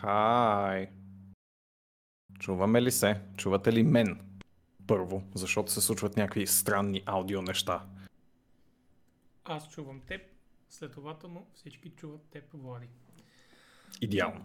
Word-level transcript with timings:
Хай. 0.00 0.90
Чуваме 2.38 2.82
ли 2.82 2.90
се? 2.92 3.20
Чувате 3.36 3.72
ли 3.72 3.82
мен? 3.82 4.20
Първо, 4.86 5.22
защото 5.34 5.72
се 5.72 5.80
случват 5.80 6.16
някакви 6.16 6.46
странни 6.46 7.02
аудио 7.06 7.42
неща. 7.42 7.86
Аз 9.44 9.68
чувам 9.68 10.00
теб, 10.00 10.22
следователно 10.68 11.46
всички 11.54 11.90
чуват 11.90 12.20
теб, 12.30 12.44
Влади. 12.54 12.88
Идеално. 14.00 14.44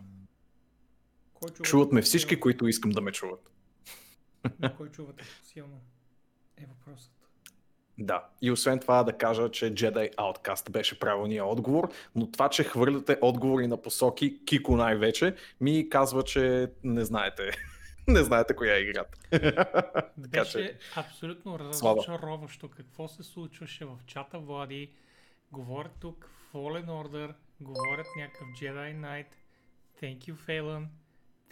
Кой 1.34 1.50
чува 1.50 1.66
Чуват 1.66 1.92
ме 1.92 2.02
всички, 2.02 2.40
които 2.40 2.68
искам 2.68 2.92
да 2.92 3.02
ме 3.02 3.12
чуват. 3.12 3.52
Кой 4.78 4.90
чува 4.90 5.14
силно? 5.44 5.82
Е 6.58 6.66
въпросът. 6.66 7.23
Да. 7.98 8.26
И 8.42 8.52
освен 8.52 8.80
това 8.80 9.04
да 9.04 9.18
кажа, 9.18 9.52
че 9.52 9.74
Jedi 9.74 10.16
Outcast 10.16 10.70
беше 10.70 11.00
правилният 11.00 11.48
отговор, 11.48 11.92
но 12.16 12.32
това, 12.32 12.50
че 12.50 12.64
хвърляте 12.64 13.18
отговори 13.22 13.68
на 13.68 13.82
посоки, 13.82 14.46
Кико 14.46 14.76
най-вече, 14.76 15.36
ми 15.62 15.90
казва, 15.90 16.24
че 16.24 16.72
не 16.84 17.06
знаете. 17.06 17.52
не 18.08 18.24
знаете 18.24 18.56
коя 18.56 18.76
е 18.76 18.80
играта. 18.80 19.18
така 20.24 20.46
че, 20.46 20.58
Беше 20.58 20.78
абсолютно 20.96 21.60
разочароващо 21.60 22.70
какво 22.70 23.08
се 23.08 23.24
случваше 23.24 23.86
в 23.86 23.98
чата, 24.06 24.40
Влади. 24.40 24.92
Говорят 25.52 25.92
тук 26.00 26.30
Fallen 26.54 26.86
Order, 26.86 27.34
говорят 27.62 28.08
някакъв 28.18 28.48
Jedi 28.48 28.96
Knight. 28.96 29.28
Thank 30.02 30.18
you, 30.20 30.36
Phelan. 30.48 30.86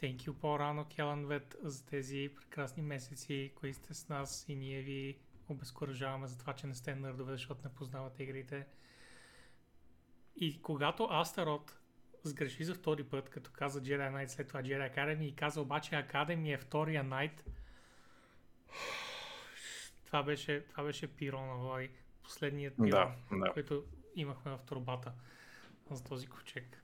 Thank 0.01 0.17
you 0.17 0.33
по-рано, 0.33 0.85
Келанвет, 0.95 1.55
за 1.63 1.85
тези 1.85 2.29
прекрасни 2.35 2.83
месеци, 2.83 3.51
които 3.55 3.77
сте 3.77 3.93
с 3.93 4.09
нас 4.09 4.45
и 4.47 4.55
ние 4.55 4.81
ви 4.81 5.17
обезкуражаваме 5.51 6.27
за 6.27 6.37
това, 6.37 6.53
че 6.53 6.67
не 6.67 6.75
сте 6.75 6.95
нърдове, 6.95 7.31
защото 7.31 7.61
не 7.63 7.73
познавате 7.73 8.23
игрите. 8.23 8.67
И 10.35 10.61
когато 10.61 11.07
Астарот 11.11 11.77
сгреши 12.23 12.63
за 12.63 12.75
втори 12.75 13.03
път, 13.03 13.29
като 13.29 13.51
каза 13.53 13.81
Jedi 13.81 14.11
Knight, 14.11 14.27
след 14.27 14.47
това 14.47 14.61
Jedi 14.61 14.95
Academy 14.95 15.23
и 15.23 15.35
каза 15.35 15.61
обаче 15.61 15.91
Academy 15.91 16.53
е 16.53 16.57
втория 16.57 17.03
Knight, 17.03 17.41
това 20.05 20.23
беше, 20.23 20.65
това 20.69 20.83
беше 20.83 21.07
пирона, 21.07 21.55
Влади. 21.55 21.89
Последният 22.23 22.75
пирон, 22.75 22.89
да, 23.31 23.37
да. 23.37 23.53
който 23.53 23.83
имахме 24.15 24.51
в 24.51 24.59
турбата 24.65 25.11
за 25.91 26.03
този 26.03 26.27
ковчег. 26.27 26.83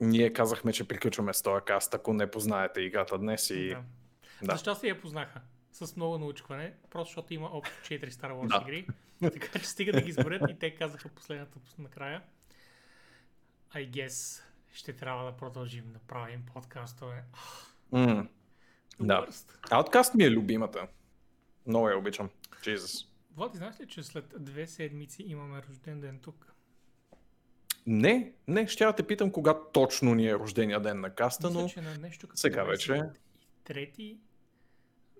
Ние 0.00 0.32
казахме, 0.32 0.72
че 0.72 0.88
приключваме 0.88 1.32
с 1.32 1.42
този 1.42 1.64
каст, 1.64 1.94
ако 1.94 2.12
не 2.12 2.30
познаете 2.30 2.80
играта 2.80 3.18
днес 3.18 3.50
и... 3.50 3.68
Да. 3.68 3.84
Да. 4.42 4.52
За 4.52 4.58
щастие 4.58 4.88
я 4.88 5.00
познаха. 5.00 5.40
С 5.72 5.96
много 5.96 6.18
научване, 6.18 6.74
просто 6.90 7.08
защото 7.08 7.34
има 7.34 7.48
общо 7.48 7.74
4 7.84 8.10
Star 8.10 8.32
Wars 8.32 8.48
Да. 8.48 8.62
игри. 8.62 8.86
Така 9.22 9.58
че 9.58 9.66
стига 9.66 9.92
да 9.92 10.00
ги 10.00 10.08
изберат 10.08 10.50
и 10.50 10.58
те 10.58 10.74
казаха 10.74 11.08
последната 11.08 11.58
пос- 11.58 11.78
накрая. 11.78 12.22
I 13.70 13.90
guess 13.90 14.42
ще 14.72 14.92
трябва 14.92 15.24
да 15.24 15.32
продължим 15.32 15.84
да 15.86 15.98
правим 15.98 16.42
подкастове. 16.44 17.24
М, 17.92 18.28
Да. 19.00 19.26
Outcast 19.62 20.14
ми 20.14 20.24
е 20.24 20.30
любимата. 20.30 20.86
Много 21.66 21.88
я 21.88 21.98
обичам. 21.98 22.30
Jesus. 22.62 23.06
Влади, 23.30 23.58
знаеш 23.58 23.80
ли, 23.80 23.86
че 23.86 24.02
след 24.02 24.34
две 24.38 24.66
седмици 24.66 25.22
имаме 25.22 25.62
рожден 25.62 26.00
ден 26.00 26.18
тук? 26.18 26.52
Не, 27.86 28.32
не, 28.48 28.66
ще 28.66 28.84
я 28.84 28.92
те 28.92 29.02
питам 29.02 29.30
кога 29.32 29.54
точно 29.64 30.14
ни 30.14 30.28
е 30.28 30.34
рождения 30.34 30.80
ден 30.80 31.00
на 31.00 31.10
каста, 31.10 31.50
Мисля, 31.50 31.82
но 31.82 31.90
на 31.90 31.98
нещо 31.98 32.28
като 32.28 32.40
сега 32.40 32.64
вече. 32.64 33.02
трети, 33.64 34.18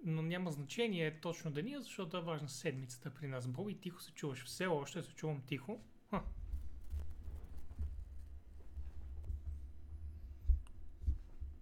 но 0.05 0.23
няма 0.23 0.51
значение 0.51 1.21
точно 1.21 1.51
деня, 1.51 1.81
защото 1.81 2.17
е 2.17 2.23
важна 2.23 2.49
седмицата 2.49 3.11
при 3.11 3.29
нас. 3.29 3.49
Боби, 3.49 3.81
тихо 3.81 4.03
се 4.03 4.13
чуваш. 4.13 4.45
Все 4.45 4.67
още 4.67 5.03
се 5.03 5.15
чувам 5.15 5.43
тихо. 5.43 5.81
Ха. 6.11 6.25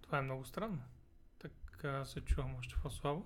Това 0.01 0.17
е 0.17 0.21
много 0.21 0.45
странно. 0.45 0.79
Така 1.39 2.05
се 2.05 2.21
чувам 2.21 2.55
още 2.55 2.75
по-слабо. 2.83 3.25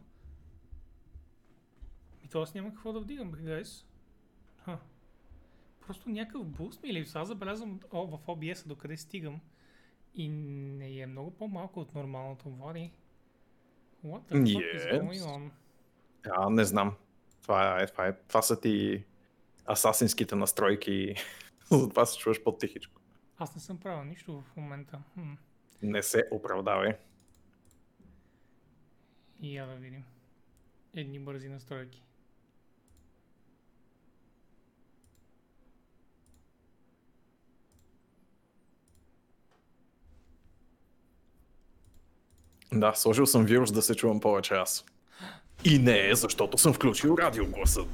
И 2.23 2.27
то 2.27 2.41
аз 2.41 2.53
няма 2.53 2.69
какво 2.69 2.93
да 2.93 2.99
вдигам, 2.99 3.31
бе. 3.31 3.63
Ха. 4.57 4.79
Просто 5.81 6.09
някакъв 6.09 6.47
буст 6.47 6.83
ми 6.83 6.93
липсва. 6.93 7.21
Аз 7.21 7.27
забелязвам 7.27 7.79
о, 7.91 8.17
в 8.17 8.25
OBS 8.25 8.67
докъде 8.67 8.97
стигам. 8.97 9.41
И 10.13 10.29
не 10.29 10.99
е 10.99 11.07
много 11.07 11.31
по-малко 11.31 11.79
от 11.79 11.95
нормалното, 11.95 12.49
Влади. 12.49 12.91
What 14.05 14.21
the 14.29 14.35
fuck 14.35 14.75
is 14.75 14.85
going 14.85 15.21
on? 15.21 15.51
А, 16.31 16.49
не 16.49 16.65
знам. 16.65 16.95
Това, 17.41 17.81
е, 17.81 17.87
това, 17.87 18.07
е, 18.07 18.13
това 18.27 18.41
са 18.41 18.59
ти 18.59 19.03
асасинските 19.71 20.35
настройки. 20.35 21.15
Затова 21.71 22.05
се 22.05 22.17
чуваш 22.17 22.43
по-тихичко. 22.43 23.01
Аз 23.37 23.55
не 23.55 23.61
съм 23.61 23.77
правил 23.77 24.03
нищо 24.03 24.41
в 24.41 24.55
момента. 24.57 24.99
Хм. 25.13 25.33
Не 25.81 26.03
се 26.03 26.23
оправдавай. 26.31 26.93
И 29.41 29.57
я 29.57 29.65
да 29.65 29.75
видим. 29.75 30.03
Едни 30.93 31.19
бързи 31.19 31.49
настройки. 31.49 32.04
Да, 42.75 42.93
сложил 42.95 43.25
съм 43.25 43.45
вирус 43.45 43.71
да 43.71 43.81
се 43.81 43.95
чувам 43.95 44.19
повече 44.19 44.53
аз. 44.53 44.85
И 45.63 45.79
не 45.79 46.09
е, 46.09 46.15
защото 46.15 46.57
съм 46.57 46.73
включил 46.73 47.17
радиогласът. 47.19 47.87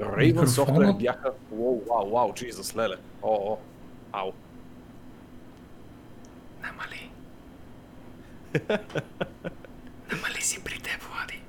Raven? 0.00 0.44
Software 0.44 0.96
бяха... 0.96 1.32
Уау, 1.50 1.82
вау, 1.88 2.10
вау, 2.10 2.32
Jesus, 2.32 2.76
леле. 2.76 2.96
О, 3.22 3.52
о, 3.52 3.58
ау. 4.12 4.32
Намали. 6.62 7.10
Намали 10.12 10.40
си 10.40 10.64
при 10.64 10.78
теб, 10.78 11.02
Влади. 11.02 11.42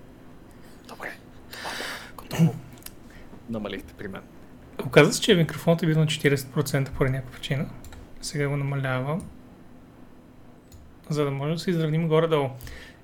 Добре. 0.87 1.11
Готово. 2.17 2.55
Намалихте 3.49 3.93
при 3.93 4.07
мен. 4.07 4.21
Оказва 4.85 5.13
се, 5.13 5.21
че 5.21 5.35
микрофонът 5.35 5.83
е 5.83 5.85
бил 5.85 5.99
на 5.99 6.05
40% 6.05 6.91
поради 6.91 7.13
някаква 7.13 7.37
причина. 7.37 7.65
Сега 8.21 8.47
го 8.47 8.57
намалявам. 8.57 9.21
За 11.09 11.25
да 11.25 11.31
може 11.31 11.53
да 11.53 11.59
се 11.59 11.69
изравним 11.69 12.07
горе-долу. 12.07 12.49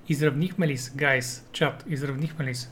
Изравнихме 0.09 0.67
ли 0.67 0.77
се, 0.77 0.91
гайс? 0.95 1.45
Чат, 1.51 1.83
изравнихме 1.87 2.45
ли 2.45 2.55
се? 2.55 2.69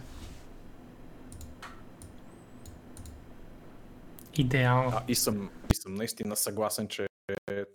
Идеално. 4.37 4.91
А, 4.95 5.03
и, 5.07 5.15
съм, 5.15 5.49
и 5.71 5.75
съм 5.75 5.95
наистина 5.95 6.35
съгласен, 6.35 6.87
че 6.87 7.07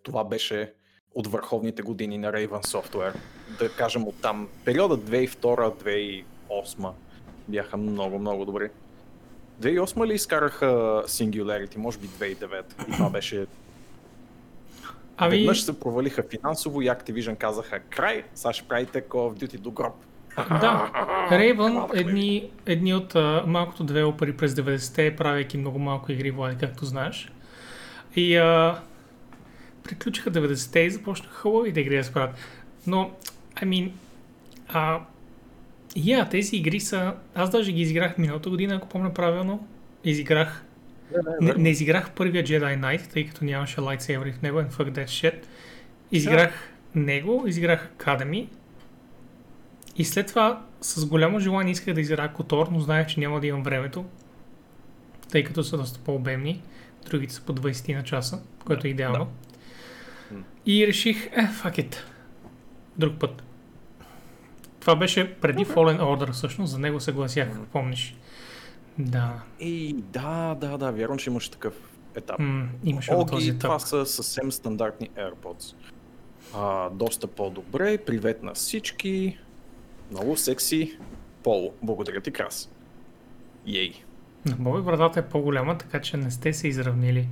това 0.03 0.25
беше 0.25 0.73
от 1.15 1.27
върховните 1.27 1.83
години 1.83 2.19
на 2.19 2.33
Raven 2.33 2.67
Software. 2.67 3.15
Да 3.59 3.73
кажем 3.77 4.09
от 4.09 4.21
там. 4.23 4.49
Периода 4.65 4.99
2002-2008 4.99 6.93
бяха 7.49 7.77
много, 7.77 8.19
много 8.19 8.45
добри. 8.45 8.71
2008 9.61 10.07
ли 10.07 10.15
изкараха 10.15 10.67
Singularity? 11.07 11.77
Може 11.77 11.99
би 11.99 12.07
2009. 12.07 12.89
И 12.89 12.93
това 12.93 13.11
беше... 13.11 13.47
Ами, 15.17 15.37
Веднъж 15.37 15.63
се 15.63 15.81
провалиха 15.81 16.23
финансово 16.31 16.83
и 16.83 16.87
Activision 16.87 17.37
казаха 17.37 17.81
край, 17.81 18.25
сега 18.35 18.53
ще 18.53 18.69
правите 18.69 19.03
Call 19.03 19.15
of 19.15 19.45
Duty 19.45 19.59
до 19.59 19.71
гроб. 19.71 19.95
Да, 20.37 20.91
Raven, 21.31 22.01
едни, 22.01 22.51
едни 22.67 22.95
от 22.95 23.15
а, 23.15 23.45
малкото 23.47 23.85
девелопери 23.85 24.37
през 24.37 24.55
90-те, 24.55 25.17
правейки 25.17 25.59
много 25.59 25.79
малко 25.79 26.13
игри, 26.13 26.31
Влади, 26.31 26.57
както 26.61 26.85
знаеш. 26.85 27.33
И 28.17 28.37
а, 28.37 28.81
приключиха 29.85 30.31
90-те 30.31 30.81
и 30.81 30.91
започнаха 30.91 31.35
хубавите 31.35 31.81
игри 31.81 31.97
да 31.97 32.05
се 32.05 32.13
правят. 32.13 32.35
Но, 32.87 33.11
I 33.57 33.65
mean, 33.65 33.91
а, 34.69 35.01
yeah, 35.97 36.31
тези 36.31 36.57
игри 36.57 36.81
са... 36.81 37.15
Аз 37.35 37.51
даже 37.51 37.73
ги 37.73 37.81
изиграх 37.81 38.19
миналата 38.19 38.51
година, 38.51 38.75
ако 38.75 38.89
помня 38.89 39.15
правилно. 39.15 39.67
Изиграх 40.05 40.65
не, 41.41 41.55
не 41.55 41.71
изиграх 41.71 42.11
първия 42.11 42.45
Jedi 42.45 42.81
Knight, 42.81 43.13
тъй 43.13 43.27
като 43.27 43.45
нямаше 43.45 43.81
лайтсейвери 43.81 44.33
в 44.33 44.43
него, 44.43 44.59
and 44.59 44.71
fuck 44.71 44.91
that 44.91 45.05
shit. 45.05 45.45
Изиграх 46.13 46.73
него, 46.95 47.45
изиграх 47.47 47.91
Academy. 47.99 48.49
И 49.97 50.05
след 50.05 50.27
това 50.27 50.63
с 50.81 51.07
голямо 51.07 51.41
желание 51.41 51.73
исках 51.73 51.95
да 51.95 52.01
изиграя 52.01 52.33
Котор, 52.33 52.69
но 52.73 52.81
знаех, 52.81 53.07
че 53.07 53.21
няма 53.21 53.41
да 53.41 53.47
имам 53.47 53.63
времето, 53.63 54.05
тъй 55.31 55.45
като 55.45 55.65
са 55.65 55.77
доста 55.77 55.99
по-обемни. 55.99 56.63
Другите 57.11 57.35
са 57.35 57.43
по 57.43 57.55
20 57.55 57.95
на 57.97 58.05
часа, 58.05 58.43
което 58.65 58.87
е 58.87 58.91
идеално. 58.91 59.29
М. 60.31 60.39
И 60.67 60.87
реших, 60.87 61.27
е, 61.27 61.49
fuck 61.63 61.79
it. 61.79 61.97
Друг 62.97 63.19
път. 63.19 63.43
Това 64.81 64.97
беше 64.97 65.35
преди 65.35 65.67
Fallen 65.67 66.01
Order, 66.01 66.33
всъщност, 66.33 66.73
за 66.73 66.79
него 66.79 67.01
съгласях, 67.01 67.49
помниш. 67.73 68.17
Да. 68.99 69.43
Ей, 69.61 69.93
да, 69.93 70.57
да, 70.61 70.79
да, 70.79 70.91
вярвам, 70.91 71.19
че 71.19 71.31
имаше 71.31 71.51
такъв 71.51 71.75
етап. 72.15 72.39
М, 72.39 72.69
имаше 72.85 73.15
Оги, 73.15 73.31
този 73.31 73.59
това 73.59 73.75
етап. 73.75 73.89
са 73.89 74.07
съвсем 74.07 74.53
стандартни 74.53 75.11
AirPods. 75.11 75.75
А, 76.55 76.91
доста 76.91 77.27
по-добре, 77.27 77.99
привет 77.99 78.43
на 78.43 78.55
всички. 78.55 79.39
Много 80.11 80.37
секси. 80.37 80.99
Поло, 81.43 81.73
благодаря 81.83 82.21
ти, 82.21 82.31
Крас. 82.31 82.71
Ей. 83.67 83.93
На 84.45 84.57
Боби 84.57 84.83
брадата 84.83 85.21
е 85.21 85.29
по-голяма, 85.29 85.79
така 85.79 86.01
че 86.01 86.17
не 86.17 86.31
сте 86.31 86.53
се 86.53 86.69
изравнили. 86.69 87.29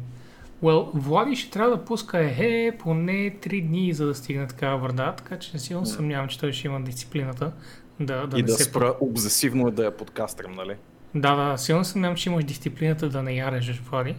Well, 0.63 0.91
Влади 0.95 1.37
ще 1.37 1.51
трябва 1.51 1.77
да 1.77 1.85
пуска 1.85 2.19
ехе 2.19 2.77
поне 2.79 3.37
3 3.43 3.67
дни, 3.67 3.93
за 3.93 4.07
да 4.07 4.15
стигне 4.15 4.47
такава 4.47 4.79
върда, 4.79 5.15
така 5.17 5.39
че 5.39 5.59
силно 5.59 5.87
съмнявам, 5.87 6.29
че 6.29 6.39
той 6.39 6.53
ще 6.53 6.67
има 6.67 6.81
дисциплината 6.81 7.53
да, 8.01 8.27
да 8.27 8.39
и 8.39 8.43
не 8.43 8.47
да 8.47 8.53
се... 8.53 8.65
спра 8.65 8.97
обзесивно 9.01 9.71
да 9.71 9.85
я 9.85 9.97
подкастрам, 9.97 10.55
нали? 10.55 10.77
Да, 11.15 11.35
да, 11.35 11.59
силно 11.59 11.85
съмнявам, 11.85 12.17
че 12.17 12.31
имаш 12.31 12.45
дисциплината 12.45 13.09
да 13.09 13.23
не 13.23 13.33
я 13.33 13.53
режеш, 13.53 13.81
Влади. 13.81 14.17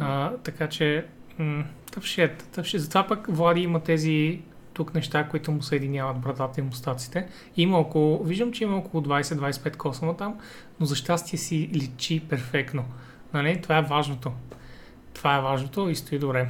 А, 0.00 0.30
така 0.36 0.68
че, 0.68 1.06
м- 1.38 1.64
тъпшет. 1.92 2.58
Затова 2.74 3.06
пък 3.06 3.26
Влади 3.28 3.60
има 3.60 3.80
тези 3.80 4.40
тук 4.74 4.94
неща, 4.94 5.28
които 5.28 5.52
му 5.52 5.62
съединяват 5.62 6.18
брадата 6.18 6.60
и 6.60 6.64
мустаците. 6.64 7.28
Има 7.56 7.78
около, 7.78 8.24
виждам, 8.24 8.52
че 8.52 8.64
има 8.64 8.76
около 8.76 9.02
20-25 9.02 9.76
косама 9.76 10.16
там, 10.16 10.38
но 10.80 10.86
за 10.86 10.96
щастие 10.96 11.38
си 11.38 11.70
личи 11.74 12.20
перфектно. 12.28 12.84
Нали? 13.34 13.62
Това 13.62 13.78
е 13.78 13.82
важното. 13.82 14.32
Това 15.14 15.36
е 15.36 15.40
важното 15.40 15.88
и 15.88 15.96
стои 15.96 16.18
добре. 16.18 16.48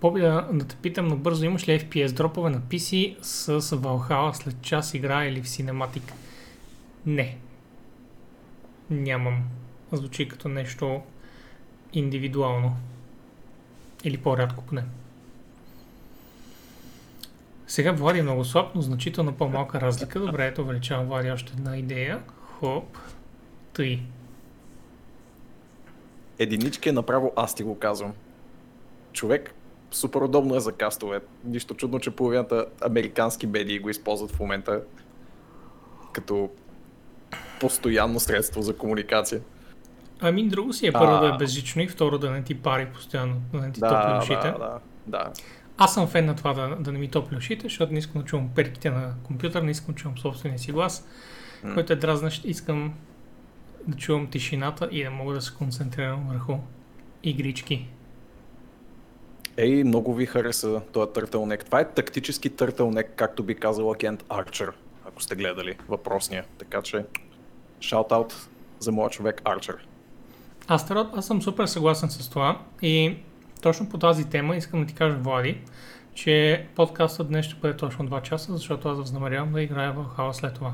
Боби, 0.00 0.20
да, 0.20 0.48
да 0.52 0.64
те 0.64 0.76
питам 0.76 1.08
набързо, 1.08 1.44
имаш 1.44 1.68
ли 1.68 1.80
FPS 1.80 2.12
дропове 2.12 2.50
на 2.50 2.60
PC 2.60 3.16
с 3.22 3.60
Valhalla 3.60 4.32
след 4.32 4.62
час 4.62 4.94
игра 4.94 5.24
или 5.24 5.42
в 5.42 5.46
Cinematic? 5.46 6.12
Не. 7.06 7.36
Нямам. 8.90 9.42
Звучи 9.92 10.28
като 10.28 10.48
нещо 10.48 11.02
индивидуално. 11.92 12.76
Или 14.04 14.18
по-рядко 14.18 14.64
поне. 14.64 14.84
Сега 17.66 17.92
Влади 17.92 18.18
е 18.18 18.22
много 18.22 18.44
слаб, 18.44 18.74
но 18.74 18.82
значително 18.82 19.32
по-малка 19.32 19.80
разлика. 19.80 20.20
Добре, 20.20 20.46
ето 20.46 20.62
увеличавам 20.62 21.06
Влади 21.06 21.30
още 21.30 21.52
една 21.56 21.76
идея. 21.76 22.22
Хоп. 22.42 22.98
Тъй. 23.72 24.00
Единички 26.38 26.88
е 26.88 26.92
направо 26.92 27.32
аз 27.36 27.54
ти 27.54 27.62
го 27.62 27.78
казвам. 27.78 28.12
Човек 29.12 29.54
супер 29.90 30.20
удобно 30.20 30.56
е 30.56 30.60
за 30.60 30.72
кастове. 30.72 31.20
Нищо 31.44 31.74
чудно, 31.74 32.00
че 32.00 32.10
половината 32.10 32.66
американски 32.80 33.46
медии 33.46 33.78
го 33.78 33.90
използват 33.90 34.30
в 34.30 34.40
момента 34.40 34.82
като 36.12 36.50
постоянно 37.60 38.20
средство 38.20 38.62
за 38.62 38.76
комуникация. 38.76 39.40
Ами 40.20 40.48
друго 40.48 40.72
си 40.72 40.86
е 40.86 40.92
първо 40.92 41.20
да 41.20 41.34
е 41.34 41.38
безжично 41.38 41.82
и 41.82 41.88
второ 41.88 42.18
да 42.18 42.30
не 42.30 42.42
ти 42.42 42.62
пари 42.62 42.86
постоянно, 42.94 43.42
да 43.52 43.60
не 43.60 43.72
ти 43.72 43.80
топли 43.80 43.94
Да, 43.94 44.18
ушите. 44.22 44.34
да, 44.34 44.58
да, 44.58 44.78
да. 45.06 45.32
Аз 45.78 45.94
съм 45.94 46.06
фен 46.08 46.26
на 46.26 46.36
това 46.36 46.52
да, 46.54 46.76
да 46.80 46.92
не 46.92 46.98
ми 46.98 47.08
топли 47.08 47.36
ушите, 47.36 47.62
защото 47.62 47.92
не 47.92 47.98
искам 47.98 48.20
да 48.22 48.26
чувам 48.26 48.48
перките 48.54 48.90
на 48.90 49.14
компютър, 49.22 49.62
не 49.62 49.70
искам 49.70 49.94
да 49.94 50.00
чувам 50.00 50.18
собствения 50.18 50.58
си 50.58 50.72
глас, 50.72 51.06
М. 51.64 51.74
който 51.74 51.92
е 51.92 51.96
дразнащ. 51.96 52.44
Искам 52.44 52.94
да 53.86 53.96
чувам 53.96 54.26
тишината 54.26 54.88
и 54.92 55.04
да 55.04 55.10
мога 55.10 55.34
да 55.34 55.40
се 55.40 55.54
концентрирам 55.54 56.28
върху 56.28 56.54
игрички. 57.22 57.88
Ей, 59.56 59.84
много 59.84 60.14
ви 60.14 60.26
хареса 60.26 60.80
този 60.92 61.12
търтълнек. 61.12 61.64
Това 61.64 61.80
е 61.80 61.88
тактически 61.88 62.50
търтълнек, 62.50 63.12
както 63.16 63.42
би 63.42 63.54
казал 63.54 63.92
агент 63.92 64.24
Арчер, 64.28 64.72
ако 65.08 65.22
сте 65.22 65.34
гледали 65.36 65.76
въпросния. 65.88 66.44
Така 66.58 66.82
че, 66.82 67.04
шаут-аут 67.80 68.32
за 68.78 68.92
моя 68.92 69.10
човек 69.10 69.42
Арчер. 69.44 69.86
Аз, 70.68 70.90
аз 70.90 71.26
съм 71.26 71.42
супер 71.42 71.66
съгласен 71.66 72.10
с 72.10 72.28
това 72.30 72.60
и 72.82 73.16
точно 73.62 73.88
по 73.88 73.98
тази 73.98 74.24
тема 74.24 74.56
искам 74.56 74.80
да 74.80 74.86
ти 74.86 74.94
кажа, 74.94 75.16
Влади, 75.16 75.58
че 76.14 76.66
подкастът 76.76 77.28
днес 77.28 77.46
ще 77.46 77.54
бъде 77.54 77.76
точно 77.76 78.08
2 78.08 78.22
часа, 78.22 78.52
защото 78.52 78.88
аз 78.88 78.98
възнамерявам 78.98 79.52
да 79.52 79.62
играя 79.62 79.92
в 79.92 80.04
Хала 80.16 80.34
след 80.34 80.54
това. 80.54 80.72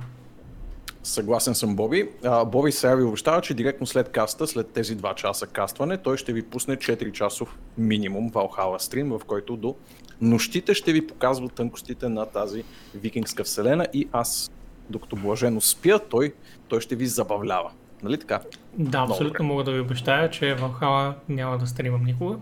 Съгласен 1.03 1.55
съм, 1.55 1.77
Боби. 1.77 2.09
А, 2.25 2.45
Боби 2.45 2.73
сега 2.73 2.95
ви 2.95 3.03
обещава, 3.03 3.41
че 3.41 3.55
директно 3.55 3.87
след 3.87 4.09
каста, 4.09 4.47
след 4.47 4.71
тези 4.71 4.97
2 4.97 5.15
часа 5.15 5.47
кастване, 5.47 5.99
той 5.99 6.17
ще 6.17 6.33
ви 6.33 6.43
пусне 6.43 6.77
4 6.77 7.13
часов 7.13 7.59
минимум 7.79 8.31
Valhalla 8.31 8.79
стрим, 8.79 9.09
в 9.09 9.21
който 9.27 9.57
до 9.57 9.75
нощите 10.21 10.75
ще 10.75 10.93
ви 10.93 11.07
показва 11.07 11.49
тънкостите 11.49 12.09
на 12.09 12.27
тази 12.27 12.65
викингска 12.95 13.45
вселена 13.45 13.87
и 13.93 14.09
аз, 14.13 14.51
докато 14.91 15.17
блажено 15.17 15.61
спя, 15.61 15.99
той, 15.99 16.33
той 16.69 16.81
ще 16.81 16.97
ви 16.97 17.07
забавлява. 17.07 17.71
Нали 18.03 18.19
така? 18.19 18.41
Да, 18.79 18.99
абсолютно 18.99 19.33
добре. 19.33 19.43
мога 19.43 19.65
да 19.65 19.73
ви 19.73 19.81
обещая, 19.81 20.31
че 20.31 20.55
в 20.55 20.73
Хала 20.73 21.15
няма 21.29 21.59
да 21.59 21.67
стримам 21.67 22.05
никога, 22.05 22.37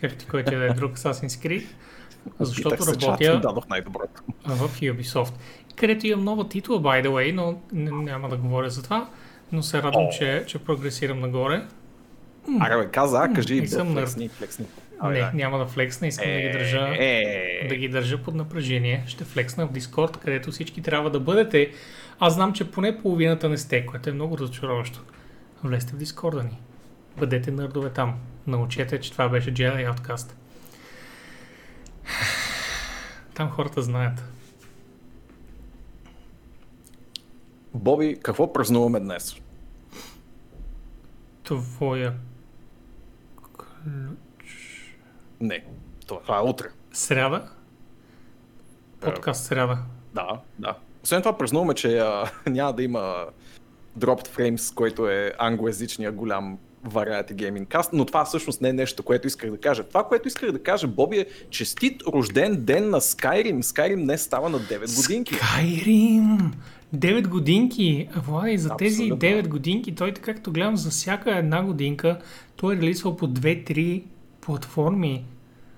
както 0.00 0.24
и 0.24 0.28
който 0.28 0.54
и 0.54 0.56
да 0.56 0.64
е 0.64 0.72
друг 0.72 0.96
Assassin's 0.96 1.46
Creed, 1.46 1.66
защото 2.40 2.82
се, 2.82 2.90
работя 2.90 3.40
дадох 3.40 3.68
най-доброто. 3.68 4.22
в 4.46 4.80
Ubisoft, 4.80 5.32
където 5.76 6.06
имам 6.06 6.24
нова 6.24 6.48
титла, 6.48 6.82
by 6.82 7.06
the 7.06 7.08
way, 7.08 7.32
но 7.32 7.58
няма 7.72 8.28
да 8.28 8.36
говоря 8.36 8.70
за 8.70 8.82
това, 8.82 9.08
но 9.52 9.62
се 9.62 9.82
радвам, 9.82 10.06
О. 10.06 10.10
че, 10.18 10.44
че 10.46 10.58
прогресирам 10.58 11.20
нагоре. 11.20 11.66
Аре 12.60 12.76
бе, 12.76 12.90
каза, 12.90 13.28
кажи, 13.34 13.60
да, 13.60 13.68
съм 13.68 13.94
нърд. 13.94 14.08
флексни, 14.08 14.28
флексни. 15.00 15.20
не, 15.20 15.42
няма 15.44 15.58
да 15.58 15.66
флексна, 15.66 16.06
искам 16.06 16.32
да 16.32 16.40
ги 16.40 16.50
държа 16.50 16.94
Е, 16.98 17.66
да 17.68 17.76
ги 17.76 17.88
държа 17.88 18.22
под 18.22 18.34
напрежение. 18.34 19.04
Ще 19.06 19.24
флексна 19.24 19.66
в 19.66 19.72
Discord, 19.72 20.16
където 20.16 20.50
всички 20.50 20.82
трябва 20.82 21.10
да 21.10 21.20
бъдете. 21.20 21.70
Аз 22.20 22.34
знам, 22.34 22.52
че 22.52 22.70
поне 22.70 22.98
половината 22.98 23.48
не 23.48 23.58
сте, 23.58 23.86
което 23.86 24.10
е 24.10 24.12
много 24.12 24.38
разочароващо. 24.38 25.04
Влезте 25.64 25.92
в 25.92 25.98
Discord 25.98 26.42
ни. 26.42 26.58
Бъдете 27.18 27.50
нърдове 27.50 27.90
там. 27.90 28.18
Научете, 28.46 29.00
че 29.00 29.12
това 29.12 29.28
беше 29.28 29.54
Jedi 29.54 29.94
Outcast. 29.94 30.32
Там 33.34 33.50
хората 33.50 33.82
знаят. 33.82 34.24
Боби, 37.74 38.18
какво 38.22 38.52
празнуваме 38.52 39.00
днес? 39.00 39.36
Твоя. 41.44 42.14
Не, 45.40 45.64
това, 46.06 46.20
това 46.20 46.38
е 46.38 46.42
утре. 46.42 46.66
Сряда? 46.92 47.48
Подкаст 49.00 49.44
сряда. 49.44 49.78
Да, 50.14 50.40
да. 50.58 50.74
Освен 51.04 51.22
това 51.22 51.38
празнуваме, 51.38 51.74
че 51.74 51.98
а, 51.98 52.30
няма 52.46 52.72
да 52.72 52.82
има 52.82 53.26
Dropped 53.98 54.28
Frames, 54.28 54.74
който 54.74 55.08
е 55.08 55.32
англоязичния 55.38 56.12
голям 56.12 56.58
Variety 56.86 57.32
Gaming 57.32 57.66
Cast, 57.66 57.88
но 57.92 58.04
това 58.04 58.24
всъщност 58.24 58.60
не 58.60 58.68
е 58.68 58.72
нещо, 58.72 59.02
което 59.02 59.26
исках 59.26 59.50
да 59.50 59.58
кажа. 59.58 59.84
Това, 59.84 60.04
което 60.04 60.28
исках 60.28 60.52
да 60.52 60.62
кажа, 60.62 60.86
Боби, 60.86 61.18
е 61.18 61.26
честит 61.50 62.02
рожден 62.06 62.64
ден 62.64 62.90
на 62.90 63.00
Skyrim. 63.00 63.62
Skyrim 63.62 64.02
днес 64.02 64.22
става 64.22 64.48
на 64.48 64.58
9 64.58 65.02
годинки. 65.02 65.34
Скайрим! 65.34 66.52
9 66.96 67.28
годинки! 67.28 68.08
Влади, 68.16 68.58
за 68.58 68.76
тези 68.76 69.02
Абсолютно. 69.02 69.28
9 69.28 69.48
годинки, 69.48 69.94
той 69.94 70.12
както 70.12 70.52
гледам 70.52 70.76
за 70.76 70.90
всяка 70.90 71.38
една 71.38 71.62
годинка, 71.62 72.18
той 72.56 72.74
е 72.74 72.76
релизвал 72.76 73.16
по 73.16 73.28
2-3 73.28 74.02
платформи. 74.48 75.24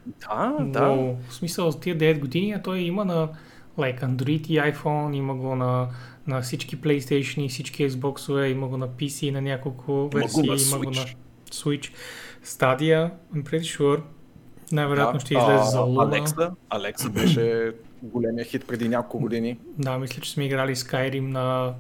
Да, 0.07 0.57
да. 0.61 0.89
Уау, 0.89 1.17
в 1.29 1.35
смисъл 1.35 1.71
за 1.71 1.81
тия 1.81 1.99
9 1.99 2.19
години, 2.21 2.53
а 2.53 2.63
той 2.63 2.79
има 2.79 3.05
на 3.05 3.29
like, 3.79 4.03
Android 4.03 4.47
и 4.49 4.73
iPhone, 4.73 5.17
има 5.17 5.35
го 5.35 5.57
на, 5.57 5.89
на 6.27 6.41
всички 6.41 6.81
PlayStation 6.81 7.41
и 7.41 7.49
всички 7.49 7.91
Xbox, 7.91 8.47
има 8.47 8.69
го 8.69 8.77
на 8.77 8.89
PC 8.89 9.31
на 9.31 9.41
няколко 9.41 10.09
версии, 10.15 10.43
на 10.43 10.57
има 10.69 10.79
го 10.79 10.91
на 10.91 11.05
Switch. 11.51 11.93
Stadia, 12.45 13.11
I'm 13.35 13.43
pretty 13.43 13.79
sure, 13.79 14.01
най-вероятно 14.73 15.19
Да. 15.19 15.21
ще 15.21 15.35
излезе 15.35 15.71
за 15.71 15.79
А, 15.79 15.83
Luna. 15.83 16.19
Алекса, 16.19 16.51
Алекса 16.71 17.11
беше 17.11 17.73
големия 18.03 18.45
хит 18.45 18.67
преди 18.67 18.89
няколко 18.89 19.19
години. 19.19 19.59
Да, 19.79 19.99
мисля, 19.99 20.23
че 20.23 20.31
сме 20.31 20.45
играли 20.45 20.77
Skyrim 20.77 21.21
на 21.27 21.75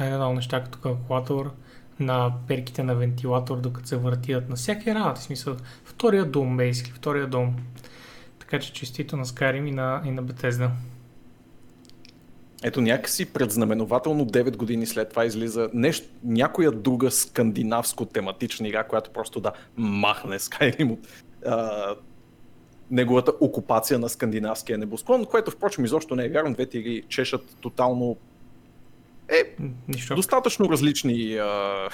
едно 0.00 0.32
неща 0.32 0.64
като 0.64 0.78
калкулатор, 0.78 1.50
на 2.02 2.32
перките 2.48 2.82
на 2.82 2.94
вентилатор, 2.94 3.60
докато 3.60 3.88
се 3.88 3.96
въртят 3.96 4.48
на 4.48 4.56
всяки 4.56 4.94
работа. 4.94 5.20
В 5.20 5.24
смисъл, 5.24 5.56
втория 5.84 6.24
дом, 6.24 6.58
basically, 6.58 6.94
втория 6.94 7.26
дом. 7.26 7.56
Така 8.38 8.58
че 8.58 8.72
честито 8.72 9.16
на 9.16 9.24
Skyrim 9.24 9.68
и 9.68 9.70
на, 9.70 10.02
и 10.04 10.10
на 10.10 10.24
Bethesda. 10.24 10.70
Ето 12.64 12.80
някакси 12.80 13.32
предзнаменователно 13.32 14.26
9 14.26 14.56
години 14.56 14.86
след 14.86 15.10
това 15.10 15.24
излиза 15.24 15.70
нещо, 15.74 16.08
някоя 16.24 16.72
друга 16.72 17.10
скандинавско 17.10 18.04
тематична 18.04 18.68
игра, 18.68 18.84
която 18.84 19.10
просто 19.10 19.40
да 19.40 19.52
махне 19.76 20.38
Skyrim 20.38 20.92
от 20.92 21.08
а, 21.46 21.94
неговата 22.90 23.32
окупация 23.40 23.98
на 23.98 24.08
скандинавския 24.08 24.78
небосклон, 24.78 25.24
което 25.24 25.50
впрочем 25.50 25.84
изобщо 25.84 26.16
не 26.16 26.24
е 26.24 26.28
вярно. 26.28 26.54
Двете 26.54 26.78
игри 26.78 27.02
чешат 27.08 27.56
тотално 27.60 28.16
е, 29.32 29.56
Нищо. 29.88 30.14
достатъчно 30.14 30.68
различни 30.68 31.36
а, 31.36 31.88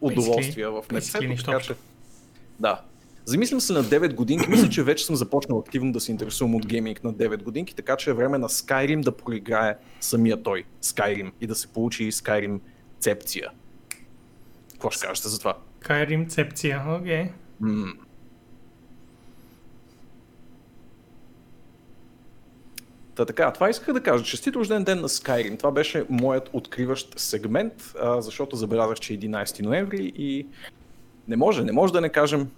удоволствия 0.00 0.70
в 0.70 0.82
basically 0.88 1.28
нищо 1.28 1.50
така 1.50 1.60
че 1.60 1.74
да. 2.60 2.80
Замислям 3.24 3.60
се 3.60 3.72
на 3.72 3.84
9 3.84 4.14
годинки, 4.14 4.50
мисля, 4.50 4.68
че 4.68 4.82
вече 4.82 5.06
съм 5.06 5.16
започнал 5.16 5.58
активно 5.58 5.92
да 5.92 6.00
се 6.00 6.12
интересувам 6.12 6.54
от 6.54 6.66
гейминг 6.66 7.04
на 7.04 7.14
9 7.14 7.42
годинки, 7.42 7.74
така 7.74 7.96
че 7.96 8.10
е 8.10 8.12
време 8.12 8.38
на 8.38 8.48
Skyrim 8.48 9.00
да 9.00 9.16
проиграе 9.16 9.76
самия 10.00 10.42
той, 10.42 10.64
Skyrim, 10.82 11.32
и 11.40 11.46
да 11.46 11.54
се 11.54 11.68
получи 11.68 12.12
Skyrim 12.12 12.60
цепция. 13.00 13.50
Какво 14.72 14.90
ще 14.90 15.06
кажете 15.06 15.28
за 15.28 15.38
това? 15.38 15.58
Skyrim 15.80 16.28
цепция, 16.28 16.82
окей. 17.00 17.24
М. 17.60 17.92
Та 23.14 23.24
така, 23.24 23.52
това 23.52 23.70
исках 23.70 23.94
да 23.94 24.02
кажа. 24.02 24.24
Честит 24.24 24.56
рожден 24.56 24.84
ден 24.84 25.00
на 25.00 25.08
Skyrim. 25.08 25.58
Това 25.58 25.70
беше 25.70 26.04
моят 26.08 26.50
откриващ 26.52 27.18
сегмент, 27.18 27.92
а, 28.00 28.20
защото 28.20 28.56
забелязах, 28.56 29.00
че 29.00 29.14
е 29.14 29.18
11 29.18 29.62
ноември 29.62 30.12
и 30.16 30.46
не 31.28 31.36
може, 31.36 31.64
не 31.64 31.72
може 31.72 31.92
да 31.92 32.00
не 32.00 32.08
кажем 32.08 32.48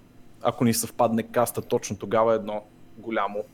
ако 0.43 0.65
ни 0.65 0.75
съвпадне 0.75 1.23
каста 1.23 1.63
точно 1.63 1.97
тогава 1.97 2.33
е 2.33 2.37
едно 2.37 2.65
голямо 2.99 3.45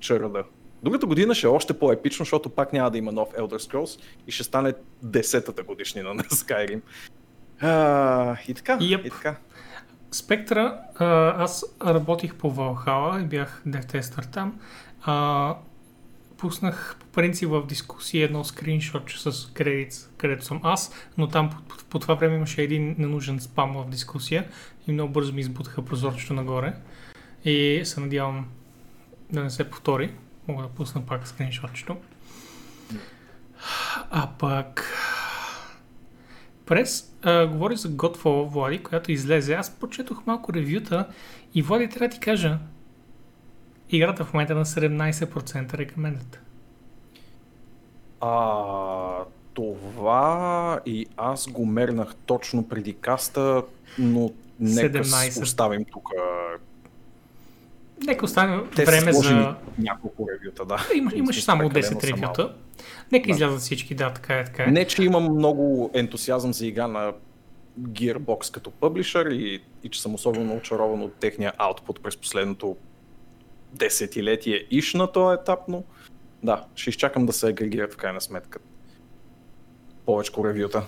чарада. 0.00 0.44
Другата 0.82 1.06
година 1.06 1.34
ще 1.34 1.46
е 1.46 1.50
още 1.50 1.78
по-епично, 1.78 2.24
защото 2.24 2.50
пак 2.50 2.72
няма 2.72 2.90
да 2.90 2.98
има 2.98 3.12
нов 3.12 3.28
Elder 3.32 3.58
Scrolls 3.58 4.00
и 4.26 4.32
ще 4.32 4.44
стане 4.44 4.72
десетата 5.02 5.62
годишнина 5.62 6.14
на 6.14 6.22
Skyrim. 6.22 6.80
А, 7.60 8.36
и 8.48 8.54
така, 8.54 8.78
Yep. 8.78 9.06
и 9.06 9.10
така. 9.10 9.36
Спектра, 10.10 10.78
аз 11.38 11.64
работих 11.86 12.34
по 12.34 12.54
Valhalla 12.54 13.22
и 13.22 13.24
бях 13.24 13.62
дев-тестър 13.66 14.24
там. 14.24 14.60
А, 15.02 15.54
пуснах 16.40 16.96
по 17.00 17.06
принцип 17.06 17.48
в 17.48 17.66
дискусия 17.66 18.24
едно 18.24 18.44
скриншот 18.44 19.10
с 19.10 19.52
кредит, 19.54 20.10
където 20.16 20.44
съм 20.44 20.60
аз, 20.62 20.92
но 21.18 21.28
там 21.28 21.50
по, 21.50 21.62
по, 21.62 21.84
по 21.84 21.98
това 21.98 22.14
време 22.14 22.36
имаше 22.36 22.62
един 22.62 22.94
ненужен 22.98 23.40
спам 23.40 23.72
в 23.72 23.90
дискусия 23.90 24.48
и 24.86 24.92
много 24.92 25.12
бързо 25.12 25.32
ми 25.32 25.40
избутаха 25.40 25.84
прозорчето 25.84 26.34
нагоре. 26.34 26.74
И 27.44 27.80
се 27.84 28.00
надявам 28.00 28.46
да 29.32 29.42
не 29.42 29.50
се 29.50 29.70
повтори. 29.70 30.14
Мога 30.48 30.62
да 30.62 30.68
пусна 30.68 31.06
пак 31.06 31.28
скриншотчето. 31.28 31.96
А 34.10 34.28
пък... 34.38 34.94
През 36.66 37.14
а, 37.22 37.46
говори 37.46 37.76
за 37.76 37.88
Godfall, 37.88 38.48
Влади, 38.48 38.82
която 38.82 39.12
излезе. 39.12 39.54
Аз 39.54 39.70
почетох 39.70 40.26
малко 40.26 40.52
ревюта 40.52 41.08
и 41.54 41.62
Влади 41.62 41.88
трябва 41.88 42.08
да 42.08 42.14
ти 42.14 42.20
кажа, 42.20 42.58
играта 43.96 44.24
в 44.24 44.32
момента 44.34 44.52
е 44.52 44.56
на 44.56 44.64
17% 44.64 45.74
рекомендът. 45.74 46.40
А, 48.20 49.24
това 49.54 50.80
и 50.86 51.06
аз 51.16 51.48
го 51.48 51.66
мернах 51.66 52.14
точно 52.26 52.68
преди 52.68 52.92
каста, 52.94 53.62
но 53.98 54.30
нека 54.60 55.04
17. 55.04 55.42
оставим 55.42 55.84
тук. 55.84 56.08
Нека 58.06 58.24
остане 58.24 58.62
Те 58.76 58.84
време 58.84 59.12
за... 59.12 59.54
няколко 59.78 60.28
ревюта, 60.32 60.64
да. 60.64 60.86
Имаш, 60.94 61.14
имаш 61.16 61.42
само 61.42 61.68
прекалено 61.68 62.00
10 62.00 62.00
са 62.00 62.06
ревюта. 62.06 62.54
Нека 63.12 63.26
Да. 63.26 63.30
излязат 63.30 63.60
всички, 63.60 63.94
да, 63.94 64.12
така 64.12 64.34
е, 64.38 64.44
така 64.44 64.62
е. 64.62 64.66
Не, 64.66 64.84
че 64.84 65.02
имам 65.02 65.24
много 65.24 65.90
ентусиазъм 65.94 66.52
за 66.52 66.66
игра 66.66 66.86
на 66.88 67.12
Gearbox 67.80 68.54
като 68.54 68.70
пъблишър 68.70 69.26
и, 69.26 69.60
и 69.84 69.88
че 69.88 70.02
съм 70.02 70.14
особено 70.14 70.56
очарован 70.56 71.02
от 71.02 71.14
техния 71.14 71.52
аутпут 71.58 72.02
през 72.02 72.16
последното 72.16 72.76
десетилетие 73.72 74.66
иш 74.70 74.94
на 74.94 75.12
този 75.12 75.40
етап, 75.40 75.60
но 75.68 75.82
да, 76.42 76.64
ще 76.74 76.90
изчакам 76.90 77.26
да 77.26 77.32
се 77.32 77.46
агрегират 77.46 77.94
в 77.94 77.96
крайна 77.96 78.20
сметка 78.20 78.58
повече 80.06 80.32
ревюта. 80.44 80.86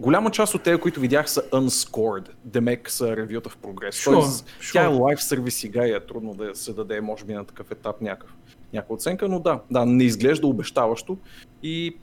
Голяма 0.00 0.30
част 0.30 0.54
от 0.54 0.62
тези, 0.62 0.80
които 0.80 1.00
видях 1.00 1.30
са 1.30 1.42
unscored, 1.42 2.28
демек 2.44 2.90
са 2.90 3.16
ревюта 3.16 3.48
в 3.48 3.56
прогрес. 3.56 4.04
Sure, 4.04 4.12
Тоест, 4.12 4.46
тя 4.72 4.84
е 4.84 4.88
sure. 4.88 5.00
лайв 5.00 5.22
сервис 5.22 5.54
сега 5.54 5.86
и 5.86 5.92
е 5.92 6.00
трудно 6.00 6.34
да 6.34 6.54
се 6.54 6.72
даде, 6.72 7.00
може 7.00 7.24
би, 7.24 7.34
на 7.34 7.44
такъв 7.44 7.70
етап 7.70 8.00
някакъв, 8.00 8.36
някаква 8.72 8.94
оценка, 8.94 9.28
но 9.28 9.40
да, 9.40 9.60
да, 9.70 9.86
не 9.86 10.04
изглежда 10.04 10.46
обещаващо 10.46 11.18
и 11.62 11.96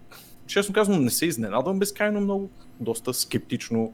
честно 0.47 0.73
казвам 0.73 1.03
не 1.03 1.09
се 1.09 1.25
изненадвам 1.25 1.79
безкрайно 1.79 2.21
много, 2.21 2.49
доста 2.79 3.13
скептично 3.13 3.93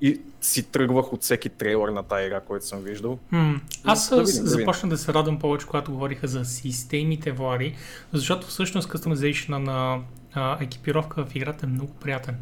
и 0.00 0.20
си 0.40 0.62
тръгвах 0.62 1.12
от 1.12 1.22
всеки 1.22 1.48
трейлър 1.48 1.88
на 1.88 2.02
тази 2.02 2.26
игра, 2.26 2.40
който 2.40 2.66
съм 2.66 2.80
виждал. 2.80 3.18
М, 3.30 3.60
Аз 3.84 4.08
Да 4.10 4.16
да 4.16 4.22
видим, 4.22 4.42
да 4.42 4.48
започна 4.50 4.88
да 4.88 4.98
се 4.98 5.14
радвам 5.14 5.38
повече, 5.38 5.66
когато 5.66 5.92
говориха 5.92 6.28
за 6.28 6.44
системите 6.44 7.32
Влади, 7.32 7.74
защото 8.12 8.46
всъщност 8.46 8.88
customization 8.88 9.58
на 9.58 10.00
а, 10.34 10.64
екипировка 10.64 11.24
в 11.24 11.34
играта 11.36 11.66
е 11.66 11.68
много 11.68 11.94
приятен. 11.94 12.36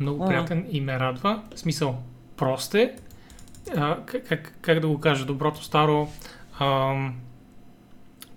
Много 0.00 0.26
приятен 0.26 0.66
и 0.70 0.80
ме 0.80 0.98
радва. 0.98 1.42
В 1.54 1.58
смисъл, 1.58 1.98
прост 2.36 2.74
е. 2.74 2.94
А, 3.76 3.98
как, 4.06 4.28
как, 4.28 4.54
как 4.60 4.80
да 4.80 4.88
го 4.88 5.00
кажа, 5.00 5.24
доброто 5.24 5.64
старо... 5.64 6.08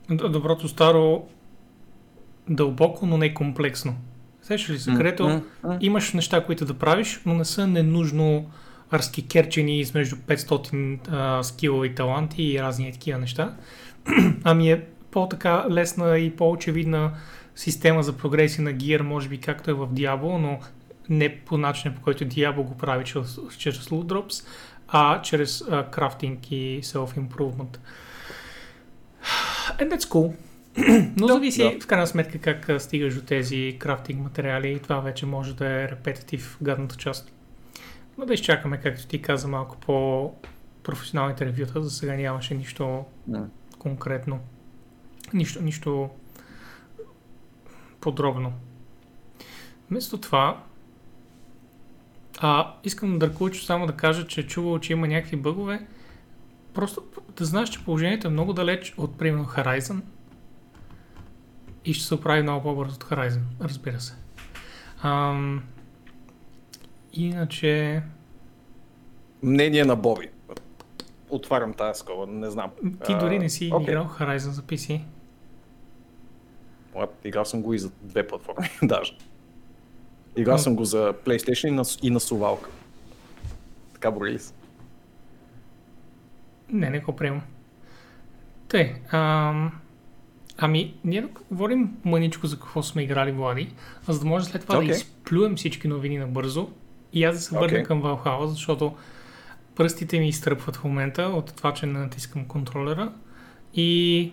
д- 0.10 0.30
доброто 0.30 0.68
старо 0.68 1.28
дълбоко, 2.50 3.06
но 3.06 3.18
не 3.18 3.34
комплексно. 3.34 3.96
Сещаш 4.44 4.70
ли 4.70 4.80
се, 4.80 4.94
където 4.94 5.42
имаш 5.82 6.14
неща, 6.14 6.46
които 6.46 6.66
да 6.66 6.74
правиш, 6.74 7.20
но 7.26 7.34
не 7.34 7.46
са 7.46 7.68
ненужно 7.68 8.52
разкикерчени 8.94 9.80
измежду 9.80 10.16
500 10.16 11.00
а, 11.12 11.44
скилови 11.44 11.96
таланти 11.96 12.44
и 12.44 12.62
разни 12.62 12.92
такива 12.92 13.20
неща. 13.20 13.56
ами 14.44 14.72
е 14.72 14.86
по-така 15.12 15.66
лесна 15.70 16.18
и 16.18 16.36
по-очевидна 16.36 17.12
система 17.56 18.04
за 18.04 18.18
прогресия 18.18 18.64
на 18.64 18.72
гир, 18.72 19.02
може 19.02 19.30
би 19.30 19.38
както 19.38 19.72
е 19.72 19.74
в 19.74 19.88
Diablo, 19.88 20.38
но 20.38 20.60
не 21.10 21.36
по 21.36 21.58
начина 21.58 21.96
по 21.96 22.02
който 22.02 22.24
Diablo 22.24 22.64
го 22.64 22.78
прави 22.78 23.04
чрез, 23.06 23.40
чрез 23.58 23.78
loot 23.78 24.06
drops, 24.06 24.48
а 24.88 25.22
чрез 25.22 25.64
а, 25.72 25.84
крафтинг 25.84 26.52
и 26.52 26.80
self-improvement. 26.84 27.78
And 29.80 29.92
that's 29.92 30.10
cool. 30.10 30.34
Но 31.18 31.28
Да, 31.28 31.34
зависи 31.34 31.64
да. 31.64 31.80
в 31.80 31.88
крайна 31.88 32.08
сметка 32.08 32.40
как 32.40 32.82
стигаш 32.82 33.16
до 33.16 33.22
тези 33.22 33.76
крафтинг 33.80 34.24
материали 34.24 34.72
и 34.72 34.80
това 34.80 35.00
вече 35.00 35.26
може 35.26 35.56
да 35.56 35.68
е 35.68 35.88
репетитив 35.90 36.58
гадната 36.62 36.96
част. 36.96 37.32
Но 38.18 38.26
да 38.26 38.34
изчакаме, 38.34 38.78
както 38.78 39.08
ти 39.08 39.22
каза, 39.22 39.48
малко 39.48 39.78
по 39.78 40.32
професионалните 40.84 41.46
ревюта. 41.46 41.82
За 41.84 41.90
сега 41.90 42.16
нямаше 42.16 42.56
нищо 42.56 43.06
М. 43.28 43.48
конкретно. 43.80 44.40
Нищо, 45.34 45.62
нищо 45.62 46.10
подробно. 48.02 48.54
Вместо 49.90 50.18
това, 50.18 50.64
а, 52.40 52.74
искам 52.84 53.20
да 53.20 53.28
ръководчо 53.28 53.62
само 53.62 53.88
да 53.88 53.94
кажа, 53.94 54.28
че 54.28 54.48
чувал, 54.48 54.80
че 54.80 54.94
има 54.94 55.08
някакви 55.08 55.36
бъгове. 55.36 55.88
Просто 56.74 57.04
да 57.38 57.46
знаеш, 57.46 57.70
че 57.70 57.86
положението 57.86 58.28
е 58.28 58.32
много 58.32 58.54
далеч 58.54 58.94
от, 58.98 59.18
примерно, 59.18 59.46
Horizon 59.46 60.02
и 61.86 61.94
ще 61.94 62.06
се 62.06 62.16
оправи 62.16 62.42
много 62.42 62.64
по-бързо 62.64 62.96
от 62.96 63.04
Horizon, 63.04 63.42
разбира 63.62 64.00
се. 64.00 64.14
Ам, 65.04 65.64
иначе, 67.14 68.02
Мнение 69.44 69.86
на 69.86 69.96
Боби. 69.96 70.30
Отварям 71.30 71.74
тази 71.74 72.00
скоба, 72.00 72.28
не 72.28 72.50
знам. 72.50 72.72
ти 73.06 73.18
дори 73.18 73.40
не 73.40 73.50
си 73.50 73.72
окей. 73.74 73.84
играл 73.94 74.10
Horizon 74.20 74.38
за 74.38 74.62
PC. 74.62 75.02
Играл 77.24 77.46
съм 77.46 77.62
го 77.62 77.74
и 77.74 77.80
за 77.80 77.92
две 78.02 78.28
платформи, 78.28 78.70
даже. 78.84 79.18
Играл 80.38 80.58
съм 80.58 80.76
го 80.76 80.86
за 80.86 81.14
PlayStation 81.26 81.68
и 81.68 81.72
на, 81.72 81.84
и 82.04 82.10
на 82.10 82.20
сувалка. 82.20 82.70
Така 83.94 84.12
брои 84.12 84.32
ли 84.32 84.40
се? 84.40 84.54
Не, 86.70 86.90
не 86.90 87.00
го 87.00 87.16
приемам. 87.16 87.42
Тъй, 88.68 88.96
ам, 89.12 89.82
ами, 90.64 90.94
ние 91.04 91.22
да 91.22 91.28
говорим 91.52 91.98
мъничко 92.06 92.48
за 92.48 92.60
какво 92.60 92.84
сме 92.84 93.04
играли, 93.04 93.32
Влади, 93.32 93.74
за 94.08 94.20
да 94.20 94.26
може 94.26 94.46
след 94.46 94.62
това 94.62 94.76
Окей. 94.76 94.88
да 94.88 94.94
изплюем 94.94 95.56
всички 95.56 95.88
новини 95.88 96.18
набързо 96.18 96.70
и 97.14 97.24
аз 97.24 97.36
да 97.36 97.42
се 97.42 97.56
върна 97.56 97.66
Окей. 97.66 97.84
към 97.84 98.04
Valhalla, 98.04 98.46
защото 98.46 98.96
пръстите 99.76 100.20
ми 100.20 100.28
изтръпват 100.28 100.76
в 100.76 100.84
момента 100.84 101.24
от 101.24 101.56
това, 101.56 101.74
че 101.74 101.86
не 101.86 102.00
натискам 102.00 102.46
контролера 102.46 103.14
и 103.74 104.32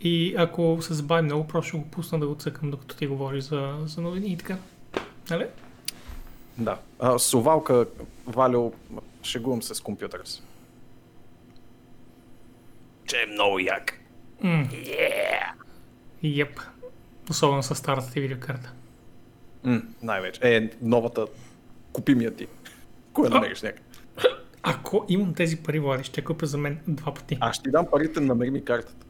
и 0.00 0.34
ако 0.38 0.78
се 0.80 0.94
забави 0.94 1.22
много, 1.22 1.46
просто 1.46 1.68
ще 1.68 1.78
го 1.78 1.84
пусна 1.84 2.18
да 2.18 2.26
го 2.26 2.34
цъкам, 2.34 2.70
докато 2.70 2.96
ти 2.96 3.06
говориш 3.06 3.44
за, 3.44 3.76
за 3.86 4.00
новини 4.00 4.32
и 4.32 4.36
така. 4.36 4.56
Нали? 5.30 5.46
Да. 6.58 6.78
А, 6.98 7.18
сувалка, 7.18 7.86
Валю, 8.26 8.72
шегувам 9.22 9.62
се 9.62 9.74
с 9.74 9.80
компютъра 9.80 10.26
си. 10.26 10.42
Че 13.08 13.16
е 13.16 13.26
много 13.26 13.58
як. 13.58 14.00
Йеп. 16.22 16.60
Особено 17.30 17.62
с 17.62 17.74
старата 17.74 18.12
ти 18.12 18.20
видеокарта. 18.20 18.72
М, 19.64 19.82
най-вече. 20.02 20.40
Е, 20.42 20.70
новата, 20.82 21.26
купи 21.92 22.14
ми 22.14 22.24
я 22.24 22.30
ти. 22.34 22.46
Кое 23.12 23.28
намериш 23.28 23.62
някак? 23.62 23.82
Ако 24.62 25.04
имам 25.08 25.34
тези 25.34 25.56
пари, 25.56 25.78
Влади, 25.78 26.04
ще 26.04 26.24
купя 26.24 26.46
за 26.46 26.58
мен 26.58 26.80
два 26.88 27.14
пъти. 27.14 27.38
Аз 27.40 27.56
ще 27.56 27.62
ти 27.62 27.70
дам 27.70 27.86
парите, 27.90 28.20
намери 28.20 28.50
ми 28.50 28.64
картата. 28.64 29.06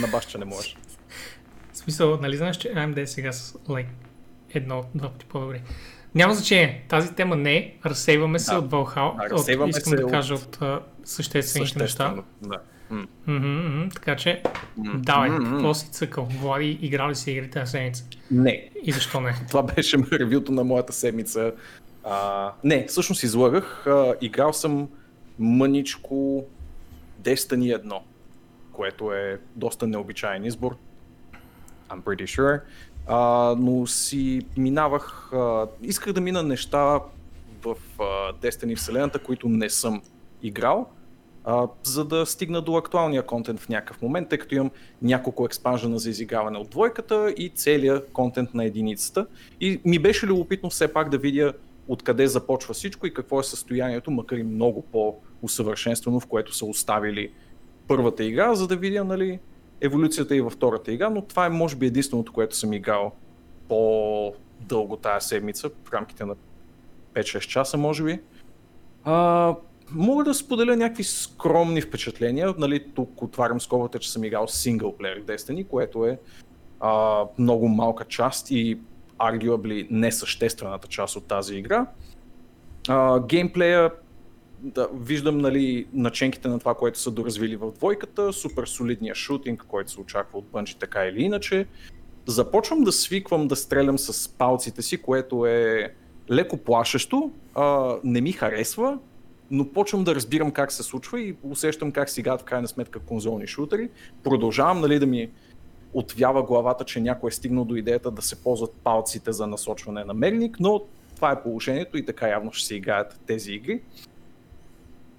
На 0.00 0.08
баш, 0.08 0.26
че 0.26 0.38
не 0.38 0.44
можеш. 0.44 0.76
В 1.72 1.76
смисъл, 1.76 2.18
нали 2.20 2.36
знаеш, 2.36 2.56
че 2.56 2.68
AMD 2.68 3.04
сега 3.04 3.32
с 3.32 3.52
like, 3.52 3.86
едно, 4.50 4.84
два 4.94 5.08
пъти 5.10 5.26
по-добри. 5.26 5.62
Няма 6.14 6.34
значение. 6.34 6.84
Тази 6.88 7.14
тема 7.14 7.36
не 7.36 7.56
е. 7.56 7.74
Разсейваме 7.86 8.38
се 8.38 8.52
Да. 8.52 8.58
от 8.58 8.70
Valhalla. 8.70 9.28
Да, 9.28 9.34
от, 9.64 9.68
искам 9.68 9.90
се 9.90 9.96
да 9.96 10.04
от 10.04 10.10
кажа 10.10 10.34
от 10.34 10.58
а, 10.62 10.80
съществените 11.04 11.78
неща. 11.78 12.14
Да. 12.42 12.60
Мгм, 12.90 13.88
така 13.94 14.16
че, 14.16 14.42
м, 14.76 14.92
давай, 15.02 15.30
м. 15.30 15.50
какво 15.50 15.74
си 15.74 15.90
цъкал? 15.90 16.28
Влади, 16.40 16.78
играли 16.82 17.14
си 17.14 17.30
игрите 17.32 17.58
на 17.58 17.66
седмица? 17.66 18.04
Не, 18.30 18.70
И 18.82 18.92
защо 18.92 19.20
не? 19.20 19.34
това 19.48 19.62
беше 19.62 19.96
ревюто 20.12 20.52
на 20.52 20.64
моята 20.64 20.92
седмица. 20.92 21.52
А, 22.04 22.52
не, 22.64 22.86
всъщност 22.86 23.22
излагах. 23.22 23.86
А, 23.86 24.14
играл 24.20 24.52
съм 24.52 24.88
мъничко 25.38 26.44
Destiny 27.22 27.82
1, 27.82 27.98
което 28.72 29.12
е 29.12 29.40
доста 29.56 29.86
необичайен 29.86 30.44
избор. 30.44 30.76
I'm 31.90 32.02
pretty 32.02 32.24
sure. 32.24 32.60
А, 33.06 33.54
но 33.58 33.86
си 33.86 34.46
минавах... 34.56 35.32
А, 35.32 35.66
исках 35.82 36.12
да 36.12 36.20
мина 36.20 36.42
неща 36.42 37.00
в 37.64 37.76
а, 37.98 38.02
Destiny 38.32 38.76
вселената, 38.76 39.18
които 39.18 39.48
не 39.48 39.70
съм 39.70 40.02
играл, 40.42 40.90
за 41.82 42.04
да 42.04 42.26
стигна 42.26 42.62
до 42.62 42.76
актуалния 42.76 43.22
контент 43.22 43.60
в 43.60 43.68
някакъв 43.68 44.02
момент, 44.02 44.28
тъй 44.28 44.38
като 44.38 44.54
имам 44.54 44.70
няколко 45.02 45.44
експанжена 45.44 45.98
за 45.98 46.10
изиграване 46.10 46.58
от 46.58 46.70
двойката 46.70 47.34
и 47.36 47.48
целият 47.48 48.12
контент 48.12 48.54
на 48.54 48.64
единицата. 48.64 49.26
И 49.60 49.80
ми 49.84 49.98
беше 49.98 50.26
любопитно 50.26 50.70
все 50.70 50.92
пак 50.92 51.08
да 51.08 51.18
видя 51.18 51.52
откъде 51.88 52.26
започва 52.26 52.74
всичко 52.74 53.06
и 53.06 53.14
какво 53.14 53.40
е 53.40 53.44
състоянието, 53.44 54.10
макар 54.10 54.36
и 54.36 54.42
много 54.42 54.82
по-усъвършенствено, 54.82 56.20
в 56.20 56.26
което 56.26 56.54
са 56.54 56.66
оставили 56.66 57.32
първата 57.88 58.24
игра, 58.24 58.54
за 58.54 58.66
да 58.66 58.76
видя 58.76 59.04
нали, 59.04 59.38
еволюцията 59.80 60.36
и 60.36 60.40
във 60.40 60.52
втората 60.52 60.92
игра, 60.92 61.10
но 61.10 61.22
това 61.22 61.46
е 61.46 61.50
може 61.50 61.76
би 61.76 61.86
единственото, 61.86 62.32
което 62.32 62.56
съм 62.56 62.72
играл 62.72 63.12
по-дълго 63.68 64.96
тая 64.96 65.20
седмица, 65.20 65.70
в 65.84 65.92
рамките 65.92 66.24
на 66.24 66.34
5-6 67.14 67.40
часа, 67.40 67.76
може 67.76 68.04
би. 68.04 68.20
А, 69.04 69.54
мога 69.92 70.24
да 70.24 70.34
споделя 70.34 70.76
някакви 70.76 71.04
скромни 71.04 71.80
впечатления. 71.80 72.54
Нали, 72.58 72.84
тук 72.94 73.22
отварям 73.22 73.60
скобата, 73.60 73.98
че 73.98 74.12
съм 74.12 74.24
играл 74.24 74.48
синглплеер 74.48 75.22
Destiny, 75.22 75.66
което 75.66 76.06
е 76.06 76.18
а, 76.80 77.24
много 77.38 77.68
малка 77.68 78.04
част 78.04 78.50
и 78.50 78.78
arguably 79.18 79.86
несъществената 79.90 80.88
част 80.88 81.16
от 81.16 81.24
тази 81.24 81.56
игра. 81.56 81.86
А, 82.88 83.20
геймплея 83.20 83.90
да, 84.60 84.88
виждам 84.94 85.38
нали, 85.38 85.86
наченките 85.92 86.48
на 86.48 86.58
това, 86.58 86.74
което 86.74 86.98
са 86.98 87.10
доразвили 87.10 87.56
в 87.56 87.72
двойката, 87.72 88.32
супер 88.32 88.66
солидния 88.66 89.14
шутинг, 89.14 89.64
който 89.68 89.90
се 89.90 90.00
очаква 90.00 90.38
от 90.38 90.46
Bungie 90.52 90.78
така 90.78 91.04
или 91.04 91.22
иначе. 91.22 91.66
Започвам 92.26 92.84
да 92.84 92.92
свиквам 92.92 93.48
да 93.48 93.56
стрелям 93.56 93.98
с 93.98 94.28
палците 94.28 94.82
си, 94.82 95.02
което 95.02 95.46
е 95.46 95.94
леко 96.30 96.56
плашещо, 96.56 97.30
а, 97.54 97.96
не 98.04 98.20
ми 98.20 98.32
харесва, 98.32 98.98
но 99.50 99.68
почвам 99.68 100.04
да 100.04 100.14
разбирам 100.14 100.50
как 100.50 100.72
се 100.72 100.82
случва 100.82 101.20
и 101.20 101.36
усещам 101.42 101.92
как 101.92 102.16
играят 102.16 102.40
в 102.40 102.44
крайна 102.44 102.68
сметка 102.68 102.98
конзолни 102.98 103.46
шутери. 103.46 103.88
Продължавам 104.22 104.80
нали, 104.80 104.98
да 104.98 105.06
ми 105.06 105.30
отвява 105.94 106.42
главата, 106.42 106.84
че 106.84 107.00
някой 107.00 107.28
е 107.28 107.32
стигнал 107.32 107.64
до 107.64 107.76
идеята 107.76 108.10
да 108.10 108.22
се 108.22 108.42
ползват 108.42 108.72
палците 108.84 109.32
за 109.32 109.46
насочване 109.46 110.04
на 110.04 110.14
мерник, 110.14 110.56
но 110.60 110.82
това 111.16 111.32
е 111.32 111.42
положението 111.42 111.98
и 111.98 112.06
така 112.06 112.28
явно 112.28 112.52
ще 112.52 112.66
се 112.66 112.74
играят 112.74 113.20
тези 113.26 113.52
игри. 113.52 113.80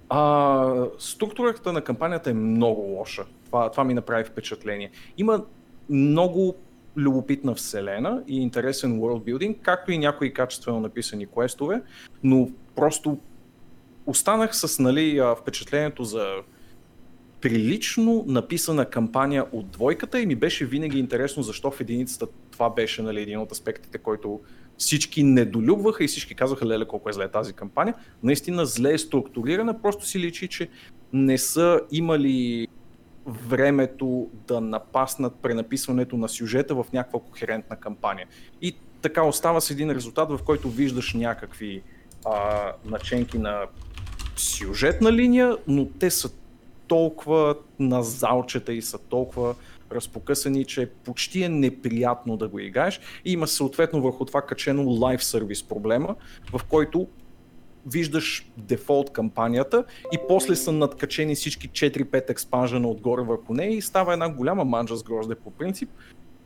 А, 0.08 0.84
структурата 0.98 1.72
на 1.72 1.80
кампанията 1.80 2.30
е 2.30 2.34
много 2.34 2.80
лоша. 2.80 3.24
Това, 3.46 3.70
това 3.70 3.84
ми 3.84 3.94
направи 3.94 4.24
впечатление. 4.24 4.90
Има 5.18 5.44
много 5.90 6.54
любопитна 6.96 7.54
вселена 7.54 8.22
и 8.28 8.42
интересен 8.42 9.00
world 9.00 9.56
както 9.62 9.92
и 9.92 9.98
някои 9.98 10.32
качествено 10.32 10.80
написани 10.80 11.26
квестове, 11.26 11.82
но 12.22 12.48
просто 12.76 13.18
останах 14.10 14.56
с 14.56 14.78
нали, 14.78 15.22
впечатлението 15.40 16.04
за 16.04 16.26
прилично 17.40 18.24
написана 18.26 18.84
кампания 18.84 19.46
от 19.52 19.70
двойката 19.70 20.20
и 20.20 20.26
ми 20.26 20.34
беше 20.34 20.66
винаги 20.66 20.98
интересно 20.98 21.42
защо 21.42 21.70
в 21.70 21.80
единицата 21.80 22.26
това 22.50 22.70
беше 22.70 23.02
нали, 23.02 23.22
един 23.22 23.38
от 23.38 23.52
аспектите, 23.52 23.98
който 23.98 24.40
всички 24.78 25.22
недолюбваха 25.22 26.04
и 26.04 26.08
всички 26.08 26.34
казваха, 26.34 26.66
леле, 26.66 26.84
колко 26.86 27.08
е 27.08 27.12
зле 27.12 27.28
тази 27.28 27.52
кампания. 27.52 27.94
Наистина 28.22 28.66
зле 28.66 28.92
е 28.92 28.98
структурирана, 28.98 29.82
просто 29.82 30.06
си 30.06 30.18
личи, 30.18 30.48
че 30.48 30.68
не 31.12 31.38
са 31.38 31.80
имали 31.92 32.68
времето 33.26 34.28
да 34.46 34.60
напаснат 34.60 35.34
пренаписването 35.42 36.16
на 36.16 36.28
сюжета 36.28 36.74
в 36.74 36.86
някаква 36.92 37.20
кохерентна 37.20 37.76
кампания. 37.76 38.26
И 38.62 38.76
така 39.02 39.22
остава 39.22 39.60
с 39.60 39.70
един 39.70 39.90
резултат, 39.90 40.30
в 40.30 40.38
който 40.44 40.70
виждаш 40.70 41.14
някакви 41.14 41.82
а, 42.26 42.72
наченки 42.84 43.38
на 43.38 43.66
сюжетна 44.40 45.12
линия, 45.12 45.56
но 45.66 45.86
те 45.86 46.10
са 46.10 46.30
толкова 46.86 47.54
на 47.78 48.02
залчета 48.02 48.72
и 48.72 48.82
са 48.82 48.98
толкова 48.98 49.54
разпокъсани, 49.92 50.64
че 50.64 50.90
почти 51.04 51.42
е 51.42 51.48
неприятно 51.48 52.36
да 52.36 52.48
го 52.48 52.58
играеш. 52.58 53.00
И 53.24 53.32
има 53.32 53.46
съответно 53.46 54.02
върху 54.02 54.24
това 54.24 54.42
качено 54.42 54.90
лайв 54.90 55.24
сервис 55.24 55.62
проблема, 55.62 56.14
в 56.52 56.60
който 56.64 57.08
виждаш 57.86 58.50
дефолт 58.56 59.10
кампанията 59.10 59.84
и 60.12 60.18
после 60.28 60.56
са 60.56 60.72
надкачени 60.72 61.34
всички 61.34 61.68
4-5 61.68 62.30
експанжена 62.30 62.88
отгоре 62.88 63.22
върху 63.22 63.54
нея 63.54 63.76
и 63.76 63.82
става 63.82 64.12
една 64.12 64.28
голяма 64.28 64.64
манджа 64.64 64.96
с 64.96 65.02
грозде 65.02 65.34
по 65.34 65.50
принцип, 65.50 65.90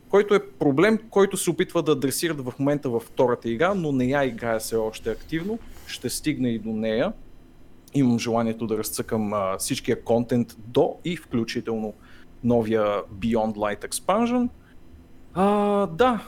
който 0.09 0.35
е 0.35 0.47
проблем, 0.47 0.99
който 1.11 1.37
се 1.37 1.51
опитва 1.51 1.83
да 1.83 1.93
адресират 1.93 2.41
в 2.41 2.53
момента 2.59 2.89
във 2.89 3.03
втората 3.03 3.51
игра, 3.51 3.75
но 3.75 3.93
не 3.93 4.05
я 4.05 4.25
играя 4.25 4.59
все 4.59 4.77
още 4.77 5.11
активно. 5.11 5.59
Ще 5.87 6.11
стигне 6.11 6.49
и 6.49 6.59
до 6.59 6.69
нея. 6.69 7.13
Имам 7.95 8.19
желанието 8.19 8.67
да 8.67 8.79
разцъкам 8.79 9.33
а, 9.33 9.59
всичкия 9.59 10.03
контент 10.03 10.57
до 10.67 10.97
и 11.05 11.17
включително 11.17 11.95
новия 12.45 13.03
Beyond 13.19 13.55
Light 13.55 13.89
Expansion. 13.89 14.49
А, 15.35 15.87
да, 15.87 16.21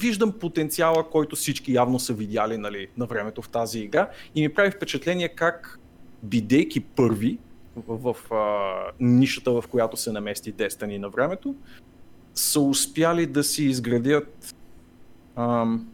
виждам 0.00 0.32
потенциала, 0.32 1.10
който 1.10 1.36
всички 1.36 1.72
явно 1.72 1.98
са 1.98 2.12
видяли 2.12 2.58
нали, 2.58 2.88
на 2.96 3.06
времето 3.06 3.42
в 3.42 3.48
тази 3.48 3.80
игра 3.80 4.10
и 4.34 4.42
ми 4.42 4.54
прави 4.54 4.70
впечатление 4.70 5.28
как, 5.28 5.78
бидейки 6.22 6.80
първи 6.80 7.38
в, 7.76 8.14
в 8.14 8.34
а, 8.34 8.72
нишата, 9.00 9.52
в 9.60 9.64
която 9.70 9.96
се 9.96 10.12
намести 10.12 10.54
Destiny 10.54 10.98
на 10.98 11.08
времето, 11.08 11.54
са 12.34 12.60
успяли 12.60 13.26
да 13.26 13.44
си 13.44 13.64
изградят 13.64 14.54
ам, 15.36 15.91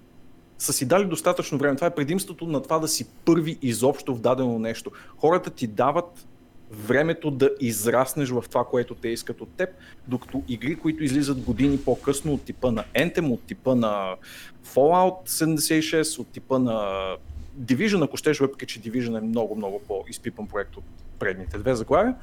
са 0.59 0.73
си 0.73 0.87
дали 0.87 1.05
достатъчно 1.05 1.59
време. 1.59 1.77
Това 1.77 1.87
е 1.87 1.95
предимството 1.95 2.47
на 2.47 2.63
това 2.63 2.79
да 2.79 2.89
си 2.89 3.07
първи 3.25 3.59
изобщо 3.63 4.15
в 4.15 4.21
дадено 4.21 4.59
нещо. 4.59 4.91
Хората 5.17 5.51
ти 5.51 5.67
дават 5.67 6.27
времето 6.71 7.31
да 7.31 7.51
израснеш 7.61 8.31
в 8.31 8.45
това, 8.51 8.65
което 8.65 8.95
те 8.95 9.09
искат 9.09 9.41
от 9.41 9.49
теб, 9.49 9.71
докато 10.09 10.43
игри, 10.49 10.77
които 10.77 11.05
излизат 11.05 11.41
години 11.41 11.79
по-късно 11.79 12.33
от 12.33 12.43
типа 12.43 12.71
на 12.71 12.85
Anthem, 12.97 13.33
от 13.33 13.43
типа 13.43 13.75
на 13.75 14.17
Fallout 14.75 15.29
76, 15.29 16.19
от 16.19 16.29
типа 16.29 16.59
на 16.59 16.83
Division, 17.61 18.05
ако 18.05 18.17
щеш, 18.17 18.39
въпреки 18.39 18.67
че 18.67 18.81
Division 18.81 19.19
е 19.19 19.21
много, 19.21 19.57
много 19.57 19.81
по-изпипан 19.89 20.47
проект 20.47 20.77
от 20.77 20.85
предните 21.19 21.59
две 21.59 21.75
заглавия, 21.75 22.15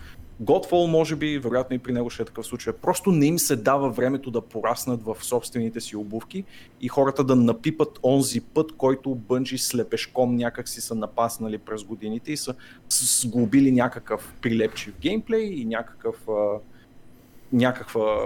Godfall 0.44 0.92
може 0.92 1.16
би, 1.16 1.40
вероятно 1.40 1.76
и 1.76 1.80
при 1.80 1.94
него 1.94 2.10
ще 2.10 2.24
е 2.24 2.26
такъв 2.26 2.46
случай. 2.46 2.74
Просто 2.74 3.12
не 3.12 3.26
им 3.26 3.40
се 3.40 3.56
дава 3.56 3.90
времето 3.90 4.32
да 4.32 4.42
пораснат 4.42 5.04
в 5.04 5.18
собствените 5.22 5.82
си 5.82 5.96
обувки 5.96 6.44
и 6.82 6.88
хората 6.88 7.24
да 7.24 7.36
напипат 7.36 8.00
онзи 8.04 8.42
път, 8.42 8.72
който 8.72 9.16
бънжи 9.16 9.58
слепешком 9.58 10.36
някак 10.36 10.70
си 10.70 10.82
са 10.82 10.96
напаснали 10.96 11.58
през 11.58 11.84
годините 11.84 12.32
и 12.32 12.38
са 12.38 12.56
сглобили 12.90 13.72
някакъв 13.72 14.34
прилепчив 14.42 14.94
геймплей 15.02 15.44
и 15.44 15.66
някакъв, 15.66 16.30
а, 16.30 16.60
някаква 17.54 18.18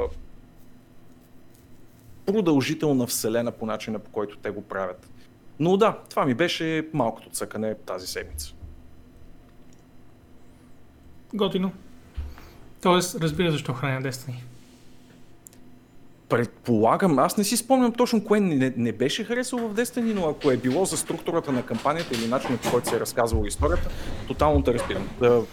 продължителна 2.26 3.08
вселена 3.08 3.52
по 3.52 3.66
начина 3.66 4.00
по 4.00 4.12
който 4.12 4.38
те 4.38 4.50
го 4.50 4.62
правят. 4.62 5.10
Но 5.60 5.78
да, 5.78 5.98
това 6.10 6.26
ми 6.26 6.34
беше 6.34 6.90
малкото 6.94 7.30
цъкане 7.30 7.76
тази 7.76 8.08
седмица. 8.08 8.54
Готино. 11.34 11.72
Тоест, 12.82 13.22
разбира 13.22 13.52
защо 13.52 13.74
храня 13.74 14.02
Destiny. 14.02 14.34
Предполагам, 16.30 17.20
аз 17.20 17.38
не 17.38 17.44
си 17.44 17.58
спомням 17.58 17.94
точно 17.94 18.24
кое 18.24 18.40
не, 18.40 18.74
не 18.78 18.92
беше 18.92 19.24
харесало 19.24 19.70
в 19.70 19.76
Destiny, 19.76 20.14
но 20.14 20.30
ако 20.30 20.52
е 20.52 20.58
било 20.58 20.86
за 20.86 20.98
структурата 20.98 21.52
на 21.52 21.66
кампанията 21.66 22.16
или 22.16 22.28
начинът 22.28 22.62
по 22.62 22.72
който 22.72 22.90
се 22.90 22.96
е 22.96 23.00
разказвала 23.00 23.48
историята, 23.48 23.90
тотално 24.28 24.64
те 24.64 24.74
разбирам. 24.74 25.08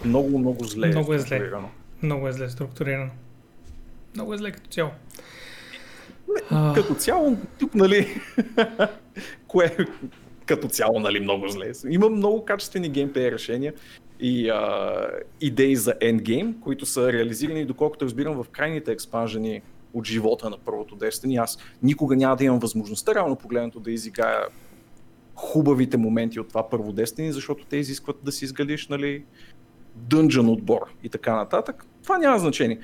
Много, 0.05 0.39
много 0.39 0.65
зле 0.65 0.89
много 0.89 1.15
е 1.15 1.19
зле. 1.19 1.51
Много 2.03 2.29
е 2.29 2.33
зле 2.33 2.49
структурирано. 2.49 3.11
Много 4.15 4.35
е 4.35 4.39
зле 4.39 4.53
като 4.53 4.71
цяло. 4.71 4.91
Не, 6.29 6.75
като 6.75 6.95
цяло, 6.95 7.37
тук, 7.59 7.75
нали, 7.75 8.21
кое 9.47 9.77
като 10.47 10.69
цяло, 10.69 11.01
нали, 11.01 11.21
много 11.21 11.49
зле. 11.49 11.73
Има 11.89 12.09
много 12.09 12.45
качествени 12.45 12.89
геймплей 12.89 13.31
решения 13.31 13.73
и 14.21 14.49
а, 14.49 14.93
идеи 15.41 15.77
за 15.77 15.93
endgame, 15.93 16.61
които 16.61 16.87
са 16.87 17.13
реализирани, 17.13 17.65
доколкото 17.65 18.05
разбирам, 18.05 18.43
в 18.43 18.49
крайните 18.49 18.93
експанжени 18.93 19.63
от 19.95 20.07
живота 20.07 20.51
на 20.51 20.59
първото 20.59 20.97
Destiny. 20.97 21.43
Аз 21.43 21.59
никога 21.83 22.17
няма 22.17 22.37
да 22.37 22.45
имам 22.45 22.59
възможността, 22.59 23.15
реално 23.15 23.37
погледнато, 23.37 23.81
да 23.81 23.91
изиграя 23.91 24.47
хубавите 25.35 25.97
моменти 25.97 26.41
от 26.41 26.49
това 26.49 26.69
първо 26.71 26.93
Destiny, 26.93 27.31
защото 27.31 27.65
те 27.65 27.77
изискват 27.77 28.17
да 28.23 28.33
си 28.33 28.45
изградиш, 28.45 28.89
нали, 28.89 29.25
дънжън 29.95 30.49
отбор 30.49 30.81
и 31.03 31.09
така 31.09 31.37
нататък. 31.37 31.87
Това 32.03 32.19
няма 32.19 32.39
значение. 32.39 32.79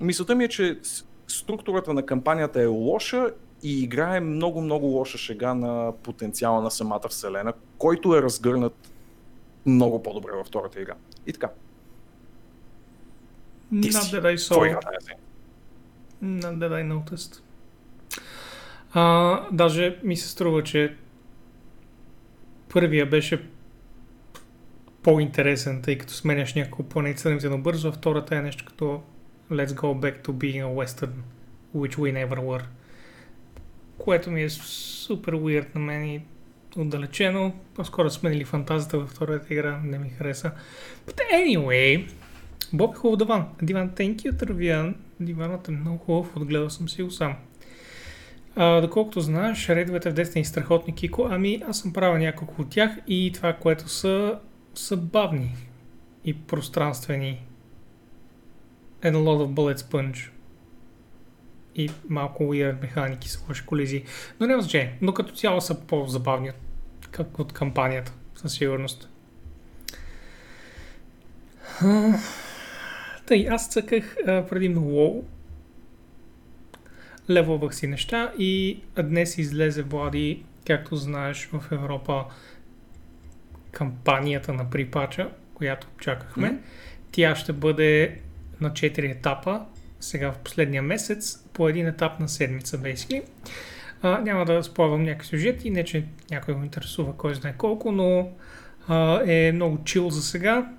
Мисълта 0.00 0.34
ми 0.34 0.44
е, 0.44 0.48
че 0.48 0.78
структурата 1.26 1.92
на 1.94 2.06
кампанията 2.06 2.62
е 2.62 2.66
лоша 2.66 3.30
и 3.62 3.82
играе 3.82 4.20
много-много 4.20 4.86
лоша 4.86 5.18
шега 5.18 5.54
на 5.54 5.92
потенциала 6.02 6.62
на 6.62 6.70
самата 6.70 7.08
вселена, 7.08 7.52
който 7.78 8.16
е 8.16 8.22
разгърнат 8.22 8.92
много 9.68 10.02
по-добре 10.02 10.32
във 10.32 10.46
втората 10.46 10.80
игра. 10.80 10.94
И 11.26 11.32
така. 11.32 11.50
Ти 13.82 13.92
Not 13.92 14.20
that 14.20 14.22
I 14.22 14.36
saw. 14.36 14.80
Not 16.22 16.58
that 16.58 16.72
I 16.72 16.92
noticed. 16.92 17.40
А, 18.92 19.46
даже 19.52 19.98
ми 20.02 20.16
се 20.16 20.28
струва, 20.28 20.62
че 20.62 20.96
първия 22.68 23.06
беше 23.06 23.48
по-интересен, 25.02 25.82
тъй 25.82 25.98
като 25.98 26.12
сменяш 26.12 26.54
няколко 26.54 26.82
планети 26.82 27.20
сравнително 27.20 27.62
бързо, 27.62 27.88
а 27.88 27.92
втората 27.92 28.36
е 28.36 28.42
нещо 28.42 28.64
като 28.64 29.02
Let's 29.50 29.66
go 29.66 29.94
back 29.94 30.22
to 30.24 30.32
being 30.32 30.62
a 30.62 30.84
western, 30.84 31.12
which 31.76 31.96
we 31.96 32.26
never 32.26 32.38
were. 32.38 32.64
Което 33.98 34.30
ми 34.30 34.42
е 34.42 34.50
супер 34.50 35.34
weird 35.34 35.74
на 35.74 35.80
мен 35.80 36.04
и 36.04 36.22
отдалечено. 36.76 37.52
По-скоро 37.74 38.10
сменили 38.10 38.44
фантазията 38.44 38.98
във 38.98 39.10
втората 39.10 39.54
игра, 39.54 39.80
не 39.84 39.98
ми 39.98 40.10
хареса. 40.10 40.50
But 41.06 41.20
anyway, 41.34 42.08
Боб 42.72 42.94
е 42.94 42.98
хубав 42.98 43.18
диван. 43.18 43.46
Диван, 43.62 43.90
thank 43.90 44.16
you, 44.16 44.38
Тървиян. 44.38 44.94
Диванът 45.20 45.68
е 45.68 45.70
много 45.70 45.98
хубав, 45.98 46.36
отгледал 46.36 46.70
съм 46.70 46.88
си 46.88 47.02
го 47.02 47.10
сам. 47.10 47.36
А, 48.56 48.80
доколкото 48.80 49.20
знаеш, 49.20 49.68
редовете 49.68 50.10
в 50.10 50.14
Destiny 50.14 50.42
страхотни, 50.42 50.94
Кико. 50.94 51.28
Ами, 51.30 51.62
аз 51.68 51.78
съм 51.78 51.92
правил 51.92 52.18
няколко 52.18 52.62
от 52.62 52.70
тях 52.70 52.90
и 53.06 53.30
това, 53.34 53.52
което 53.52 53.88
са, 53.88 54.38
са 54.74 54.96
бавни 54.96 55.56
и 56.24 56.34
пространствени. 56.34 57.42
And 59.02 59.14
a 59.14 59.18
lot 59.18 59.46
of 59.46 59.54
bullet 59.54 59.78
sponge. 59.78 60.30
И 61.78 61.90
малко 62.08 62.42
weird 62.42 62.82
механики 62.82 63.28
с 63.28 63.48
лоши 63.48 63.66
колизии. 63.66 64.04
Но 64.40 64.46
няма 64.46 64.62
значение. 64.62 64.98
Но 65.00 65.14
като 65.14 65.34
цяло 65.34 65.60
са 65.60 65.80
по-забавни 65.80 66.50
от, 67.18 67.38
от 67.38 67.52
кампанията, 67.52 68.12
със 68.34 68.52
сигурност. 68.52 69.08
Тъй, 73.26 73.48
аз 73.50 73.68
цъках 73.68 74.16
а, 74.26 74.46
предимно 74.46 74.80
WoW. 74.80 75.22
Левовах 77.30 77.74
си 77.74 77.86
неща 77.86 78.32
и 78.38 78.80
днес 79.02 79.38
излезе 79.38 79.82
Влади, 79.82 80.44
както 80.66 80.96
знаеш, 80.96 81.48
в 81.52 81.72
Европа 81.72 82.24
кампанията 83.72 84.52
на 84.52 84.70
припача, 84.70 85.30
която 85.54 85.86
чакахме. 86.00 86.48
Mm-hmm. 86.48 86.58
Тя 87.12 87.36
ще 87.36 87.52
бъде 87.52 88.20
на 88.60 88.70
4 88.70 89.10
етапа, 89.10 89.64
сега 90.00 90.32
в 90.32 90.38
последния 90.38 90.82
месец, 90.82 91.44
по 91.52 91.68
един 91.68 91.86
етап 91.86 92.20
на 92.20 92.28
седмица, 92.28 92.78
basically. 92.78 93.22
А, 94.02 94.20
няма 94.20 94.44
да 94.44 94.62
спойвам 94.62 95.02
някакви 95.02 95.26
сюжети, 95.28 95.70
не 95.70 95.84
че 95.84 96.04
някой 96.30 96.54
го 96.54 96.62
интересува 96.62 97.16
кой 97.16 97.34
знае 97.34 97.54
колко, 97.58 97.92
но 97.92 98.30
а, 98.88 99.22
е 99.26 99.52
много 99.52 99.84
чил 99.84 100.10
за 100.10 100.22
сега. 100.22 100.72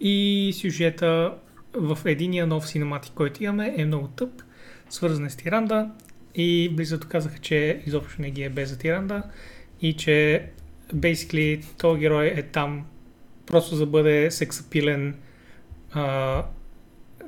И 0.00 0.52
сюжета 0.60 1.34
в 1.72 1.98
единия 2.04 2.46
нов 2.46 2.68
синематик, 2.68 3.12
който 3.14 3.44
имаме, 3.44 3.74
е 3.76 3.84
много 3.84 4.08
тъп, 4.08 4.42
свързан 4.90 5.26
е 5.26 5.30
с 5.30 5.36
Тиранда 5.36 5.90
и 6.34 6.70
близото 6.72 7.08
казаха, 7.08 7.38
че 7.38 7.82
изобщо 7.86 8.22
не 8.22 8.30
ги 8.30 8.42
е 8.42 8.50
без 8.50 8.68
за 8.68 8.78
Тиранда 8.78 9.22
и 9.80 9.92
че 9.92 10.46
basically 10.94 11.64
този 11.78 12.00
герой 12.00 12.26
е 12.26 12.42
там 12.42 12.86
просто 13.46 13.74
за 13.74 13.86
да 13.86 13.90
бъде 13.90 14.30
сексапилен 14.30 15.14
uh, 15.94 16.44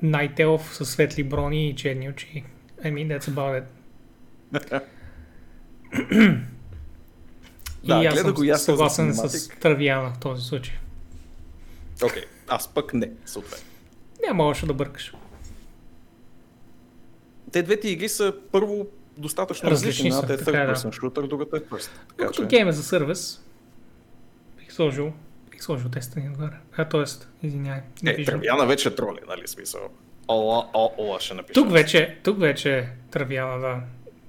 Night 0.04 0.37
Elf 0.37 0.72
със 0.72 0.90
светли 0.90 1.22
брони 1.22 1.68
и 1.68 1.76
черни 1.76 2.09
очи. 2.09 2.44
I 2.85 2.92
mean, 2.92 3.18
that's 3.18 3.30
about 3.30 3.62
it. 3.62 3.66
и 7.82 7.87
Да, 7.87 8.04
аз 8.04 8.20
съм 8.20 8.32
го 8.32 8.44
и 8.44 8.50
аз 8.50 8.64
съгласен 8.64 9.14
с. 9.14 9.48
Травяна 9.48 10.12
в 10.12 10.18
този 10.18 10.44
случай. 10.44 10.74
Окей, 12.04 12.22
аз 12.48 12.74
пък 12.74 12.94
не, 12.94 13.11
съответно. 13.26 13.66
Няма 14.26 14.44
още 14.44 14.66
да 14.66 14.74
бъркаш. 14.74 15.12
Те 17.52 17.62
двете 17.62 17.88
игри 17.88 18.09
са 18.09 18.35
първо 18.52 18.87
достатъчно 19.16 19.70
Различни 19.70 20.09
Едната 20.09 20.32
е 20.32 20.37
е, 20.37 20.38
third 20.38 20.66
да. 20.66 20.74
person 20.74 21.00
shooter, 21.00 21.28
другата 21.28 21.56
е 21.56 21.61
first. 21.61 21.90
Докато 22.18 22.42
че... 22.42 22.46
гейм 22.46 22.68
е 22.68 22.72
за 22.72 22.82
сервис, 22.82 23.42
бих 24.59 24.72
сложил, 24.72 25.12
бих 25.57 25.64
сложил 25.64 25.88
Destiny 25.90 26.31
отгоре. 26.31 26.57
А, 26.77 26.85
т.е. 26.85 27.05
извиняй, 27.47 27.81
не 28.03 28.11
Е. 28.11 28.25
Травяна 28.25 28.66
вече 28.66 28.88
е 28.88 28.95
троли, 28.95 29.19
нали 29.29 29.49
смисъл. 29.49 29.81
Ола, 30.29 30.69
о, 30.75 30.90
ола 30.99 31.21
ще 31.21 31.35
напиша. 31.35 31.53
Тук 31.55 31.73
вече, 31.73 32.19
тук 32.23 32.40
вече 32.40 32.88
Травяна 33.11 33.59
да 33.59 33.81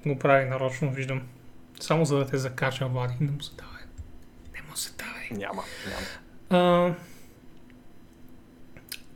го 0.10 0.20
прави 0.20 0.46
нарочно, 0.46 0.92
виждам. 0.92 1.22
Само 1.80 2.06
за 2.06 2.18
да 2.18 2.26
те 2.28 2.38
закача, 2.38 2.88
Влади. 2.88 3.13
Не 3.20 3.32
му 3.32 3.42
се 3.42 3.56
давай. 3.56 3.82
Не 4.56 4.70
му 4.70 4.76
се 4.76 4.92
давай. 4.98 5.30
Няма, 5.32 5.63
няма. 5.88 6.08
А, 6.50 6.96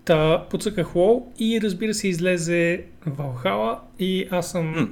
та, 0.06 0.48
подсъках 0.50 0.88
WoW 0.88 1.24
и 1.40 1.62
разбира 1.62 1.94
се 1.94 2.08
излезе 2.08 2.86
Valhalla 3.08 3.80
и 4.00 4.28
аз 4.32 4.52
съм 4.52 4.66
М. 4.72 4.88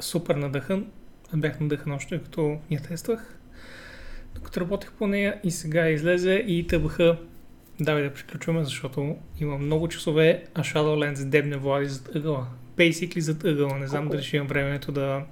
супер 0.00 0.34
надъхан. 0.34 0.86
Бях 1.34 1.60
надъхан 1.60 1.92
още 1.92 2.22
като 2.22 2.58
я 2.70 2.82
тествах. 2.82 3.38
Докато 4.36 4.60
работех 4.60 4.92
по 4.92 5.06
нея 5.06 5.40
и 5.44 5.50
сега 5.50 5.88
излезе 5.88 6.44
и 6.46 6.66
тъбаха 6.66 7.18
давай 7.80 8.02
да 8.02 8.14
приключваме, 8.14 8.64
защото 8.64 9.16
има 9.40 9.58
много 9.58 9.88
часове, 9.88 10.44
а 10.54 10.62
Shadowlands 10.62 11.24
дебне 11.24 11.56
Влади 11.56 11.86
зад 11.86 12.14
ъгъла. 12.14 12.46
Basically 12.76 13.18
зад 13.18 13.44
ъгъла. 13.44 13.78
Не 13.78 13.86
знам 13.86 14.02
Колко? 14.02 14.12
дали 14.12 14.24
ще 14.24 14.36
имам 14.36 14.48
времето 14.48 14.92
да, 14.92 15.22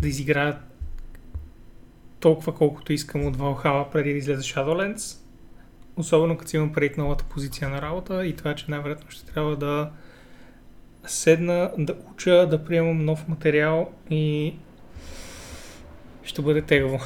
да 0.00 0.08
изиграя 0.08 0.58
толкова 2.20 2.54
колкото 2.54 2.92
искам 2.92 3.26
от 3.26 3.36
Valhalla 3.36 3.90
преди 3.90 4.12
да 4.12 4.18
излезе 4.18 4.42
Shadowlands. 4.42 5.18
Особено 5.96 6.38
като 6.38 6.56
имам 6.56 6.72
предвид 6.72 6.98
новата 6.98 7.24
позиция 7.24 7.68
на 7.68 7.82
работа 7.82 8.26
и 8.26 8.36
това, 8.36 8.54
че 8.54 8.64
най-вероятно 8.68 9.10
ще 9.10 9.32
трябва 9.32 9.56
да 9.56 9.90
седна, 11.06 11.70
да 11.78 11.94
уча, 12.10 12.46
да 12.46 12.64
приемам 12.64 13.04
нов 13.04 13.28
материал 13.28 13.92
и 14.10 14.54
ще 16.22 16.42
бъде 16.42 16.62
тегаво. 16.62 17.00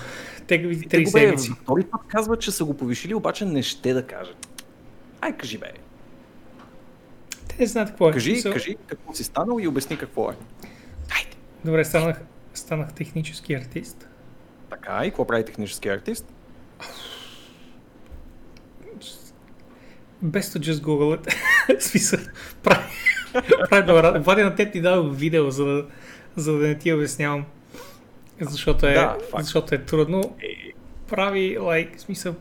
Те 0.88 0.98
бе, 0.98 1.06
седмици. 1.06 1.50
втори 1.62 1.84
път 1.84 2.00
казват, 2.08 2.40
че 2.40 2.50
са 2.50 2.64
го 2.64 2.76
повишили, 2.76 3.14
обаче 3.14 3.44
не 3.44 3.62
ще 3.62 3.92
да 3.92 4.06
кажат. 4.06 4.62
Ай, 5.20 5.36
кажи 5.36 5.58
бе. 5.58 5.72
Те 7.48 7.56
не 7.58 7.66
знаят 7.66 7.88
какво 7.88 8.08
е. 8.08 8.12
Кажи, 8.12 8.30
Смисъл- 8.30 8.52
кажи 8.52 8.76
какво 8.86 9.14
си 9.14 9.24
станал 9.24 9.58
и 9.60 9.68
обясни 9.68 9.96
какво 9.98 10.30
е. 10.30 10.34
Добре, 11.64 11.84
станах, 11.84 12.20
станах 12.54 12.92
технически 12.92 13.54
артист. 13.54 14.08
Така, 14.70 15.00
и 15.04 15.10
какво 15.10 15.26
прави 15.26 15.44
технически 15.44 15.88
артист? 15.88 16.32
Без 20.22 20.52
to 20.52 20.58
just 20.58 20.80
Google 20.80 21.18
it. 21.18 21.34
Смисъл, 21.80 22.20
прави, 22.62 22.84
прави 23.70 23.86
добра. 23.86 24.18
Влади 24.18 24.42
на 24.42 24.54
теб 24.54 24.72
ти 24.72 24.80
дадох 24.80 25.16
видео, 25.16 25.50
за 25.50 25.64
да, 25.64 25.86
за 26.36 26.52
да 26.52 26.66
не 26.66 26.78
ти 26.78 26.92
обяснявам. 26.92 27.44
Защото 28.40 28.86
е, 28.86 28.94
Да, 28.94 29.18
факт. 29.30 29.44
защото 29.44 29.74
е 29.74 29.78
трудно. 29.78 30.36
Е, 30.42 30.72
Прави, 31.08 31.58
like, 31.58 31.96
в 31.96 32.00
смисъл, 32.00 32.34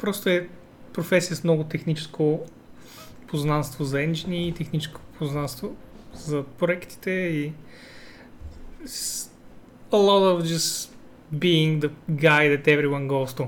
просто 0.00 0.28
е 0.28 0.48
професия 0.92 1.36
с 1.36 1.44
много 1.44 1.64
техническо 1.64 2.46
познанство 3.26 3.84
за 3.84 4.02
енджини 4.02 4.54
техническо 4.56 5.00
познанство 5.18 5.76
за 6.14 6.42
проектите 6.42 7.10
и 7.10 7.52
a 9.92 9.96
lot 9.96 10.22
of 10.34 10.42
just 10.42 10.90
being 11.34 11.80
the 11.80 11.90
guy 12.10 12.56
that 12.56 12.64
everyone 12.66 13.06
goes 13.08 13.38
to 13.38 13.46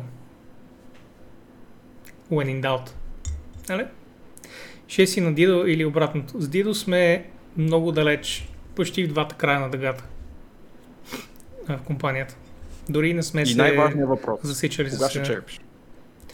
when 2.31 2.47
in 2.47 2.63
doubt. 2.63 2.91
Нали? 3.69 3.87
Ще 4.89 5.07
си 5.07 5.21
на 5.21 5.35
Дидо 5.35 5.67
или 5.67 5.85
обратното. 5.85 6.41
С 6.41 6.49
Дидо 6.49 6.75
сме 6.75 7.31
много 7.57 7.93
далеч, 7.93 8.49
почти 8.75 9.05
в 9.05 9.09
двата 9.09 9.35
края 9.35 9.61
на 9.61 9.71
дъгата 9.71 10.05
в 11.77 11.83
компанията. 11.83 12.37
Дори 12.89 13.15
не 13.15 13.23
сме 13.23 13.43
и 13.43 13.47
се 13.47 13.57
най-важният 13.57 14.09
въпрос. 14.09 14.41
засичали 14.43 14.91
Кога 14.91 15.09
ще 15.09 15.23
черпиш? 15.23 15.61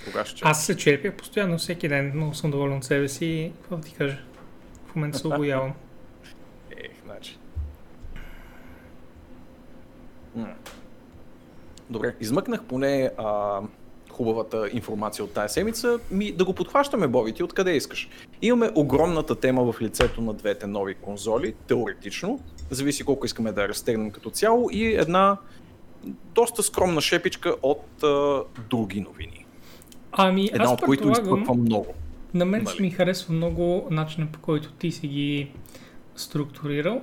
Кога 0.04 0.24
ще 0.24 0.36
черпиш? 0.36 0.50
Аз 0.50 0.66
се 0.66 0.76
черпя 0.76 1.10
постоянно, 1.10 1.58
всеки 1.58 1.88
ден. 1.88 2.12
Много 2.14 2.34
съм 2.34 2.50
доволен 2.50 2.76
от 2.76 2.84
себе 2.84 3.08
си 3.08 3.26
и 3.26 3.52
какво 3.60 3.76
ти 3.76 3.94
кажа. 3.94 4.18
В 4.86 4.94
момента 4.94 5.18
се 5.18 5.26
обоявам. 5.26 5.72
Ех, 6.70 6.90
значи. 7.04 7.38
Добре, 11.90 12.14
измъкнах 12.20 12.64
поне 12.64 13.10
а, 13.18 13.60
хубавата 14.14 14.68
информация 14.72 15.24
от 15.24 15.32
тази 15.32 15.52
седмица. 15.52 15.98
Ми, 16.10 16.32
да 16.32 16.44
го 16.44 16.52
подхващаме, 16.52 17.08
Боби, 17.08 17.32
ти 17.32 17.42
откъде 17.42 17.76
искаш? 17.76 18.08
Имаме 18.42 18.70
огромната 18.74 19.34
тема 19.34 19.72
в 19.72 19.80
лицето 19.80 20.20
на 20.20 20.32
двете 20.34 20.66
нови 20.66 20.94
конзоли, 20.94 21.54
теоретично. 21.66 22.40
Зависи 22.70 23.04
колко 23.04 23.26
искаме 23.26 23.52
да 23.52 23.62
я 23.62 23.68
разтегнем 23.68 24.10
като 24.10 24.30
цяло 24.30 24.68
и 24.72 24.84
една 24.94 25.36
доста 26.34 26.62
скромна 26.62 27.00
шепичка 27.00 27.54
от 27.62 28.02
а, 28.02 28.42
други 28.70 29.00
новини. 29.00 29.46
Ами, 30.12 30.46
Една 30.52 30.64
аз 30.64 30.72
от 30.72 30.80
които 30.80 31.10
изпъква 31.10 31.54
много. 31.54 31.94
на 32.34 32.44
мен 32.44 32.60
ще 32.66 32.72
Нали? 32.72 32.82
ми 32.82 32.90
харесва 32.90 33.34
много 33.34 33.88
начинът 33.90 34.30
по 34.30 34.38
който 34.40 34.72
ти 34.72 34.90
си 34.92 35.08
ги 35.08 35.50
структурирал. 36.16 37.02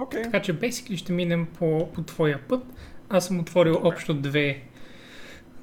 Окей. 0.00 0.22
Така 0.22 0.42
че 0.42 0.54
basically 0.60 0.96
ще 0.96 1.12
минем 1.12 1.46
по, 1.58 1.88
по 1.92 2.02
твоя 2.02 2.38
път. 2.48 2.62
Аз 3.08 3.26
съм 3.26 3.40
отворил 3.40 3.72
Добре. 3.72 3.88
общо 3.88 4.14
две 4.14 4.62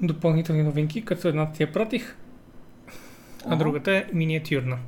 допълнителни 0.00 0.62
новинки, 0.62 1.04
като 1.04 1.28
едната 1.28 1.52
ти 1.52 1.62
я 1.62 1.72
пратих, 1.72 2.16
а 3.46 3.56
другата 3.56 3.92
е 3.92 4.06
миниатюрна. 4.12 4.78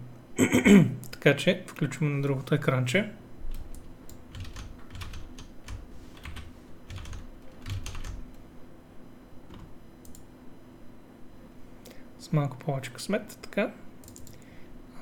така 1.11 1.37
че 1.37 1.63
включваме 1.67 2.15
на 2.15 2.23
другото 2.23 2.55
екранче. 2.55 3.11
малко 12.35 12.57
повече 12.57 12.93
късмет. 12.93 13.39
Така. 13.43 13.71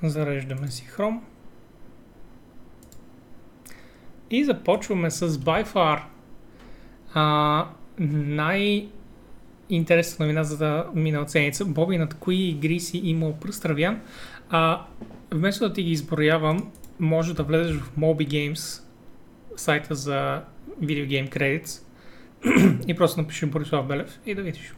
Зареждаме 0.03 0.69
си 0.69 0.89
Chrome. 0.97 1.21
И 4.31 4.45
започваме 4.45 5.11
с 5.11 5.29
by 5.29 5.67
far 5.67 6.03
а, 7.15 7.67
най- 7.99 8.89
интересна 9.77 10.25
новина 10.25 10.45
за 10.45 10.57
да 10.57 10.87
мина 10.95 11.29
седмица. 11.29 11.65
Боби, 11.65 11.99
над 11.99 12.15
кои 12.15 12.49
игри 12.49 12.81
си 12.81 13.01
имал 13.05 13.37
пръст 13.37 13.65
Равян? 13.65 14.01
А, 14.51 14.85
вместо 15.31 15.69
да 15.69 15.75
ти 15.75 15.83
ги 15.83 15.91
изброявам, 15.91 16.71
може 16.99 17.35
да 17.35 17.43
влезеш 17.43 17.77
в 17.77 17.97
Moby 17.99 18.29
Games, 18.29 18.83
сайта 19.57 19.95
за 19.95 20.43
Video 20.83 21.29
Game 21.29 21.79
и 22.89 22.97
просто 22.97 23.21
напишеш 23.21 23.49
Борислав 23.49 23.87
Белев 23.87 24.21
и 24.27 24.35
да 24.35 24.43
видиш. 24.43 24.75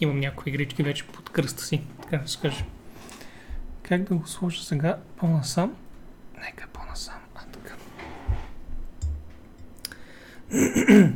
Имам 0.00 0.20
някои 0.20 0.50
игрички 0.50 0.82
вече 0.82 1.06
под 1.06 1.30
кръста 1.30 1.62
си, 1.62 1.80
така 2.02 2.16
да 2.16 2.28
се 2.28 2.38
каже. 2.40 2.64
Как 3.82 4.02
да 4.02 4.14
го 4.14 4.26
сложа 4.26 4.62
сега 4.62 4.98
по-насам? 5.16 5.76
Нека 6.40 6.68
по-насам. 6.72 7.14
А, 7.34 7.40
така. 7.52 7.74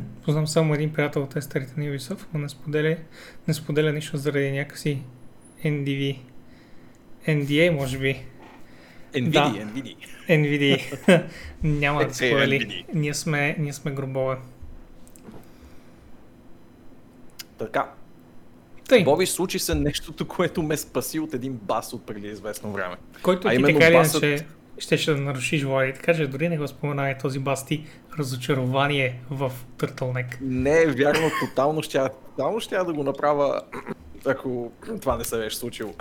Познам 0.23 0.47
само 0.47 0.73
един 0.73 0.93
приятел 0.93 1.23
от 1.23 1.29
тестерите 1.29 1.73
на 1.77 1.85
Ubisoft, 1.85 2.25
но 2.33 2.39
не 2.39 2.49
споделя, 2.49 2.97
не 3.47 3.53
споделя 3.53 3.91
нищо 3.91 4.17
заради 4.17 4.51
някакси 4.51 5.01
NDV. 5.63 6.17
NDA, 7.27 7.69
може 7.69 7.97
би. 7.97 8.25
NVIDIA, 9.13 9.29
Да. 9.29 9.45
NVIDIA. 9.45 9.95
NVIDIA. 10.29 11.23
Няма 11.63 11.99
да 11.99 12.05
Е, 12.05 12.13
сподели. 12.13 12.85
Ние 12.93 13.13
сме, 13.13 13.55
ние 13.59 13.73
сме 13.73 13.91
гробове. 13.91 14.35
Така. 17.57 17.89
Тъй, 18.89 19.03
Боби, 19.03 19.25
случи 19.25 19.59
се 19.59 19.75
нещото, 19.75 20.27
което 20.27 20.63
ме 20.63 20.77
спаси 20.77 21.19
от 21.19 21.33
един 21.33 21.53
бас 21.53 21.93
от 21.93 22.05
преди 22.05 22.27
известно 22.27 22.71
време. 22.71 22.95
който 23.21 23.47
а 23.47 23.51
ти 23.51 23.63
така 23.63 23.91
басът- 23.91 24.23
иначе 24.23 24.45
щеше 24.83 25.13
да 25.13 25.21
нарушиш 25.21 25.63
Влади. 25.63 25.93
Така 25.93 26.13
че 26.13 26.27
дори 26.27 26.49
не 26.49 26.57
го 26.57 26.67
споменай 26.67 27.17
този 27.17 27.39
бас 27.39 27.65
ти 27.65 27.85
разочарование 28.19 29.19
в 29.29 29.51
Turtleneck. 29.77 30.37
Не 30.41 30.85
вярно, 30.85 31.29
тотално 31.39 31.83
ще, 31.83 31.99
тотално 32.29 32.59
ще 32.59 32.77
да 32.77 32.93
го 32.93 33.03
направя, 33.03 33.61
ако 34.25 34.71
това 35.01 35.17
не 35.17 35.23
се 35.23 35.37
беше 35.37 35.57
случило. 35.57 35.93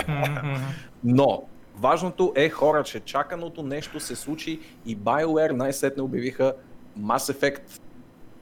Но, 1.05 1.42
важното 1.77 2.33
е 2.37 2.49
хора, 2.49 2.83
че 2.83 3.01
чаканото 3.01 3.62
нещо 3.62 4.01
се 4.01 4.16
случи 4.16 4.61
и 4.87 4.99
BioWare 4.99 5.53
най-сетне 5.53 6.03
обявиха 6.03 6.55
Mass 7.01 7.33
Effect 7.33 7.81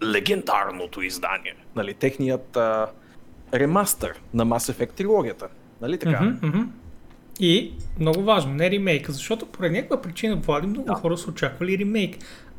легендарното 0.03 1.03
издание. 1.03 1.55
Нали, 1.77 1.95
техният 1.95 2.57
а, 2.57 2.87
ремастър 3.55 4.21
на 4.35 4.47
Mass 4.47 4.73
Effect 4.73 4.93
трилогията. 4.93 5.49
Нали 5.81 5.99
така? 5.99 6.21
Мгм, 6.21 6.47
мгм. 6.47 6.63
И 7.41 7.73
много 7.99 8.23
важно, 8.23 8.55
не 8.55 8.71
ремейка, 8.71 9.13
защото 9.13 9.47
поради 9.47 9.75
някаква 9.75 10.03
причина, 10.03 10.37
Влади, 10.37 10.67
много 10.67 10.87
Да. 10.87 10.95
хора 10.95 11.19
са 11.19 11.31
очаквали 11.31 11.79
ремейк. 11.79 12.17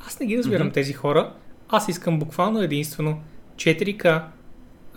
Аз 0.08 0.20
не 0.20 0.26
ги 0.26 0.38
разбирам 0.38 0.68
Мгм. 0.68 0.74
тези 0.74 0.94
хора. 0.94 1.34
Аз 1.70 1.90
искам 1.90 2.20
буквално 2.20 2.62
единствено 2.62 3.22
4K, 3.56 4.24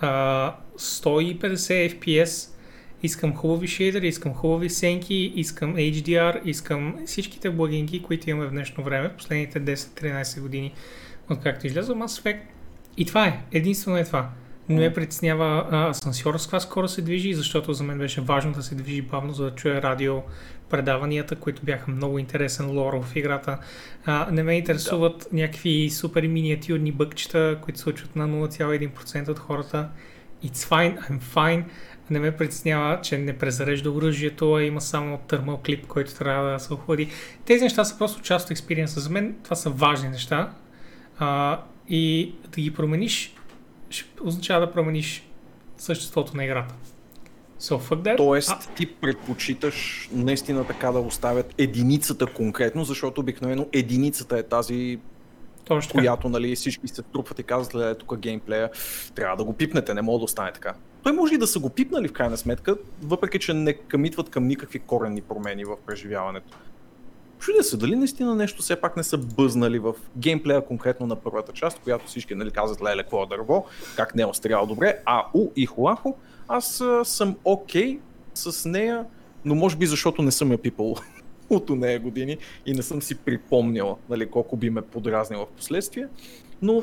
а, 0.01 0.55
150 0.77 1.89
FPS, 1.91 2.51
искам 3.03 3.35
хубави 3.35 3.67
шейдери, 3.69 4.09
искам 4.09 4.35
хубави 4.35 4.71
сенки, 4.71 5.33
искам 5.37 5.77
HDR, 5.77 6.41
искам 6.45 6.97
всичките 7.07 7.51
благинки, 7.51 8.03
които 8.03 8.31
имаме 8.31 8.47
в 8.47 8.53
днешно 8.53 8.85
време, 8.85 9.09
в 9.09 9.13
последните 9.13 9.61
10-13 9.61 10.41
години, 10.41 10.73
откакто 11.31 11.67
изляза 11.67 11.95
Mass 11.95 12.23
Effect. 12.23 12.41
И 12.97 13.05
това 13.05 13.27
е, 13.27 13.41
единствено 13.53 13.97
е 13.97 14.05
това. 14.05 14.29
Не 14.69 14.81
ме 14.81 14.93
притеснява 14.93 15.67
а, 15.71 15.89
асансьора 15.89 16.39
с 16.39 16.47
каква 16.47 16.61
скоро 16.61 16.89
се 16.89 17.03
движи, 17.03 17.35
защото 17.35 17.73
за 17.73 17.85
мен 17.85 17.99
беше 17.99 18.21
важно 18.21 18.53
да 18.53 18.63
се 18.63 18.75
движи 18.75 19.03
бавно, 19.03 19.33
за 19.33 19.45
да 19.45 19.51
чуя 19.51 19.83
радио 19.83 20.23
предаванията, 20.71 21.37
които 21.37 21.63
бяха 21.63 21.91
много 21.91 22.19
интересен 22.19 22.71
лор 22.71 23.03
в 23.03 23.17
играта. 23.17 23.59
А, 24.05 24.29
не 24.31 24.43
ме 24.43 24.53
интересуват 24.53 25.29
някакви 25.33 25.91
супер 25.91 26.27
миниатюрни 26.27 26.93
бъкчета, 26.93 27.59
които 27.63 27.79
се 27.79 27.83
случват 27.83 28.17
на 28.17 28.29
0,1% 28.29 29.29
от 29.29 29.39
хората. 29.39 29.89
It's 30.45 30.69
fine, 30.69 31.11
I'm 31.11 31.21
fine. 31.21 31.65
Не 32.11 32.19
ме 32.19 32.37
притеснява, 32.37 33.01
че 33.01 33.19
не 33.19 33.39
презарежда 33.39 33.91
оръжието, 33.91 34.55
а 34.55 34.63
има 34.63 34.81
само 34.81 35.19
търмал 35.19 35.61
клип, 35.67 35.87
който 35.87 36.15
трябва 36.15 36.53
да 36.53 36.59
се 36.59 36.75
охлади. 36.75 37.09
Тези 37.45 37.65
неща 37.65 37.85
са 37.85 37.99
просто 37.99 38.23
част 38.23 38.45
от 38.45 38.51
експириенса. 38.51 39.01
За 39.01 39.11
мен 39.11 39.37
това 39.45 39.57
са 39.57 39.71
важни 39.71 40.09
неща. 40.09 40.53
А, 41.19 41.61
и 41.89 42.35
да 42.55 42.61
ги 42.61 42.75
промениш, 42.75 43.35
означава 44.25 44.67
да 44.67 44.73
промениш 44.73 45.27
съществото 45.77 46.37
на 46.37 46.45
играта. 46.45 46.75
So 47.61 47.79
fuck 47.79 48.03
that. 48.03 48.17
Тоест, 48.17 48.51
А, 48.51 48.75
ти 48.75 48.87
предпочиташ 48.87 50.09
наистина 50.13 50.67
така 50.67 50.93
да 50.93 50.99
оставят 50.99 51.55
единицата 51.59 52.27
конкретно, 52.27 52.85
защото 52.85 53.21
обикновено 53.21 53.67
единицата 53.73 54.39
е 54.39 54.43
тази, 54.43 54.99
точно 55.65 55.93
която 55.93 56.29
нали, 56.29 56.57
всички 56.57 56.89
се 56.89 57.03
трупват 57.03 57.39
и 57.39 57.43
казват, 57.43 57.75
ле, 57.75 57.95
тук 57.95 58.19
геймплея, 58.19 58.71
трябва 59.15 59.37
да 59.37 59.45
го 59.45 59.53
пипнете, 59.53 59.95
не 59.95 60.03
мога 60.03 60.19
да 60.19 60.25
остане 60.25 60.53
така. 60.53 60.75
Той 61.03 61.13
може 61.13 61.35
и 61.35 61.39
да 61.39 61.47
са 61.47 61.59
го 61.59 61.71
пипнали 61.71 62.09
в 62.09 62.13
крайна 62.13 62.37
сметка, 62.37 62.77
въпреки 63.03 63.39
че 63.39 63.55
не 63.55 63.73
къмитват 63.73 64.31
към 64.31 64.47
никакви 64.47 64.79
коренни 64.79 65.23
промени 65.23 65.65
в 65.65 65.77
преживяването. 65.87 66.59
Чудя 67.45 67.65
се, 67.65 67.77
дали 67.77 67.97
наистина 67.97 68.35
нещо 68.35 68.63
все 68.63 68.77
пак 68.77 68.97
не 68.97 69.05
са 69.05 69.19
бъзнали 69.19 69.79
в 69.79 69.95
геймплея 70.17 70.65
конкретно 70.65 71.07
на 71.07 71.17
първата 71.17 71.53
част, 71.53 71.79
която 71.79 72.07
всички 72.07 72.35
нали, 72.35 72.51
казват, 72.51 72.83
леле, 72.83 73.03
какво 73.03 73.23
е 73.23 73.27
дърво, 73.27 73.67
как 73.97 74.15
не 74.15 74.23
е 74.23 74.27
острелял 74.27 74.67
добре, 74.67 74.99
а 75.05 75.27
у 75.35 75.51
и 75.57 75.67
хуахо, 75.67 76.17
аз 76.49 76.83
съм 77.05 77.37
окей 77.45 78.01
с 78.35 78.69
нея, 78.69 79.05
но 79.45 79.55
може 79.55 79.77
би 79.77 79.87
защото 79.87 80.23
не 80.23 80.31
съм 80.31 80.53
я 80.53 80.59
пипал 80.59 80.97
от 81.51 81.71
нея 81.71 82.01
години 82.01 82.39
и 82.67 82.73
не 82.73 82.83
съм 82.83 83.03
си 83.03 83.15
припомнял 83.15 83.99
нали, 84.11 84.31
колко 84.31 84.57
би 84.57 84.71
ме 84.71 84.83
подразнила 84.83 85.47
в 85.47 85.57
последствие. 85.57 86.09
Но 86.63 86.83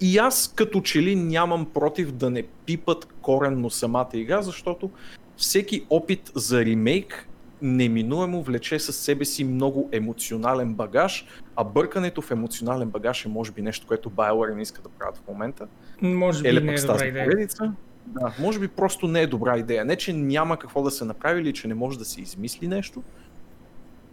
и 0.00 0.18
аз 0.18 0.52
като 0.56 0.80
че 0.80 1.02
ли 1.02 1.16
нямам 1.16 1.66
против 1.66 2.12
да 2.12 2.30
не 2.30 2.42
пипат 2.42 3.08
коренно 3.22 3.70
самата 3.70 4.10
игра, 4.12 4.42
защото 4.42 4.90
всеки 5.36 5.86
опит 5.90 6.32
за 6.34 6.64
ремейк 6.64 7.28
неминуемо 7.62 8.42
влече 8.42 8.78
със 8.78 8.96
себе 8.96 9.24
си 9.24 9.44
много 9.44 9.88
емоционален 9.92 10.74
багаж, 10.74 11.26
а 11.56 11.64
бъркането 11.64 12.22
в 12.22 12.30
емоционален 12.30 12.90
багаж 12.90 13.24
е 13.24 13.28
може 13.28 13.52
би 13.52 13.62
нещо, 13.62 13.86
което 13.86 14.10
BioWare 14.10 14.54
не 14.54 14.62
иска 14.62 14.82
да 14.82 14.88
правят 14.88 15.16
в 15.16 15.28
момента. 15.28 15.66
Може 16.02 16.42
би 16.42 16.48
Еле 16.48 16.60
не 16.60 16.72
е 16.74 16.80
добра 16.80 17.06
идея. 17.06 17.24
поредица. 17.24 17.72
Да, 18.06 18.34
може 18.40 18.58
би 18.58 18.68
просто 18.68 19.08
не 19.08 19.20
е 19.22 19.26
добра 19.26 19.58
идея. 19.58 19.84
Не, 19.84 19.96
че 19.96 20.12
няма 20.12 20.58
какво 20.58 20.82
да 20.82 20.90
се 20.90 21.04
направи 21.04 21.40
или 21.40 21.52
че 21.52 21.68
не 21.68 21.74
може 21.74 21.98
да 21.98 22.04
се 22.04 22.20
измисли 22.20 22.68
нещо, 22.68 23.02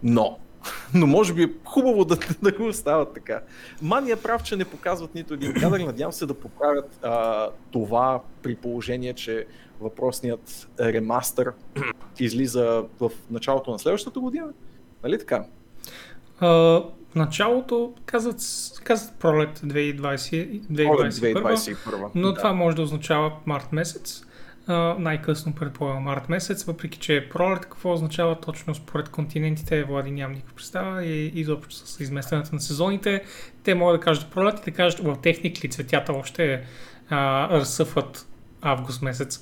но, 0.02 0.38
но 0.94 1.06
може 1.06 1.34
би 1.34 1.42
е 1.42 1.48
хубаво 1.64 2.04
да, 2.04 2.16
да 2.42 2.52
го 2.52 2.66
остават 2.66 3.14
така. 3.14 3.40
Мани 3.82 4.10
е 4.10 4.16
прав, 4.16 4.42
че 4.42 4.56
не 4.56 4.64
показват 4.64 5.14
нито 5.14 5.34
един 5.34 5.54
кадър. 5.54 5.80
Надявам 5.80 6.12
се 6.12 6.26
да 6.26 6.34
поправят 6.34 6.98
а, 7.02 7.48
това 7.70 8.20
при 8.42 8.56
положение, 8.56 9.14
че 9.14 9.46
въпросният 9.80 10.68
ремастър 10.80 11.52
излиза 12.18 12.84
в 13.00 13.10
началото 13.30 13.70
на 13.70 13.78
следващата 13.78 14.20
година. 14.20 14.46
Нали 15.04 15.18
така? 15.18 15.44
А, 16.40 16.46
в 16.48 17.14
началото 17.14 17.94
казват, 18.06 18.40
казват 18.84 19.18
пролет 19.18 19.58
2020, 19.58 20.86
Пролет 20.86 21.14
2021, 21.14 21.74
2021. 21.74 22.10
но 22.14 22.28
да. 22.28 22.34
това 22.34 22.52
може 22.52 22.76
да 22.76 22.82
означава 22.82 23.32
март 23.46 23.72
месец. 23.72 24.25
Най-късно 24.98 25.54
предполагам 25.54 26.02
март 26.02 26.28
месец, 26.28 26.64
въпреки 26.64 26.98
че 26.98 27.16
е 27.16 27.28
пролет, 27.28 27.60
какво 27.60 27.92
означава 27.92 28.40
точно 28.40 28.74
според 28.74 29.08
континентите, 29.08 29.84
Влади 29.84 30.10
нямам 30.10 30.34
никаква 30.34 30.54
представа 30.54 31.04
и 31.04 31.26
изобщо 31.26 31.74
с 31.74 32.00
изместването 32.00 32.54
на 32.54 32.60
сезоните. 32.60 33.24
Те 33.62 33.74
могат 33.74 34.00
да 34.00 34.04
кажат 34.04 34.30
пролет 34.30 34.58
и 34.58 34.70
да 34.70 34.76
кажат 34.76 35.00
в 35.00 35.16
техник 35.22 35.64
ли 35.64 35.68
цветята 35.68 36.12
още 36.12 36.64
а, 37.08 37.48
разсъфват 37.50 38.26
август 38.60 39.02
месец. 39.02 39.40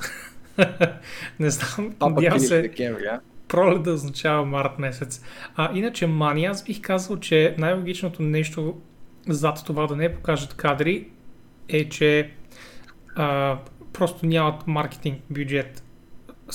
Не 1.40 1.50
знам, 1.50 1.94
надявам 2.00 2.40
се 2.40 2.62
декември, 2.62 3.06
а? 3.06 3.20
пролет 3.48 3.82
да 3.82 3.92
означава 3.92 4.44
март 4.44 4.78
месец. 4.78 5.22
А, 5.56 5.70
иначе 5.74 6.06
мани, 6.06 6.44
аз 6.44 6.64
бих 6.64 6.80
казал, 6.80 7.16
че 7.16 7.54
най-логичното 7.58 8.22
нещо 8.22 8.80
зад 9.28 9.62
това 9.66 9.86
да 9.86 9.96
не 9.96 10.14
покажат 10.14 10.54
кадри 10.54 11.08
е, 11.68 11.88
че 11.88 12.30
а, 13.16 13.58
просто 13.94 14.26
нямат 14.26 14.66
маркетинг 14.66 15.18
бюджет. 15.30 15.82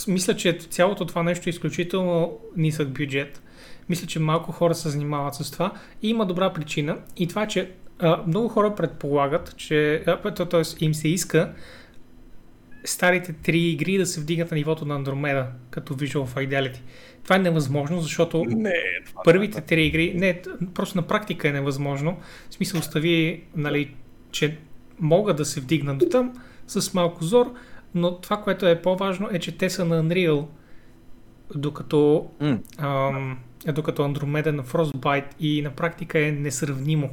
Мисля, 0.07 0.35
че 0.35 0.53
цялото 0.53 1.05
това 1.05 1.23
нещо 1.23 1.49
е 1.49 1.51
изключително 1.51 2.37
нисък 2.57 2.89
бюджет. 2.89 3.41
Мисля, 3.89 4.07
че 4.07 4.19
малко 4.19 4.51
хора 4.51 4.75
се 4.75 4.89
занимават 4.89 5.35
с 5.35 5.51
това 5.51 5.73
и 6.01 6.09
има 6.09 6.25
добра 6.25 6.53
причина. 6.53 6.97
И 7.17 7.27
това 7.27 7.43
е, 7.43 7.47
че 7.47 7.71
а, 7.99 8.23
много 8.27 8.47
хора 8.47 8.75
предполагат, 8.75 9.57
че 9.57 10.03
т.е. 10.49 10.85
им 10.85 10.93
се 10.93 11.07
иска 11.07 11.53
старите 12.85 13.33
три 13.33 13.59
игри 13.59 13.97
да 13.97 14.05
се 14.05 14.21
вдигнат 14.21 14.51
на 14.51 14.57
нивото 14.57 14.85
на 14.85 15.03
Andromeda 15.03 15.45
като 15.69 15.95
Visual 15.95 16.27
Fidelity. 16.27 16.79
Това 17.23 17.35
е 17.35 17.39
невъзможно, 17.39 18.01
защото 18.01 18.45
Не, 18.45 18.73
това 19.05 19.23
първите 19.23 19.61
три 19.61 19.85
игри, 19.85 20.13
не, 20.15 20.41
просто 20.73 20.97
на 20.97 21.07
практика 21.07 21.49
е 21.49 21.51
невъзможно. 21.51 22.17
В 22.49 22.53
смисъл 22.53 22.79
остави, 22.79 23.43
нали, 23.55 23.95
че 24.31 24.57
могат 24.99 25.37
да 25.37 25.45
се 25.45 25.61
вдигнат 25.61 25.97
до 25.97 26.05
там 26.05 26.33
с 26.69 26.93
малко 26.93 27.23
зор, 27.23 27.53
но 27.95 28.15
това, 28.15 28.37
което 28.37 28.67
е 28.67 28.81
по-важно 28.81 29.29
е, 29.31 29.39
че 29.39 29.57
те 29.57 29.69
са 29.69 29.85
на 29.85 30.03
Unreal, 30.03 30.45
докато, 31.55 32.29
М. 32.41 32.59
ам, 32.77 33.37
докато 33.73 34.01
Andromeda 34.01 34.51
на 34.51 34.63
Frostbite 34.63 35.27
и 35.39 35.61
на 35.61 35.69
практика 35.69 36.19
е 36.19 36.31
несравнимо. 36.31 37.09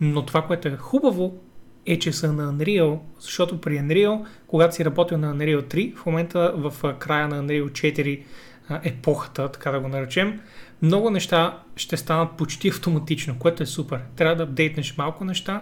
Но 0.00 0.26
това, 0.26 0.42
което 0.42 0.68
е 0.68 0.76
хубаво, 0.76 1.38
е, 1.86 1.98
че 1.98 2.12
са 2.12 2.32
на 2.32 2.52
Unreal, 2.52 2.98
защото 3.20 3.60
при 3.60 3.78
Unreal, 3.78 4.26
когато 4.46 4.74
си 4.74 4.84
работил 4.84 5.18
на 5.18 5.34
Unreal 5.34 5.62
3, 5.62 5.96
в 5.96 6.06
момента 6.06 6.52
в 6.56 6.94
края 6.98 7.28
на 7.28 7.42
Unreal 7.42 7.70
4 7.70 8.22
а, 8.68 8.80
епохата, 8.84 9.52
така 9.52 9.70
да 9.70 9.80
го 9.80 9.88
наречем, 9.88 10.40
много 10.82 11.10
неща 11.10 11.58
ще 11.76 11.96
станат 11.96 12.36
почти 12.36 12.68
автоматично, 12.68 13.38
което 13.38 13.62
е 13.62 13.66
супер. 13.66 14.00
Трябва 14.16 14.36
да 14.36 14.42
апдейтнеш 14.42 14.96
малко 14.96 15.24
неща 15.24 15.60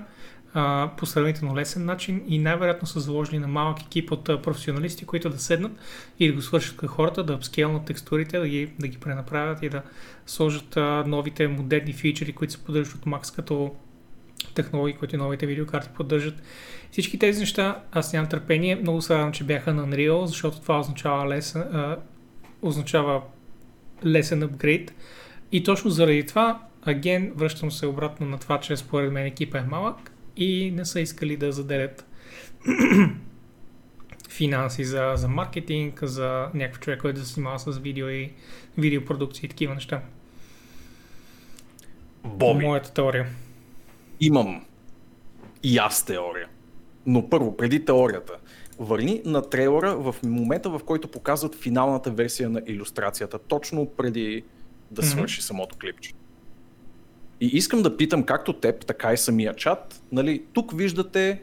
по 0.98 1.06
сравнително 1.06 1.56
лесен 1.56 1.84
начин 1.84 2.22
и 2.28 2.38
най-вероятно 2.38 2.88
са 2.88 3.00
заложени 3.00 3.38
на 3.38 3.48
малък 3.48 3.82
екип 3.82 4.12
от 4.12 4.24
професионалисти, 4.24 5.06
които 5.06 5.30
да 5.30 5.38
седнат 5.38 5.72
и 6.18 6.28
да 6.28 6.34
го 6.34 6.42
свършат 6.42 6.76
към 6.76 6.88
хората, 6.88 7.24
да 7.24 7.34
апскейлнат 7.34 7.84
текстурите, 7.84 8.38
да 8.38 8.48
ги, 8.48 8.70
да 8.78 8.88
ги 8.88 8.98
пренаправят 8.98 9.62
и 9.62 9.68
да 9.68 9.82
сложат 10.26 10.76
новите 11.06 11.48
модерни 11.48 11.92
фичери, 11.92 12.32
които 12.32 12.52
се 12.52 12.64
поддържат 12.64 12.94
от 12.94 13.04
Max, 13.04 13.36
като 13.36 13.74
технологии, 14.54 14.96
които 14.96 15.16
новите 15.16 15.46
видеокарти 15.46 15.88
поддържат. 15.96 16.34
Всички 16.90 17.18
тези 17.18 17.40
неща 17.40 17.82
аз 17.92 18.12
нямам 18.12 18.30
търпение. 18.30 18.76
Много 18.76 19.02
се 19.02 19.14
радвам, 19.14 19.32
че 19.32 19.44
бяха 19.44 19.74
на 19.74 19.88
Unreal, 19.88 20.24
защото 20.24 20.60
това 20.60 20.80
означава 20.80 21.28
лесен, 21.28 21.64
означава 22.62 23.22
лесен 24.04 24.42
апгрейд. 24.42 24.94
И 25.52 25.62
точно 25.62 25.90
заради 25.90 26.26
това, 26.26 26.60
аген, 26.82 27.32
връщам 27.36 27.70
се 27.70 27.86
обратно 27.86 28.26
на 28.26 28.38
това, 28.38 28.60
че 28.60 28.76
според 28.76 29.12
мен 29.12 29.26
екипа 29.26 29.58
е 29.58 29.62
малък 29.62 30.12
и 30.36 30.70
не 30.70 30.84
са 30.84 31.00
искали 31.00 31.36
да 31.36 31.52
заделят 31.52 32.06
финанси 34.30 34.84
за, 34.84 35.12
за 35.16 35.28
маркетинг, 35.28 36.00
за 36.02 36.48
някакъв 36.54 36.80
човек, 36.80 37.00
който 37.00 37.20
да 37.20 37.26
се 37.26 37.34
занимава 37.34 37.58
с 37.58 37.78
видео 37.78 38.08
и 38.08 38.32
видеопродукции 38.78 39.46
и 39.46 39.48
такива 39.48 39.74
неща. 39.74 40.02
Боби, 42.24 42.64
Моята 42.64 42.92
теория. 42.92 43.26
имам 44.20 44.64
и 45.62 45.78
аз 45.78 46.04
теория. 46.04 46.48
Но 47.06 47.30
първо, 47.30 47.56
преди 47.56 47.84
теорията, 47.84 48.32
върни 48.78 49.22
на 49.24 49.50
трейлера 49.50 49.96
в 49.96 50.14
момента, 50.22 50.70
в 50.70 50.80
който 50.84 51.08
показват 51.08 51.54
финалната 51.54 52.10
версия 52.10 52.50
на 52.50 52.62
иллюстрацията, 52.66 53.38
точно 53.38 53.86
преди 53.96 54.44
да 54.90 55.02
свърши 55.02 55.42
самото 55.42 55.76
клипче. 55.76 56.12
И 57.40 57.46
искам 57.46 57.82
да 57.82 57.96
питам 57.96 58.22
както 58.22 58.52
теб, 58.52 58.86
така 58.86 59.12
и 59.12 59.16
самия 59.16 59.54
чат. 59.54 60.02
Нали, 60.12 60.44
тук 60.52 60.78
виждате 60.78 61.42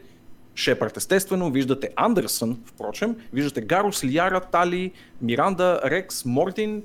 Шепард, 0.54 0.96
естествено, 0.96 1.50
виждате 1.50 1.90
Андерсън, 1.96 2.60
впрочем, 2.64 3.16
виждате 3.32 3.60
Гарус, 3.60 4.04
Лиара, 4.04 4.40
Тали, 4.40 4.92
Миранда, 5.22 5.80
Рекс, 5.84 6.24
Мортин, 6.24 6.82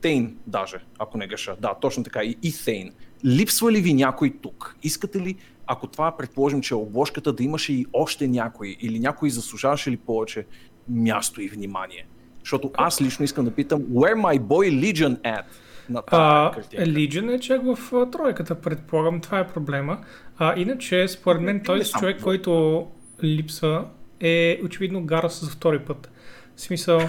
Тейн 0.00 0.36
даже, 0.46 0.84
ако 0.98 1.18
не 1.18 1.26
греша. 1.26 1.56
Да, 1.60 1.74
точно 1.80 2.04
така, 2.04 2.22
и, 2.22 2.36
и 2.42 2.52
Тейн. 2.64 2.92
Липсва 3.24 3.72
ли 3.72 3.80
ви 3.80 3.94
някой 3.94 4.38
тук? 4.42 4.76
Искате 4.82 5.20
ли, 5.20 5.36
ако 5.66 5.86
това 5.86 6.16
предположим, 6.16 6.60
че 6.60 6.74
е 6.74 6.76
обложката, 6.76 7.32
да 7.32 7.44
имаше 7.44 7.72
и 7.72 7.86
още 7.92 8.28
някой, 8.28 8.76
или 8.80 8.98
някой 8.98 9.30
заслужаваше 9.30 9.90
ли 9.90 9.96
повече 9.96 10.46
място 10.88 11.42
и 11.42 11.48
внимание? 11.48 12.06
Защото 12.40 12.70
аз 12.74 13.00
лично 13.00 13.24
искам 13.24 13.44
да 13.44 13.50
питам, 13.50 13.82
where 13.82 14.14
my 14.14 14.38
boy 14.38 14.92
Legion 14.92 15.20
at? 15.20 15.42
На 15.90 16.02
А. 16.06 16.52
Legion 16.72 17.34
е 17.34 17.40
чак 17.40 17.62
в 17.64 17.94
а, 17.94 18.10
тройката, 18.10 18.54
предполагам. 18.54 19.20
Това 19.20 19.38
е 19.38 19.46
проблема. 19.46 19.98
А, 20.38 20.54
иначе, 20.56 21.08
според 21.08 21.42
мен, 21.42 21.62
той 21.64 21.78
Не 21.78 21.84
с 21.84 21.90
човек, 21.90 22.20
който 22.22 22.86
липсва, 23.24 23.84
е 24.20 24.60
очевидно 24.64 25.04
Гарас 25.04 25.44
за 25.44 25.50
втори 25.50 25.78
път. 25.78 26.10
В 26.56 26.60
смисъл, 26.60 27.00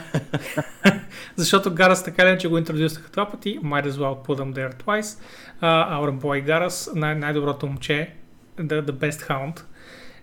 защото 1.36 1.74
Гарас 1.74 2.04
така 2.04 2.34
ли, 2.34 2.40
че 2.40 2.48
го 2.48 2.58
интродюснаха 2.58 3.10
два 3.12 3.32
пъти, 3.32 3.60
might 3.60 3.88
as 3.88 3.92
well 3.92 4.28
put 4.28 4.40
them 4.40 4.54
there 4.54 4.84
twice. 4.84 5.22
Uh, 5.62 6.02
our 6.02 6.22
boy 6.22 6.46
Гарас, 6.46 6.90
най- 6.96 7.16
най-доброто 7.16 7.68
момче, 7.68 8.14
the, 8.60 8.82
the 8.82 8.92
best 8.92 9.30
hound, 9.30 9.62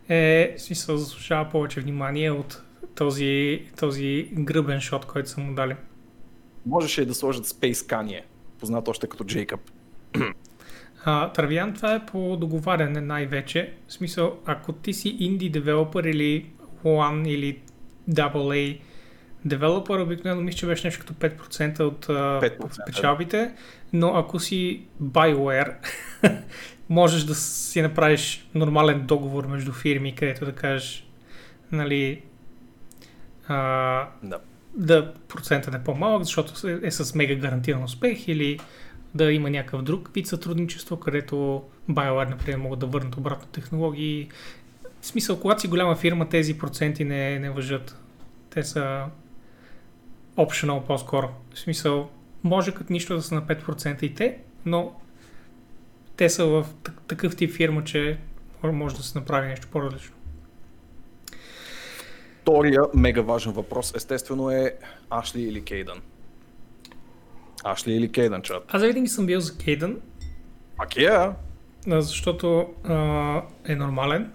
е, 0.09 0.55
в 0.59 0.63
смисъл, 0.63 0.97
заслужава 0.97 1.51
повече 1.51 1.81
внимание 1.81 2.31
от 2.31 2.63
този, 2.95 3.63
този 3.81 4.29
гръбен 4.33 4.81
шот, 4.81 5.07
който 5.07 5.29
са 5.29 5.41
му 5.41 5.55
дали. 5.55 5.77
Можеше 6.67 7.03
и 7.03 7.07
да 7.07 7.15
сложат 7.15 7.47
Space 7.47 7.73
Kanye, 7.73 8.23
познат 8.65 8.89
още 8.89 9.07
като 9.07 9.25
Джейкъб. 9.25 9.61
А, 11.05 11.33
Травян, 11.33 11.75
това 11.75 11.95
е 11.95 12.07
по 12.07 12.37
договаряне 12.37 13.01
най-вече. 13.01 13.73
В 13.89 13.93
смисъл, 13.93 14.39
ако 14.45 14.73
ти 14.73 14.93
си 14.93 15.17
инди 15.21 15.51
девелопър 15.51 16.05
или 16.05 16.47
One 16.85 17.29
или 17.29 17.59
AA 18.11 18.79
девелопър, 19.45 19.99
обикновено 19.99 20.43
мисля, 20.43 20.59
че 20.59 20.67
беше 20.67 20.87
нещо 20.87 21.05
като 21.07 21.15
5% 21.15 21.81
от 21.81 22.09
а, 22.09 22.13
5%, 22.13 22.87
печалбите, 22.87 23.53
но 23.93 24.15
ако 24.15 24.41
си 24.41 24.87
BioWare, 25.03 25.75
можеш 26.89 27.25
да 27.25 27.35
си 27.35 27.83
направиш 27.83 28.49
нормален 28.55 29.07
договор 29.07 29.47
между 29.47 29.73
фирми, 29.73 30.15
където 30.15 30.45
да 30.45 30.53
кажеш, 30.53 31.07
нали, 31.73 32.23
а, 33.49 34.09
Да. 34.23 34.39
Да 34.77 35.15
процентът 35.29 35.75
е 35.75 35.85
по-малък, 35.85 36.25
защото 36.25 36.69
е, 36.69 36.91
с 36.91 37.15
мега 37.15 37.35
гарантиран 37.35 37.85
успех 37.85 38.29
или 38.29 38.59
да 39.15 39.33
има 39.33 39.51
някакъв 39.51 39.83
друг 39.83 40.11
вид 40.15 40.27
сътрудничество, 40.27 41.01
където 41.01 41.63
BioWare, 41.91 42.31
например, 42.31 42.59
могат 42.59 42.79
да 42.79 42.87
върнат 42.87 43.17
обратно 43.17 43.49
технологии. 43.49 44.29
В 45.01 45.07
смисъл, 45.07 45.41
когато 45.41 45.61
си 45.61 45.69
голяма 45.69 45.97
фирма, 45.97 46.29
тези 46.29 46.59
проценти 46.59 47.05
не, 47.05 47.39
не 47.39 47.51
въжат. 47.51 48.01
Те 48.51 48.63
са 48.63 49.05
optional 50.37 50.87
по-скоро. 50.87 51.29
В 51.55 51.59
смисъл, 51.59 52.11
може 52.43 52.75
като 52.75 52.93
нищо 52.93 53.15
да 53.15 53.23
са 53.23 53.35
на 53.35 53.43
5% 53.43 54.03
и 54.03 54.15
те, 54.15 54.39
но 54.67 55.01
те 56.17 56.31
са 56.31 56.47
в 56.47 56.67
так- 56.83 57.03
такъв 57.09 57.37
тип 57.37 57.53
фирма, 57.53 57.85
че 57.85 58.19
може 58.63 58.97
да 58.97 59.03
се 59.03 59.19
направи 59.19 59.49
нещо 59.49 59.69
по-различно. 59.73 60.15
Втория 62.45 62.81
мега 62.95 63.21
важен 63.23 63.53
въпрос, 63.53 63.93
естествено 63.97 64.51
е 64.51 64.75
Ашли 65.11 65.43
или 65.43 65.63
Кейдън. 65.65 66.01
Ашли 67.65 67.93
или 67.93 68.13
Кейдън, 68.13 68.43
чат. 68.43 68.65
Аз 68.69 68.83
винаги 68.83 69.09
съм 69.09 69.27
бил 69.27 69.41
за 69.41 69.57
Кейдън, 69.59 69.97
Пак 70.77 70.97
е, 70.97 71.05
а? 71.05 71.35
а, 71.91 72.03
защото 72.03 72.67
а, 72.85 73.43
е 73.67 73.77
нормален. 73.77 74.33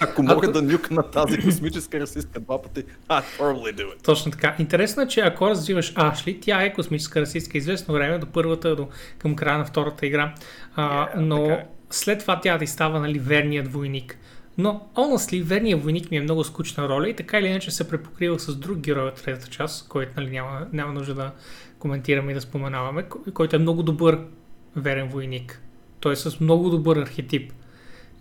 Ако 0.00 0.22
мога 0.22 0.46
Ако- 0.46 0.52
да 0.52 0.62
нюкна 0.62 1.02
тази 1.10 1.38
космическа 1.40 2.00
расистка 2.00 2.40
два 2.40 2.62
пъти, 2.62 2.84
I'd 3.08 3.22
probably 3.38 3.74
do 3.74 3.84
it. 3.96 4.02
Точно 4.02 4.32
така. 4.32 4.56
Интересно 4.58 5.02
е, 5.02 5.08
че 5.08 5.20
ако 5.20 5.48
развиваш 5.50 5.92
Ашли, 5.96 6.40
тя 6.40 6.62
е 6.62 6.72
космическа 6.72 7.20
расистка 7.20 7.58
известно 7.58 7.94
време, 7.94 8.18
до 8.18 8.26
първата, 8.26 8.76
до, 8.76 8.88
към 9.18 9.36
края 9.36 9.58
на 9.58 9.64
втората 9.64 10.06
игра. 10.06 10.34
А, 10.76 11.06
Yeah, 11.08 11.16
но 11.16 11.42
така 11.42 11.54
е. 11.54 11.66
след 11.90 12.20
това 12.20 12.40
тя 12.40 12.58
да 12.58 12.66
става 12.66 13.00
нали, 13.00 13.18
верният 13.18 13.72
войник. 13.72 14.18
Но, 14.58 14.88
honestly, 14.94 15.42
верният 15.42 15.82
войник 15.82 16.10
ми 16.10 16.16
е 16.16 16.20
много 16.20 16.44
скучна 16.44 16.88
роля 16.88 17.08
и 17.08 17.16
така 17.16 17.38
или 17.38 17.46
иначе 17.46 17.70
се 17.70 17.88
препокрива 17.88 18.38
с 18.38 18.56
друг 18.56 18.78
герой 18.78 19.08
от 19.08 19.14
третата 19.14 19.48
част, 19.50 19.88
който 19.88 20.12
нали, 20.16 20.30
няма, 20.30 20.66
няма 20.72 20.92
нужда 20.92 21.14
да 21.14 21.32
коментираме 21.78 22.30
и 22.30 22.34
да 22.34 22.40
споменаваме, 22.40 23.02
кой- 23.02 23.32
който 23.32 23.56
е 23.56 23.58
много 23.58 23.82
добър 23.82 24.20
верен 24.76 25.08
войник. 25.08 25.62
Той 26.00 26.12
е 26.12 26.16
с 26.16 26.40
много 26.40 26.70
добър 26.70 26.96
архетип. 26.96 27.52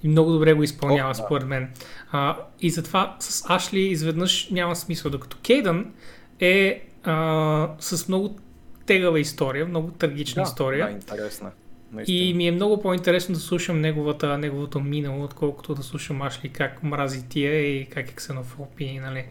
И 0.03 0.07
много 0.07 0.31
добре 0.31 0.53
го 0.53 0.63
изпълнява, 0.63 1.09
О, 1.09 1.13
да. 1.13 1.13
според 1.13 1.47
мен. 1.47 1.69
А, 2.11 2.37
и 2.61 2.69
затова 2.69 3.15
с 3.19 3.45
Ашли 3.49 3.79
изведнъж 3.79 4.49
няма 4.49 4.75
смисъл, 4.75 5.11
докато 5.11 5.37
Кейдън 5.43 5.93
е 6.39 6.87
а, 7.03 7.69
с 7.79 8.07
много 8.07 8.37
тегава 8.85 9.19
история, 9.19 9.65
много 9.65 9.91
трагична 9.91 10.43
история. 10.43 10.85
Да, 10.85 10.91
интересна. 10.91 11.51
Наистина. 11.91 12.17
И 12.17 12.33
ми 12.33 12.47
е 12.47 12.51
много 12.51 12.81
по-интересно 12.81 13.35
да 13.35 13.41
слушам 13.41 13.81
неговата, 13.81 14.37
неговото 14.37 14.79
минало, 14.79 15.23
отколкото 15.23 15.75
да 15.75 15.83
слушам 15.83 16.21
Ашли 16.21 16.49
как 16.49 16.83
мрази 16.83 17.29
тия 17.29 17.81
и 17.81 17.85
как 17.85 18.09
е 18.11 18.15
ксенофоб 18.15 18.79
и 18.79 18.99
нали. 18.99 19.25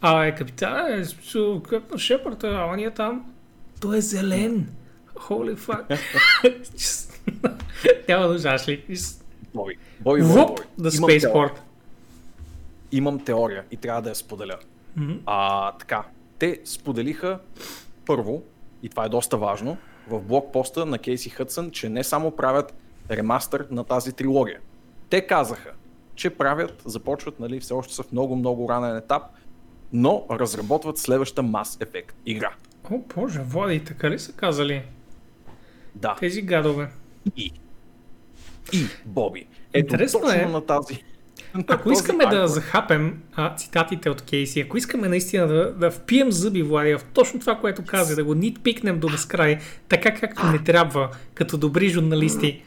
А 0.00 0.24
е 0.24 0.34
капитан, 0.34 0.86
е 0.92 1.04
на 1.92 1.98
Шепарта, 1.98 2.48
а 2.48 2.72
ония 2.72 2.90
там, 2.90 3.32
той 3.80 3.98
е 3.98 4.00
зелен. 4.00 4.68
Holy 5.14 5.56
fuck. 5.56 5.98
Няма 8.08 8.26
нужда 8.26 8.48
Ашли. 8.48 8.84
Бой, 9.54 9.76
бой, 10.00 10.22
бой, 10.22 10.32
бой. 10.32 10.56
the 10.80 10.88
spaceport. 10.88 11.52
Имам 12.92 13.24
теория 13.24 13.64
и 13.70 13.76
трябва 13.76 14.02
да 14.02 14.08
я 14.08 14.14
споделя. 14.14 14.58
Мгм. 14.96 15.12
А, 15.26 15.72
така, 15.72 16.04
те 16.38 16.60
споделиха 16.64 17.38
първо, 18.06 18.42
и 18.82 18.88
това 18.88 19.04
е 19.04 19.08
доста 19.08 19.36
важно, 19.36 19.76
в 20.08 20.20
блокпоста 20.20 20.86
на 20.86 20.98
Кейси 20.98 21.30
Хътсън, 21.30 21.70
че 21.70 21.88
не 21.88 22.04
само 22.04 22.30
правят 22.30 22.74
ремастър 23.10 23.66
на 23.70 23.84
тази 23.84 24.12
трилогия. 24.12 24.60
Те 25.10 25.26
казаха, 25.26 25.72
че 26.14 26.30
правят, 26.30 26.82
започват, 26.84 27.40
нали, 27.40 27.60
все 27.60 27.74
още 27.74 27.94
са 27.94 28.02
в 28.02 28.12
много-много 28.12 28.68
ранен 28.68 28.96
етап, 28.96 29.22
но 29.92 30.26
разработват 30.30 30.98
следваща 30.98 31.42
Mass 31.42 31.84
Effect 31.84 32.12
игра. 32.26 32.54
О, 32.90 32.98
боже, 33.14 33.40
Влади, 33.40 33.84
така 33.84 34.10
ли 34.10 34.18
са 34.18 34.32
казали? 34.32 34.82
Да. 35.94 36.16
Тези 36.20 36.42
гадове. 36.42 36.90
И. 37.36 37.52
И, 38.72 38.86
Боби. 39.04 39.46
Ето, 39.72 39.94
Интересно 39.94 40.20
точно 40.20 40.40
е. 40.40 40.44
на 40.44 40.66
тази. 40.66 41.04
Ако 41.68 41.92
искаме 41.92 42.26
да 42.26 42.48
захапем 42.48 43.22
а, 43.34 43.54
цитатите 43.54 44.10
от 44.10 44.22
Кейси, 44.22 44.60
ако 44.60 44.76
искаме 44.76 45.08
наистина 45.08 45.46
да, 45.46 45.72
да 45.72 45.90
впием 45.90 46.32
зъби, 46.32 46.62
Влади, 46.62 46.94
в 46.94 47.00
точно 47.14 47.40
това, 47.40 47.58
което 47.58 47.84
каза, 47.84 48.16
да 48.16 48.24
го 48.24 48.34
нитпикнем 48.34 49.00
до 49.00 49.08
безкрай, 49.08 49.58
така 49.88 50.14
както 50.14 50.46
не 50.46 50.58
трябва, 50.58 51.10
като 51.34 51.58
добри 51.58 51.88
журналисти, 51.88 52.62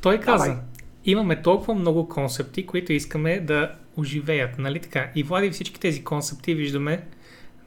той 0.00 0.20
каза, 0.20 0.56
имаме 1.04 1.42
толкова 1.42 1.74
много 1.74 2.08
концепти, 2.08 2.66
които 2.66 2.92
искаме 2.92 3.40
да 3.40 3.70
оживеят, 3.96 4.58
нали 4.58 4.80
така? 4.80 5.10
И 5.14 5.22
Влади 5.22 5.50
всички 5.50 5.80
тези 5.80 6.04
концепти 6.04 6.54
виждаме 6.54 7.02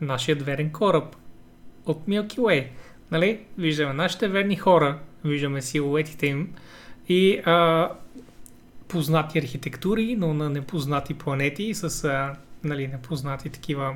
нашия 0.01 0.35
верен 0.35 0.69
кораб 0.69 1.15
от 1.85 2.07
Milky 2.07 2.37
Way. 2.37 2.67
Нали? 3.11 3.39
Виждаме 3.57 3.93
нашите 3.93 4.27
верни 4.27 4.55
хора, 4.55 4.99
виждаме 5.23 5.61
силуетите 5.61 6.27
им 6.27 6.53
и 7.09 7.41
а, 7.45 7.89
познати 8.87 9.39
архитектури, 9.39 10.15
но 10.15 10.33
на 10.33 10.49
непознати 10.49 11.13
планети 11.13 11.73
с 11.73 12.03
а, 12.03 12.35
нали, 12.63 12.87
непознати 12.87 13.49
такива 13.49 13.95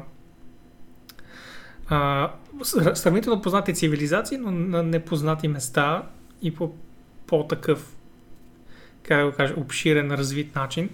а, 1.87 2.31
сравнително 2.93 3.41
познати 3.41 3.73
цивилизации, 3.73 4.37
но 4.37 4.51
на 4.51 4.83
непознати 4.83 5.47
места 5.47 6.03
и 6.41 6.55
по 6.55 6.73
по-такъв 7.27 7.95
как 9.03 9.17
да 9.17 9.31
го 9.31 9.37
кажа, 9.37 9.53
обширен, 9.57 10.11
развит 10.11 10.55
начин. 10.55 10.89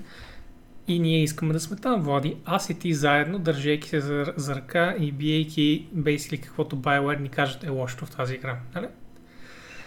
И 0.88 1.00
ние 1.00 1.24
искаме 1.24 1.54
да 1.54 1.60
сме 1.60 1.78
там, 1.78 2.02
Влади. 2.02 2.38
Аз 2.46 2.70
и 2.70 2.80
ти 2.80 2.94
заедно, 2.94 3.40
държейки 3.40 3.90
се 3.90 4.00
за, 4.00 4.34
за 4.38 4.56
ръка 4.56 4.96
и 5.00 5.12
биейки 5.12 5.88
бейсили 5.92 6.38
каквото 6.38 6.78
BioWare 6.78 7.20
ни 7.20 7.30
кажат 7.30 7.64
е 7.64 7.70
лошото 7.70 8.06
в 8.06 8.12
тази 8.12 8.36
игра. 8.36 8.58
Нали? 8.76 8.88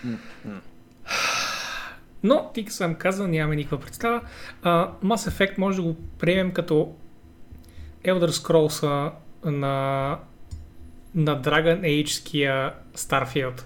Mm-hmm. 0.06 0.58
Но, 2.22 2.50
ти 2.54 2.66
съм 2.68 2.94
казал, 2.94 3.26
нямаме 3.26 3.56
никаква 3.56 3.80
представа. 3.80 4.20
Uh, 4.62 4.90
Mass 5.04 5.30
Effect 5.30 5.58
може 5.58 5.76
да 5.76 5.82
го 5.82 5.96
приемем 6.18 6.52
като 6.52 6.94
Elder 8.04 8.28
Scrolls 8.28 9.12
на, 9.44 10.18
на 11.14 11.42
Dragon 11.42 11.80
Age-ския 11.80 12.72
Starfield. 12.96 13.64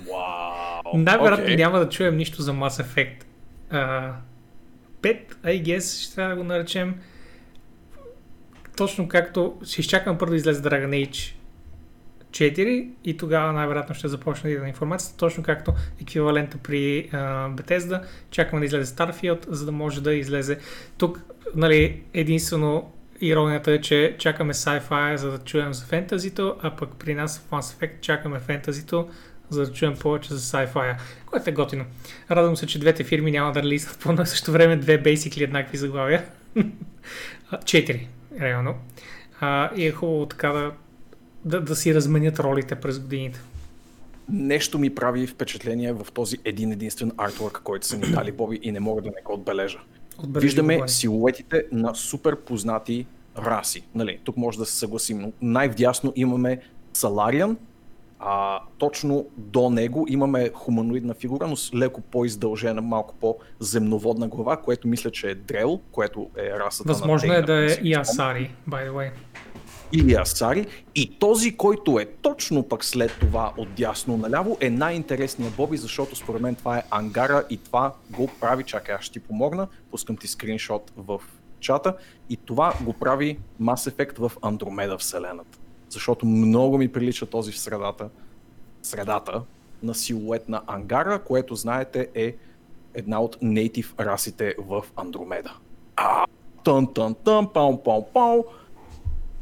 Wow. 0.00 0.94
Най-вероятно 0.94 1.46
okay. 1.46 1.56
няма 1.56 1.78
да 1.78 1.88
чуем 1.88 2.16
нищо 2.16 2.42
за 2.42 2.52
Mass 2.52 2.82
Effect. 2.82 3.24
Uh, 3.72 4.12
5, 5.02 5.34
I 5.44 5.62
guess, 5.62 6.06
ще 6.06 6.14
трябва 6.14 6.34
да 6.34 6.42
го 6.42 6.48
наречем. 6.48 7.00
Точно 8.76 9.08
както 9.08 9.58
ще 9.64 9.80
изчакам 9.80 10.18
първо 10.18 10.30
да 10.30 10.36
излезе 10.36 10.62
Dragon 10.62 11.08
Age 11.08 11.34
4 12.34 12.88
и 13.04 13.16
тогава 13.16 13.52
най-вероятно 13.52 13.94
ще 13.94 14.08
започне 14.08 14.56
да 14.56 14.68
информацията, 14.68 15.16
точно 15.16 15.42
както 15.42 15.74
еквивалента 16.02 16.58
при 16.58 17.08
uh, 17.12 17.54
Bethesda. 17.54 18.02
Чакаме 18.30 18.60
да 18.60 18.66
излезе 18.66 18.94
Starfield, 18.94 19.46
за 19.48 19.66
да 19.66 19.72
може 19.72 20.02
да 20.02 20.14
излезе 20.14 20.58
тук. 20.98 21.20
Нали, 21.54 22.02
единствено 22.14 22.92
иронията 23.20 23.72
е, 23.72 23.80
че 23.80 24.16
чакаме 24.18 24.54
sci-fi, 24.54 25.14
за 25.14 25.30
да 25.30 25.38
чуем 25.38 25.74
за 25.74 25.84
фентазито, 25.84 26.56
а 26.62 26.76
пък 26.76 26.90
при 26.98 27.14
нас 27.14 27.38
в 27.38 27.50
Mass 27.50 27.60
Effect 27.60 28.00
чакаме 28.00 28.38
фентазито, 28.38 29.08
за 29.50 29.66
да 29.66 29.72
чуем 29.72 29.94
повече 29.96 30.34
за 30.34 30.40
sci-fi, 30.40 30.96
което 31.26 31.50
е 31.50 31.52
готино. 31.52 31.84
Радвам 32.30 32.56
се, 32.56 32.66
че 32.66 32.78
двете 32.78 33.04
фирми 33.04 33.30
няма 33.30 33.52
да 33.52 33.62
релизнат 33.62 33.98
по 33.98 34.12
на 34.12 34.26
също 34.26 34.52
време 34.52 34.76
две 34.76 35.02
basically 35.02 35.44
еднакви 35.44 35.78
заглавия. 35.78 36.24
Четири, 37.64 38.08
реално. 38.40 38.74
А, 39.40 39.70
и 39.76 39.86
е 39.86 39.92
хубаво 39.92 40.26
така 40.26 40.48
да, 40.48 40.72
да, 41.44 41.60
да 41.60 41.76
си 41.76 41.94
разменят 41.94 42.40
ролите 42.40 42.74
през 42.74 42.98
годините. 42.98 43.40
Нещо 44.28 44.78
ми 44.78 44.94
прави 44.94 45.26
впечатление 45.26 45.92
в 45.92 46.06
този 46.14 46.38
един 46.44 46.72
единствен 46.72 47.12
артворк, 47.16 47.60
който 47.64 47.86
са 47.86 47.96
ни 47.96 48.12
дали 48.12 48.32
Боби 48.32 48.60
и 48.62 48.72
не 48.72 48.80
мога 48.80 49.02
да 49.02 49.08
не 49.08 49.22
го 49.24 49.32
отбележа. 49.32 49.78
Отбележи 50.18 50.46
Виждаме 50.46 50.78
го, 50.78 50.88
силуетите 50.88 51.64
на 51.72 51.94
супер 51.94 52.36
познати 52.36 53.06
раси. 53.38 53.82
Нали, 53.94 54.18
тук 54.24 54.36
може 54.36 54.58
да 54.58 54.66
се 54.66 54.78
съгласим, 54.78 55.18
но 55.18 55.32
най-вдясно 55.42 56.12
имаме 56.16 56.60
Салариан, 56.92 57.56
а, 58.18 58.60
точно 58.78 59.26
до 59.36 59.70
него 59.70 60.06
имаме 60.08 60.50
хуманоидна 60.54 61.14
фигура, 61.14 61.46
но 61.46 61.56
с 61.56 61.74
леко 61.74 62.00
по-издължена, 62.00 62.82
малко 62.82 63.14
по-земноводна 63.20 64.28
глава, 64.28 64.56
което 64.56 64.88
мисля, 64.88 65.10
че 65.10 65.30
е 65.30 65.34
Дрел, 65.34 65.80
което 65.92 66.30
е 66.36 66.50
расата 66.50 66.88
Възможно 66.88 67.28
на 67.28 67.36
е 67.36 67.42
да 67.42 67.64
е 67.64 67.78
и 67.82 67.94
Асари, 67.94 68.54
by 68.68 68.90
the 68.90 68.92
way. 68.92 69.10
Или 69.94 70.14
Асари. 70.14 70.66
И 70.94 71.18
този, 71.18 71.56
който 71.56 71.98
е 71.98 72.04
точно 72.04 72.62
пък 72.62 72.84
след 72.84 73.12
това 73.20 73.52
от 73.56 73.74
дясно 73.74 74.16
наляво, 74.16 74.58
е 74.60 74.70
най-интересният 74.70 75.54
Боби, 75.54 75.76
защото 75.76 76.16
според 76.16 76.42
мен 76.42 76.54
това 76.54 76.78
е 76.78 76.82
ангара 76.90 77.44
и 77.50 77.56
това 77.56 77.94
го 78.10 78.30
прави, 78.40 78.64
чакай, 78.64 78.94
аз 78.94 79.04
ще 79.04 79.12
ти 79.12 79.20
помогна, 79.20 79.68
пускам 79.90 80.16
ти 80.16 80.28
скриншот 80.28 80.92
в 80.96 81.20
чата, 81.60 81.96
и 82.30 82.36
това 82.36 82.74
го 82.80 82.92
прави 82.92 83.38
Mass 83.62 83.90
Effect 83.90 84.18
в 84.18 84.32
Андромеда 84.42 84.98
вселената 84.98 85.58
защото 85.94 86.26
много 86.26 86.78
ми 86.78 86.92
прилича 86.92 87.26
този 87.26 87.52
в 87.52 87.58
средата, 87.58 88.08
средата 88.82 89.42
на 89.82 89.94
силует 89.94 90.48
на 90.48 90.62
ангара, 90.66 91.18
което 91.18 91.54
знаете 91.54 92.08
е 92.14 92.34
една 92.94 93.20
от 93.20 93.38
нейтив 93.42 93.94
расите 94.00 94.54
в 94.58 94.84
Андромеда. 94.96 95.56
А, 95.96 96.24
тън, 96.64 96.94
тън, 96.94 97.14
тън, 97.14 97.48
пау, 97.52 97.82
пау, 97.82 98.06
пау. 98.12 98.44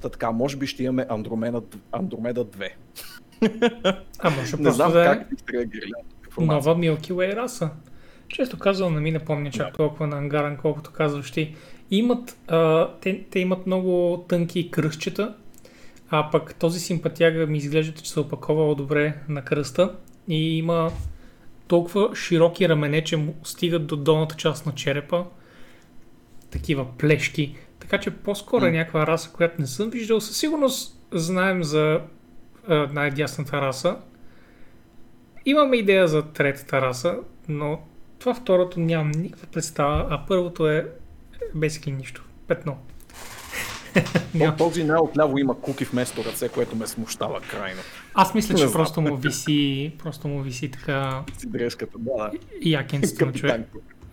Та 0.03 0.09
така, 0.09 0.31
може 0.31 0.57
би 0.57 0.67
ще 0.67 0.83
имаме 0.83 1.07
Андромеда, 1.09 1.63
Андромеда 1.93 2.45
2. 2.45 2.71
А 4.19 4.31
може 4.31 4.57
Не 4.57 4.71
знам 4.71 4.93
да 4.93 5.05
как 5.05 5.23
е 5.23 5.27
бихте 5.31 5.53
реагирали. 5.53 5.93
Нова 6.39 6.77
Milky 6.77 7.13
Way 7.13 7.37
раса. 7.37 7.71
Често 8.29 8.59
казвам, 8.59 8.95
не 8.95 9.01
ми 9.01 9.11
напомня 9.11 9.51
чак 9.51 9.67
да. 9.67 9.73
толкова 9.73 10.07
на 10.07 10.17
ангаран, 10.17 10.57
колкото 10.57 10.91
казваш 10.91 11.31
ти. 11.31 11.55
Имат, 11.91 12.37
а, 12.49 12.91
те, 13.01 13.25
те 13.31 13.41
имат 13.41 13.67
много 13.67 14.25
тънки 14.29 14.71
кръстчета, 14.71 15.35
а 16.11 16.31
пък 16.31 16.55
този 16.55 16.81
симпатяга 16.81 17.47
ми 17.47 17.59
изглежда, 17.59 18.03
че 18.03 18.11
се 18.11 18.21
опаковал 18.21 18.75
добре 18.75 19.15
на 19.29 19.45
кръста 19.45 19.95
и 20.29 20.59
има 20.59 20.93
толкова 21.67 22.17
широки 22.17 22.69
рамене, 22.69 23.05
че 23.05 23.17
му 23.17 23.35
стигат 23.45 23.87
до 23.87 23.97
долната 23.97 24.37
част 24.37 24.67
на 24.67 24.75
черепа. 24.75 25.25
Такива 26.51 26.87
плешки. 26.99 27.57
Така 27.83 27.99
че 27.99 28.11
по-скоро 28.11 28.65
е 28.65 28.71
някаква 28.71 29.07
раса, 29.07 29.31
която 29.33 29.61
не 29.61 29.67
съм 29.67 29.91
виждал. 29.91 30.21
Със 30.21 30.37
сигурност 30.37 31.01
знаем 31.13 31.63
за 31.63 32.01
най-дясната 32.69 33.61
раса. 33.61 33.97
Имаме 35.45 35.77
идея 35.77 36.09
за 36.09 36.23
третата 36.23 36.81
раса, 36.81 37.17
но 37.49 37.81
това 38.19 38.35
второто 38.35 38.81
нямам 38.81 39.11
никаква 39.11 39.47
представа, 39.47 40.07
а 40.11 40.27
първото 40.29 40.69
е 40.69 40.89
basically 41.57 41.97
нищо. 41.97 42.25
Петно. 42.49 42.79
От 44.41 44.57
този 44.57 44.85
най-отляво 44.85 45.39
има 45.39 45.61
куки 45.61 45.85
вместо 45.85 46.25
ръце, 46.25 46.49
което 46.49 46.77
ме 46.77 46.87
смущава 46.87 47.41
крайно. 47.41 47.81
Аз 48.15 48.35
мисля, 48.35 48.55
че 48.55 48.73
просто 48.73 49.01
му 49.01 49.17
виси, 49.17 49.93
просто 49.99 50.29
му 50.29 50.43
виси 50.43 50.71
така... 50.71 51.23
Си 51.39 51.47
дрежката, 51.47 51.99
да. 51.99 52.31
Якенството 52.63 53.27
на 53.27 53.33
човек. 53.33 53.61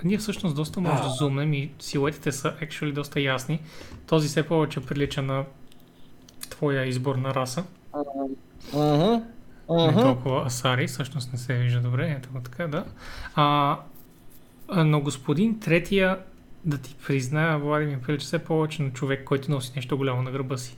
Ние 0.03 0.17
всъщност 0.17 0.55
доста 0.55 0.81
може 0.81 1.03
да 1.03 1.09
зумнем 1.09 1.53
и 1.53 1.71
силуетите 1.79 2.31
са 2.31 2.53
actually 2.61 2.93
доста 2.93 3.21
ясни. 3.21 3.59
Този 4.07 4.27
все 4.27 4.43
повече 4.43 4.85
прилича 4.85 5.21
на 5.21 5.45
твоя 6.49 6.85
избор 6.85 7.15
на 7.15 7.33
раса. 7.35 7.63
Uh-huh. 7.93 9.23
Uh-huh. 9.67 9.95
Не 9.95 10.01
толкова 10.01 10.45
Асари, 10.45 10.87
всъщност 10.87 11.33
не 11.33 11.39
се 11.39 11.53
вижда 11.53 11.81
добре, 11.81 12.15
ето 12.17 12.29
го 12.33 12.39
така, 12.41 12.67
да. 12.67 12.85
А, 13.35 13.77
но 14.75 15.01
господин 15.01 15.59
третия 15.59 16.19
да 16.65 16.77
ти 16.77 16.95
призная, 17.07 17.57
Влади 17.57 17.85
ми 17.85 18.01
прилича 18.01 18.25
все 18.25 18.39
повече 18.39 18.83
на 18.83 18.93
човек, 18.93 19.23
който 19.23 19.51
носи 19.51 19.71
нещо 19.75 19.97
голямо 19.97 20.21
на 20.21 20.31
гърба 20.31 20.57
си. 20.57 20.77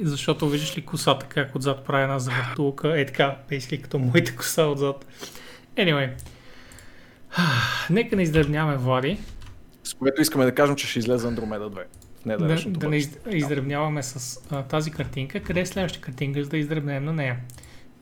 Защото 0.00 0.48
виждаш 0.48 0.78
ли 0.78 0.84
косата 0.84 1.26
как 1.26 1.56
отзад 1.56 1.84
прави 1.84 2.02
една 2.02 2.18
завъртулка, 2.18 3.00
е 3.00 3.06
така, 3.06 3.36
пейски 3.48 3.82
като 3.82 3.98
моите 3.98 4.36
коса 4.36 4.66
отзад. 4.66 5.06
Anyway, 5.78 6.10
нека 7.90 8.16
не 8.16 8.22
издръбняваме 8.22 8.76
Влади. 8.76 9.18
С 9.84 9.94
което 9.94 10.22
искаме 10.22 10.44
да 10.44 10.54
кажем, 10.54 10.76
че 10.76 10.86
ще 10.86 10.98
излезе 10.98 11.28
Андромеда 11.28 11.70
2. 11.70 11.82
Не 12.26 12.36
да, 12.36 12.56
да 12.66 12.88
не 12.88 12.96
издръбняваме 13.26 14.02
с 14.02 14.40
а, 14.50 14.62
тази 14.62 14.90
картинка. 14.90 15.42
Къде 15.42 15.60
е 15.60 15.66
следващата 15.66 16.04
картинка, 16.04 16.44
за 16.44 16.50
да 16.50 16.58
издръбнем 16.58 17.04
на 17.04 17.12
нея? 17.12 17.38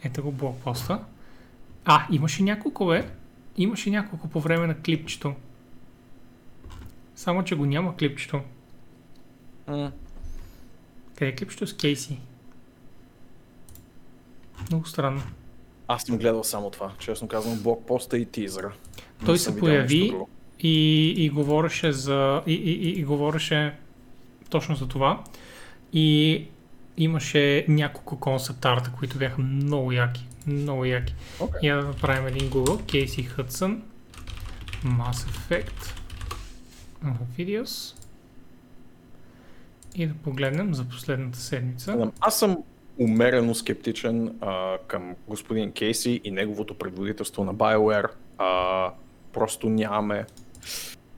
Ето 0.05 0.23
го 0.23 0.33
блокпоста. 0.33 1.05
А, 1.85 2.07
имаше 2.11 2.43
няколко, 2.43 2.87
бе. 2.87 3.09
Имаше 3.57 3.91
няколко 3.91 4.29
по 4.29 4.41
време 4.41 4.67
на 4.67 4.81
клипчето. 4.81 5.35
Само, 7.17 7.45
че 7.45 7.55
го 7.55 7.67
няма 7.67 7.97
клипчето. 7.97 8.41
Mm. 9.69 9.91
Къде 11.15 11.31
е 11.31 11.35
клипчето 11.35 11.67
с 11.67 11.77
Кейси? 11.77 12.19
Много 14.71 14.87
странно. 14.87 15.23
Аз 15.89 16.03
съм 16.03 16.19
гледал 16.19 16.45
само 16.45 16.71
това. 16.71 16.93
Честно 16.99 17.29
казвам, 17.29 17.63
блокпоста 17.63 18.19
и 18.19 18.27
тизъра. 18.27 18.73
Той 19.25 19.39
се 19.39 19.59
появи 19.59 20.13
и, 20.61 21.09
и 21.25 21.31
говореше 21.31 21.93
за... 21.93 22.43
И, 22.47 22.55
и, 22.55 22.73
и, 22.73 23.01
и 23.01 23.05
говореше 23.05 23.75
точно 24.51 24.77
за 24.77 24.89
това. 24.89 25.25
И 25.93 26.45
имаше 26.97 27.65
няколко 27.69 28.21
концепт 28.21 28.65
арта, 28.65 28.93
които 28.99 29.19
бяха 29.19 29.41
много 29.41 29.93
яки. 29.93 30.27
Много 30.47 30.85
яки. 30.85 31.15
Okay. 31.39 31.63
Я 31.63 31.77
да 31.77 31.87
направим 31.87 32.27
един 32.27 32.51
Google. 32.51 32.91
Кейси 32.91 33.23
Хътсън. 33.23 33.83
Mass 34.85 35.13
Effect. 35.13 35.95
Videos. 37.39 37.97
И 39.95 40.07
да 40.07 40.15
погледнем 40.15 40.75
за 40.75 40.85
последната 40.85 41.39
седмица. 41.39 42.11
Аз 42.21 42.39
съм 42.39 42.57
умерено 42.99 43.55
скептичен 43.55 44.37
а, 44.41 44.79
към 44.79 45.17
господин 45.29 45.73
Кейси 45.73 46.21
и 46.25 46.31
неговото 46.31 46.75
предводителство 46.75 47.45
на 47.45 47.55
BioWare. 47.55 48.09
А, 48.39 48.91
просто 49.33 49.69
нямаме 49.69 50.27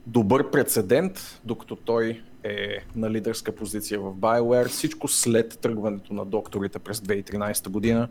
добър 0.07 0.51
прецедент, 0.51 1.39
докато 1.43 1.75
той 1.75 2.21
е 2.43 2.67
на 2.95 3.11
лидерска 3.11 3.51
позиция 3.51 3.99
в 3.99 4.13
BioWare. 4.13 4.67
Всичко 4.67 5.07
след 5.07 5.59
тръгването 5.59 6.13
на 6.13 6.25
докторите 6.25 6.79
през 6.79 6.99
2013 6.99 7.69
година 7.69 8.09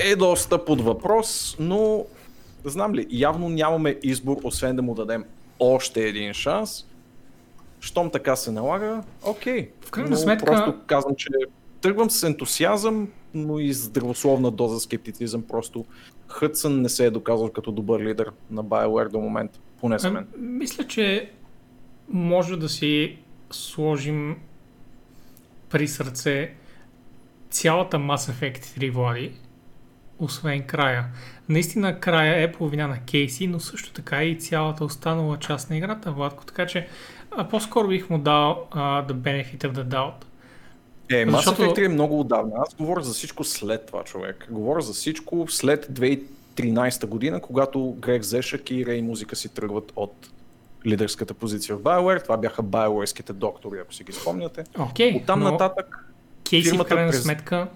е 0.00 0.16
доста 0.16 0.64
под 0.64 0.80
въпрос, 0.80 1.56
но 1.58 2.04
знам 2.64 2.94
ли, 2.94 3.06
явно 3.10 3.48
нямаме 3.48 3.98
избор, 4.02 4.36
освен 4.44 4.76
да 4.76 4.82
му 4.82 4.94
дадем 4.94 5.24
още 5.58 6.00
един 6.00 6.32
шанс. 6.32 6.86
Щом 7.80 8.10
така 8.10 8.36
се 8.36 8.50
налага, 8.50 9.02
окей. 9.22 9.70
В 9.80 9.90
крайна 9.90 10.16
сметка- 10.16 10.44
Просто 10.46 10.74
казвам, 10.86 11.14
че 11.16 11.28
тръгвам 11.80 12.10
с 12.10 12.22
ентусиазъм, 12.22 13.08
но 13.34 13.58
и 13.58 13.72
здравословна 13.72 14.50
доза 14.50 14.80
скептицизъм. 14.80 15.42
Просто 15.42 15.84
Хътсън 16.28 16.80
не 16.80 16.88
се 16.88 17.06
е 17.06 17.10
доказал 17.10 17.48
като 17.48 17.72
добър 17.72 18.00
лидер 18.00 18.32
на 18.50 18.64
BioWare 18.64 19.08
до 19.08 19.18
момента. 19.18 19.58
Поне 19.80 19.98
за 19.98 20.10
мен. 20.10 20.26
Ами, 20.34 20.48
Мисля, 20.48 20.86
че 20.86 21.30
може 22.08 22.56
да 22.56 22.68
си 22.68 23.18
сложим 23.50 24.36
при 25.70 25.88
сърце 25.88 26.54
цялата 27.50 27.96
Mass 27.96 28.32
Effect 28.32 28.58
3 28.58 28.90
Влади, 28.90 29.32
освен 30.18 30.62
края. 30.62 31.04
Наистина 31.48 32.00
края 32.00 32.42
е 32.42 32.52
половина 32.52 32.88
на 32.88 32.98
Кейси, 33.04 33.46
но 33.46 33.60
също 33.60 33.92
така 33.92 34.24
и 34.24 34.38
цялата 34.38 34.84
останала 34.84 35.38
част 35.38 35.70
на 35.70 35.76
играта, 35.76 36.12
Владко. 36.12 36.46
Така 36.46 36.66
че 36.66 36.88
а, 37.30 37.48
по-скоро 37.48 37.88
бих 37.88 38.10
му 38.10 38.18
дал 38.18 38.68
а, 38.70 39.06
the 39.06 39.12
benefit 39.12 39.58
of 39.58 39.72
the 39.72 39.84
doubt. 39.84 40.24
Е, 41.10 41.14
Mass 41.16 41.30
Защото- 41.30 41.62
Effect 41.62 41.74
3 41.74 41.84
е 41.84 41.88
много 41.88 42.20
отдавна. 42.20 42.52
Аз 42.58 42.74
говоря 42.74 43.02
за 43.02 43.12
всичко 43.12 43.44
след 43.44 43.86
това, 43.86 44.04
човек. 44.04 44.46
Говоря 44.50 44.80
за 44.80 44.92
всичко 44.92 45.46
след 45.48 45.86
2013 45.88 47.06
година, 47.06 47.40
когато 47.40 47.90
Грег 47.92 48.22
Зешък 48.22 48.70
и 48.70 48.86
Рей 48.86 49.02
Музика 49.02 49.36
си 49.36 49.48
тръгват 49.48 49.92
от 49.96 50.30
лидерската 50.86 51.34
позиция 51.34 51.76
в 51.76 51.80
BioWare. 51.80 52.22
Това 52.22 52.36
бяха 52.36 52.62
BioWare-ските 52.62 53.32
доктори, 53.32 53.78
ако 53.78 53.94
си 53.94 54.04
ги 54.04 54.12
спомняте. 54.12 54.64
Окей, 54.80 55.16
Оттам 55.16 55.40
но 55.40 55.50
нататък 55.50 56.04
Кейси 56.50 56.76
в 56.78 56.84
крайна 56.84 57.10
през- 57.10 57.22
сметка 57.22 57.66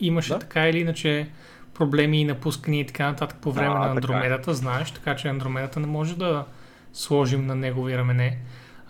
имаше 0.00 0.28
Да. 0.28 0.38
така 0.38 0.68
или 0.68 0.78
иначе 0.78 1.28
проблеми 1.74 2.20
и 2.20 2.24
напускания 2.24 2.80
и 2.80 2.86
така 2.86 3.06
нататък 3.06 3.38
по 3.40 3.52
време 3.52 3.68
А, 3.68 3.78
на 3.78 3.80
така 3.80 3.88
е. 3.88 3.96
Андромедата, 3.96 4.54
знаеш, 4.54 4.90
така 4.90 5.16
че 5.16 5.28
Андромедата 5.28 5.80
не 5.80 5.86
може 5.86 6.16
да 6.16 6.44
сложим 6.92 7.46
на 7.46 7.54
негови 7.54 7.98
рамене. 7.98 8.38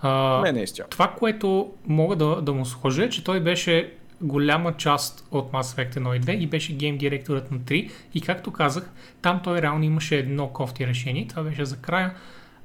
А, 0.03 0.41
не, 0.45 0.53
не 0.53 0.63
изцяло. 0.63 0.89
това, 0.91 1.15
което 1.19 1.73
мога 1.87 2.17
да, 2.17 2.43
да 2.43 2.53
му 2.53 2.67
сложа 2.67 3.05
е, 3.05 3.11
че 3.11 3.25
той 3.25 3.41
беше 3.41 3.93
голяма 4.21 4.77
част 4.77 5.29
от 5.31 5.53
Mass 5.53 5.63
Effect 5.63 5.95
1 5.95 6.17
и 6.17 6.21
2 6.21 6.31
и 6.39 6.47
беше 6.47 6.73
гейм 6.73 6.99
директорът 6.99 7.51
на 7.51 7.59
3 7.59 7.91
и 8.15 8.21
както 8.21 8.53
казах, 8.53 8.91
там 9.23 9.41
той 9.45 9.63
реално 9.63 9.85
имаше 9.85 10.19
едно 10.19 10.49
кофти 10.49 10.87
решение, 10.87 11.27
това 11.29 11.43
беше 11.43 11.65
за 11.65 11.77
края, 11.77 12.15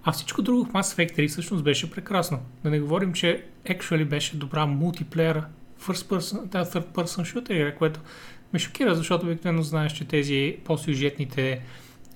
а 0.04 0.12
всичко 0.12 0.42
друго 0.42 0.66
в 0.66 0.72
Mass 0.72 0.82
Effect 0.82 1.18
3 1.18 1.28
всъщност 1.28 1.64
беше 1.64 1.92
прекрасно. 1.92 2.40
Да 2.64 2.70
не 2.70 2.80
говорим, 2.80 3.14
че 3.14 3.44
actually 3.66 4.06
беше 4.06 4.38
добра 4.38 4.66
мултиплеера 4.66 5.46
first 5.82 6.18
person, 6.18 6.46
да, 6.46 6.66
third 6.66 6.86
person 6.86 7.24
shooter 7.24 7.76
което 7.76 8.00
ме 8.54 8.60
шокира, 8.60 8.96
защото 8.96 9.26
обикновено 9.26 9.64
знаеш, 9.64 9.94
че 9.94 10.08
тези 10.08 10.58
по-сюжетните 10.66 11.62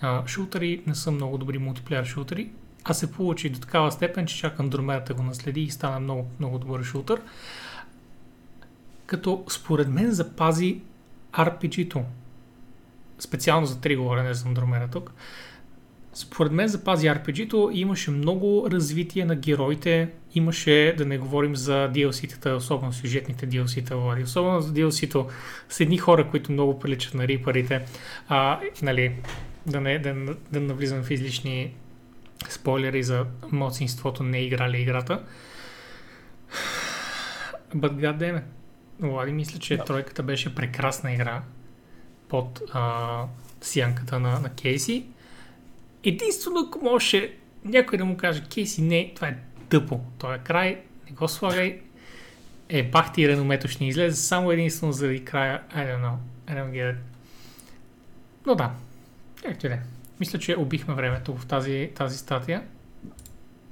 а, 0.01 0.27
шутери 0.27 0.81
не 0.87 0.95
са 0.95 1.11
много 1.11 1.37
добри 1.37 1.57
мултиплеер 1.57 2.05
шутери, 2.05 2.49
а 2.83 2.93
се 2.93 3.11
получи 3.11 3.49
до 3.49 3.59
такава 3.59 3.91
степен, 3.91 4.25
че 4.25 4.37
чак 4.37 4.59
Андромедата 4.59 5.13
го 5.13 5.23
наследи 5.23 5.61
и 5.61 5.69
стана 5.69 5.99
много, 5.99 6.27
много 6.39 6.59
добър 6.59 6.83
шутър. 6.83 7.21
Като 9.05 9.43
според 9.49 9.87
мен 9.87 10.11
запази 10.11 10.81
RPG-то. 11.33 12.03
Специално 13.19 13.65
за 13.65 13.75
3 13.75 13.97
говоря, 13.97 14.23
не 14.23 14.33
за 14.33 14.47
Андромеда 14.47 14.87
тук. 14.87 15.13
Според 16.13 16.51
мен 16.51 16.67
запази 16.67 17.07
RPG-то 17.07 17.69
имаше 17.73 18.11
много 18.11 18.67
развитие 18.71 19.25
на 19.25 19.35
героите. 19.35 20.09
Имаше, 20.35 20.95
да 20.97 21.05
не 21.05 21.17
говорим 21.17 21.55
за 21.55 21.73
DLC-тата, 21.93 22.55
особено 22.55 22.93
сюжетните 22.93 23.49
DLC-та. 23.49 24.23
Особено 24.23 24.61
за 24.61 24.73
DLC-то 24.73 25.27
с 25.69 25.79
едни 25.79 25.97
хора, 25.97 26.27
които 26.29 26.51
много 26.51 26.79
приличат 26.79 27.13
на 27.13 27.27
рипарите. 27.27 27.85
А, 28.27 28.59
нали, 28.81 29.15
да 29.65 29.81
не, 29.81 29.99
да, 29.99 30.35
да 30.51 30.59
навлизам 30.59 31.03
в 31.03 31.11
излишни 31.11 31.73
спойлери 32.49 33.03
за 33.03 33.25
младсинството 33.51 34.23
не 34.23 34.39
играли 34.39 34.81
играта. 34.81 35.23
But 37.75 37.91
goddammit. 37.91 38.43
Влади, 38.99 39.31
мисля, 39.31 39.59
че 39.59 39.77
Да. 39.77 39.83
тройката 39.83 40.23
беше 40.23 40.55
прекрасна 40.55 41.13
игра 41.13 41.41
под 42.29 42.61
а, 42.73 43.23
сянката 43.61 44.19
на, 44.19 44.39
на 44.39 44.49
Кейси. 44.49 45.05
Единствено, 46.03 46.67
ако 46.67 46.79
може 46.83 47.33
някой 47.65 47.97
да 47.97 48.05
му 48.05 48.17
каже, 48.17 48.43
Кейси, 48.53 48.81
не, 48.81 49.11
това 49.15 49.27
е 49.27 49.37
тъпо. 49.69 50.01
Той 50.17 50.35
е 50.35 50.39
край, 50.39 50.81
не 51.09 51.11
го 51.11 51.27
слагай. 51.27 51.81
Е, 52.69 52.83
бах 52.83 53.13
ти 53.13 53.27
реномето 53.27 53.67
ще 53.67 53.83
ни 53.83 53.89
излезе 53.89 54.15
само 54.15 54.51
единствено 54.51 54.91
заради 54.93 55.25
края. 55.25 55.61
I 55.75 55.77
don't 55.77 56.01
know. 56.01 56.15
I 56.47 56.53
don't 56.55 56.71
get 56.71 56.93
it. 56.93 56.97
Но 58.45 58.55
да, 58.55 58.71
както 59.43 59.65
и 59.65 59.69
да 59.69 59.75
е. 59.75 59.79
Мисля, 60.21 60.39
че 60.39 60.55
убихме 60.55 60.93
времето 60.93 61.35
в 61.35 61.45
тази, 61.45 61.91
тази 61.95 62.17
статия. 62.17 62.63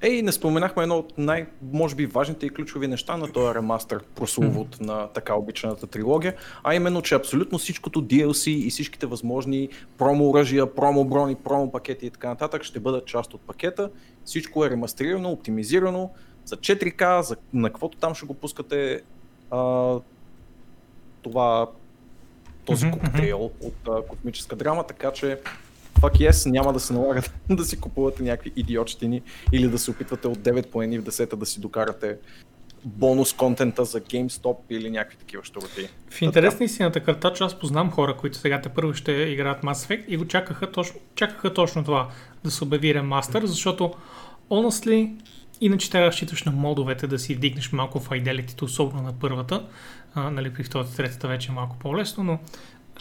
Ей, 0.01 0.21
не 0.21 0.31
споменахме 0.31 0.83
едно 0.83 0.97
от 0.97 1.17
най, 1.17 1.47
може 1.71 1.95
би, 1.95 2.05
важните 2.05 2.45
и 2.45 2.49
ключови 2.49 2.87
неща 2.87 3.17
на 3.17 3.31
този 3.31 3.55
ремастър, 3.55 4.03
прословут 4.15 4.81
на 4.81 5.07
така 5.07 5.35
обичаната 5.35 5.87
трилогия, 5.87 6.35
а 6.63 6.75
именно, 6.75 7.01
че 7.01 7.15
абсолютно 7.15 7.57
всичкото 7.57 8.03
DLC 8.03 8.49
и 8.49 8.69
всичките 8.69 9.05
възможни 9.05 9.69
промо 9.97 10.29
оръжия, 10.29 10.75
промо 10.75 11.05
брони, 11.05 11.35
промо 11.35 11.71
пакети 11.71 12.05
и 12.05 12.09
така 12.09 12.27
нататък 12.27 12.63
ще 12.63 12.79
бъдат 12.79 13.05
част 13.05 13.33
от 13.33 13.41
пакета. 13.41 13.89
Всичко 14.25 14.65
е 14.65 14.69
ремастерирано, 14.69 15.31
оптимизирано 15.31 16.09
за 16.45 16.57
4K, 16.57 17.21
за, 17.21 17.35
на 17.53 17.69
каквото 17.69 17.97
там 17.97 18.15
ще 18.15 18.25
го 18.25 18.33
пускате 18.33 19.01
а, 19.51 19.93
това, 21.21 21.67
този 22.65 22.91
коктейл 22.91 23.51
от 23.61 23.87
а, 23.89 24.01
космическа 24.01 24.55
драма, 24.55 24.83
така 24.87 25.11
че 25.11 25.39
fuck 26.01 26.29
yes, 26.29 26.51
няма 26.51 26.73
да 26.73 26.79
се 26.79 26.93
налага 26.93 27.21
да 27.49 27.65
си 27.65 27.79
купувате 27.79 28.23
някакви 28.23 28.51
идиотщини 28.55 29.21
или 29.51 29.67
да 29.67 29.79
се 29.79 29.91
опитвате 29.91 30.27
от 30.27 30.37
9 30.37 30.67
планини 30.67 30.99
в 30.99 31.03
10 31.03 31.35
да 31.35 31.45
си 31.45 31.61
докарате 31.61 32.17
бонус 32.85 33.33
контента 33.33 33.85
за 33.85 34.01
GameStop 34.01 34.57
или 34.69 34.91
някакви 34.91 35.17
такива 35.17 35.43
щуроти. 35.43 35.89
В 36.09 36.21
интерес 36.21 36.59
на 36.59 36.65
истината 36.65 36.99
картач, 36.99 37.41
аз 37.41 37.59
познам 37.59 37.91
хора, 37.91 38.17
които 38.17 38.37
сега 38.37 38.61
те 38.61 38.69
първо 38.69 38.93
ще 38.93 39.11
играят 39.11 39.63
Mass 39.63 39.73
Effect 39.73 40.05
и 40.07 40.17
го 40.17 40.27
чакаха 40.27 40.71
точно, 40.71 40.99
чакаха 41.15 41.53
точно 41.53 41.83
това, 41.83 42.09
да 42.43 42.51
се 42.51 42.63
обяви 42.63 42.93
ремастър, 42.93 43.45
защото 43.45 43.93
honestly, 44.49 45.15
иначе 45.61 45.91
трябва 45.91 46.05
да 46.05 46.11
разчиташ 46.11 46.43
на 46.43 46.51
модовете 46.51 47.07
да 47.07 47.19
си 47.19 47.35
вдигнеш 47.35 47.71
малко 47.71 47.99
fidelity 47.99 48.61
особено 48.61 49.03
на 49.03 49.13
първата, 49.13 49.65
а, 50.13 50.31
нали, 50.31 50.53
при 50.53 50.63
втората, 50.63 50.95
третата 50.95 51.27
вече 51.27 51.51
е 51.51 51.55
малко 51.55 51.75
по-лесно, 51.79 52.23
но 52.23 52.39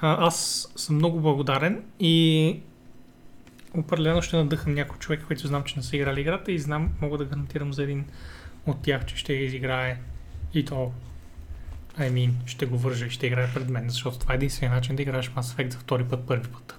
а, 0.00 0.26
аз 0.26 0.68
съм 0.76 0.96
много 0.96 1.20
благодарен 1.20 1.84
и 2.00 2.60
определено 3.76 4.22
ще 4.22 4.36
надъхам 4.36 4.74
някой 4.74 4.98
човек, 4.98 5.24
който 5.26 5.46
знам, 5.46 5.64
че 5.64 5.76
не 5.76 5.82
са 5.82 5.96
играли 5.96 6.20
играта 6.20 6.52
и 6.52 6.58
знам, 6.58 6.90
мога 7.00 7.18
да 7.18 7.24
гарантирам 7.24 7.72
за 7.72 7.82
един 7.82 8.04
от 8.66 8.82
тях, 8.82 9.06
че 9.06 9.16
ще 9.16 9.34
я 9.34 9.44
изиграе 9.44 9.98
и 10.54 10.64
то 10.64 10.92
I 11.98 12.12
mean, 12.12 12.30
ще 12.46 12.66
го 12.66 12.78
вържа 12.78 13.06
и 13.06 13.10
ще 13.10 13.26
играе 13.26 13.48
пред 13.54 13.68
мен, 13.68 13.90
защото 13.90 14.18
това 14.18 14.34
е 14.34 14.36
единствения 14.36 14.74
начин 14.74 14.96
да 14.96 15.02
играеш 15.02 15.30
Mass 15.30 15.40
Effect 15.40 15.72
за 15.72 15.78
втори 15.78 16.04
път, 16.04 16.26
първи 16.26 16.48
път. 16.52 16.78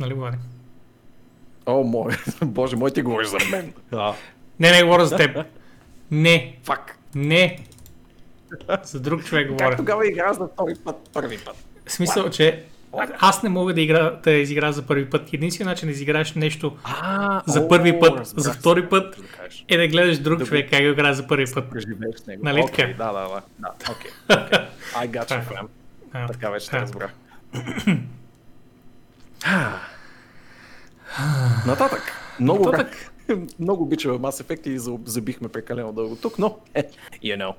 Нали, 0.00 0.14
Влади? 0.14 0.36
О, 1.66 1.82
мой, 1.82 2.12
боже 2.42 2.76
мой, 2.76 2.90
ти 2.90 3.02
говориш 3.02 3.28
за 3.28 3.38
мен. 3.50 3.72
Не, 4.60 4.70
не 4.70 4.82
говоря 4.82 5.06
за 5.06 5.16
теб. 5.16 5.46
Не, 6.10 6.58
фак. 6.62 6.98
не. 7.14 7.58
За 8.82 9.00
друг 9.00 9.24
човек 9.24 9.48
Как 9.48 9.56
говоря. 9.58 9.76
тогава 9.76 10.08
игра 10.08 10.32
за 10.32 10.46
втори 10.46 10.74
път, 10.84 11.10
първи 11.12 11.38
път? 11.38 11.56
В 11.86 11.92
смисъл, 11.92 12.30
че 12.30 12.64
а- 12.98 13.08
аз 13.18 13.42
не 13.42 13.48
мога 13.48 13.74
да, 13.74 13.80
игра, 13.80 14.10
да 14.12 14.30
изигра 14.32 14.72
за 14.72 14.82
първи 14.82 15.10
път. 15.10 15.32
Единственият 15.32 15.70
начин 15.70 15.88
да 15.88 15.92
изиграеш 15.92 16.32
нещо 16.32 16.76
А, 16.84 17.42
за 17.46 17.60
о, 17.60 17.68
първи 17.68 18.00
път, 18.00 18.10
разбрах 18.10 18.42
за 18.44 18.52
втори 18.52 18.88
път 18.88 19.16
да 19.16 19.24
е 19.68 19.76
да 19.76 19.88
гледаш 19.88 20.18
друг 20.18 20.38
Да 20.38 20.44
човек 20.44 20.70
как 20.70 20.82
го 20.82 20.88
играе 20.88 21.14
за 21.14 21.26
първи 21.26 21.44
път. 21.54 21.64
С 22.16 22.26
него. 22.26 22.44
Нали 22.44 22.64
така? 22.66 22.86
Да, 22.98 23.12
да, 23.12 23.28
да. 23.28 23.42
да. 23.58 23.70
Окей. 23.90 24.10
окей. 24.44 24.58
I 24.94 25.10
got 25.10 25.22
you, 25.22 25.28
Така. 25.28 25.50
fam. 25.52 25.66
А, 26.12 26.26
Така 26.26 26.50
вече 26.50 26.70
те 26.70 26.76
разбра. 26.76 27.08
Нататък. 31.66 32.12
Много, 32.40 32.64
Нататък. 32.64 33.12
много 33.58 33.82
обичаме 33.82 34.14
Mass 34.14 34.42
Effect 34.42 34.66
и 34.66 34.78
за- 34.78 34.98
забихме 35.04 35.48
прекалено 35.48 35.92
дълго 35.92 36.16
тук, 36.16 36.38
но 36.38 36.58
you 37.22 37.54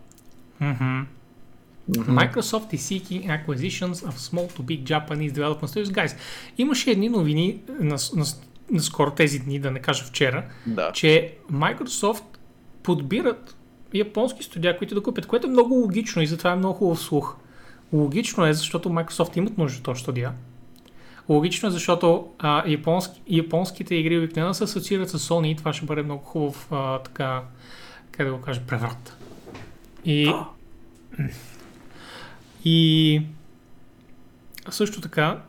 know. 0.62 1.06
Мгм. 1.90 2.18
Microsoft 2.18 2.74
is 2.74 2.82
seeking 2.82 3.30
acquisitions 3.30 3.94
of 3.94 4.12
small 4.12 4.48
to 4.58 4.62
big 4.62 4.84
Japanese 4.84 5.32
development 5.32 5.68
studios. 5.68 5.86
Guys, 5.86 6.18
имаше 6.58 6.92
едни 6.92 7.10
новини 7.10 7.60
на, 7.80 7.98
на, 8.16 8.26
на 8.72 8.80
скоро 8.80 9.12
тези 9.12 9.40
дни, 9.40 9.60
да 9.60 9.72
не 9.72 9.80
кажа 9.80 10.04
вчера, 10.06 10.46
Да. 10.66 10.92
че 10.92 11.36
Microsoft 11.52 12.24
подбират 12.84 13.56
японски 13.94 14.44
студия, 14.44 14.78
които 14.78 14.96
да 14.96 15.04
купят, 15.04 15.26
което 15.26 15.48
е 15.48 15.50
много 15.50 15.74
логично 15.74 16.22
и 16.22 16.28
затова 16.28 16.52
е 16.52 16.56
много 16.56 16.74
хубав 16.74 17.00
слух. 17.00 17.36
Логично 17.94 18.46
е, 18.46 18.54
защото 18.54 18.90
Microsoft 18.90 19.38
имат 19.38 19.58
нужда 19.58 19.78
от 19.78 19.84
този 19.84 20.02
студия. 20.02 20.32
Логично 21.30 21.70
е, 21.70 21.72
защото 21.72 22.28
а, 22.40 22.70
японски, 22.70 23.22
японските 23.28 23.96
игри 23.96 24.18
обикновено 24.18 24.54
се 24.54 24.64
асоциират 24.64 25.10
с 25.10 25.30
Sony 25.30 25.48
и 25.48 25.56
това 25.56 25.74
ще 25.74 25.86
бъде 25.86 26.04
много 26.04 26.24
хубав, 26.24 26.68
а, 26.72 27.00
така, 27.00 27.42
как 28.12 28.28
да 28.28 28.34
го 28.34 28.42
кажа, 28.42 28.62
преврат. 28.68 29.18
И, 30.06 30.34
и 32.66 33.22
също 34.70 35.02
така 35.02 35.42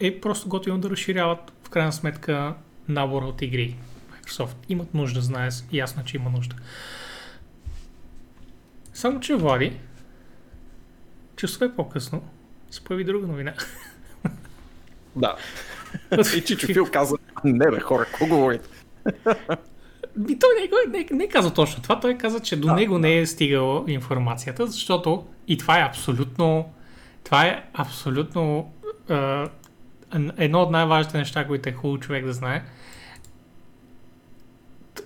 е 0.00 0.20
просто 0.20 0.48
готино 0.48 0.78
да 0.78 0.90
разширяват 0.90 1.52
в 1.64 1.70
крайна 1.70 1.92
сметка 1.92 2.54
набора 2.88 3.26
от 3.26 3.42
игри. 3.42 3.76
Microsoft 4.12 4.56
имат 4.68 4.94
нужда, 4.94 5.20
знае, 5.20 5.48
ясно, 5.72 6.04
че 6.04 6.16
има 6.16 6.30
нужда. 6.30 6.56
Само, 8.94 9.20
че 9.20 9.34
Влади, 9.34 9.76
часове 11.36 11.74
по-късно, 11.76 12.22
се 12.70 12.84
появи 12.84 13.04
друга 13.04 13.26
новина. 13.26 13.54
Да. 15.16 15.36
И 16.36 16.44
Чичо 16.44 16.66
Фил 16.66 16.86
каза, 16.92 17.16
не 17.44 17.70
бе 17.70 17.80
хора, 17.80 18.04
какво 18.04 18.26
говорите? 18.26 18.68
И 20.28 20.38
той 20.38 20.48
не, 20.60 20.98
не, 20.98 21.06
не 21.12 21.28
каза 21.28 21.54
точно 21.54 21.82
това, 21.82 22.00
той 22.00 22.18
каза, 22.18 22.40
че 22.40 22.56
до 22.56 22.68
Да, 22.68 22.74
него 22.74 22.94
да. 22.94 22.98
не 23.00 23.18
е 23.18 23.26
стигала 23.26 23.84
информацията, 23.86 24.66
защото 24.66 25.26
и 25.48 25.58
това 25.58 25.78
е 25.78 25.82
абсолютно, 25.82 26.72
това 27.24 27.46
е 27.46 27.64
абсолютно 27.74 28.72
а, 29.08 29.48
едно 30.36 30.62
от 30.62 30.70
най-важните 30.70 31.18
неща, 31.18 31.46
които 31.46 31.68
е 31.68 31.72
хубаво 31.72 31.98
човек 32.00 32.24
да 32.24 32.32
знае. 32.32 32.62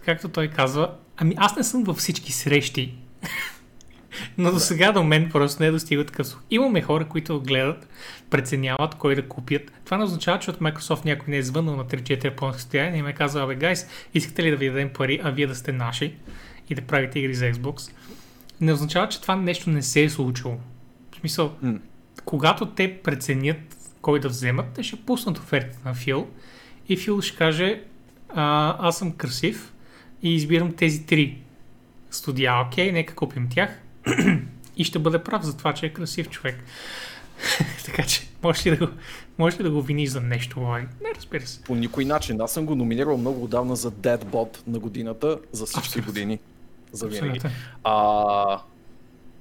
Както 0.04 0.28
той 0.28 0.48
казва, 0.48 0.90
ами 1.16 1.34
аз 1.38 1.56
не 1.56 1.64
съм 1.64 1.84
във 1.84 1.96
всички 1.96 2.32
срещи, 2.32 2.94
но 4.38 4.52
до 4.52 4.58
сега 4.58 4.92
до 4.92 5.04
мен 5.04 5.30
просто 5.30 5.62
не 5.62 5.68
е 5.68 5.70
достига 5.70 6.04
такъв 6.04 6.26
слух. 6.26 6.42
Имаме 6.50 6.82
хора, 6.82 7.04
които 7.08 7.40
гледат, 7.40 7.88
преценяват 8.30 8.94
кой 8.94 9.14
да 9.14 9.28
купят. 9.28 9.72
Това 9.84 9.96
не 9.96 10.04
означава, 10.04 10.38
че 10.38 10.50
от 10.50 10.58
Microsoft 10.58 11.04
някой 11.04 11.26
не 11.28 11.36
е 11.36 11.42
звъннал 11.42 11.76
на 11.76 11.84
3-4 11.84 12.24
японски 12.24 12.62
стояния 12.62 12.98
и 12.98 13.02
ме 13.02 13.12
казал, 13.12 13.44
абе, 13.44 13.54
гайс, 13.54 13.86
искате 14.14 14.42
ли 14.42 14.50
да 14.50 14.56
ви 14.56 14.70
дадем 14.70 14.90
пари, 14.90 15.20
а 15.24 15.30
вие 15.30 15.46
да 15.46 15.54
сте 15.54 15.72
наши 15.72 16.14
и 16.70 16.74
да 16.74 16.82
правите 16.82 17.18
игри 17.18 17.34
за 17.34 17.44
Xbox. 17.44 17.92
Не 18.60 18.72
означава, 18.72 19.08
че 19.08 19.22
това 19.22 19.36
нещо 19.36 19.70
не 19.70 19.82
се 19.82 20.02
е 20.02 20.10
случило. 20.10 20.56
В 21.12 21.16
смисъл, 21.20 21.52
М. 21.62 21.78
когато 22.24 22.66
те 22.66 22.98
преценят 22.98 23.76
кой 24.02 24.20
да 24.20 24.28
вземат, 24.28 24.66
те 24.74 24.82
ще 24.82 24.96
пуснат 24.96 25.38
офертата 25.38 25.78
на 25.84 25.94
Фил 25.94 26.26
и 26.88 26.96
Фил 26.96 27.20
ще 27.20 27.36
каже, 27.36 27.82
а, 28.28 28.76
аз 28.88 28.98
съм 28.98 29.12
красив 29.12 29.72
и 30.22 30.34
избирам 30.34 30.72
тези 30.72 31.06
три 31.06 31.38
студия, 32.10 32.60
окей, 32.66 32.92
нека 32.92 33.14
купим 33.14 33.48
тях 33.48 33.80
и 34.76 34.84
ще 34.84 34.98
бъде 34.98 35.18
прав 35.18 35.42
за 35.42 35.56
това, 35.56 35.74
че 35.74 35.86
е 35.86 35.92
красив 35.92 36.30
човек. 36.30 36.56
така 37.84 38.02
че, 38.02 38.28
можеш 38.42 38.66
ли 38.66 38.76
да 38.76 38.86
го, 38.86 38.92
можеш 39.38 39.60
ли 39.60 39.62
да 39.62 39.70
го 39.70 39.82
виниш 39.82 40.10
за 40.10 40.20
нещо, 40.20 40.60
Влади? 40.60 40.86
Не, 41.02 41.14
разбира 41.16 41.46
се. 41.46 41.62
По 41.62 41.74
никой 41.74 42.04
начин. 42.04 42.40
Аз 42.40 42.52
съм 42.52 42.66
го 42.66 42.74
номинирал 42.74 43.16
много 43.16 43.44
отдавна 43.44 43.76
за 43.76 43.90
Deadbot 43.90 44.58
на 44.66 44.78
годината, 44.78 45.38
за 45.52 45.66
всички 45.66 45.88
Абсолютно. 45.88 46.12
години. 46.12 46.38
За 46.92 47.06
винаги. 47.06 47.28
Абсолютно. 47.28 47.50
А, 47.84 48.60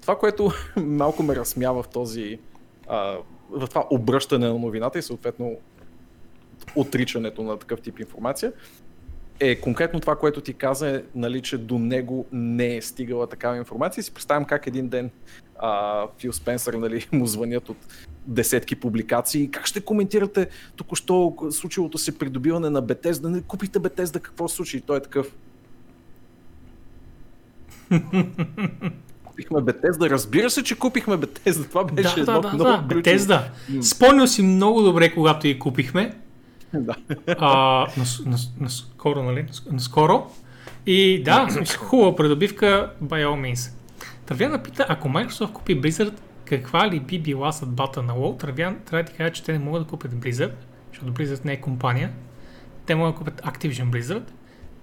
това, 0.01 0.18
което 0.18 0.51
малко 0.78 1.24
ме 1.24 1.36
разсмява 1.36 1.84
в 1.84 1.88
този 1.88 2.39
а, 2.89 3.18
в 3.49 3.68
това 3.68 3.86
обръщане 3.91 4.47
на 4.47 4.59
новината 4.59 4.99
и 4.99 5.01
съответно 5.01 5.57
отричането 6.76 7.43
на 7.43 7.59
такъв 7.59 7.82
тип 7.82 7.99
информация, 7.99 8.53
е 9.40 9.56
конкретно 9.56 10.00
това, 10.00 10.16
което 10.16 10.42
ти 10.42 10.54
каза, 10.54 10.90
е, 10.90 11.04
нали, 11.16 11.42
че 11.42 11.58
до 11.58 11.80
него 11.80 12.26
не 12.32 12.76
е 12.76 12.82
стигала 12.82 13.28
такава 13.28 13.58
информация. 13.58 14.02
И 14.02 14.04
си 14.04 14.14
представям 14.14 14.46
как 14.46 14.68
един 14.68 14.88
ден 14.88 15.10
а, 15.60 16.04
Фил 16.20 16.34
Спенсър 16.34 16.74
нали, 16.74 17.08
му 17.12 17.28
звънят 17.28 17.70
от 17.70 17.78
десетки 18.28 18.76
публикации. 18.76 19.52
Как 19.52 19.66
ще 19.66 19.82
коментирате 19.82 20.48
току-що 20.76 21.36
случилото 21.52 21.98
се 21.98 22.18
придобиване 22.18 22.70
на 22.70 22.82
Бетезда? 22.82 23.30
Не 23.30 23.42
купите 23.42 23.80
Бетезда, 23.80 24.20
какво 24.20 24.48
се 24.48 24.56
случи? 24.56 24.78
И 24.78 24.82
той 24.82 24.98
е 24.98 25.02
такъв. 25.02 25.36
Купихме 29.26 29.62
Бетезда. 29.62 30.10
Разбира 30.10 30.50
се, 30.50 30.64
че 30.64 30.80
купихме 30.80 31.18
Бетезда. 31.18 31.64
Това 31.64 31.84
беше 31.84 32.16
Да, 32.16 32.22
едно 32.22 32.42
да, 32.42 32.50
да, 32.50 32.54
много 32.54 32.88
да. 32.88 32.96
Бетезда. 32.96 33.52
Спомнил 33.82 34.28
си 34.28 34.42
много 34.42 34.82
добре, 34.82 35.14
когато 35.14 35.48
я 35.48 35.60
купихме. 35.60 36.23
Да. 36.80 36.96
А, 37.28 37.48
на, 37.98 38.06
на, 38.26 38.38
на, 38.60 38.70
скоро, 38.70 39.24
нали? 39.24 39.46
Наскоро. 39.72 40.32
И 40.86 41.24
да, 41.24 41.48
хубава 41.78 42.16
придобивка, 42.16 42.92
by 43.04 43.26
all 43.26 43.54
means. 43.54 43.74
Тървяна 44.26 44.64
пита, 44.64 44.86
ако 44.90 45.08
Microsoft 45.08 45.52
купи 45.52 45.82
Blizzard, 45.82 46.14
каква 46.46 46.90
ли 46.90 47.00
би 47.00 47.20
била 47.20 47.52
съдбата 47.52 48.04
на 48.04 48.14
WoW? 48.14 48.40
Тървян 48.40 48.78
трябва 48.86 49.04
да 49.04 49.12
ти 49.12 49.18
кажа, 49.18 49.32
че 49.32 49.44
те 49.44 49.52
не 49.52 49.60
могат 49.60 49.84
да 49.84 49.90
купят 49.90 50.12
Blizzard, 50.12 50.54
защото 50.92 51.14
Blizzard 51.14 51.46
не 51.46 51.54
е 51.54 51.62
компания. 51.62 52.12
Те 52.86 52.96
могат 52.96 53.14
да 53.14 53.18
купят 53.18 53.42
Activision 53.42 53.90
Blizzard. 53.90 54.24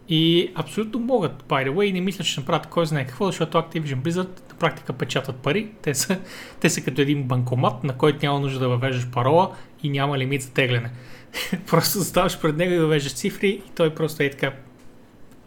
И 0.08 0.52
абсолютно 0.54 1.00
могат, 1.00 1.42
by 1.42 1.68
the 1.68 1.72
way, 1.72 1.92
не 1.92 2.00
мисля, 2.00 2.24
че 2.24 2.30
ще 2.30 2.40
направят 2.40 2.66
кой 2.66 2.86
знае 2.86 3.06
какво, 3.06 3.26
защото 3.26 3.58
Activision 3.58 3.96
Blizzard 3.96 4.50
на 4.50 4.58
практика 4.58 4.92
печатат 4.92 5.36
пари. 5.36 5.70
Те 5.82 5.94
са, 5.94 6.20
те 6.60 6.70
са 6.70 6.80
като 6.80 7.00
един 7.00 7.22
банкомат, 7.22 7.84
на 7.84 7.96
който 7.96 8.18
няма 8.22 8.40
нужда 8.40 8.58
да 8.58 8.68
въвеждаш 8.68 9.10
парола 9.10 9.50
и 9.82 9.90
няма 9.90 10.18
лимит 10.18 10.42
за 10.42 10.52
тегляне. 10.52 10.90
просто 11.66 11.98
заставаш 11.98 12.40
пред 12.40 12.56
него 12.56 12.72
и 12.72 12.78
въвеждаш 12.78 13.14
цифри 13.14 13.48
и 13.48 13.70
той 13.74 13.94
просто 13.94 14.22
е 14.22 14.30
така 14.30 14.52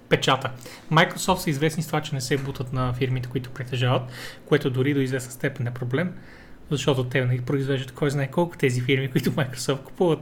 печата. 0.10 0.52
Microsoft 0.92 1.38
са 1.38 1.50
известни 1.50 1.84
с 1.84 1.88
това, 1.88 2.02
че 2.02 2.16
не 2.16 2.22
се 2.22 2.38
бутат 2.38 2.74
на 2.74 2.94
фирмите, 2.94 3.30
които 3.30 3.50
притежават, 3.50 4.02
което 4.46 4.70
дори 4.70 4.94
до 4.94 5.00
известна 5.00 5.32
степен 5.32 5.68
е 5.68 5.74
проблем, 5.74 6.14
защото 6.72 7.04
те 7.04 7.26
не 7.26 7.42
произвеждат 7.42 7.92
кой 7.92 8.10
знае 8.10 8.32
колко 8.32 8.58
тези 8.58 8.82
фирми, 8.82 9.12
които 9.12 9.32
Microsoft 9.32 9.84
купуват. 9.84 10.20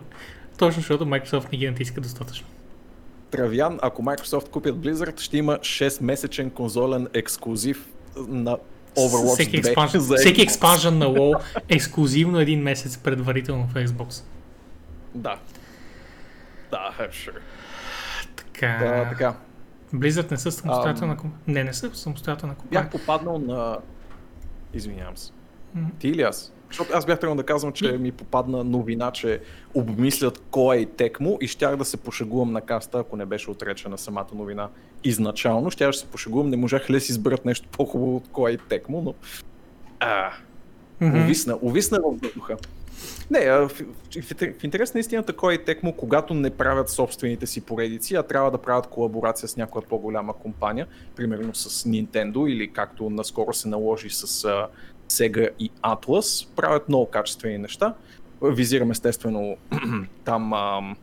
Точно 0.57 0.79
защото 0.79 1.05
Microsoft 1.05 1.51
не 1.51 1.57
ги 1.57 1.69
натиска 1.69 2.01
достатъчно. 2.01 2.47
Травян, 3.31 3.79
ако 3.81 4.01
Microsoft 4.03 4.49
купят 4.49 4.75
Blizzard, 4.75 5.19
ще 5.19 5.37
има 5.37 5.57
6-месечен 5.57 6.51
конзолен 6.51 7.07
ексклюзив 7.13 7.87
на 8.27 8.57
Overwatch 8.97 9.33
всеки 9.33 9.61
2 9.61 9.67
експанжен, 9.67 10.01
всеки 10.01 10.41
експанжен 10.41 10.97
на 10.97 11.05
WoW 11.05 11.41
ексклюзивно 11.69 12.39
един 12.39 12.61
месец 12.61 12.97
предварително 12.97 13.67
в 13.67 13.73
Xbox. 13.73 14.23
Да. 15.15 15.39
Да, 16.71 16.93
sure. 16.99 17.39
Така, 18.35 18.77
Да, 18.85 19.09
така. 19.09 19.33
Blizzard 19.93 20.31
не 20.31 20.37
са 20.37 20.51
самостоятелна 20.51 21.17
компания. 21.17 21.43
Не, 21.47 21.63
не 21.63 21.73
са 21.73 21.95
самостоятелна 21.95 22.55
компания. 22.55 22.81
Бях 22.83 22.91
попаднал 22.91 23.39
на... 23.39 23.77
Извинявам 24.73 25.17
се. 25.17 25.31
Ти 25.99 26.07
или 26.07 26.21
аз? 26.21 26.53
Защото 26.67 26.91
аз 26.93 27.05
бях 27.05 27.19
трябвало 27.19 27.37
да 27.37 27.45
казвам, 27.45 27.73
че 27.73 27.91
ми 27.91 28.11
попадна 28.11 28.63
новина, 28.63 29.11
че 29.11 29.41
обмислят 29.73 30.43
кой 30.51 30.77
е 30.77 30.85
Текмо 30.85 31.37
и 31.41 31.47
щях 31.47 31.75
да 31.75 31.85
се 31.85 31.97
пошегувам 31.97 32.51
на 32.51 32.61
каста, 32.61 32.99
ако 32.99 33.15
не 33.15 33.25
беше 33.25 33.51
отречена 33.51 33.97
самата 33.97 34.27
новина 34.33 34.69
изначално. 35.03 35.71
Щях 35.71 35.89
да 35.89 35.93
се 35.93 36.05
пошегувам, 36.05 36.49
не 36.49 36.57
можах 36.57 36.89
ли 36.89 36.93
да 36.93 36.99
си 37.01 37.11
изберат 37.11 37.45
нещо 37.45 37.67
по-хубаво 37.71 38.15
от 38.15 38.27
кой 38.31 38.51
е 38.51 38.57
Текмо, 38.57 39.01
но... 39.01 39.13
А, 39.99 40.31
Мгм. 41.01 41.19
увисна, 41.23 41.57
увисна 41.61 41.99
в 41.99 42.19
въздуха. 42.21 42.57
Не, 43.31 43.51
в, 43.51 43.69
в, 43.69 44.53
в, 44.59 44.63
интерес 44.63 44.93
на 44.93 44.99
истината, 44.99 45.33
кой 45.33 45.53
е 45.53 45.63
Текмо, 45.63 45.93
когато 45.93 46.33
не 46.33 46.49
правят 46.49 46.89
собствените 46.89 47.47
си 47.47 47.61
поредици, 47.61 48.15
а 48.15 48.23
трябва 48.23 48.51
да 48.51 48.57
правят 48.57 48.87
колаборация 48.87 49.49
с 49.49 49.57
някоя 49.57 49.85
по-голяма 49.85 50.33
компания, 50.33 50.87
примерно 51.15 51.55
с 51.55 51.83
Nintendo 51.83 52.49
или 52.49 52.67
както 52.67 53.09
наскоро 53.09 53.53
се 53.53 53.67
наложи 53.67 54.09
с 54.09 54.45
а, 54.45 54.67
Sega 55.09 55.49
и 55.59 55.71
Atlas, 55.71 56.47
правят 56.55 56.89
много 56.89 57.05
качествени 57.05 57.57
неща. 57.57 57.93
Визирам 58.43 58.91
естествено 58.91 59.57
там 60.25 60.53
ам, 60.53 60.95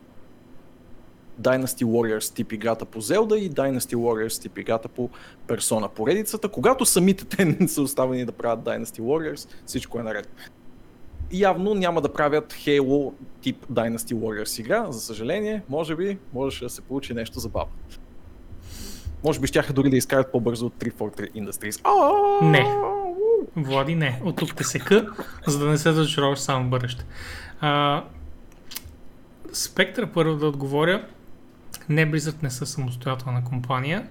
Dynasty 1.41 1.85
Warriors 1.85 2.35
тип 2.35 2.51
играта 2.51 2.85
по 2.85 3.01
Zelda 3.01 3.35
и 3.35 3.51
Dynasty 3.51 3.95
Warriors 3.95 4.41
тип 4.41 4.57
играта 4.57 4.87
по 4.87 5.09
Persona 5.47 5.87
поредицата. 5.87 6.49
Когато 6.49 6.85
самите 6.85 7.25
те 7.25 7.45
не 7.59 7.67
са 7.67 7.81
оставени 7.81 8.25
да 8.25 8.31
правят 8.31 8.59
Dynasty 8.59 8.99
Warriors, 8.99 9.49
всичко 9.65 9.99
е 9.99 10.03
наред. 10.03 10.29
Явно 11.31 11.73
няма 11.73 12.01
да 12.01 12.13
правят 12.13 12.53
Halo 12.53 13.13
тип 13.41 13.65
Dynasty 13.71 14.13
Warriors 14.13 14.59
игра, 14.59 14.91
за 14.91 14.99
съжаление. 14.99 15.61
Може 15.69 15.95
би, 15.95 16.17
можеше 16.33 16.63
да 16.63 16.69
се 16.69 16.81
получи 16.81 17.13
нещо 17.13 17.39
забавно. 17.39 17.73
Може 19.23 19.39
би 19.39 19.47
щяха 19.47 19.73
дори 19.73 19.89
да 19.89 19.97
изкарат 19.97 20.31
по-бързо 20.31 20.65
от 20.65 20.73
343 20.73 21.31
Industries. 21.31 21.81
Не. 22.41 22.65
Влади, 23.55 23.95
не. 23.95 24.21
От 24.23 24.35
тук 24.35 24.55
те 24.55 24.63
сека, 24.63 25.07
за 25.47 25.59
да 25.59 25.65
не 25.65 25.77
се 25.77 25.89
разочароваш 25.89 26.39
само 26.39 26.69
бъдеще. 26.69 27.05
Спектър 29.53 30.11
първо 30.11 30.35
да 30.35 30.47
отговоря. 30.47 31.07
Не, 31.89 32.11
Blizzard 32.11 32.43
не 32.43 32.49
са 32.49 32.65
самостоятелна 32.65 33.43
компания. 33.43 34.07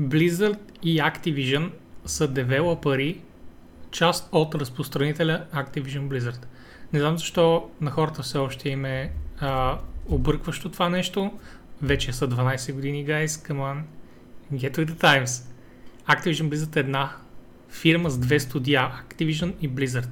Blizzard 0.00 0.58
и 0.82 0.98
Activision 1.00 1.70
са 2.04 2.28
девелопери 2.28 3.20
част 3.90 4.28
от 4.32 4.54
разпространителя 4.54 5.44
Activision 5.54 6.08
Blizzard. 6.08 6.44
Не 6.92 7.00
знам 7.00 7.18
защо 7.18 7.70
на 7.80 7.90
хората 7.90 8.22
все 8.22 8.38
още 8.38 8.68
им 8.68 8.84
е 8.84 9.12
а, 9.40 9.78
объркващо 10.08 10.70
това 10.70 10.88
нещо. 10.88 11.32
Вече 11.82 12.12
са 12.12 12.28
12 12.28 12.72
години, 12.72 13.06
guys. 13.06 13.26
Come 13.26 13.58
on. 13.58 13.82
Get 14.54 14.78
with 14.78 14.90
the 14.90 14.94
times. 14.94 15.44
Activision 16.08 16.48
Blizzard 16.48 16.76
е 16.76 16.80
една 16.80 17.16
фирма 17.70 18.10
с 18.10 18.18
две 18.18 18.40
студия. 18.40 18.92
Activision 19.08 19.54
и 19.60 19.70
Blizzard. 19.70 20.08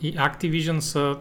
И 0.00 0.14
Activision 0.14 0.78
са 0.78 1.16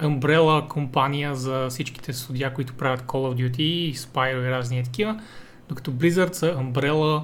umbrella 0.00 0.68
компания 0.68 1.34
за 1.34 1.66
всичките 1.70 2.12
студия, 2.12 2.54
които 2.54 2.74
правят 2.74 3.02
Call 3.02 3.34
of 3.34 3.34
Duty 3.34 3.60
и 3.60 3.94
Spyro 3.94 4.46
и 4.46 4.50
разни 4.50 4.84
такива, 4.84 5.20
докато 5.68 5.90
Blizzard 5.90 6.32
са 6.32 6.54
umbrella 6.54 7.22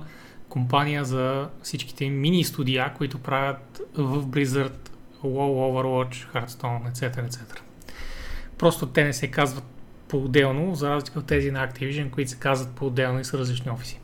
компания 0.57 1.05
за 1.05 1.49
всичките 1.63 2.11
мини 2.11 2.45
студия, 2.45 2.95
които 2.97 3.19
правят 3.19 3.81
в 3.95 4.27
Blizzard 4.27 4.91
WoW, 5.25 5.53
Overwatch, 5.73 6.33
Hearthstone, 6.35 6.93
etc. 6.93 7.29
etc. 7.29 7.59
Просто 8.59 8.87
те 8.87 9.05
не 9.05 9.13
се 9.13 9.31
казват 9.31 9.65
по-отделно, 10.09 10.75
за 10.75 10.91
разлика 10.91 11.19
от 11.19 11.27
тези 11.27 11.51
на 11.51 11.69
Activision, 11.69 12.11
които 12.11 12.31
се 12.31 12.39
казват 12.39 12.75
по-отделно 12.75 13.21
и 13.21 13.25
са 13.25 13.39
различни 13.39 13.71
офиси. 13.71 14.01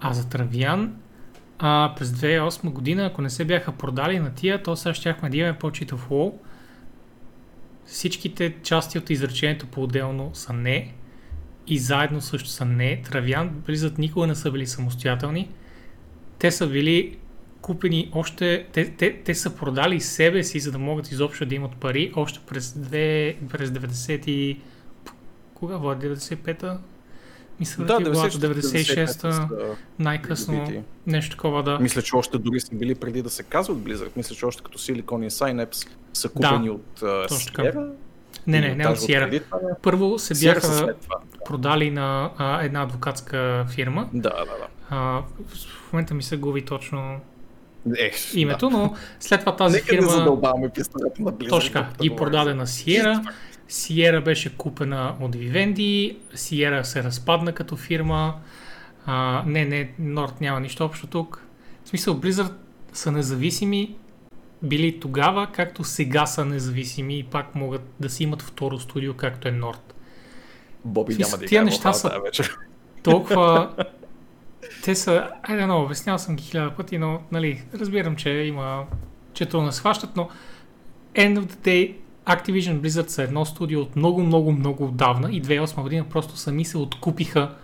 А 0.00 0.12
за 0.12 0.28
Травиан, 0.28 0.96
а, 1.58 1.94
през 1.96 2.08
2008 2.08 2.70
година, 2.70 3.06
ако 3.06 3.22
не 3.22 3.30
се 3.30 3.44
бяха 3.44 3.72
продали 3.72 4.18
на 4.18 4.34
тия, 4.34 4.62
то 4.62 4.76
сега 4.76 4.94
щяхме 4.94 5.30
да 5.30 5.36
имаме 5.36 5.58
по-читав 5.58 6.08
WoW, 6.08 6.32
Всичките 7.86 8.54
части 8.62 8.98
от 8.98 9.10
изречението 9.10 9.66
по-отделно 9.66 10.30
са 10.34 10.52
не 10.52 10.94
и 11.66 11.78
заедно 11.78 12.20
също 12.20 12.48
са 12.48 12.64
не. 12.64 13.02
Травян, 13.02 13.48
Близът 13.66 13.98
никога 13.98 14.26
не 14.26 14.34
са 14.34 14.50
били 14.50 14.66
самостоятелни. 14.66 15.50
Те 16.38 16.50
са 16.50 16.66
били 16.66 17.18
купени 17.60 18.10
още, 18.14 18.66
те, 18.72 18.90
те, 18.90 19.22
те 19.24 19.34
са 19.34 19.56
продали 19.56 20.00
себе 20.00 20.42
си, 20.42 20.60
за 20.60 20.72
да 20.72 20.78
могат 20.78 21.10
изобщо 21.10 21.46
да 21.46 21.54
имат 21.54 21.76
пари, 21.76 22.12
още 22.16 22.40
през, 22.46 22.72
2, 22.72 23.36
през 23.48 23.70
90 23.70 24.28
и... 24.28 24.60
Кога 25.54 25.76
в 25.76 25.96
95-та? 25.96 26.78
Мисля, 27.60 27.84
да, 27.84 28.00
96-та, 28.00 29.48
най-късно, 29.98 30.84
нещо 31.06 31.36
такова, 31.36 31.62
да. 31.62 31.78
Мисля, 31.78 32.02
че 32.02 32.16
още 32.16 32.38
дори 32.38 32.60
са 32.60 32.74
били 32.74 32.94
преди 32.94 33.22
да 33.22 33.30
се 33.30 33.42
казват 33.42 33.78
Blizzard. 33.78 34.10
Мисля, 34.16 34.36
че 34.36 34.46
още 34.46 34.62
като 34.62 34.78
Silicon 34.78 35.26
и 35.26 35.30
Synapse 35.30 35.88
са 36.12 36.28
купени 36.28 36.66
да, 36.66 36.72
от 36.72 37.00
uh, 37.00 37.28
Sierra. 37.28 37.90
Не, 38.46 38.60
не, 38.60 38.74
не 38.74 38.88
от 38.88 38.98
Sierra. 38.98 39.42
Първо 39.82 40.18
се 40.18 40.46
бяха 40.46 40.94
продали 41.44 41.90
на 41.90 42.30
а, 42.38 42.62
една 42.62 42.82
адвокатска 42.82 43.66
фирма. 43.70 44.08
Да, 44.12 44.30
да, 44.30 44.44
да. 44.44 44.66
А, 44.90 45.22
в 45.48 45.92
момента 45.92 46.14
ми 46.14 46.22
се 46.22 46.36
губи 46.36 46.62
точно 46.62 47.20
Ех, 47.98 48.34
името, 48.34 48.68
да. 48.68 48.76
но 48.76 48.94
след 49.20 49.40
това 49.40 49.56
тази 49.56 49.74
Нека 49.74 49.86
фирма... 49.86 50.10
Задълбаваме 50.10 50.68
пистолета 50.68 51.22
на 51.22 51.32
Blizzard. 51.32 51.48
Точно 51.48 51.86
и 52.02 52.16
продаде 52.16 52.54
на 52.54 52.66
Sierra. 52.66 53.32
Sierra 53.70 54.24
беше 54.24 54.56
купена 54.56 55.14
от 55.20 55.36
Vivendi, 55.36 56.16
Sierra 56.34 56.82
се 56.82 57.02
разпадна 57.02 57.52
като 57.52 57.76
фирма. 57.76 58.34
А, 59.06 59.42
не, 59.46 59.64
не, 59.64 59.92
Nord 60.00 60.40
няма 60.40 60.60
нищо 60.60 60.84
общо 60.84 61.06
тук. 61.06 61.44
В 61.84 61.88
смисъл, 61.88 62.14
Blizzard 62.14 62.52
са 62.92 63.12
независими, 63.12 63.94
били 64.62 65.00
тогава, 65.00 65.48
както 65.52 65.84
сега 65.84 66.26
са 66.26 66.44
независими 66.44 67.18
и 67.18 67.24
пак 67.24 67.54
могат 67.54 67.82
да 68.00 68.10
си 68.10 68.22
имат 68.22 68.42
второ 68.42 68.78
студио, 68.78 69.14
както 69.14 69.48
е 69.48 69.52
Nord. 69.52 69.92
Боби 70.84 71.16
няма 71.16 71.38
да 71.38 71.46
Тия 71.46 71.64
неща 71.64 71.92
са 71.92 72.20
толкова... 73.02 73.74
Те 74.84 74.94
са... 74.94 75.30
Айде, 75.42 75.66
но, 75.66 75.82
обяснял 75.82 76.18
съм 76.18 76.36
ги 76.36 76.44
хиляда 76.44 76.70
пъти, 76.70 76.98
но, 76.98 77.20
нали, 77.32 77.64
разбирам, 77.74 78.16
че 78.16 78.30
има... 78.30 78.84
че 79.32 79.46
трудно 79.46 79.72
се 79.72 79.80
хващат, 79.80 80.16
но 80.16 80.28
end 81.14 81.38
of 81.38 81.44
the 81.44 81.56
day 81.66 81.94
Activision 82.26 82.80
Blizzard 82.80 83.08
са 83.08 83.22
едно 83.22 83.44
студио 83.44 83.80
от 83.80 83.96
много, 83.96 84.22
много, 84.22 84.52
много 84.52 84.84
отдавна 84.84 85.32
и 85.32 85.42
2008 85.42 85.82
година 85.82 86.04
просто 86.10 86.36
сами 86.36 86.64
се 86.64 86.78
откупиха 86.78 87.54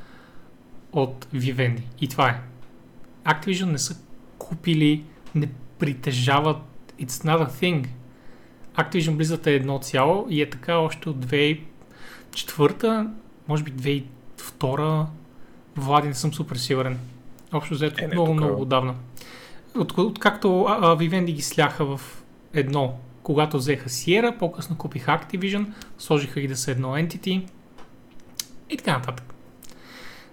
от 0.93 1.27
Vivendi. 1.35 1.83
И 2.01 2.09
това 2.09 2.29
е. 2.29 2.41
Activision 3.25 3.65
не 3.65 3.79
са 3.79 3.97
купили, 4.39 5.05
не 5.35 5.49
притежават 5.79 6.57
It's 7.01 7.25
not 7.25 7.41
a 7.41 7.49
thing. 7.49 7.87
Activision 8.77 9.17
Blizzard 9.17 9.47
е 9.47 9.55
едно 9.55 9.79
цяло 9.79 10.27
и 10.31 10.43
е 10.43 10.51
така 10.51 10.77
още 10.77 11.09
от 11.09 11.27
2004, 11.27 13.09
може 13.49 13.63
би 13.63 13.73
2002, 13.73 15.07
Влади 15.77 16.09
не 16.09 16.15
съм 16.15 16.35
супер 16.35 16.57
сигурен. 16.57 16.99
Общо 17.53 17.75
взето 17.75 18.05
е, 18.05 18.07
много, 18.07 18.35
много 18.35 18.63
отдавна. 18.63 18.95
От, 19.77 19.99
откакто 19.99 20.49
Vivendi 20.49 21.33
ги 21.33 21.43
сляха 21.43 21.85
в 21.85 22.23
едно 22.55 22.99
когато 23.23 23.57
взеха 23.57 23.89
Sierra, 23.89 24.39
по-късно 24.39 24.79
купиха 24.79 25.11
Activision, 25.11 25.67
сложиха 25.99 26.41
ги 26.41 26.49
да 26.49 26.57
са 26.57 26.71
едно 26.71 26.89
entity 26.89 27.49
и 28.71 28.77
така 28.77 28.93
нататък. 28.93 29.30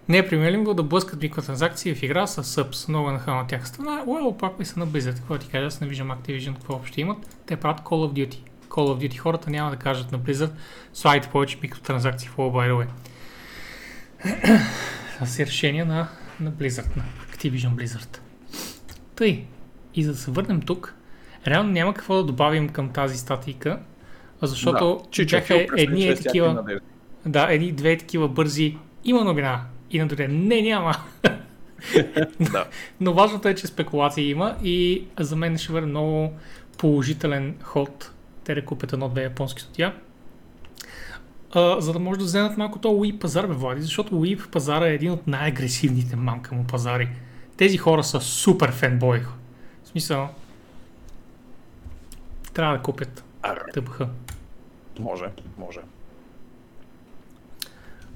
Не 0.10 0.18
е 0.18 0.28
примерливо 0.28 0.74
да 0.74 0.84
блъскат 0.84 1.22
микротранзакции 1.22 1.96
в 1.96 2.04
игра 2.04 2.28
с 2.28 2.44
Subs. 2.44 2.90
Много 2.90 3.12
на 3.12 3.22
на 3.28 3.48
тях 3.48 3.68
страна. 3.68 4.04
Уел, 4.06 4.38
пак 4.38 4.60
ми 4.60 4.66
са 4.66 4.80
на 4.80 4.88
Blizzard. 4.88 5.16
Какво 5.16 5.38
ти 5.38 5.48
кажа, 5.48 5.66
аз 5.66 5.82
не 5.82 5.88
виждам 5.88 6.12
Activision 6.12 6.54
какво 6.54 6.74
общо 6.74 7.00
имат. 7.00 7.38
Те 7.46 7.56
правят 7.56 7.82
Call 7.82 8.12
of 8.12 8.14
Duty. 8.14 8.38
Call 8.70 8.98
of 8.98 9.08
Duty 9.08 9.18
хората 9.18 9.50
няма 9.50 9.72
да 9.72 9.78
кажат 9.78 10.12
на 10.12 10.20
Blizzard, 10.20 10.52
слайдите 10.94 11.32
повече 11.32 11.58
микротранзакции 11.62 12.30
в 12.30 12.38
way. 12.38 12.88
С 15.26 15.40
решение 15.40 15.86
на, 15.86 16.08
на 16.40 16.52
Blizzard, 16.52 16.98
на 16.98 17.04
Activision 17.32 17.70
Blizzard. 17.70 18.18
Тъй, 19.16 19.46
и 19.96 20.04
за 20.04 20.12
да 20.12 20.18
се 20.18 20.32
върнем 20.32 20.62
тук, 20.62 20.98
Реално 21.48 21.72
няма 21.72 21.94
какво 21.94 22.16
да 22.16 22.24
добавим 22.24 22.70
към 22.70 22.90
тази 22.90 23.18
статика, 23.18 23.80
защото 24.42 25.02
да, 25.18 25.26
бяха 25.26 25.66
едни 25.78 26.08
е 26.08 26.16
такива, 26.16 26.80
да, 27.26 27.48
едни 27.54 27.72
две 27.72 27.98
такива 27.98 28.28
бързи, 28.28 28.78
има 29.04 29.24
новина 29.24 29.62
и 29.92 30.00
на 30.00 30.08
друга 30.08 30.28
не, 30.28 30.62
няма. 30.62 30.96
да. 32.40 32.68
Но 33.00 33.14
важното 33.14 33.48
е, 33.48 33.56
че 33.56 33.68
спекулации 33.68 34.30
има 34.30 34.56
и 34.64 35.08
за 35.20 35.36
мен 35.36 35.58
ще 35.58 35.72
бъде 35.72 35.88
много 35.88 36.34
положителен 36.78 37.56
ход 37.62 38.12
те 38.44 38.56
да 38.56 38.66
купят 38.66 38.94
едно-две 38.94 39.24
японски 39.24 39.62
студия. 39.62 39.96
Uh, 41.52 41.80
за 41.80 41.94
да 41.94 42.00
може 42.00 42.20
да 42.20 42.26
вземат 42.26 42.58
малко 42.58 42.80
то 42.80 42.88
Wii 42.88 43.20
пазар, 43.20 43.48
бе, 43.48 43.54
Влади, 43.54 43.82
защото 43.82 44.16
Wii 44.16 44.50
пазара 44.50 44.88
е 44.88 44.94
един 44.94 45.12
от 45.12 45.28
най-агресивните 45.28 46.16
мамка 46.16 46.56
му 46.56 46.64
пазари. 46.64 47.10
Тези 47.58 47.78
хора 47.78 48.04
са 48.04 48.22
супер 48.22 48.72
фенбой. 48.72 49.20
В 49.84 49.88
смисъл, 49.88 50.30
трябва 52.54 52.78
да 52.78 52.84
купят 52.84 53.24
ТБХ. 53.74 54.02
Може, 55.00 55.26
може. 55.58 55.80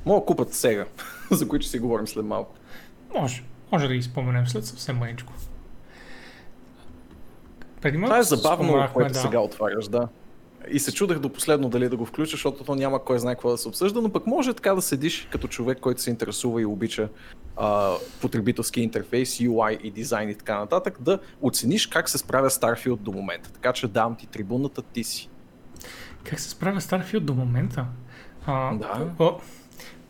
Мога 0.06 0.20
да 0.20 0.26
купат 0.26 0.54
сега, 0.54 0.86
за 1.38 1.48
които 1.48 1.64
ще 1.64 1.72
си 1.72 1.80
говорим 1.80 2.08
след 2.08 2.26
малко. 2.26 2.56
Може. 3.16 3.44
Може 3.72 3.88
да 3.88 3.94
ги 3.94 4.02
споменем 4.02 4.48
след 4.48 4.66
съвсем 4.66 4.98
маничко. 4.98 5.34
Преди 7.82 7.98
малко 7.98 8.10
Това 8.10 8.20
е 8.20 8.24
забавно, 8.24 8.88
което 8.94 9.14
да. 9.14 9.20
сега 9.20 9.40
отваряш, 9.40 9.88
да. 9.88 10.08
И 10.72 10.80
се 10.80 10.94
чудех 10.94 11.20
до 11.20 11.30
последно 11.30 11.70
дали 11.70 11.90
да 11.90 11.98
го 11.98 12.06
включа, 12.06 12.32
защото 12.32 12.64
то 12.64 12.76
няма 12.76 13.04
кой 13.04 13.20
знае 13.20 13.36
какво 13.36 13.50
да 13.52 13.58
се 13.58 13.68
обсъжда, 13.68 14.02
но 14.02 14.10
пък 14.10 14.28
може 14.28 14.54
така 14.54 14.76
да 14.76 14.82
седиш 14.82 15.28
като 15.32 15.48
човек, 15.48 15.80
който 15.80 16.02
се 16.02 16.10
интересува 16.10 16.62
и 16.62 16.66
обича 16.66 17.10
а, 17.58 17.94
потребителски 18.22 18.82
интерфейс, 18.82 19.38
UI 19.38 19.78
и 19.82 19.92
дизайн 19.92 20.30
и 20.30 20.36
така 20.36 20.60
нататък, 20.60 20.98
да 21.02 21.20
оцениш 21.42 21.88
как 21.88 22.10
се 22.10 22.18
справя 22.18 22.50
Starfield 22.50 23.00
до 23.00 23.12
момента. 23.12 23.52
Така 23.52 23.74
че 23.74 23.88
давам 23.88 24.16
ти 24.16 24.28
трибуната, 24.28 24.82
ти 24.82 25.04
си. 25.04 25.30
Как 26.24 26.40
се 26.40 26.50
справя 26.50 26.82
Starfield 26.82 27.20
до 27.20 27.34
момента? 27.34 27.86
А, 28.46 28.76
да. 28.76 29.14
О, 29.20 29.40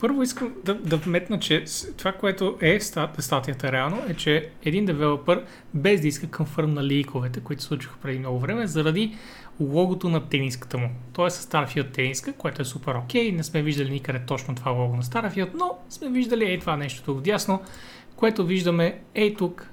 първо 0.01 0.23
искам 0.23 0.53
да, 0.65 0.75
да 0.75 0.97
вметна, 0.97 1.39
че 1.39 1.63
това, 1.97 2.11
което 2.11 2.57
е 2.61 2.79
статията 3.19 3.71
реално, 3.71 4.03
е, 4.09 4.13
че 4.13 4.49
един 4.63 4.85
девелопър, 4.85 5.45
без 5.73 6.01
да 6.01 6.07
иска 6.07 6.27
конфърм 6.27 6.73
на 6.73 6.83
ликовете, 6.83 7.39
които 7.39 7.63
случиха 7.63 7.95
преди 8.01 8.19
много 8.19 8.39
време, 8.39 8.67
заради 8.67 9.15
логото 9.59 10.09
на 10.09 10.29
тениската 10.29 10.77
му. 10.77 10.89
Той 11.13 11.27
е 11.27 11.29
с 11.29 11.47
Starfield 11.47 11.91
тениска, 11.91 12.33
което 12.33 12.61
е 12.61 12.65
супер 12.65 12.95
окей. 12.95 13.31
Не 13.31 13.43
сме 13.43 13.61
виждали 13.61 13.89
никъде 13.89 14.19
точно 14.19 14.55
това 14.55 14.71
лого 14.71 14.95
на 14.95 15.03
Starfield, 15.03 15.49
но 15.53 15.77
сме 15.89 16.09
виждали 16.09 16.45
ей 16.45 16.59
това 16.59 16.77
нещо 16.77 17.03
тук 17.03 17.21
дясно, 17.21 17.61
което 18.15 18.45
виждаме 18.45 18.99
ей 19.15 19.35
тук 19.35 19.69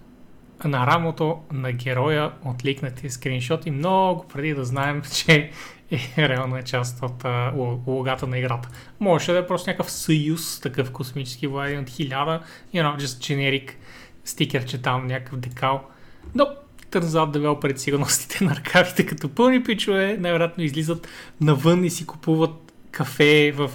на 0.64 0.86
рамото 0.86 1.38
на 1.52 1.72
героя 1.72 2.32
от 2.44 2.64
ликнати 2.64 3.10
скриншоти 3.10 3.70
много 3.70 4.24
преди 4.28 4.54
да 4.54 4.64
знаем, 4.64 5.02
че 5.14 5.50
е, 5.90 5.98
реално 6.28 6.56
е 6.56 6.62
част 6.62 7.02
от 7.02 7.24
а, 7.24 7.52
логата 7.86 8.26
на 8.26 8.38
играта. 8.38 8.68
Може 9.00 9.32
да 9.32 9.38
е 9.38 9.46
просто 9.46 9.70
някакъв 9.70 9.90
съюз, 9.90 10.60
такъв 10.60 10.92
космически 10.92 11.46
владен 11.46 11.80
от 11.80 11.90
хиляда, 11.90 12.40
you 12.74 12.82
know, 12.82 12.96
just 12.96 13.04
generic 13.04 13.70
стикерче 14.24 14.82
там, 14.82 15.06
някакъв 15.06 15.38
декал. 15.38 15.84
Но 16.34 16.46
тързат 16.90 17.32
да 17.32 17.60
пред 17.60 17.80
сигурностите 17.80 18.44
на 18.44 18.56
ръкавите 18.56 19.06
като 19.06 19.28
пълни 19.28 19.62
пичове, 19.64 20.16
най-вероятно 20.20 20.64
излизат 20.64 21.08
навън 21.40 21.84
и 21.84 21.90
си 21.90 22.06
купуват 22.06 22.72
кафе 22.90 23.52
в 23.56 23.70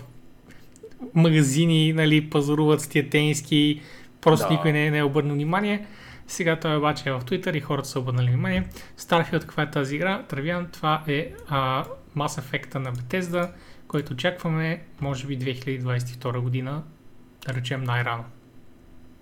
магазини, 1.13 1.93
нали, 1.93 2.29
пазаруват 2.29 2.81
с 2.81 2.87
тия 2.87 3.09
тениски, 3.09 3.81
просто 4.21 4.47
да. 4.47 4.53
никой 4.53 4.71
не, 4.71 4.91
не 4.91 4.97
е 4.97 5.03
обърнал 5.03 5.35
внимание. 5.35 5.85
Сега 6.27 6.59
той 6.59 6.77
обаче 6.77 7.09
е 7.09 7.11
в 7.11 7.21
Twitter 7.21 7.57
и 7.57 7.59
хората 7.59 7.87
са 7.87 7.99
обърнали 7.99 8.27
внимание. 8.27 8.67
Starfield, 8.97 9.41
каква 9.41 9.63
е 9.63 9.71
тази 9.71 9.95
игра? 9.95 10.23
Травян, 10.23 10.67
това 10.71 11.03
е 11.07 11.31
а, 11.49 11.85
Mass 12.17 12.41
Effect 12.41 12.75
на 12.75 12.93
Bethesda, 12.93 13.51
който 13.87 14.13
очакваме, 14.13 14.83
може 15.01 15.27
би 15.27 15.39
2022 15.39 16.39
година, 16.39 16.83
да 17.47 17.53
речем 17.53 17.83
най-рано. 17.83 18.23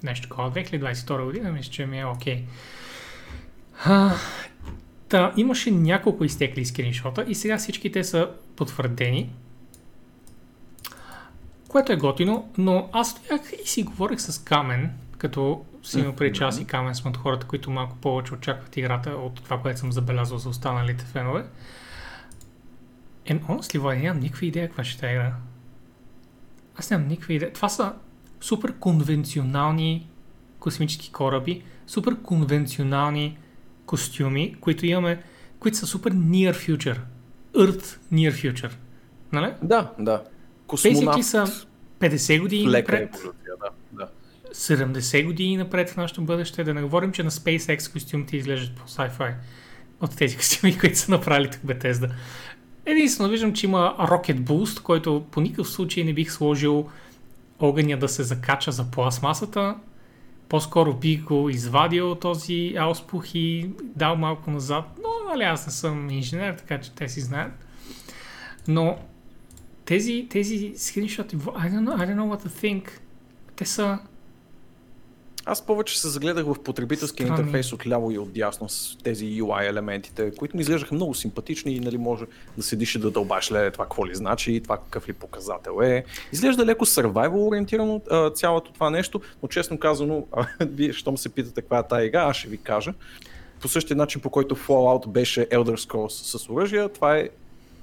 Нещо 0.04 0.28
такова. 0.28 0.52
2022 0.52 1.24
година, 1.24 1.52
мисля, 1.52 1.72
че 1.72 1.86
ми 1.86 2.00
е 2.00 2.06
окей. 2.06 2.46
Okay. 3.86 4.12
Та, 5.10 5.34
имаше 5.38 5.72
няколко 5.72 6.24
изтекли 6.24 6.66
скриншота 6.66 7.26
и 7.28 7.36
сега 7.36 7.58
всички 7.58 7.92
те 7.92 8.04
са 8.04 8.30
потвърдени. 8.56 9.34
Което 11.68 11.92
е 11.92 11.96
готино, 11.96 12.50
но 12.58 12.90
аз 12.94 13.10
стоях 13.10 13.42
и 13.64 13.68
си 13.68 13.84
говорих 13.84 14.22
с 14.22 14.44
Камен, 14.44 14.92
като 15.18 15.66
си 15.84 16.00
има 16.00 16.16
преди 16.16 16.38
час 16.38 16.60
и 16.60 16.66
Камен 16.66 16.96
сме 16.96 17.10
от 17.10 17.18
хората, 17.18 17.48
които 17.48 17.72
малко 17.72 17.96
повече 17.96 18.34
очакват 18.34 18.78
играта 18.78 19.10
от 19.10 19.44
това, 19.44 19.62
което 19.62 19.80
съм 19.80 19.92
забелязал 19.92 20.38
за 20.38 20.50
останалите 20.50 21.06
фенове. 21.06 21.46
And 23.28 23.42
honestly, 23.42 23.80
Влади, 23.80 24.02
нямам 24.02 24.20
никаква 24.20 24.46
идея 24.46 24.68
каква 24.68 24.84
ще 24.84 25.08
е 25.08 25.12
игра. 25.12 25.34
Аз 26.76 26.90
нямам 26.92 27.08
никаква 27.08 27.34
идея. 27.34 27.54
Това 27.54 27.70
са 27.70 27.94
супер 28.42 28.74
конвенционални 28.80 30.10
космически 30.60 31.12
кораби, 31.12 31.64
супер 31.88 32.16
конвенционални 32.24 33.38
костюми, 33.86 34.56
които 34.62 34.86
имаме, 34.86 35.24
които 35.60 35.78
са 35.78 35.88
супер 35.88 36.14
near 36.14 36.54
future. 36.54 37.00
Earth 37.56 37.98
near 38.14 38.32
future. 38.32 38.72
Нали? 39.32 39.54
Да, 39.62 39.92
да. 40.00 40.24
Космонавт. 40.68 41.24
са 41.24 41.46
50 42.00 42.42
години 42.42 42.66
напред. 42.66 43.16
еволюция, 43.16 43.54
да, 43.60 43.70
да. 43.92 44.08
70 44.54 45.26
години 45.26 45.58
напред 45.58 45.90
в 45.90 45.98
нашето 45.98 46.22
бъдеще. 46.22 46.64
Да 46.64 46.74
не 46.74 46.82
говорим, 46.82 47.12
че 47.12 47.24
на 47.24 47.32
SpaceX 47.32 47.94
костюмите 47.94 48.38
изглеждат 48.38 48.76
по 48.76 48.88
sci-fi 48.88 49.34
от 50.02 50.18
тези 50.18 50.38
костюми, 50.38 50.78
които 50.80 50.98
са 50.98 51.12
направили 51.12 51.50
тук 51.52 51.62
Bethesda. 51.62 52.12
Единствено 52.86 53.30
виждам, 53.30 53.54
че 53.54 53.66
има 53.66 53.96
Rocket 54.00 54.40
Boost, 54.40 54.82
който 54.82 55.26
по 55.32 55.42
никакъв 55.42 55.70
случай 55.70 56.04
не 56.04 56.14
бих 56.14 56.32
сложил 56.32 56.90
огъня 57.60 57.98
да 57.98 58.08
се 58.08 58.24
закача 58.24 58.72
за 58.72 58.92
пластмасата. 58.92 59.76
По-скоро 60.50 60.94
бих 60.94 61.24
го 61.24 61.50
извадил 61.50 62.16
този 62.16 62.76
ауспух 62.78 63.36
и 63.36 63.70
дал 63.82 64.16
малко 64.16 64.52
назад. 64.52 64.86
Но, 65.04 65.32
нали, 65.32 65.44
аз 65.44 65.66
не 65.66 65.72
съм 65.72 66.10
инженер, 66.10 66.54
така 66.54 66.82
че 66.82 66.92
те 66.92 67.10
си 67.10 67.22
знаят. 67.22 67.52
Но 68.68 68.98
тези, 69.86 70.28
тези 70.30 70.74
скриншоти, 70.76 71.38
I 71.38 71.72
don't 71.72 71.84
know, 71.84 71.98
I 71.98 72.06
don't 72.08 72.16
know 72.16 72.36
what 72.36 72.48
to 72.48 72.50
think. 72.50 72.90
Те 73.56 73.66
са 73.66 74.00
Аз 75.52 75.62
повече 75.62 76.00
се 76.00 76.10
загледах 76.10 76.46
в 76.46 76.56
потребителския 76.64 77.28
Странни. 77.28 77.42
интерфейс 77.42 77.74
от 77.74 77.88
ляво 77.88 78.12
и 78.12 78.18
от 78.18 78.34
дясно 78.34 78.70
с 78.70 78.98
тези 79.04 79.26
UI 79.26 79.70
елементите, 79.70 80.32
които 80.36 80.58
ми 80.58 80.62
изглеждаха 80.62 80.96
много 80.96 81.14
симпатични 81.14 81.72
и 81.72 81.80
нали, 81.80 81.98
може 81.98 82.26
да 82.58 82.64
седиш 82.64 82.96
и 82.96 83.00
да 83.00 83.12
дълбаш 83.12 83.52
ле 83.52 83.72
това 83.72 83.86
какво 83.86 84.08
ли 84.08 84.16
значи, 84.16 84.62
това 84.64 84.78
какъв 84.78 85.10
ли 85.10 85.14
показател 85.14 85.80
е. 85.84 86.04
Изглежда 86.32 86.66
леко 86.66 86.86
survival 86.86 87.48
ориентирано 87.48 88.02
цялото 88.36 88.74
това 88.74 88.90
нещо, 88.90 89.22
но 89.44 89.50
честно 89.50 89.80
казано, 89.80 90.28
вие 90.60 90.94
щом 90.94 91.18
се 91.18 91.30
питате 91.30 91.62
каква 91.62 91.80
е 91.80 91.88
тази 91.88 92.06
игра, 92.06 92.22
аз 92.22 92.38
ще 92.38 92.48
ви 92.48 92.58
кажа. 92.58 92.94
По 93.62 93.68
същия 93.68 93.98
начин, 93.98 94.22
по 94.22 94.30
който 94.30 94.56
Fallout 94.56 95.08
беше 95.08 95.46
Elder 95.50 95.88
Scrolls 95.88 96.38
с 96.38 96.50
оръжия, 96.50 96.90
това 96.90 97.18
е 97.18 97.30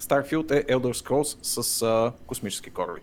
Starfield 0.00 0.50
е 0.50 0.64
Elder 0.64 1.04
Scrolls 1.04 1.38
с 1.42 1.82
а, 1.82 2.12
космически 2.26 2.70
кораби. 2.70 3.00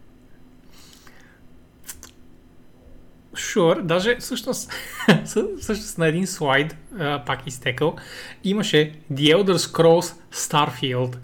Sure, 3.36 3.82
даже 3.82 4.16
всъщност, 4.20 4.74
всъщност 5.62 5.98
на 5.98 6.08
един 6.08 6.28
слайд, 6.28 6.76
а, 7.00 7.24
пак 7.26 7.48
изтекал, 7.48 7.96
имаше 8.44 8.94
The 9.14 9.36
Elder 9.36 9.56
Scrolls 9.58 10.16
Starfield. 10.34 11.16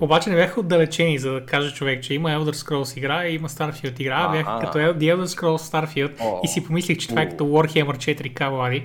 Обаче 0.00 0.30
не 0.30 0.36
бяха 0.36 0.60
отдалечени, 0.60 1.18
за 1.18 1.32
да 1.32 1.46
каже 1.46 1.74
човек, 1.74 2.02
че 2.02 2.14
има 2.14 2.30
Elder 2.30 2.54
Scrolls 2.54 2.98
игра 2.98 3.26
и 3.26 3.34
има 3.34 3.48
Starfield 3.48 4.00
игра, 4.00 4.16
а 4.16 4.32
бяха 4.32 4.58
като 4.60 4.78
The 4.78 5.14
Elder 5.16 5.26
Scrolls 5.26 5.72
Starfield 5.72 6.40
и 6.44 6.48
си 6.48 6.64
помислих, 6.64 6.98
че 6.98 7.08
това 7.08 7.22
е 7.22 7.28
като 7.28 7.44
Warhammer 7.44 7.96
4K, 7.96 8.50
Влади. 8.50 8.82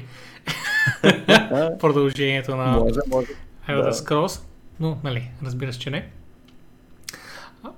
Продължението 1.80 2.56
на 2.56 2.66
Може, 2.66 3.00
може. 3.08 3.28
Elder 3.70 3.84
Да. 3.84 3.94
Scrolls, 3.94 4.42
но, 4.80 4.98
нали, 5.04 5.32
разбира 5.44 5.74
се, 5.74 5.80
че 5.80 5.90
не. 5.90 6.10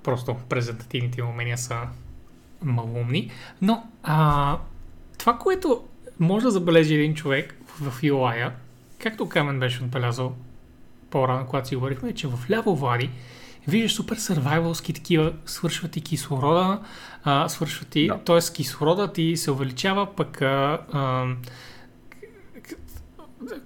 Просто 0.04 0.36
презентативните 0.50 1.24
умения 1.24 1.58
са 1.58 1.78
малумни. 2.62 3.32
Но 3.62 3.84
а, 4.04 4.58
това, 5.18 5.38
което 5.38 5.84
може 6.20 6.44
да 6.44 6.52
забележи 6.52 6.96
един 6.96 7.16
човек 7.16 7.58
в 7.68 8.02
UI-а, 8.02 8.52
както 9.00 9.30
Камен 9.30 9.60
беше 9.60 9.84
отбелязал 9.84 10.36
по-рано, 11.10 11.46
когато 11.46 11.68
си 11.68 11.76
говорихме, 11.76 12.10
е, 12.10 12.14
че 12.14 12.28
в 12.28 12.40
ляво 12.52 12.76
влади 12.76 13.10
виждаш 13.68 13.94
супер 13.94 14.16
сървайвалски 14.16 14.94
такива, 14.94 15.34
свършват 15.46 15.98
и 15.98 16.02
кислорода, 16.02 16.80
а, 17.24 17.50
свършват 17.50 17.96
и, 17.96 18.08
Да. 18.08 18.20
т.е. 18.20 18.54
кислорода 18.54 19.14
ти 19.14 19.38
се 19.38 19.52
увеличава, 19.52 20.16
пък 20.16 20.42
а, 20.42 20.80
а, 20.92 21.26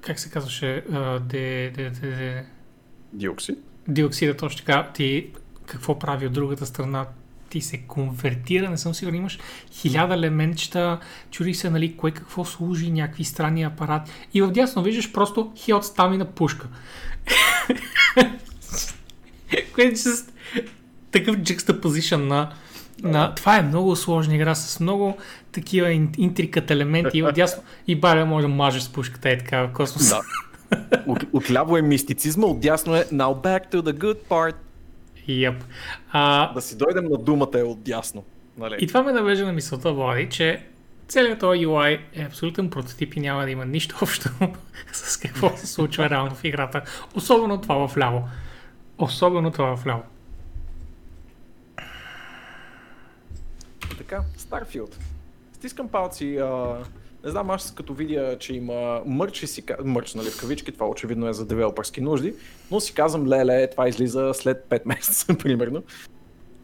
как 0.01 0.19
се 0.19 0.29
казваше, 0.29 0.83
а, 0.93 1.19
де, 1.19 1.71
де, 1.75 1.89
де, 1.89 2.09
де, 2.09 2.45
Диоксид. 3.13 3.57
диоксида, 3.87 4.37
точно 4.37 4.57
така, 4.65 4.91
ти 4.93 5.31
какво 5.65 5.99
прави 5.99 6.27
от 6.27 6.33
другата 6.33 6.65
страна, 6.65 7.05
ти 7.55 7.61
се 7.61 7.77
конвертира, 7.77 8.69
не 8.69 8.77
съм 8.77 8.93
сигурен, 8.93 9.15
имаш 9.15 9.39
хиляда 9.71 10.13
елементчета, 10.13 10.99
чури 11.31 11.53
се, 11.53 11.69
нали, 11.69 11.97
кое 11.97 12.11
какво 12.11 12.45
служи, 12.45 12.91
някакви 12.91 13.23
странни 13.23 13.63
апарати. 13.63 14.11
И 14.33 14.41
в 14.41 14.51
дясно 14.51 14.83
виждаш 14.83 15.11
просто 15.11 15.53
хиот 15.57 15.85
стамина 15.85 16.25
пушка. 16.25 16.67
Което 19.75 19.99
е 20.09 20.13
такъв 21.11 21.35
juxtaposition 21.35 22.15
на, 22.15 22.51
на... 23.03 23.35
Това 23.35 23.57
е 23.57 23.61
много 23.61 23.95
сложна 23.95 24.35
игра 24.35 24.55
с 24.55 24.79
много 24.79 25.17
такива 25.51 25.87
ин- 25.87 26.15
интрикат 26.17 26.71
елементи 26.71 27.17
и 27.17 27.23
отдясно 27.23 27.63
и 27.87 27.95
баря 27.95 28.25
може 28.25 28.47
да 28.47 28.53
мажеш 28.53 28.83
с 28.83 28.89
пушката 28.89 29.29
е 29.29 29.37
така 29.37 29.63
в 29.63 29.73
космоса. 29.73 30.21
Да. 30.71 31.03
От, 31.07 31.23
отляво 31.33 31.77
е 31.77 31.81
мистицизма, 31.81 32.47
отдясно 32.47 32.95
е 32.95 33.05
Now 33.05 33.43
back 33.43 33.71
to 33.71 33.81
the 33.81 33.93
good 33.93 34.17
part. 34.29 34.55
Yep. 35.27 35.55
А, 36.11 36.53
Да 36.53 36.61
си 36.61 36.77
дойдем 36.77 37.05
на 37.05 37.17
думата 37.17 37.51
е 37.55 37.63
отдясно. 37.63 38.23
Нали? 38.57 38.75
И 38.79 38.87
това 38.87 39.03
ме 39.03 39.11
навежда 39.11 39.45
на 39.45 39.53
мисълта, 39.53 39.93
Влади, 39.93 40.29
че 40.29 40.63
целият 41.07 41.39
този 41.39 41.67
UI 41.67 41.99
е 42.13 42.23
абсолютен 42.23 42.69
прототип 42.69 43.13
и 43.13 43.19
няма 43.19 43.43
да 43.43 43.51
има 43.51 43.65
нищо 43.65 43.95
общо 44.01 44.29
с 44.91 45.17
какво 45.17 45.57
се 45.57 45.67
случва 45.67 46.09
реално 46.09 46.35
в 46.35 46.43
играта. 46.43 46.81
Особено 47.15 47.61
това 47.61 47.87
в 47.87 47.97
ляво. 47.97 48.29
Особено 48.97 49.51
това 49.51 49.77
в 49.77 49.87
ляво. 49.87 50.03
Така, 53.97 54.21
Starfield. 54.37 54.93
Стискам 55.53 55.87
палци. 55.87 56.37
А, 56.37 56.77
не 57.25 57.31
знам, 57.31 57.49
аз 57.49 57.73
като 57.75 57.93
видя, 57.93 58.37
че 58.39 58.53
има 58.53 59.01
мърч 59.05 59.43
и 59.43 59.47
си 59.47 59.63
мърч, 59.83 60.13
нали, 60.13 60.29
в 60.29 60.39
кавички, 60.39 60.71
това 60.71 60.89
очевидно 60.89 61.27
е 61.27 61.33
за 61.33 61.45
девелопърски 61.45 62.01
нужди, 62.01 62.33
но 62.71 62.79
си 62.79 62.93
казвам, 62.93 63.27
леле, 63.27 63.69
това 63.69 63.87
излиза 63.87 64.31
след 64.33 64.65
5 64.69 64.81
месеца, 64.85 65.37
примерно. 65.37 65.83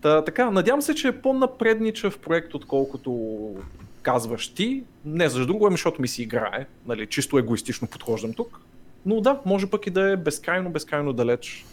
Та, 0.01 0.23
така, 0.23 0.51
надявам 0.51 0.81
се, 0.81 0.95
че 0.95 1.07
е 1.07 1.21
по-напредничав 1.21 2.19
проект, 2.19 2.53
отколкото 2.53 3.39
казваш 4.01 4.47
ти. 4.47 4.83
Не 5.05 5.29
за 5.29 5.45
друго, 5.45 5.67
ами 5.67 5.73
защото 5.73 6.01
ми 6.01 6.07
си 6.07 6.23
играе. 6.23 6.65
Нали, 6.87 7.07
чисто 7.07 7.37
егоистично 7.37 7.87
подхождам 7.87 8.33
тук. 8.33 8.59
Но 9.05 9.21
да, 9.21 9.39
може 9.45 9.67
пък 9.67 9.87
и 9.87 9.89
да 9.89 10.11
е 10.11 10.17
безкрайно, 10.17 10.69
безкрайно 10.69 11.13
далеч 11.13 11.65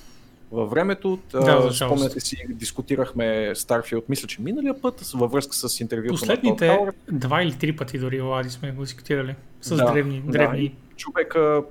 във 0.53 0.71
времето. 0.71 1.19
Да, 1.33 1.41
Да, 1.41 1.73
спомняте 1.73 2.21
си, 2.21 2.37
дискутирахме 2.49 3.25
Starfield, 3.55 4.03
мисля, 4.09 4.29
че 4.29 4.43
миналия 4.43 4.81
път, 4.81 5.01
във 5.15 5.33
връзка 5.33 5.55
с 5.55 5.81
интервюто 5.81 6.13
на 6.13 6.19
Todd 6.19 6.21
Последните 6.21 6.79
два 7.13 7.43
или 7.43 7.53
три 7.53 7.77
пъти 7.77 7.99
дори, 7.99 8.21
Влади, 8.21 8.51
сме 8.51 8.73
го 8.73 8.83
дискутирали. 8.83 9.35
С 9.61 9.77
Да, 9.77 9.93
древни, 9.93 10.21
да, 10.21 10.33
древни. 10.33 10.65
и 10.65 10.75
човека, 10.97 11.63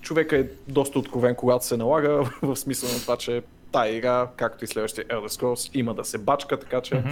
човека 0.00 0.36
е 0.36 0.44
доста 0.68 0.98
откровен, 0.98 1.34
когато 1.34 1.66
се 1.66 1.76
налага, 1.76 2.30
в 2.42 2.56
смисъл 2.56 2.88
на 2.88 3.00
това, 3.00 3.16
че 3.16 3.42
тая 3.72 3.96
игра, 3.96 4.30
както 4.36 4.64
и 4.64 4.68
следващия 4.68 5.04
Elder 5.04 5.28
Scrolls, 5.28 5.70
има 5.74 5.94
да 5.94 6.04
се 6.04 6.18
бачка, 6.18 6.60
така 6.60 6.80
че... 6.80 7.02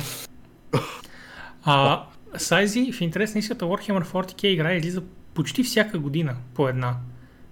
А, 1.64 2.04
Сайзи, 2.36 2.92
в 2.92 3.00
интерес 3.00 3.34
на 3.34 3.38
истината, 3.38 3.64
Warhammer 3.64 4.04
40k 4.04 4.44
игра 4.44 4.74
излиза 4.74 5.02
почти 5.34 5.62
всяка 5.62 5.98
година 5.98 6.36
по 6.54 6.68
една. 6.68 6.96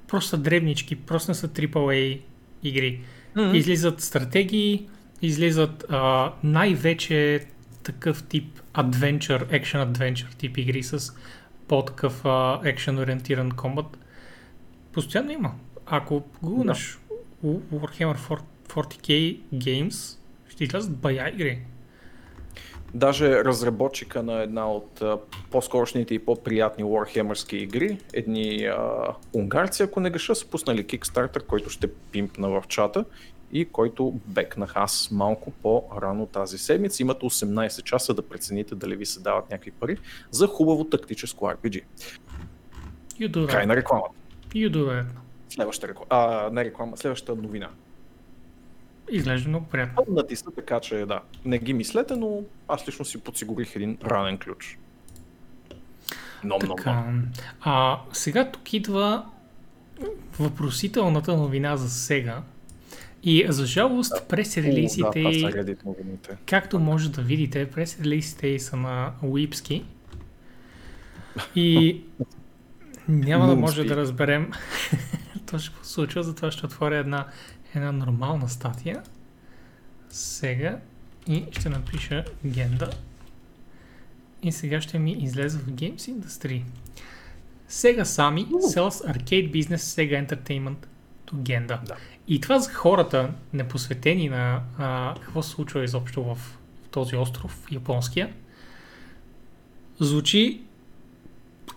Просто 0.09 0.29
са 0.29 0.39
древнички, 0.39 0.97
просто 0.97 1.31
не 1.31 1.35
са 1.35 1.49
AAA 1.49 2.21
игри. 2.63 3.01
Мгм. 3.39 3.55
Излизат 3.55 4.01
стратегии, 4.01 4.89
излизат 5.23 5.85
а, 5.89 6.33
най-вече 6.43 7.47
такъв 7.83 8.23
тип 8.23 8.61
adventure, 8.75 9.63
action 9.63 9.93
adventure 9.93 10.35
тип 10.35 10.57
игри 10.59 10.83
с 10.83 11.15
по-такъв 11.69 12.23
action 12.23 13.03
ориентиран 13.03 13.51
комбат. 13.51 13.99
Постоянно 14.93 15.31
има. 15.31 15.53
Ако 15.87 16.23
гугнаш 16.43 16.99
Warhammer 17.45 18.41
40k 18.69 19.41
Games, 19.55 20.19
ще 20.49 20.65
излязат 20.65 20.97
бая 20.97 21.29
игри. 21.35 21.59
Даже 22.95 23.45
разработчика 23.45 24.23
на 24.23 24.43
една 24.43 24.73
от 24.73 25.03
по-скорошните 25.51 26.15
и 26.15 26.19
по-приятни 26.19 26.85
Warhammerски 26.85 27.55
игри, 27.55 27.99
едни 28.13 28.65
а, 28.65 29.15
унгарци, 29.35 29.83
ако 29.83 30.01
не 30.01 30.11
греша, 30.11 30.35
са 30.35 30.47
пуснали 30.47 30.87
Kickstarter, 30.87 31.47
който 31.47 31.71
ще 31.71 31.93
пимпна 31.93 32.49
в 32.49 32.65
чата 32.69 33.05
и 33.53 33.65
който 33.65 34.15
бекнах 34.27 34.73
аз 34.75 35.09
малко 35.11 35.51
по-рано 35.51 36.27
тази 36.27 36.59
седмица. 36.59 37.03
Имате 37.03 37.27
18 37.27 37.83
часа 37.83 38.15
да 38.15 38.23
прецените 38.23 38.75
дали 38.75 38.97
ви 38.97 39.07
се 39.07 39.21
дават 39.21 39.51
някакви 39.51 39.71
пари 39.71 39.99
за 40.31 40.47
хубаво 40.47 40.85
тактическо 40.85 41.45
RPG. 41.45 41.83
Край 43.49 43.67
на 43.67 43.77
рекламата. 43.77 44.15
That. 44.51 45.05
Следващата 45.49 45.89
реклама. 45.89 46.07
А, 46.11 46.51
не 46.53 46.65
реклама, 46.65 46.97
следващата 46.97 47.43
новина. 47.43 47.69
Изглежда 49.11 49.49
много 49.49 49.67
приятно. 49.67 50.05
Натисна, 50.09 50.53
така 50.53 50.81
че 50.81 50.97
да, 50.97 51.21
не 51.45 51.59
ги 51.59 51.73
мислете, 51.73 52.17
но 52.17 52.43
аз 52.69 52.89
лично 52.89 53.05
си 53.05 53.21
подсигурих 53.21 53.77
един 53.77 53.99
ранен 54.05 54.39
ключ. 54.39 54.79
Ном, 56.45 56.59
Така, 56.61 56.93
ном. 56.93 57.23
а, 57.61 58.01
сега 58.13 58.51
тук 58.51 58.73
идва 58.73 59.27
въпросителната 60.39 61.37
новина 61.37 61.77
за 61.77 61.91
сега. 61.91 62.43
И 63.23 63.47
за 63.49 63.67
жалост, 63.67 64.13
да, 64.13 65.41
са 65.41 65.47
Reddit 65.57 65.85
новините. 65.85 66.37
както 66.47 66.79
може 66.79 67.11
да 67.11 67.23
видите, 67.23 67.71
през 67.71 68.01
релизите 68.01 68.59
са 68.59 68.77
на 68.77 69.13
Уипски. 69.23 69.85
И 71.55 72.01
няма 73.09 73.47
да 73.47 73.57
може 73.57 73.85
да 73.85 73.97
разберем 73.97 74.51
точно 75.51 75.73
какво 75.73 75.85
се 75.85 75.93
случва, 75.93 76.23
затова 76.23 76.51
ще 76.51 76.67
отворя 76.67 76.97
една, 76.97 77.27
една 77.75 77.93
нормална 77.93 78.49
статия. 78.49 79.03
Сега 80.11 80.81
и 81.27 81.45
ще 81.53 81.69
напиша 81.69 82.25
Генда. 82.47 82.91
И 84.43 84.53
сега 84.53 84.81
ще 84.81 84.99
ми 84.99 85.13
излезе 85.13 85.59
в 85.59 85.67
Games 85.67 85.97
Industry. 85.97 86.63
Sega 87.71 88.05
Sami 88.05 88.45
sells 88.75 88.99
arcade 89.13 89.53
business 89.53 89.83
Sega 89.95 90.17
Entertainment 90.27 90.87
to 91.27 91.35
Genda. 91.35 91.85
Да. 91.85 91.97
И 92.29 92.41
това 92.41 92.59
за 92.59 92.73
хората, 92.73 93.33
непосветени 93.53 94.29
на 94.29 94.63
а, 94.79 95.15
какво 95.21 95.43
се 95.43 95.51
случва 95.51 95.85
изобщо 95.85 96.25
в, 96.25 96.35
в 96.35 96.89
този 96.91 97.17
остров, 97.17 97.67
японския, 97.71 98.35
звучи 100.01 100.63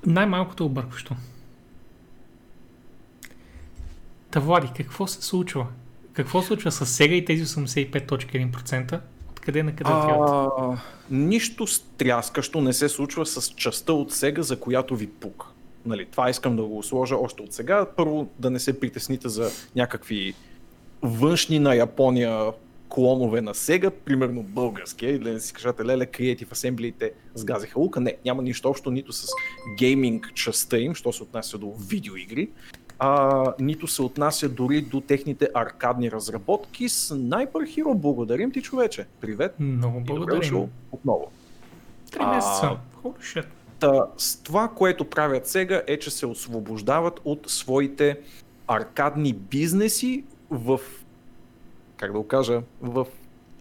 най-малкото 0.06 0.66
объркващо. 0.66 1.16
Та 4.32 4.40
Влади, 4.40 4.68
какво 4.76 5.08
се 5.08 5.22
случва? 5.22 5.68
Какво 6.14 6.42
случва 6.42 6.72
с 6.72 6.86
сега 6.86 7.16
и 7.16 7.26
тези 7.26 7.46
85.1%? 7.46 9.00
Откъде 9.32 9.64
на 9.64 9.76
къде? 9.76 9.90
А, 9.94 10.50
нищо 11.12 11.68
стряскащо 11.68 12.62
не 12.62 12.74
се 12.74 12.90
случва 12.90 13.26
с 13.26 13.50
частта 13.50 13.94
от 13.94 14.12
сега, 14.12 14.42
за 14.42 14.60
която 14.60 14.96
ви 14.96 15.08
пук. 15.08 15.48
Нали, 15.86 16.06
това 16.12 16.30
искам 16.30 16.56
да 16.56 16.64
го 16.64 16.84
сложа 16.84 17.16
още 17.16 17.42
от 17.42 17.54
сега. 17.54 17.86
Първо 17.98 18.30
да 18.40 18.50
не 18.50 18.60
се 18.60 18.80
притесните 18.80 19.30
за 19.30 19.52
някакви 19.76 20.34
външни 21.02 21.60
на 21.60 21.76
Япония 21.76 22.52
клонове 22.90 23.42
на 23.42 23.56
Сега, 23.56 23.92
примерно 23.92 24.44
българския, 24.44 25.12
или 25.12 25.24
да 25.24 25.34
не 25.34 25.40
си 25.40 25.54
кажете, 25.54 25.86
леле, 25.86 26.06
Creative 26.06 26.48
Assembly 26.48 26.94
те 27.00 27.12
сгазиха 27.36 27.80
лука. 27.80 28.00
Не, 28.00 28.16
няма 28.26 28.42
нищо 28.42 28.70
общо 28.70 28.92
нито 28.92 29.14
с 29.14 29.28
гейминг 29.78 30.34
частта 30.34 30.78
им, 30.78 30.96
що 30.96 31.14
се 31.14 31.24
отнася 31.24 31.58
до 31.58 31.72
видеоигри, 31.72 32.50
а, 33.04 33.54
нито 33.60 33.88
се 33.88 34.02
отнася 34.02 34.50
дори 34.50 34.82
до 34.82 35.02
техните 35.02 35.50
аркадни 35.54 36.12
разработки. 36.12 36.90
Sniper 36.90 37.48
Hero, 37.52 37.94
благодарим 37.96 38.52
ти, 38.52 38.62
човече. 38.62 39.06
Привет 39.22 39.56
Много 39.60 40.00
благодарим. 40.00 40.70
отново. 40.92 41.32
Три 42.12 42.20
А, 42.22 42.36
месеца. 42.36 42.78
Shit. 43.04 43.46
Та, 43.80 44.06
това, 44.44 44.68
което 44.68 45.06
правят 45.06 45.48
сега 45.48 45.82
е, 45.88 46.00
че 46.00 46.12
се 46.12 46.26
освобождават 46.26 47.22
от 47.26 47.50
своите 47.50 48.20
аркадни 48.68 49.34
бизнеси 49.34 50.24
в, 50.50 50.80
как 51.98 52.12
да 52.12 52.18
го 52.18 52.28
кажа, 52.28 52.62
в 52.82 53.08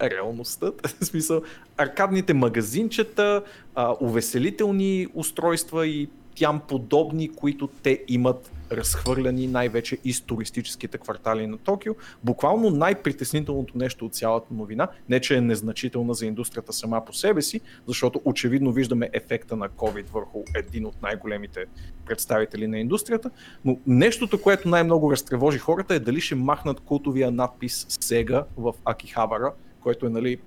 реалността, 0.03 0.72
в 1.01 1.05
смисъл, 1.05 1.43
аркадните 1.76 2.34
магазинчета, 2.34 3.43
а, 3.74 3.95
увеселителни 4.01 5.07
устройства 5.14 5.86
и 5.86 6.09
тям 6.34 6.61
подобни, 6.68 7.28
които 7.28 7.66
те 7.66 8.05
имат 8.09 8.51
разхвърляни 8.73 9.47
най-вече 9.47 9.99
из 10.05 10.21
туристическите 10.21 10.99
квартали 10.99 11.47
на 11.47 11.59
Токио. 11.59 11.95
Буквално 12.25 12.71
най-притеснителното 12.71 13.79
нещо 13.79 14.07
от 14.07 14.14
цялата 14.14 14.55
новина, 14.55 14.89
не 15.09 15.21
че 15.21 15.37
е 15.37 15.41
незначителна 15.41 16.14
за 16.14 16.27
индустрията 16.27 16.73
сама 16.73 17.05
по 17.05 17.12
себе 17.12 17.43
си, 17.43 17.61
защото 17.87 18.21
очевидно 18.25 18.73
виждаме 18.73 19.11
ефекта 19.12 19.57
на 19.57 19.68
COVID 19.68 20.11
върху 20.11 20.43
един 20.55 20.87
от 20.87 21.03
най-големите 21.03 21.64
представители 22.07 22.66
на 22.66 22.79
индустрията, 22.79 23.31
но 23.64 23.79
нещото, 23.87 24.43
което 24.43 24.68
най-много 24.68 25.12
разтревожи 25.12 25.59
хората 25.59 25.95
е 25.95 25.99
дали 25.99 26.21
ще 26.21 26.35
махнат 26.35 26.81
култовия 26.81 27.31
надпис 27.31 27.87
Сега 27.89 28.45
в 28.57 28.75
Акихабара, 28.85 29.53
който 29.81 30.07
е 30.07 30.11
нали, 30.11 30.39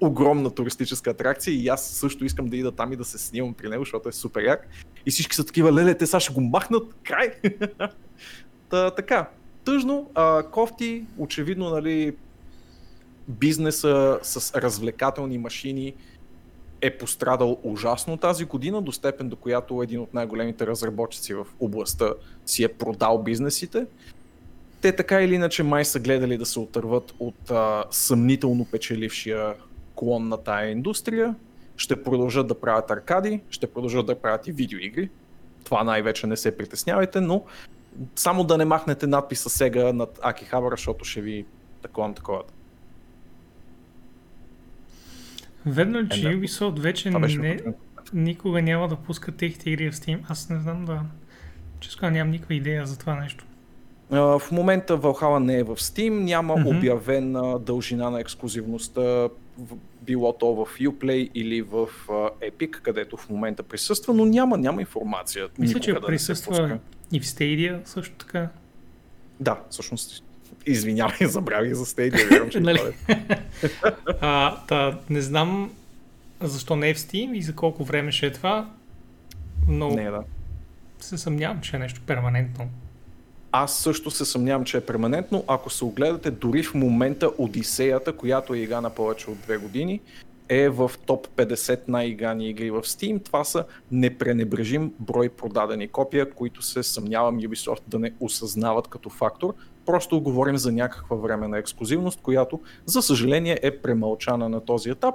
огромна 0.00 0.50
туристическа 0.50 1.10
атракция 1.10 1.54
и 1.54 1.68
аз 1.68 1.86
също 1.86 2.24
искам 2.24 2.46
да 2.46 2.56
ида 2.56 2.72
там 2.72 2.92
и 2.92 2.96
да 2.96 3.04
се 3.04 3.18
снимам 3.18 3.54
при 3.54 3.68
него, 3.68 3.84
защото 3.84 4.08
е 4.08 4.12
супер 4.12 4.42
як. 4.42 4.68
И 5.06 5.10
всички 5.10 5.36
са 5.36 5.46
такива, 5.46 5.72
леле, 5.72 5.94
те 5.94 6.06
сега 6.06 6.20
ще 6.20 6.32
го 6.32 6.40
махнат, 6.40 6.94
край! 7.02 7.32
Та, 8.70 8.90
така, 8.90 9.28
тъжно, 9.64 10.10
а, 10.14 10.42
кофти, 10.42 11.04
очевидно, 11.18 11.70
нали, 11.70 12.16
бизнеса 13.28 14.18
с 14.22 14.54
развлекателни 14.54 15.38
машини 15.38 15.94
е 16.80 16.98
пострадал 16.98 17.58
ужасно 17.62 18.16
тази 18.16 18.44
година, 18.44 18.82
до 18.82 18.92
степен 18.92 19.28
до 19.28 19.36
която 19.36 19.82
един 19.82 20.00
от 20.00 20.14
най-големите 20.14 20.66
разработчици 20.66 21.34
в 21.34 21.46
областта 21.60 22.12
си 22.46 22.64
е 22.64 22.68
продал 22.68 23.22
бизнесите. 23.22 23.86
Те 24.84 24.96
така 24.96 25.22
или 25.22 25.34
иначе 25.34 25.62
май 25.62 25.84
са 25.84 26.00
гледали 26.00 26.38
да 26.38 26.46
се 26.46 26.60
отърват 26.60 27.14
от 27.18 27.50
а, 27.50 27.84
съмнително 27.90 28.64
печелившия 28.64 29.54
клон 29.94 30.28
на 30.28 30.36
тая 30.36 30.70
индустрия. 30.70 31.34
Ще 31.76 32.02
продължат 32.02 32.46
да 32.46 32.60
правят 32.60 32.90
аркади, 32.90 33.40
ще 33.50 33.66
продължат 33.66 34.06
да 34.06 34.20
правят 34.20 34.46
и 34.46 34.52
видеоигри. 34.52 35.10
Това 35.64 35.84
най-вече 35.84 36.26
не 36.26 36.36
се 36.36 36.56
притеснявайте, 36.56 37.20
но 37.20 37.44
само 38.16 38.44
да 38.44 38.58
не 38.58 38.64
махнете 38.64 39.06
надписа 39.06 39.50
сега 39.50 39.92
над 39.92 40.18
Акихабара, 40.22 40.76
защото 40.76 41.04
ще 41.04 41.20
ви 41.20 41.44
такова 41.82 42.14
такова. 42.14 42.42
Верно 45.66 46.00
ли, 46.00 46.08
че 46.08 46.20
Е, 46.20 46.22
да. 46.22 46.28
Ubisoft 46.28 46.80
вече 46.80 47.10
не, 47.10 47.60
никога 48.12 48.62
няма 48.62 48.88
да 48.88 48.96
пускат 48.96 49.36
техните 49.36 49.70
игри 49.70 49.90
в 49.90 49.94
Steam? 49.94 50.20
Аз 50.28 50.48
не 50.50 50.60
знам 50.60 50.84
да... 50.84 51.02
Често 51.80 52.10
нямам 52.10 52.30
никаква 52.30 52.54
идея 52.54 52.86
за 52.86 52.98
това 52.98 53.20
нещо. 53.20 53.44
В 54.10 54.42
момента 54.52 54.98
Valhalla 54.98 55.38
не 55.38 55.58
е 55.58 55.62
в 55.62 55.76
Steam, 55.76 56.10
няма 56.10 56.56
Мгм. 56.56 56.68
обявена 56.68 57.58
дължина 57.58 58.10
на 58.10 58.20
ексклюзивността, 58.20 59.28
било 60.02 60.32
то 60.32 60.54
в 60.54 60.78
Uplay 60.78 61.30
или 61.34 61.62
в 61.62 61.88
Epic, 62.40 62.70
където 62.72 63.16
в 63.16 63.28
момента 63.28 63.62
присъства, 63.62 64.14
но 64.14 64.24
няма, 64.24 64.58
няма 64.58 64.80
информация. 64.80 65.48
Мисля, 65.58 65.80
че 65.80 65.92
да 65.92 66.00
се 66.00 66.06
присъства 66.06 66.78
и 67.12 67.20
в 67.20 67.24
Stadia 67.24 67.80
също 67.84 68.14
така. 68.16 68.48
Да, 69.40 69.60
всъщност. 69.70 70.22
Извинявай, 70.66 71.16
забравих 71.28 71.74
за 71.74 71.84
Stadia. 71.86 72.30
вярвам, 72.30 72.50
че 72.50 72.60
Нали? 72.60 72.78
е. 73.08 73.16
А, 74.20 74.56
та, 74.58 74.98
не 75.10 75.20
знам 75.20 75.72
защо 76.40 76.76
не 76.76 76.88
е 76.88 76.94
в 76.94 76.98
Steam 76.98 77.32
и 77.32 77.42
за 77.42 77.54
колко 77.54 77.84
време 77.84 78.12
ще 78.12 78.26
е 78.26 78.32
това, 78.32 78.70
но 79.68 79.90
Не, 79.90 80.04
да. 80.04 80.22
се 81.00 81.18
съмнявам, 81.18 81.60
че 81.60 81.76
е 81.76 81.78
нещо 81.78 82.00
перманентно. 82.06 82.68
Аз 83.56 83.78
също 83.78 84.10
се 84.10 84.24
съмнявам, 84.24 84.64
че 84.64 84.76
е 84.76 84.80
перманентно. 84.80 85.44
Ако 85.48 85.70
се 85.70 85.84
огледате 85.84 86.30
дори 86.30 86.62
в 86.62 86.74
момента 86.74 87.30
Одисеята, 87.38 88.12
която 88.12 88.54
е 88.54 88.58
игра 88.58 88.80
на 88.80 88.90
повече 88.90 89.30
от 89.30 89.38
две 89.38 89.56
години, 89.56 90.00
е 90.48 90.68
в 90.68 90.90
топ 91.06 91.28
50 91.28 91.80
най-играни 91.88 92.48
игри 92.48 92.70
в 92.70 92.82
Steam. 92.82 93.24
Това 93.24 93.44
са 93.44 93.64
непренебрежим 93.92 94.92
брой 95.00 95.28
продадени 95.28 95.88
копия, 95.88 96.30
които 96.30 96.62
се 96.62 96.82
съмнявам 96.82 97.40
Ubisoft 97.40 97.82
да 97.88 97.98
не 97.98 98.12
осъзнават 98.20 98.88
като 98.88 99.10
фактор. 99.10 99.54
Просто 99.86 100.20
говорим 100.20 100.56
за 100.56 100.72
някаква 100.72 101.16
временна 101.16 101.58
ексклюзивност, 101.58 102.20
която 102.20 102.60
за 102.86 103.02
съжаление 103.02 103.58
е 103.62 103.78
премълчана 103.78 104.48
на 104.48 104.60
този 104.60 104.90
етап 104.90 105.14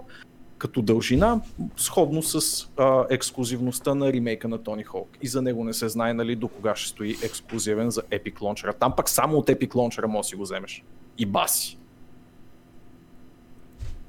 като 0.59 0.81
дължина, 0.81 1.41
сходно 1.77 2.23
с 2.23 2.67
а, 2.77 3.05
ексклюзивността 3.09 3.95
на 3.95 4.13
ремейка 4.13 4.47
на 4.47 4.63
Тони 4.63 4.83
Хоук. 4.83 5.09
И 5.21 5.27
за 5.27 5.41
него 5.41 5.63
не 5.63 5.73
се 5.73 5.89
знае 5.89 6.13
нали, 6.13 6.35
до 6.35 6.47
кога 6.47 6.75
ще 6.75 6.89
стои 6.89 7.17
ексклюзивен 7.23 7.89
за 7.89 8.01
Epic 8.01 8.33
Launcher. 8.33 8.79
Там 8.79 8.93
пък 8.97 9.09
само 9.09 9.37
от 9.37 9.47
Epic 9.47 9.69
Launcher 9.69 10.05
може 10.05 10.25
да 10.25 10.29
си 10.29 10.35
го 10.35 10.43
вземеш. 10.43 10.83
И 11.17 11.25
баси. 11.25 11.77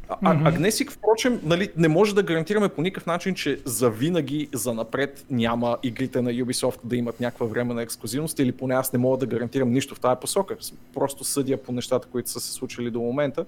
А, 0.09 0.35
Мгм. 0.35 0.47
Агнесик, 0.47 0.93
впрочем, 0.93 1.41
нали, 1.43 1.71
не 1.77 1.89
може 1.89 2.15
да 2.15 2.23
гарантираме 2.23 2.69
по 2.69 2.83
никакъв 2.83 3.07
начин, 3.07 3.35
че 3.35 3.61
за 3.65 3.91
винаги, 3.91 4.49
за 4.55 4.75
напред 4.75 5.25
няма 5.31 5.79
игрите 5.83 6.23
на 6.23 6.31
Ubisoft 6.31 6.79
да 6.85 6.97
имат 6.97 7.21
някаква 7.21 7.47
временна 7.47 7.83
ексклюзивност 7.83 8.39
или 8.39 8.53
поне 8.53 8.75
аз 8.75 8.93
не 8.93 8.99
мога 8.99 9.17
да 9.19 9.27
гарантирам 9.27 9.73
нищо 9.73 9.95
в 9.95 10.01
тази 10.01 10.21
посока. 10.21 10.57
Просто 10.95 11.25
съдя 11.25 11.57
по 11.57 11.73
нещата, 11.73 12.09
които 12.09 12.31
са 12.31 12.41
се 12.41 12.53
случили 12.53 12.91
до 12.91 13.01
момента 13.01 13.45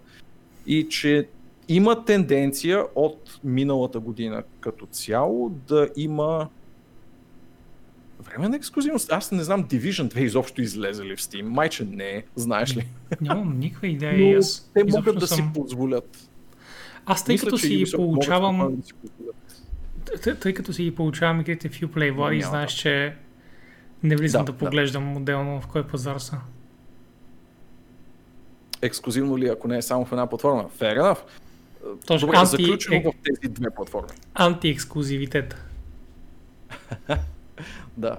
и 0.66 0.88
че 0.88 1.28
има 1.68 2.04
тенденция 2.04 2.84
от 2.94 3.40
миналата 3.44 4.00
година 4.00 4.42
като 4.60 4.86
цяло 4.86 5.50
да 5.50 5.88
има 5.96 6.48
Временна 8.22 8.56
ексклюзивност. 8.56 9.12
Аз 9.12 9.32
не 9.32 9.44
знам 9.44 9.64
Division 9.64 10.14
2 10.14 10.18
изобщо 10.18 10.62
излезе 10.62 11.04
ли 11.04 11.16
в 11.16 11.20
Steam. 11.20 11.42
Майче 11.42 11.84
не 11.84 12.24
знаеш 12.36 12.76
ли. 12.76 12.86
Нямам 13.20 13.58
никаква 13.58 13.86
идея. 13.86 14.32
Но 14.32 14.38
аз 14.38 14.70
те 14.74 14.84
могат 14.84 15.18
да 15.18 15.26
съм... 15.26 15.36
си 15.36 15.44
позволят. 15.54 16.28
Аз 17.06 17.24
тъй 17.24 17.34
Мисля, 17.34 17.44
като 17.46 17.58
си 17.58 17.76
могат 17.76 17.96
получавам 17.96 18.76
да 18.76 18.86
си. 18.86 18.92
Тъй, 20.22 20.34
тъй 20.34 20.54
като 20.54 20.72
си 20.72 20.84
ги 20.84 20.94
получавам 20.94 21.40
игрите 21.40 21.68
в 21.68 21.80
Uplay 21.80 22.16
Няма 22.16 22.42
знаеш, 22.42 22.72
че 22.72 23.14
не 24.02 24.16
влизам 24.16 24.44
да, 24.44 24.52
Да, 24.52 24.52
да 24.52 24.58
да. 24.58 24.64
поглеждам 24.64 25.16
отделно 25.16 25.60
в 25.60 25.66
кой 25.66 25.86
пазар 25.86 26.18
са. 26.18 26.38
Ексклюзивно 28.82 29.38
ли, 29.38 29.48
ако 29.48 29.68
не 29.68 29.76
е 29.76 29.82
само 29.82 30.04
в 30.04 30.12
една 30.12 30.26
платформа? 30.26 30.68
Fair 30.78 30.98
enough. 30.98 31.18
Точно, 32.06 32.26
Добре, 32.26 32.36
анти- 32.38 32.44
заключено 32.62 33.02
в 33.02 33.12
тези 33.24 33.52
две 33.54 33.70
платформи. 33.70 34.08
Антиексклюзивитет. 34.34 35.56
Да. 37.96 38.16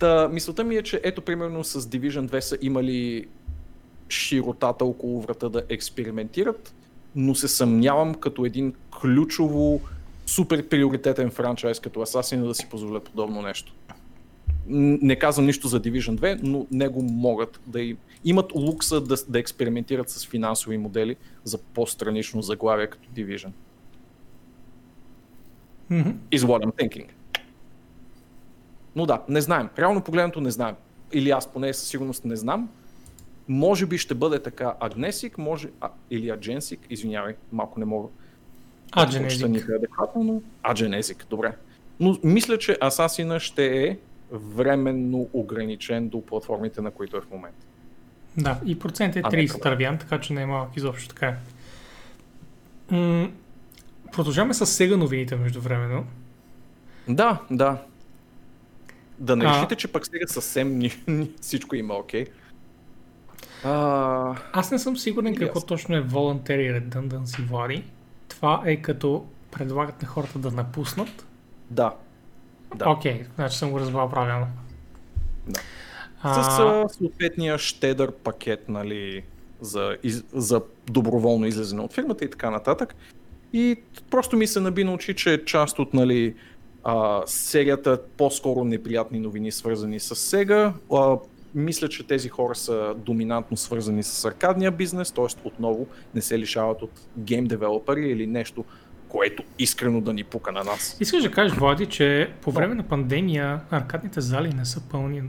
Та, 0.00 0.28
мисълта 0.28 0.64
ми 0.64 0.76
е, 0.76 0.82
че 0.82 1.00
ето 1.04 1.22
примерно 1.22 1.64
с 1.64 1.80
Division 1.80 2.28
2 2.28 2.40
са 2.40 2.58
имали 2.62 3.26
широтата 4.08 4.84
около 4.84 5.20
врата 5.22 5.48
да 5.48 5.62
експериментират, 5.68 6.74
но 7.16 7.34
се 7.34 7.48
съмнявам 7.48 8.14
като 8.14 8.44
един 8.44 8.74
ключово 9.00 9.80
супер 10.26 10.68
приоритетен 10.68 11.30
франчайз 11.30 11.80
като 11.80 12.00
Assassin 12.00 12.46
да 12.46 12.54
си 12.54 12.66
позволят 12.70 13.02
подобно 13.02 13.42
нещо. 13.42 13.72
Не 14.66 15.16
казвам 15.16 15.46
нищо 15.46 15.68
за 15.68 15.80
Division 15.80 16.16
2, 16.16 16.38
но 16.42 16.66
него 16.70 17.02
могат 17.02 17.60
да 17.66 17.80
им, 17.82 17.96
имат 18.24 18.52
лукса 18.54 19.00
да, 19.00 19.16
да 19.28 19.38
експериментират 19.38 20.10
с 20.10 20.26
финансови 20.26 20.78
модели 20.78 21.16
за 21.44 21.58
по-странично 21.58 22.42
заглавие 22.42 22.86
като 22.86 23.08
Division. 23.08 23.50
Мгм. 25.90 26.10
Is 26.32 26.38
what 26.38 26.64
I'm 26.64 26.72
thinking. 26.72 27.06
Но 28.96 29.06
да, 29.06 29.22
не 29.28 29.40
знаем. 29.40 29.68
Реално 29.78 30.02
погледнато 30.02 30.40
не 30.40 30.50
знаем. 30.50 30.74
Или 31.12 31.30
аз 31.30 31.52
поне 31.52 31.74
със 31.74 31.88
сигурност 31.88 32.24
не 32.24 32.36
знам. 32.36 32.68
Може 33.48 33.86
би 33.86 33.98
ще 33.98 34.14
бъде 34.14 34.38
така 34.38 34.74
Агнесик, 34.80 35.38
може... 35.38 35.68
А, 35.80 35.90
или 36.10 36.30
Адженсик, 36.30 36.80
извинявай, 36.90 37.34
малко 37.52 37.80
не 37.80 37.86
мога. 37.86 38.08
А, 38.92 39.06
да 39.06 39.18
прочета 39.18 39.44
Genetic. 39.44 39.50
никъде 39.50 39.76
адекватно, 39.76 40.24
но... 40.24 40.42
Адженезик, 40.70 41.26
добре. 41.30 41.56
Но 42.00 42.18
мисля, 42.24 42.58
че 42.58 42.78
Асасина 42.80 43.40
ще 43.40 43.86
е 43.86 43.98
временно 44.32 45.28
ограничен 45.32 46.08
до 46.08 46.20
платформите, 46.22 46.80
на 46.80 46.90
които 46.90 47.16
е 47.16 47.20
в 47.20 47.30
момента. 47.30 47.66
Да, 48.36 48.60
и 48.64 48.78
процент 48.78 49.16
е 49.16 49.22
А, 49.24 49.30
не, 49.30 49.36
30 49.38 49.48
проблем. 49.48 49.62
тървян, 49.62 49.98
така 49.98 50.20
че 50.20 50.32
не 50.32 50.42
е 50.42 50.46
малък 50.46 50.76
изобщо 50.76 51.08
така. 51.08 51.26
е. 51.28 51.36
М- 52.90 53.30
продължаваме 54.12 54.54
с 54.54 54.66
сега 54.66 54.96
новините 54.96 55.36
междувременно. 55.36 56.04
Да, 57.08 57.40
да. 57.50 57.82
Да 59.18 59.36
не 59.36 59.44
А. 59.44 59.48
решите, 59.50 59.76
че 59.76 59.88
пък 59.88 60.06
сега 60.06 60.26
съвсем 60.26 60.78
ни, 60.78 60.92
ни, 61.08 61.30
всичко 61.40 61.76
има 61.76 61.94
окей. 61.94 62.26
А, 63.64 64.36
Аз 64.52 64.70
не 64.70 64.78
съм 64.78 64.96
сигурен 64.96 65.34
какво 65.34 65.58
Ясно. 65.58 65.66
точно 65.66 65.96
е 65.96 66.02
voluntary 66.02 66.80
redundancy, 66.82 67.42
Влади. 67.42 67.84
Това 68.28 68.62
е 68.66 68.76
като 68.76 69.26
предлагат 69.50 70.02
на 70.02 70.08
хората 70.08 70.38
да 70.38 70.50
напуснат. 70.50 71.26
да. 71.70 71.94
Да. 72.74 72.90
Окей, 72.90 73.24
значи 73.34 73.58
съм 73.58 73.70
го 73.70 73.80
разбрал 73.80 74.10
правилно. 74.10 74.46
Да. 75.48 75.60
А, 76.22 76.42
С 76.42 76.58
а, 76.60 76.88
съответния 76.88 77.58
щедър 77.58 78.12
пакет, 78.12 78.68
нали, 78.68 79.22
за, 79.60 79.96
из, 80.02 80.24
за 80.32 80.60
доброволно 80.86 81.46
излезене 81.46 81.82
от 81.82 81.92
фирмата 81.92 82.24
и 82.24 82.30
така 82.30 82.50
нататък. 82.50 82.94
И 83.52 83.76
просто 84.10 84.36
ми 84.36 84.46
се 84.46 84.60
наби 84.60 84.84
на 84.84 84.94
очи, 84.94 85.14
че 85.14 85.44
част 85.44 85.78
от 85.78 85.94
нали, 85.94 86.34
а, 86.84 87.22
серията 87.26 88.00
по-скоро 88.16 88.64
неприятни 88.64 89.20
новини, 89.20 89.52
свързани 89.52 90.00
с 90.00 90.14
Sega. 90.14 90.72
А, 90.92 91.18
мисля, 91.54 91.88
че 91.88 92.06
тези 92.06 92.28
хора 92.28 92.54
са 92.54 92.94
доминантно 92.96 93.56
свързани 93.56 94.02
с 94.02 94.24
аркадния 94.24 94.70
бизнес, 94.70 95.12
т.е. 95.12 95.26
отново 95.44 95.86
не 96.14 96.20
се 96.20 96.38
лишават 96.38 96.82
от 96.82 96.90
гейм 97.18 97.44
девелопери 97.44 98.10
или 98.10 98.26
нещо, 98.26 98.64
което 99.12 99.42
искрено 99.58 100.00
да 100.00 100.12
ни 100.12 100.24
пука 100.24 100.52
на 100.52 100.64
нас. 100.64 100.96
Искаш 101.00 101.22
да 101.22 101.30
кажеш, 101.30 101.58
Влади, 101.58 101.86
че 101.86 102.32
по 102.42 102.50
време 102.50 102.74
на 102.74 102.82
пандемия 102.82 103.60
аркадните 103.70 104.20
зали 104.20 104.54
не 104.54 104.64
са 104.64 104.80
пълни. 104.80 105.22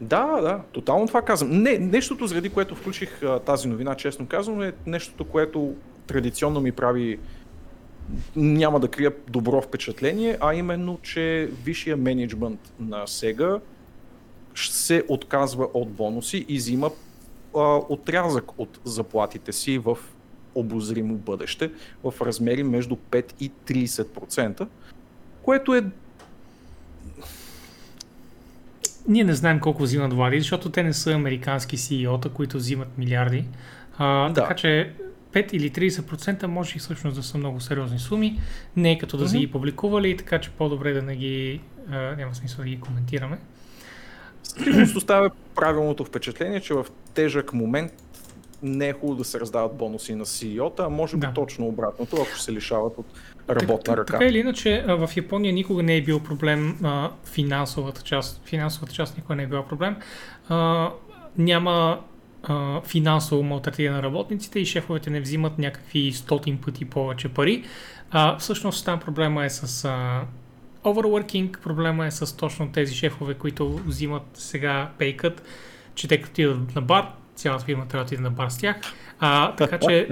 Да, 0.00 0.40
да, 0.40 0.60
тотално 0.72 1.06
това 1.06 1.22
казвам. 1.22 1.50
Не, 1.62 1.78
нещото, 1.78 2.26
заради 2.26 2.50
което 2.50 2.74
включих 2.74 3.22
а, 3.22 3.38
тази 3.38 3.68
новина, 3.68 3.94
честно 3.94 4.26
казвам, 4.26 4.62
е 4.62 4.72
нещото, 4.86 5.24
което 5.24 5.74
традиционно 6.06 6.60
ми 6.60 6.72
прави 6.72 7.18
няма 8.36 8.80
да 8.80 8.88
крия 8.88 9.12
добро 9.28 9.62
впечатление, 9.62 10.38
а 10.40 10.54
именно, 10.54 10.98
че 11.02 11.50
висшия 11.64 11.96
менеджмент 11.96 12.60
на 12.80 13.06
Sega 13.06 13.60
се 14.54 15.04
отказва 15.08 15.68
от 15.74 15.90
бонуси 15.90 16.44
и 16.48 16.56
взима 16.56 16.90
а, 17.56 17.60
отрязък 17.88 18.58
от 18.58 18.80
заплатите 18.84 19.52
си 19.52 19.78
в 19.78 19.98
обозримо 20.54 21.14
бъдеще 21.14 21.70
в 22.04 22.14
размери 22.20 22.62
между 22.62 22.96
5 22.96 23.32
и 23.40 23.50
30%, 23.66 24.66
което 25.42 25.74
е 25.74 25.84
Ние 29.08 29.24
не 29.24 29.34
знаем 29.34 29.60
колко 29.60 29.82
взимат 29.82 30.12
Влади, 30.12 30.40
защото 30.40 30.70
те 30.70 30.82
не 30.82 30.92
са 30.92 31.12
американски 31.12 31.78
CEO-та, 31.78 32.28
които 32.28 32.56
взимат 32.56 32.98
милиарди. 32.98 33.44
А, 33.98 34.28
Да. 34.28 34.34
Така 34.34 34.54
че 34.54 34.92
5 35.32 35.54
или 35.54 35.70
30% 35.70 36.46
може 36.46 36.76
и 36.76 36.78
всъщност 36.78 37.16
да 37.16 37.22
са 37.22 37.38
много 37.38 37.60
сериозни 37.60 37.98
суми. 37.98 38.40
Не 38.76 38.92
е 38.92 38.98
като 38.98 39.16
да 39.16 39.28
са 39.28 39.38
ги 39.38 39.50
публикували, 39.50 40.16
така 40.16 40.40
че 40.40 40.50
по-добре 40.50 40.92
да 40.92 41.02
не 41.02 41.16
ги... 41.16 41.60
А, 41.90 42.16
няма 42.16 42.34
смисъл 42.34 42.64
да 42.64 42.70
ги 42.70 42.80
коментираме. 42.80 43.38
Сигурност 44.42 44.96
оставя 44.96 45.30
правилното 45.54 46.04
впечатление, 46.04 46.60
че 46.60 46.74
в 46.74 46.86
тежък 47.14 47.52
момент 47.52 47.92
не 48.64 48.88
е 48.88 48.92
хубаво 48.92 49.14
да 49.18 49.24
се 49.24 49.40
раздават 49.40 49.76
бонуси 49.76 50.14
на 50.14 50.26
CEO-та, 50.26 50.84
а 50.84 50.88
може 50.88 51.16
би 51.16 51.26
Да. 51.26 51.32
точно 51.32 51.66
обратното, 51.66 52.16
ако 52.16 52.38
се 52.38 52.52
лишават 52.52 52.98
от 52.98 53.06
работна 53.50 53.96
ръка. 53.96 54.12
Така 54.12 54.24
или 54.24 54.38
иначе, 54.38 54.84
в 54.88 55.10
Япония 55.16 55.52
никога 55.52 55.82
не 55.82 55.96
е 55.96 56.02
бил 56.02 56.20
проблем 56.20 56.78
а, 56.82 57.10
финансовата 57.24 58.02
част. 58.02 58.42
Финансовата 58.44 58.92
част 58.92 59.16
никога 59.16 59.34
не 59.36 59.42
е 59.42 59.46
била 59.46 59.68
проблем. 59.68 59.96
А, 60.48 60.90
няма 61.38 62.00
а, 62.42 62.80
финансово 62.80 63.42
малтретиране 63.42 63.96
на 63.96 64.02
работниците 64.02 64.60
и 64.60 64.66
шефовете 64.66 65.10
не 65.10 65.20
взимат 65.20 65.58
някакви 65.58 66.12
стотин 66.12 66.58
пъти 66.58 66.84
повече 66.84 67.28
пари. 67.28 67.64
А, 68.10 68.38
всъщност 68.38 68.84
там 68.84 69.00
проблема 69.00 69.44
е 69.44 69.50
с 69.50 69.84
а, 69.84 70.22
overworking, 70.84 71.58
проблема 71.60 72.06
е 72.06 72.10
с 72.10 72.36
точно 72.36 72.72
тези 72.72 72.94
шефове, 72.94 73.34
които 73.34 73.80
взимат 73.86 74.22
сега 74.34 74.90
пейкът, 74.98 75.42
че 75.94 76.08
те 76.08 76.20
като 76.20 76.30
отидат 76.32 76.74
на 76.74 76.82
бар, 76.82 77.08
цялата 77.34 77.64
фирма 77.64 77.88
трябва 77.88 78.04
да 78.04 78.06
отиде 78.06 78.22
на 78.22 78.30
бар 78.30 78.48
с 78.48 78.58
тях. 78.58 78.76
А, 79.18 79.56
така 79.56 79.78
че 79.78 80.08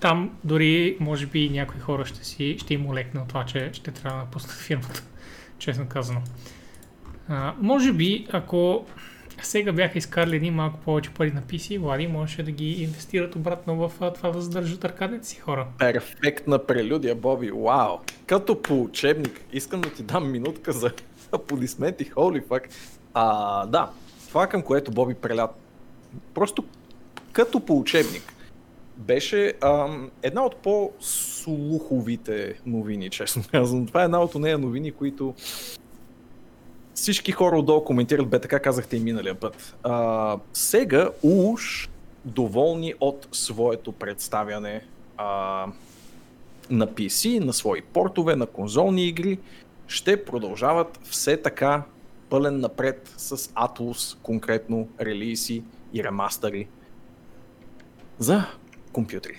там 0.00 0.30
дори 0.44 0.96
може 1.00 1.26
би 1.26 1.50
някои 1.50 1.80
хора 1.80 2.04
ще, 2.04 2.24
си, 2.24 2.56
ще 2.58 2.74
им 2.74 2.86
олекне 2.86 3.20
от 3.20 3.28
това, 3.28 3.44
че 3.44 3.70
ще 3.72 3.90
трябва 3.90 4.18
да 4.18 4.24
напуснат 4.24 4.56
фирмата, 4.56 5.02
честно 5.58 5.88
казано. 5.88 6.22
А, 7.28 7.54
може 7.60 7.92
би, 7.92 8.26
ако 8.32 8.86
сега 9.42 9.72
бяха 9.72 9.98
изкарали 9.98 10.36
един 10.36 10.54
малко 10.54 10.78
повече 10.78 11.10
пари 11.10 11.30
на 11.30 11.42
PC, 11.42 11.78
Влади 11.78 12.06
можеше 12.06 12.42
да 12.42 12.50
ги 12.50 12.82
инвестират 12.82 13.36
обратно 13.36 13.76
в 13.76 14.12
това 14.14 14.30
да 14.30 14.40
задържат 14.40 14.84
аркадните 14.84 15.26
си 15.26 15.40
хора. 15.40 15.66
Перфектна 15.78 16.66
прелюдия, 16.66 17.14
Боби, 17.14 17.50
вау! 17.50 17.98
Като 18.26 18.62
по 18.62 18.82
учебник, 18.82 19.40
искам 19.52 19.80
да 19.80 19.92
ти 19.92 20.02
дам 20.02 20.30
минутка 20.30 20.72
за 20.72 20.92
аплодисменти, 21.32 22.10
holy 22.10 22.46
fuck. 22.46 22.62
А, 23.14 23.66
да, 23.66 23.90
това 24.28 24.46
към 24.46 24.62
което 24.62 24.90
Боби 24.90 25.14
преля 25.14 25.48
просто 26.34 26.64
като 27.32 27.60
по 27.60 27.78
учебник 27.78 28.34
беше 28.96 29.52
ам, 29.60 30.10
една 30.22 30.44
от 30.44 30.56
по-слуховите 30.56 32.54
новини, 32.66 33.10
честно 33.10 33.42
казвам. 33.50 33.86
Това 33.86 34.02
е 34.02 34.04
една 34.04 34.20
от 34.20 34.34
нея 34.34 34.58
новини, 34.58 34.92
които 34.92 35.34
всички 36.94 37.32
хора 37.32 37.58
отдолу 37.58 37.84
коментират, 37.84 38.28
бе 38.28 38.38
така 38.38 38.60
казахте 38.60 38.96
и 38.96 39.00
миналия 39.00 39.34
път. 39.34 39.76
А, 39.82 40.38
сега 40.52 41.10
уж 41.22 41.88
доволни 42.24 42.94
от 43.00 43.28
своето 43.32 43.92
представяне 43.92 44.84
а, 45.16 45.66
на 46.70 46.86
PC, 46.86 47.44
на 47.44 47.52
свои 47.52 47.82
портове, 47.82 48.36
на 48.36 48.46
конзолни 48.46 49.06
игри, 49.06 49.38
ще 49.86 50.24
продължават 50.24 51.00
все 51.02 51.36
така 51.36 51.82
пълен 52.28 52.60
напред 52.60 53.12
с 53.16 53.36
Atlus, 53.36 54.18
конкретно 54.22 54.88
релизи 55.00 55.62
и 55.94 56.04
ремастъри 56.04 56.68
за 58.18 58.44
компютри. 58.92 59.32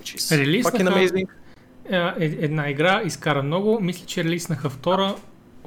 Fucking 0.00 0.64
amazing. 0.64 1.26
Е, 1.90 2.24
е- 2.24 2.44
една 2.44 2.70
игра 2.70 3.02
изкара 3.04 3.42
много, 3.42 3.80
мисля, 3.80 4.06
че 4.06 4.24
релиснаха 4.24 4.70
втора. 4.70 5.14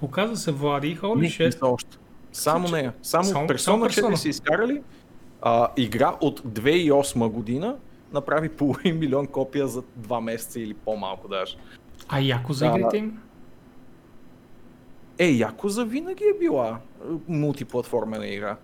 Оказа 0.02 0.36
се, 0.38 0.52
Влади, 0.52 0.98
holy 0.98 1.16
Не, 1.16 1.22
не 1.22 1.28
shit. 1.30 1.60
са 1.60 1.66
още. 1.68 1.98
Само 2.32 2.68
нея. 2.68 2.94
Само, 3.02 3.24
само- 3.24 3.48
4 3.48 3.56
Persona. 3.90 4.16
са 4.16 4.30
изкарали 4.30 4.82
а, 5.42 5.68
игра 5.78 6.16
от 6.22 6.40
2008 6.42 7.30
година 7.30 7.76
направи 8.14 8.50
половин 8.50 9.00
милион 9.00 9.28
копия 9.28 9.68
за 9.68 9.84
два 9.96 10.22
месеца 10.22 10.60
или 10.60 10.74
по-малко 10.74 11.28
даже. 11.28 11.58
А 12.08 12.20
яко 12.20 12.54
за 12.54 12.66
игрите 12.68 12.98
им? 12.98 13.20
Е, 15.18 15.28
Якоза 15.28 15.86
винаги 15.86 16.24
е 16.24 16.40
била 16.40 16.78
мултиплатформена 17.28 18.28
игра. 18.28 18.58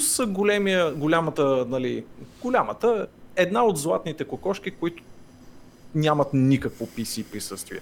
Са 0.00 0.26
големия, 0.26 0.94
голямата, 0.94 1.66
нали, 1.68 2.04
голямата, 2.42 3.06
една 3.36 3.64
от 3.64 3.78
златните 3.78 4.24
кокошки, 4.24 4.70
които 4.70 5.02
нямат 5.94 6.28
никакво 6.32 6.86
PC 6.86 7.24
присъствие 7.24 7.80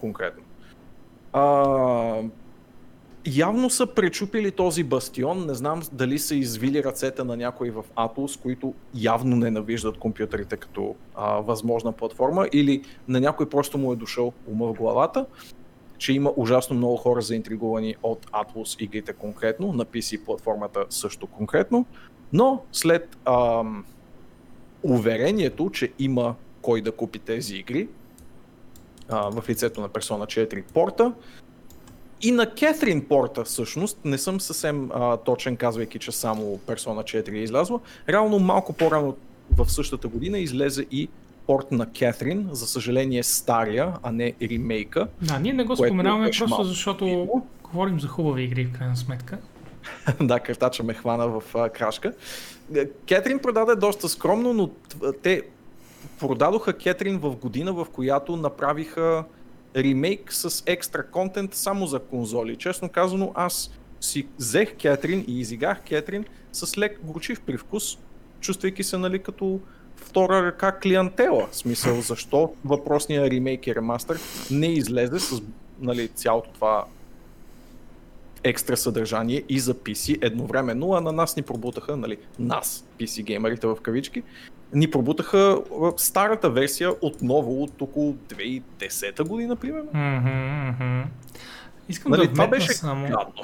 конкретно. 0.00 0.42
А, 1.32 2.22
явно 3.26 3.70
са 3.70 3.86
пречупили 3.86 4.50
този 4.50 4.84
бастион. 4.84 5.46
Не 5.46 5.54
знам 5.54 5.82
дали 5.92 6.18
са 6.18 6.34
извили 6.34 6.84
ръцете 6.84 7.24
на 7.24 7.36
някой 7.36 7.70
в 7.70 7.84
Atlus, 7.96 8.42
които 8.42 8.74
явно 8.94 9.36
ненавиждат 9.36 9.98
компютрите 9.98 10.56
като 10.56 10.94
а, 11.14 11.34
възможна 11.34 11.92
платформа, 11.92 12.48
или 12.52 12.82
на 13.08 13.20
някой 13.20 13.48
просто 13.48 13.78
му 13.78 13.92
е 13.92 13.96
дошъл 13.96 14.32
ума 14.46 14.66
в 14.66 14.72
главата, 14.72 15.26
че 16.04 16.12
има 16.12 16.32
ужасно 16.36 16.76
много 16.76 16.96
хора 16.96 17.20
заинтригувани 17.20 17.96
от 18.02 18.26
Atlus 18.26 18.82
игрите 18.82 19.12
конкретно, 19.12 19.72
на 19.72 19.84
PC 19.84 20.24
платформата 20.24 20.84
също 20.90 21.26
конкретно, 21.26 21.86
но 22.32 22.62
след 22.72 23.16
ам, 23.24 23.84
уверението, 24.82 25.70
че 25.70 25.92
има 25.98 26.34
кой 26.62 26.80
да 26.80 26.92
купи 26.92 27.18
тези 27.18 27.56
игри, 27.56 27.88
а, 29.08 29.30
в 29.30 29.48
лицето 29.48 29.80
на 29.80 29.88
Persona 29.88 30.26
4 30.26 30.62
порта, 30.62 31.12
и 32.22 32.30
на 32.30 32.54
Кетрин 32.54 33.04
Порта 33.04 33.44
всъщност, 33.44 33.98
не 34.04 34.18
съм 34.18 34.40
съвсем 34.40 34.90
а, 34.94 35.16
точен 35.16 35.56
казвайки, 35.56 35.98
че 35.98 36.12
само 36.12 36.58
Persona 36.66 37.02
4 37.02 37.32
е 37.32 37.36
излязла, 37.36 37.80
реално 38.08 38.38
малко 38.38 38.72
по-рано 38.72 39.16
в 39.56 39.72
същата 39.72 40.08
година 40.08 40.38
излезе 40.38 40.86
и 40.90 41.08
порт 41.46 41.72
на 41.72 41.92
Кетрин, 41.92 42.48
за 42.52 42.66
съжаление 42.66 43.22
стария, 43.22 43.92
а 44.02 44.12
не 44.12 44.32
ремейка. 44.42 45.08
Да, 45.22 45.38
ние 45.38 45.52
не 45.52 45.64
го 45.64 45.76
споменаваме 45.76 46.26
просто 46.26 46.48
малко. 46.48 46.64
защото 46.64 47.04
видно. 47.04 47.46
говорим 47.62 48.00
за 48.00 48.08
хубави 48.08 48.42
игри 48.42 48.64
в 48.64 48.72
крайна 48.72 48.96
сметка. 48.96 49.38
да, 50.20 50.40
картача 50.40 50.82
ме 50.82 50.94
хвана 50.94 51.28
в 51.28 51.42
а, 51.54 51.68
крашка. 51.68 52.12
Кетрин 53.06 53.38
продаде 53.38 53.74
доста 53.76 54.08
скромно, 54.08 54.52
но 54.52 54.70
те 55.22 55.42
продадоха 56.20 56.78
Кетрин 56.78 57.18
в 57.18 57.36
година, 57.36 57.72
в 57.72 57.86
която 57.92 58.36
направиха 58.36 59.24
ремейк 59.76 60.32
с 60.32 60.62
екстра 60.66 61.02
контент 61.02 61.54
само 61.54 61.86
за 61.86 61.98
конзоли. 61.98 62.56
Честно 62.56 62.88
казано, 62.88 63.32
аз 63.34 63.70
си 64.00 64.26
взех 64.38 64.76
Кетрин 64.76 65.24
и 65.28 65.40
изигах 65.40 65.82
Кетрин 65.82 66.24
с 66.52 66.78
лек 66.78 67.00
горчив 67.02 67.40
привкус, 67.40 67.98
чувствайки 68.40 68.82
се 68.82 68.98
нали 68.98 69.22
като 69.22 69.60
втора 69.96 70.42
ръка 70.46 70.72
клиентела. 70.72 71.46
В 71.50 71.56
смисъл, 71.56 72.00
защо 72.00 72.54
въпросния 72.64 73.30
ремейк 73.30 73.66
и 73.66 73.74
ремастър 73.74 74.18
не 74.50 74.66
излезе 74.66 75.18
с 75.18 75.42
нали, 75.80 76.08
цялото 76.08 76.50
това 76.50 76.84
екстра 78.44 78.76
съдържание 78.76 79.42
и 79.48 79.58
за 79.58 79.74
PC 79.74 80.18
едновременно, 80.22 80.92
а 80.92 81.00
на 81.00 81.12
нас 81.12 81.36
ни 81.36 81.42
пробутаха, 81.42 81.96
нали, 81.96 82.18
нас, 82.38 82.84
PC 83.00 83.22
геймерите 83.22 83.66
в 83.66 83.76
кавички, 83.82 84.22
ни 84.72 84.90
пробутаха 84.90 85.62
старата 85.96 86.50
версия 86.50 86.90
отново 87.00 87.62
от 87.62 87.82
около 87.82 88.12
2010 88.12 89.28
година, 89.28 89.56
примерно. 89.56 89.90
Mm-hmm, 89.90 90.80
mm-hmm. 90.80 91.04
Искам 91.88 92.12
нали, 92.12 92.26
да 92.26 92.32
това 92.32 92.46
беше 92.46 92.72
само 92.72 93.08
гадно. 93.08 93.42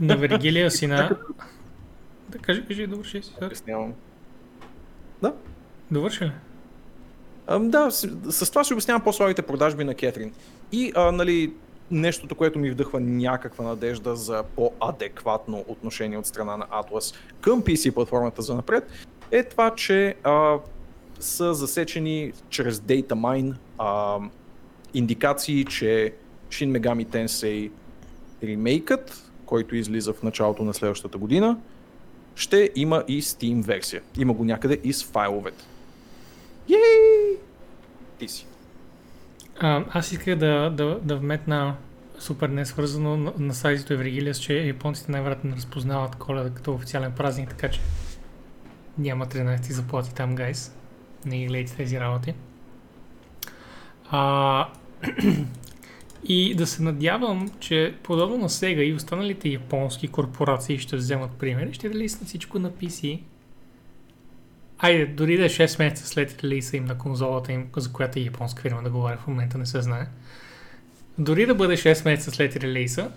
на 0.00 0.16
Вергилия 0.16 0.70
си 0.70 0.86
на... 0.86 1.16
Да, 2.28 2.38
кажи, 2.38 2.64
кажи, 2.66 2.86
довърши 2.86 3.22
си. 3.22 3.32
Обяснявам. 3.42 3.94
Да. 5.22 5.34
Довърши 5.90 6.24
ли? 6.24 6.32
А, 7.46 7.58
да, 7.58 7.90
с, 7.90 8.08
с 8.30 8.50
това 8.50 8.64
си 8.64 8.72
обяснявам 8.72 9.02
по-слабите 9.02 9.42
продажби 9.42 9.84
на 9.84 9.94
Кетрин. 9.94 10.32
И, 10.72 10.92
а, 10.96 11.12
нали, 11.12 11.52
нещото, 11.90 12.34
което 12.34 12.58
ми 12.58 12.70
вдъхва 12.70 13.00
някаква 13.00 13.64
надежда 13.64 14.16
за 14.16 14.44
по-адекватно 14.56 15.64
отношение 15.68 16.18
от 16.18 16.26
страна 16.26 16.56
на 16.56 16.66
Atlas 16.66 17.14
към 17.40 17.62
PC 17.62 17.94
платформата 17.94 18.42
за 18.42 18.54
напред, 18.54 18.90
е 19.30 19.42
това, 19.42 19.74
че 19.74 20.14
а, 20.24 20.56
са 21.20 21.54
засечени 21.54 22.32
чрез 22.48 22.78
Data 22.78 23.12
Mine 23.12 23.54
а, 23.78 24.18
индикации, 24.94 25.64
че 25.64 26.14
Shin 26.50 26.80
Megami 26.80 27.06
Tensei 27.06 27.70
ремейкът, 28.42 29.30
който 29.46 29.76
излиза 29.76 30.12
в 30.12 30.22
началото 30.22 30.64
на 30.64 30.74
следващата 30.74 31.18
година, 31.18 31.58
ще 32.34 32.70
има 32.74 33.04
и 33.08 33.22
Steam 33.22 33.64
версия. 33.64 34.02
Има 34.18 34.32
го 34.32 34.44
някъде 34.44 34.78
и 34.84 34.92
с 34.92 35.04
файловете. 35.04 35.64
Йей! 36.68 37.38
Ти 38.18 38.28
си. 38.28 38.46
А, 39.60 39.84
аз 39.90 40.12
исках 40.12 40.36
да, 40.36 40.70
да, 40.70 41.00
да 41.02 41.16
вметна 41.16 41.76
супер 42.18 42.48
несвързано 42.48 43.16
на, 43.16 43.32
на 43.38 43.54
сайзито 43.54 43.92
Евригилиас, 43.92 44.38
че 44.38 44.54
японците 44.54 45.12
най-вероятно 45.12 45.50
не 45.50 45.56
разпознават 45.56 46.16
коледа 46.16 46.50
като 46.50 46.74
официален 46.74 47.12
празник, 47.12 47.48
така 47.48 47.70
че 47.70 47.80
няма 48.98 49.26
13 49.26 49.72
заплати 49.72 50.14
там, 50.14 50.34
гайс. 50.34 50.74
Не 51.24 51.38
ги 51.38 51.46
гледайте 51.46 51.76
тези 51.76 52.00
работи. 52.00 52.34
А, 54.10 54.68
и 56.24 56.54
да 56.54 56.66
се 56.66 56.82
надявам, 56.82 57.50
че 57.60 57.94
подобно 58.02 58.38
на 58.38 58.48
Sega 58.48 58.82
и 58.82 58.94
останалите 58.94 59.48
японски 59.48 60.08
корпорации 60.08 60.78
ще 60.78 60.96
вземат 60.96 61.30
примери, 61.30 61.74
ще 61.74 61.90
релиснат 61.90 62.28
всичко 62.28 62.58
на 62.58 62.70
PC. 62.70 63.20
Айде, 64.78 65.06
дори 65.06 65.36
да 65.36 65.44
е 65.44 65.48
6 65.48 65.78
месеца 65.78 66.06
след 66.06 66.44
релиса 66.44 66.76
им 66.76 66.84
на 66.84 66.98
конзолата 66.98 67.52
им, 67.52 67.66
за 67.76 67.92
която 67.92 68.18
е 68.18 68.22
японска 68.22 68.62
фирма 68.62 68.82
да 68.82 68.90
говоря 68.90 69.16
в 69.16 69.26
момента, 69.26 69.58
не 69.58 69.66
се 69.66 69.82
знае. 69.82 70.06
Дори 71.18 71.46
да 71.46 71.54
бъде 71.54 71.76
6 71.76 72.04
месеца 72.04 72.30
след 72.30 72.56
релиса, 72.56 73.10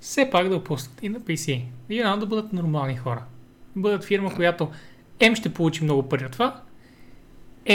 все 0.00 0.30
пак 0.30 0.48
да 0.48 0.64
пуснат 0.64 1.02
и 1.02 1.08
на 1.08 1.20
PC. 1.20 1.64
И 1.88 1.98
да 1.98 2.26
бъдат 2.26 2.52
нормални 2.52 2.96
хора 2.96 3.22
бъдат 3.76 4.04
фирма, 4.04 4.34
която 4.34 4.70
М 5.28 5.36
ще 5.36 5.54
получи 5.54 5.84
много 5.84 6.08
пари 6.08 6.26
от 6.26 6.32
това, 6.32 6.62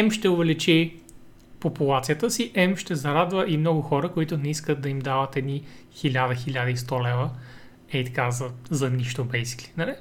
М 0.03 0.11
ще 0.11 0.29
увеличи 0.29 0.95
популацията 1.59 2.31
си, 2.31 2.51
М 2.55 2.77
ще 2.77 2.95
зарадва 2.95 3.45
и 3.47 3.57
много 3.57 3.81
хора, 3.81 4.11
които 4.11 4.37
не 4.37 4.49
искат 4.49 4.81
да 4.81 4.89
им 4.89 4.99
дават 4.99 5.35
едни 5.35 5.63
1000-1100 5.95 7.03
лева, 7.03 7.29
ей 7.93 8.03
така, 8.03 8.31
за, 8.31 8.49
за 8.69 8.89
нищо, 8.89 9.25
basically, 9.25 9.69
нали? 9.77 9.93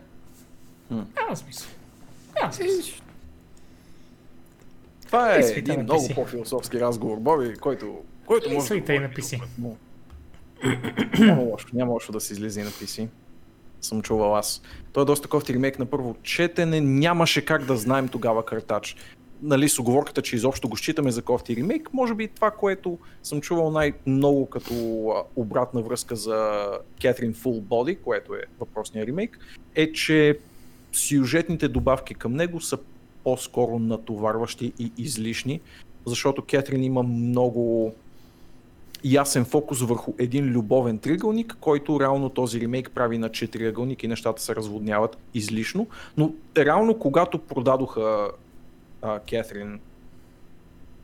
Няма 0.91 1.37
смисъл. 1.37 1.69
Няма 2.41 2.53
смисъл. 2.53 2.95
Това 5.07 5.35
е, 5.35 5.41
е 5.41 5.53
един 5.57 5.83
много 5.83 6.09
по-философски 6.15 6.81
разговор, 6.81 7.17
Боби, 7.17 7.57
който, 7.57 7.99
който 8.27 8.51
може 8.51 8.81
да... 8.81 8.95
и 8.95 8.99
на 8.99 9.11
PC. 9.11 9.43
няма 11.19 11.43
лошо, 11.43 11.69
няма 11.73 11.93
лошо 11.93 12.13
да 12.13 12.21
се 12.21 12.33
излезе 12.33 12.65
на 12.65 12.71
PC 12.71 13.09
съм 13.81 14.03
чувал 14.03 14.37
аз. 14.37 14.63
Той 14.93 15.03
е 15.03 15.07
доста 15.07 15.29
кофти 15.29 15.55
ремейк 15.55 15.79
на 15.79 15.87
първо 15.87 16.17
четене, 16.23 16.81
нямаше 16.81 17.45
как 17.45 17.65
да 17.65 17.77
знаем 17.77 18.09
тогава 18.09 18.45
картач. 18.45 18.97
Нали, 19.43 19.69
с 19.69 19.79
оговорката, 19.79 20.23
че 20.23 20.37
изобщо 20.37 20.69
го 20.69 20.77
считаме 20.77 21.11
за 21.11 21.23
кофти 21.23 21.57
ремейк, 21.57 21.93
може 21.93 22.15
би 22.15 22.29
това, 22.29 22.51
което 22.51 22.99
съм 23.23 23.41
чувал 23.41 23.71
най-много 23.71 24.47
като 24.47 24.75
обратна 25.37 25.83
връзка 25.83 26.17
за 26.17 26.69
Catherine 27.01 27.35
Full 27.35 27.61
Body, 27.61 27.99
което 28.01 28.35
е 28.35 28.43
въпросния 28.61 29.07
ремейк, 29.07 29.39
е, 29.75 29.93
че 29.93 30.39
сюжетните 30.93 31.69
добавки 31.69 32.15
към 32.15 32.33
него 32.33 32.61
са 32.61 32.79
по-скоро 33.25 33.79
натоварващи 33.79 34.73
и 34.79 34.93
излишни, 34.99 35.61
защото 36.07 36.45
Кетрин 36.45 36.85
има 36.85 37.03
много 37.03 37.95
ясен 39.05 39.45
фокус 39.45 39.81
върху 39.81 40.15
един 40.19 40.53
любовен 40.53 40.99
триъгълник, 40.99 41.57
който 41.61 42.01
реално 42.01 42.29
този 42.29 42.61
ремейк 42.61 42.91
прави 42.95 43.19
на 43.19 43.29
четириъгълник 43.29 44.03
и 44.03 44.09
нещата 44.09 44.43
се 44.43 44.57
разводняват 44.57 45.19
излишно. 45.35 45.87
Но 46.17 46.33
реално 46.57 46.99
когато 46.99 47.39
продадоха 47.39 48.31
а, 49.03 49.21
Кетрин 49.21 49.81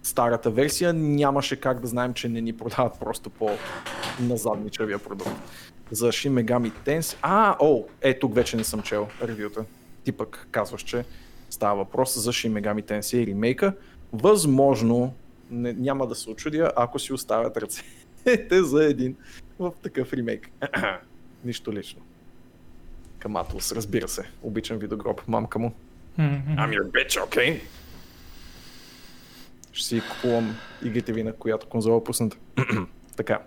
старата 0.03 0.51
версия, 0.51 0.93
нямаше 0.93 1.57
как 1.57 1.81
да 1.81 1.87
знаем, 1.87 2.15
че 2.15 2.29
не 2.29 2.41
ни 2.41 2.53
продават 2.53 2.99
просто 3.01 3.31
по 3.31 3.51
назадничавия 4.21 4.99
продукт. 4.99 5.31
За 5.91 6.09
Shin 6.09 6.33
Megami 6.33 6.73
Tensei... 6.87 7.17
А, 7.23 7.57
о, 7.61 7.85
е, 8.01 8.19
тук 8.19 8.35
вече 8.35 8.57
не 8.57 8.65
съм 8.65 8.83
чел 8.83 9.09
ревюта. 9.23 9.65
Ти 10.05 10.13
пък 10.13 10.49
казваш, 10.51 10.83
че 10.83 11.05
става 11.51 11.77
въпрос 11.77 12.19
за 12.19 12.33
Shin 12.33 12.53
Megami 12.53 12.83
Tensei 12.83 13.27
ремейка. 13.27 13.75
Възможно 14.13 15.15
не, 15.51 15.73
няма 15.73 16.07
да 16.07 16.15
се 16.15 16.31
очудя, 16.31 16.73
ако 16.77 16.99
си 16.99 17.13
оставят 17.13 17.57
ръцете 17.57 18.63
за 18.63 18.85
един 18.85 19.17
в 19.59 19.73
такъв 19.83 20.13
ремейк. 20.13 20.51
Нищо 21.45 21.73
лично. 21.73 22.03
Към 23.19 23.35
Atlus, 23.35 23.77
разбира 23.77 24.09
се. 24.09 24.23
Обичам 24.43 24.79
видогроб, 24.79 25.23
мамка 25.29 25.59
му. 25.59 25.73
I'm 26.19 26.71
your 26.71 26.91
bitch, 26.91 27.27
okay? 27.29 27.61
Ще 29.73 29.89
си 29.89 30.03
купувам 30.11 30.57
игрите 30.85 31.13
ви 31.13 31.23
на 31.23 31.33
която 31.33 31.69
конзола 31.69 32.05
пусната. 32.05 32.37
така. 33.17 33.41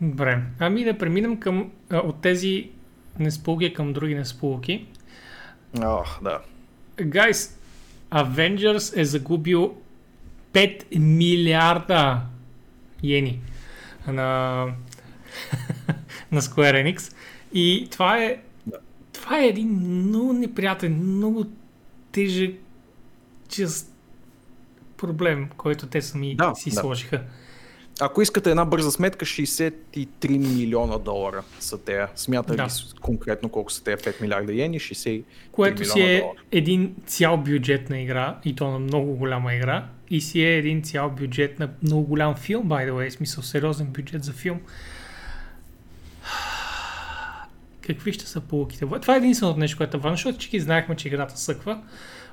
Добре. 0.00 0.42
Ами 0.58 0.84
да 0.84 0.98
преминем 0.98 1.40
към 1.40 1.70
от 1.92 2.20
тези 2.20 2.70
несполуки 3.18 3.72
към 3.74 3.92
други 3.92 4.14
несполуки. 4.14 4.86
Ох, 5.84 6.22
да. 6.22 6.40
Гайс, 7.02 7.58
Avengers 8.10 9.00
е 9.00 9.04
загубил 9.04 9.76
5 10.52 10.98
милиарда 10.98 12.20
йени 13.02 13.40
на, 14.06 14.22
на 16.32 16.42
Square 16.42 16.96
Enix. 16.96 17.14
И 17.52 17.88
това 17.90 18.18
е, 18.22 18.38
това 19.12 19.40
е 19.40 19.46
един 19.46 19.68
много 19.68 20.32
неприятен, 20.32 21.16
много 21.16 21.46
тежък 22.12 22.54
just 23.48 23.86
проблем, 24.96 25.48
който 25.56 25.86
те 25.86 26.02
сами 26.02 26.34
Да, 26.36 26.54
си 26.54 26.70
да. 26.70 26.76
сложиха. 26.76 27.22
Ако 28.00 28.22
искате 28.22 28.50
една 28.50 28.64
бърза 28.64 28.90
сметка, 28.90 29.24
63 29.24 29.74
милиона 30.28 30.98
долара 30.98 31.42
са 31.60 31.78
те. 31.78 32.06
Смята 32.14 32.56
Да. 32.56 32.68
конкретно 33.00 33.48
колко 33.48 33.72
са 33.72 33.84
те 33.84 33.96
5 33.96 34.20
милиарда 34.20 34.52
йени? 34.52 34.80
63 34.80 35.22
Което 35.52 35.84
си 35.84 36.00
е 36.00 36.18
долара. 36.20 36.38
един 36.52 36.94
цял 37.06 37.36
бюджет 37.36 37.90
на 37.90 38.00
игра, 38.00 38.38
и 38.44 38.56
то 38.56 38.70
на 38.70 38.78
много 38.78 39.14
голяма 39.14 39.54
игра, 39.54 39.86
и 40.10 40.20
си 40.20 40.42
е 40.42 40.56
един 40.56 40.82
цял 40.82 41.10
бюджет 41.10 41.58
на 41.58 41.68
много 41.82 42.02
голям 42.06 42.34
филм, 42.34 42.64
by 42.64 42.90
the 42.90 42.92
way, 42.92 43.08
смисъл 43.08 43.42
сериозен 43.42 43.86
бюджет 43.86 44.24
за 44.24 44.32
филм. 44.32 44.60
Какви 47.80 48.12
ще 48.12 48.26
са 48.26 48.40
полуките? 48.40 48.86
Това 49.02 49.14
е 49.14 49.18
единственото 49.18 49.58
нещо, 49.58 49.76
което 49.76 49.96
е 49.96 50.00
важно, 50.00 50.16
защото 50.16 50.38
всички 50.38 50.60
знаехме, 50.60 50.96
че 50.96 51.08
играта 51.08 51.38
съква. 51.38 51.82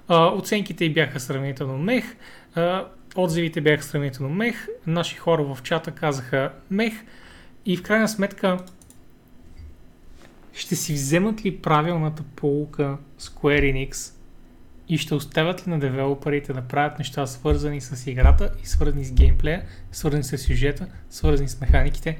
А, 0.07 0.27
оценките 0.27 0.85
й 0.85 0.90
бяха 0.90 1.19
сравнително 1.19 1.77
мех, 1.77 2.15
а, 2.56 2.85
отзивите 3.15 3.61
бяха 3.61 3.84
сравнително 3.84 4.34
мех, 4.34 4.68
наши 4.88 5.15
хора 5.15 5.44
в 5.44 5.64
чата 5.64 5.91
казаха 5.91 6.52
мех. 6.69 6.94
И 7.65 7.77
в 7.77 7.84
крайна 7.84 8.07
сметка 8.07 8.57
ще 10.53 10.76
си 10.76 10.94
вземат 10.94 11.45
ли 11.45 11.57
правилната 11.57 12.23
полука 12.35 12.98
Square 13.19 13.73
Enix 13.73 14.14
и 14.90 14.98
ще 14.98 15.15
оставят 15.15 15.68
ли 15.68 15.72
на 15.72 15.80
девелоперите 15.80 16.53
да 16.53 16.61
правят 16.61 16.99
неща 16.99 17.27
свързани 17.27 17.81
с 17.81 18.07
играта 18.07 18.52
и 18.64 18.68
свързани 18.68 19.06
с 19.06 19.11
геймплея, 19.11 19.65
свързани 19.91 20.23
с 20.23 20.38
сюжета, 20.38 20.88
свързани 21.10 21.49
с 21.49 21.61
механиките 21.61 22.19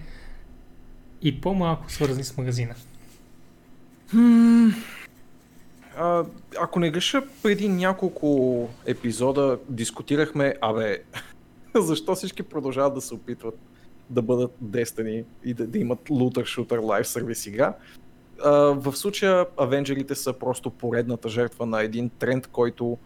и 1.22 1.41
по-малко 1.41 1.91
свързани 1.91 2.24
с 2.24 2.38
магазина. 2.38 2.76
А, 5.98 6.26
ако 6.60 6.80
не 6.80 6.91
греша, 6.91 7.24
преди 7.44 7.70
няколко 7.70 8.70
епизода 8.86 9.60
дискутирахме, 9.70 10.56
абе, 10.61 11.03
защо 11.76 12.15
всички 12.15 12.44
продължават 12.44 12.94
да 12.94 13.02
се 13.02 13.14
опитват 13.14 13.60
да 14.10 14.22
бъдат 14.22 14.52
Destiny 14.64 15.24
и 15.44 15.53
да, 15.53 15.68
да 15.68 15.80
имат 15.80 15.99
looter-shooter 15.99 16.80
live 16.80 17.03
сервис 17.03 17.45
игра. 17.45 17.74
А, 18.44 18.52
в 18.56 18.95
случая 18.95 19.45
Авенджерите 19.57 20.15
са 20.15 20.34
просто 20.34 20.70
поредната 20.70 21.30
жертва 21.30 21.65
на 21.65 21.82
един 21.82 22.10
тренд, 22.10 22.48
който 22.48 22.98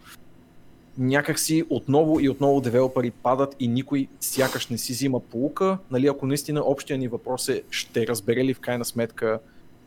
някакси 0.98 1.64
отново 1.70 2.20
и 2.20 2.28
отново 2.28 2.60
девелопери 2.60 3.10
падат 3.10 3.56
и 3.60 3.68
никой 3.68 4.08
сякаш 4.20 4.68
не 4.68 4.78
си 4.78 4.92
взима 4.92 5.20
полука. 5.20 5.78
Нали, 5.90 6.06
ако 6.06 6.26
наистина 6.26 6.60
общия 6.60 6.98
ни 6.98 7.08
въпрос 7.08 7.48
е, 7.48 7.62
ще 7.70 8.06
разбере 8.06 8.44
ли 8.44 8.54
в 8.54 8.60
крайна 8.60 8.84
сметка 8.84 9.38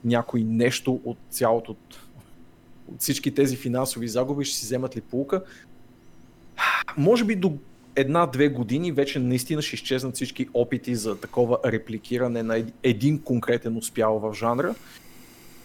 някой 0.04 0.42
нещо 0.44 1.02
от 1.06 1.18
цялото 1.30 1.72
от 1.72 2.00
всички 3.00 3.34
тези 3.34 3.56
финансови 3.56 4.08
загуби 4.08 4.46
ще 4.46 4.56
си 4.58 4.66
вземат 4.66 4.96
ли 4.96 5.02
полука. 5.02 5.44
Може 6.98 7.26
би 7.26 7.36
до 7.36 7.54
една-две 7.96 8.50
години 8.50 8.92
вече 8.92 9.20
наистина 9.20 9.62
ще 9.62 9.76
изчезнат 9.76 10.16
всички 10.16 10.48
опити 10.54 10.96
за 10.96 11.20
такова 11.20 11.58
репликиране 11.66 12.44
на 12.44 12.58
ед- 12.58 12.74
един 12.84 13.22
конкретен 13.22 13.78
успял 13.78 14.20
в 14.20 14.34
жанра. 14.34 14.76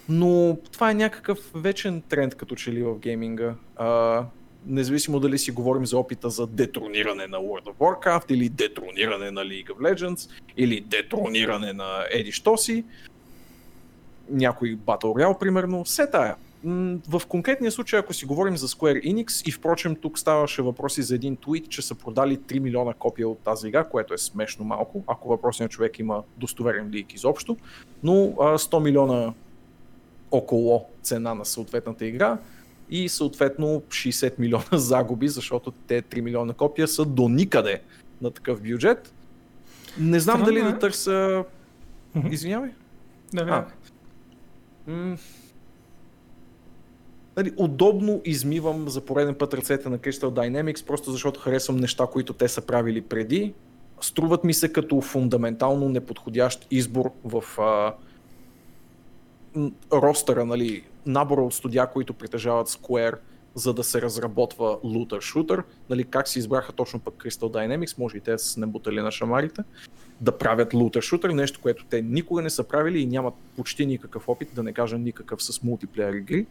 Но 0.08 0.58
това 0.72 0.90
е 0.90 0.94
някакъв 0.94 1.38
вечен 1.54 2.02
тренд 2.08 2.34
като 2.34 2.54
че 2.54 2.72
ли 2.72 2.82
в 2.82 2.98
гейминга. 2.98 3.54
А, 3.76 4.22
независимо 4.66 5.20
дали 5.20 5.38
си 5.38 5.50
говорим 5.50 5.86
за 5.86 5.98
опита 5.98 6.30
за 6.30 6.46
детрониране 6.46 7.26
на 7.26 7.38
World 7.38 7.64
of 7.64 7.74
Warcraft 7.74 8.32
или 8.32 8.48
детрониране 8.48 9.30
на 9.30 9.40
League 9.40 9.68
of 9.68 9.94
Legends 9.94 10.30
или 10.56 10.80
детрониране 10.80 11.72
на 11.72 12.04
Еди 12.10 12.32
Штоси, 12.32 12.84
някой 14.30 14.76
Battle 14.76 15.02
Royale 15.02 15.38
примерно, 15.38 15.84
все 15.84 16.10
тая. 16.10 16.34
В 17.08 17.22
конкретния 17.28 17.72
случай, 17.72 17.98
ако 17.98 18.14
си 18.14 18.26
говорим 18.26 18.56
за 18.56 18.68
Square 18.68 19.04
Enix, 19.04 19.48
и 19.48 19.52
впрочем 19.52 19.96
тук 19.96 20.18
ставаше 20.18 20.62
въпроси 20.62 21.02
за 21.02 21.14
един 21.14 21.36
твит, 21.36 21.68
че 21.68 21.82
са 21.82 21.94
продали 21.94 22.38
3 22.38 22.58
милиона 22.58 22.94
копия 22.94 23.28
от 23.28 23.38
тази 23.38 23.68
игра, 23.68 23.84
което 23.84 24.14
е 24.14 24.18
смешно 24.18 24.64
малко, 24.64 25.04
ако 25.06 25.28
въпросният 25.28 25.72
човек 25.72 25.98
има 25.98 26.22
достоверен 26.36 26.90
лик 26.90 27.14
изобщо, 27.14 27.56
но 28.02 28.34
а, 28.40 28.58
100 28.58 28.82
милиона 28.82 29.32
около 30.30 30.84
цена 31.02 31.34
на 31.34 31.44
съответната 31.44 32.06
игра 32.06 32.38
и 32.90 33.08
съответно 33.08 33.82
60 33.88 34.38
милиона 34.38 34.64
загуби, 34.72 35.28
защото 35.28 35.70
те 35.70 36.02
3 36.02 36.20
милиона 36.20 36.54
копия 36.54 36.88
са 36.88 37.04
до 37.04 37.28
никъде 37.28 37.82
на 38.22 38.30
такъв 38.30 38.62
бюджет. 38.62 39.12
Не 39.98 40.20
знам 40.20 40.36
Странно 40.36 40.44
дали 40.44 40.58
е. 40.58 40.72
да 40.72 40.78
търся... 40.78 41.44
Извинявай. 42.30 42.70
Да, 43.32 43.44
да. 43.44 43.66
Нали, 47.36 47.52
удобно 47.56 48.20
измивам 48.24 48.88
за 48.88 49.00
пореден 49.00 49.34
път 49.34 49.54
ръцете 49.54 49.88
на 49.88 49.98
Crystal 49.98 50.30
Dynamics, 50.30 50.86
просто 50.86 51.12
защото 51.12 51.40
харесвам 51.40 51.76
неща, 51.76 52.06
които 52.12 52.32
те 52.32 52.48
са 52.48 52.60
правили 52.60 53.00
преди. 53.00 53.54
Струват 54.00 54.44
ми 54.44 54.54
се 54.54 54.72
като 54.72 55.00
фундаментално 55.00 55.88
неподходящ 55.88 56.66
избор 56.70 57.10
в 57.24 57.44
а, 57.58 57.94
ростъра, 59.92 60.44
нали, 60.44 60.84
набора 61.06 61.42
от 61.42 61.54
студия, 61.54 61.86
които 61.86 62.14
притежават 62.14 62.68
Square, 62.68 63.18
за 63.54 63.74
да 63.74 63.84
се 63.84 64.02
разработва 64.02 64.78
лутър-шутър. 64.84 65.62
Нали, 65.90 66.04
как 66.04 66.28
си 66.28 66.38
избраха 66.38 66.72
точно 66.72 67.00
пък 67.00 67.14
Crystal 67.14 67.52
Dynamics, 67.52 67.98
може 67.98 68.16
и 68.16 68.20
те 68.20 68.38
са 68.38 68.60
не 68.60 68.66
бутали 68.66 69.00
на 69.00 69.10
шамарите, 69.10 69.62
да 70.20 70.38
правят 70.38 70.74
лутър-шутър, 70.74 71.32
нещо, 71.32 71.60
което 71.62 71.84
те 71.84 72.02
никога 72.02 72.42
не 72.42 72.50
са 72.50 72.64
правили 72.64 73.00
и 73.00 73.06
нямат 73.06 73.34
почти 73.56 73.86
никакъв 73.86 74.28
опит, 74.28 74.48
да 74.54 74.62
не 74.62 74.72
кажа 74.72 74.98
никакъв 74.98 75.42
с 75.42 75.62
мултиплеер 75.62 76.12
игри. 76.12 76.46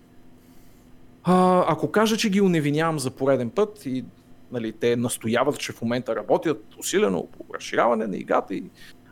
А, 1.25 1.65
ако 1.67 1.91
кажа, 1.91 2.17
че 2.17 2.29
ги 2.29 2.41
уневинявам 2.41 2.99
за 2.99 3.11
пореден 3.11 3.49
път 3.49 3.85
и 3.85 4.05
нали, 4.51 4.71
те 4.71 4.95
настояват, 4.95 5.59
че 5.59 5.71
в 5.71 5.81
момента 5.81 6.15
работят 6.15 6.75
усилено 6.79 7.27
по 7.27 7.53
разширяване 7.53 8.07
на 8.07 8.17
играта 8.17 8.55
и 8.55 8.63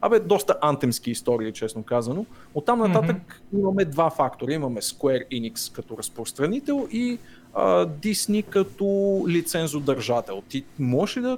Абе, 0.06 0.20
доста 0.20 0.58
антемски 0.62 1.12
истории, 1.12 1.52
честно 1.52 1.84
казано. 1.84 2.26
Оттам 2.54 2.80
нататък 2.80 3.18
mm-hmm. 3.18 3.60
имаме 3.60 3.86
два 3.86 4.10
фактора. 4.10 4.54
Имаме 4.54 4.82
Square 4.82 5.28
Enix 5.32 5.76
като 5.76 5.98
разпространител 5.98 6.88
и 6.92 7.20
а, 7.54 7.88
Disney 7.88 8.46
като 8.46 8.86
лицензодържател. 9.28 10.44
Ти 10.50 10.64
можеш 10.80 11.18
ли 11.18 11.22
да 11.22 11.38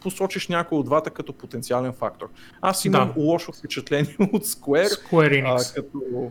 посочиш 0.00 0.48
някой 0.48 0.78
от 0.78 0.84
двата 0.84 1.10
като 1.10 1.32
потенциален 1.32 1.92
фактор? 1.92 2.28
Аз 2.60 2.84
имам 2.84 3.12
Да. 3.16 3.20
лошо 3.20 3.52
впечатление 3.52 4.16
от 4.32 4.44
Square, 4.44 4.88
Square 4.88 5.44
Enix. 5.44 5.70
а, 5.70 5.74
като... 5.74 6.30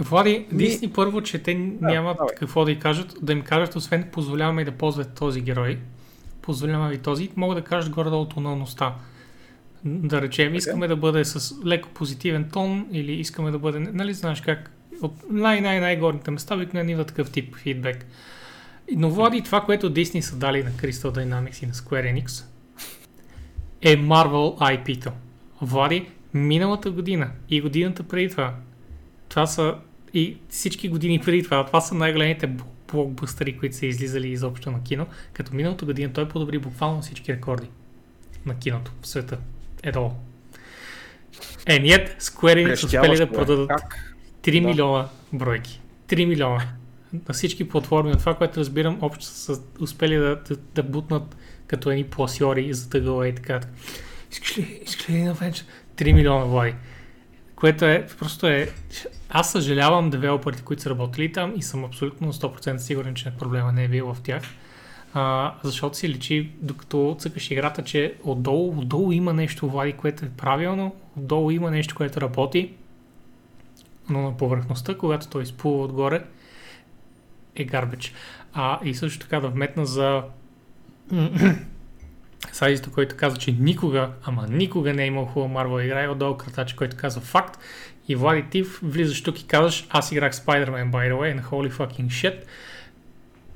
Влади, 0.00 0.46
Дисни 0.52 0.92
първо, 0.92 1.22
че 1.22 1.38
те 1.38 1.54
нямат 1.54 2.16
давай. 2.16 2.34
какво 2.36 2.64
да 2.64 2.72
й 2.72 2.78
кажат, 2.78 3.14
да 3.22 3.32
им 3.32 3.42
кажат, 3.42 3.76
освен 3.76 4.08
позволяваме 4.12 4.64
да 4.64 4.72
ползват 4.72 5.14
този 5.14 5.40
герой, 5.40 5.78
позволяваме 6.42 6.90
ви 6.90 6.98
този, 6.98 7.30
могат 7.36 7.58
да 7.58 7.64
кажат 7.64 7.92
горе-долу 7.92 8.24
тоналността. 8.24 8.94
Да 9.84 10.22
речем, 10.22 10.54
искаме 10.54 10.88
да 10.88 10.96
бъде 10.96 11.24
с 11.24 11.54
леко 11.66 11.88
позитивен 11.88 12.50
тон 12.52 12.86
или 12.92 13.12
искаме 13.12 13.50
да 13.50 13.58
бъде, 13.58 13.78
нали 13.78 14.14
знаеш 14.14 14.40
как, 14.40 14.70
от 15.02 15.12
най-най-най-горните 15.30 16.30
места 16.30 16.54
обикновено 16.54 16.90
идва 16.90 17.04
такъв 17.04 17.30
тип 17.30 17.56
фидбек. 17.56 18.06
Но 18.96 19.10
Влади, 19.10 19.42
това, 19.42 19.60
което 19.60 19.94
Disney 19.94 20.20
са 20.20 20.36
дали 20.36 20.62
на 20.62 20.70
Crystal 20.70 20.92
Dynamics 20.92 21.62
и 21.62 21.66
на 21.66 21.72
Square 21.72 22.14
Enix, 22.14 22.44
е 23.82 23.96
Marvel 23.96 24.76
IP-то. 24.76 25.10
Влади, 25.62 26.06
миналата 26.34 26.90
година 26.90 27.30
и 27.48 27.60
годината 27.60 28.02
преди 28.02 28.30
това, 28.30 28.54
това 29.28 29.46
са 29.46 29.74
и 30.14 30.36
всички 30.48 30.88
години 30.88 31.20
преди 31.20 31.42
това, 31.42 31.66
това 31.66 31.80
са 31.80 31.94
най-големите 31.94 32.48
бл- 32.48 32.64
блокбъстъри, 32.92 33.58
които 33.58 33.76
са 33.76 33.86
излизали 33.86 34.28
изобщо 34.28 34.70
на 34.70 34.82
кино, 34.82 35.06
като 35.32 35.54
миналата 35.54 35.84
година 35.84 36.12
той 36.12 36.28
подобри 36.28 36.58
буквално 36.58 37.02
всички 37.02 37.32
рекорди 37.32 37.66
на 38.46 38.58
киното 38.58 38.92
в 39.02 39.08
света. 39.08 39.38
Едно. 39.82 40.16
And 41.66 41.96
yet, 41.96 42.20
Square 42.20 42.66
Enix 42.66 42.84
успели 42.84 43.16
да 43.16 43.22
е. 43.22 43.30
продадат 43.32 43.68
Как? 43.68 44.14
3 44.42 44.60
Да. 44.62 44.68
милиона 44.68 45.08
бройки. 45.32 45.80
3 46.08 46.24
милиона. 46.24 46.62
На 47.28 47.34
всички 47.34 47.68
платформи. 47.68 48.10
На 48.10 48.18
това, 48.18 48.34
което 48.34 48.60
разбирам, 48.60 48.98
общо 49.00 49.24
са 49.24 49.60
успели 49.80 50.16
да, 50.16 50.36
да, 50.48 50.56
да 50.74 50.82
бутнат 50.82 51.36
като 51.66 51.90
едни 51.90 52.04
пласьори 52.04 52.74
за 52.74 52.90
тъгъла 52.90 53.28
и 53.28 53.34
така. 53.34 53.60
Искаш 54.32 54.58
ли, 54.58 54.80
искаш 54.86 55.10
ли 55.10 55.14
един 55.14 55.28
Avenger? 55.32 55.64
3 55.96 56.12
милиона 56.12 56.44
влади. 56.44 56.74
Което 57.54 57.84
е, 57.84 58.06
просто 58.18 58.46
е... 58.46 58.68
Аз 59.30 59.52
съжалявам 59.52 60.10
девелоперите, 60.10 60.62
които 60.62 60.82
са 60.82 60.90
работили 60.90 61.32
там 61.32 61.52
и 61.56 61.62
съм 61.62 61.84
абсолютно 61.84 62.26
на 62.26 62.32
100% 62.32 62.76
сигурен, 62.76 63.14
че 63.14 63.30
проблема 63.38 63.72
не 63.72 63.84
е 63.84 63.88
бил 63.88 64.14
в 64.14 64.22
тях. 64.22 64.42
А, 65.14 65.54
защото 65.62 65.96
си 65.96 66.08
личи, 66.08 66.50
докато 66.60 67.16
цъкаш 67.18 67.50
играта, 67.50 67.84
че 67.84 68.14
отдолу, 68.22 68.78
отдолу 68.78 69.12
има 69.12 69.32
нещо, 69.32 69.68
Влади, 69.70 69.92
което 69.92 70.24
е 70.24 70.30
правилно, 70.36 70.94
отдолу 71.16 71.50
има 71.50 71.70
нещо, 71.70 71.94
което 71.94 72.20
работи, 72.20 72.72
но 74.10 74.22
на 74.22 74.36
повърхността, 74.36 74.98
когато 74.98 75.28
той 75.28 75.42
изплува 75.42 75.84
отгоре, 75.84 76.24
е 77.56 77.64
гарбич. 77.64 78.12
А, 78.52 78.78
и 78.84 78.94
също 78.94 79.18
така 79.18 79.40
да 79.40 79.48
вметна 79.48 79.86
за 79.86 80.22
Сайзито, 82.52 82.92
който 82.92 83.16
казва, 83.16 83.38
че 83.38 83.52
никога, 83.52 84.10
ама 84.24 84.46
никога 84.50 84.94
не 84.94 85.02
е 85.02 85.06
имал 85.06 85.24
хубава 85.24 85.52
Марвел 85.52 85.84
игра 85.84 86.04
и 86.04 86.08
отдолу 86.08 86.36
кратач, 86.36 86.72
който 86.72 86.96
казва 86.96 87.20
факт. 87.20 87.58
И 88.08 88.16
Влади 88.16 88.44
ти 88.50 88.62
влизаш 88.82 89.22
тук 89.22 89.40
и 89.40 89.46
казваш, 89.46 89.86
аз 89.90 90.12
играх 90.12 90.32
Spider-Man 90.32 90.90
by 90.90 91.12
the 91.12 91.14
way 91.14 91.36
and 91.36 91.44
holy 91.44 91.72
fucking 91.72 92.06
shit. 92.06 92.42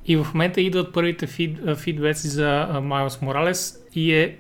И 0.07 0.17
в 0.17 0.27
момента 0.35 0.61
идват 0.61 0.93
първите 0.93 1.27
фид, 1.27 1.59
фидбеци 1.77 2.29
за 2.29 2.69
Miles 2.73 3.09
Morales 3.09 3.79
и 3.95 4.15
е 4.15 4.39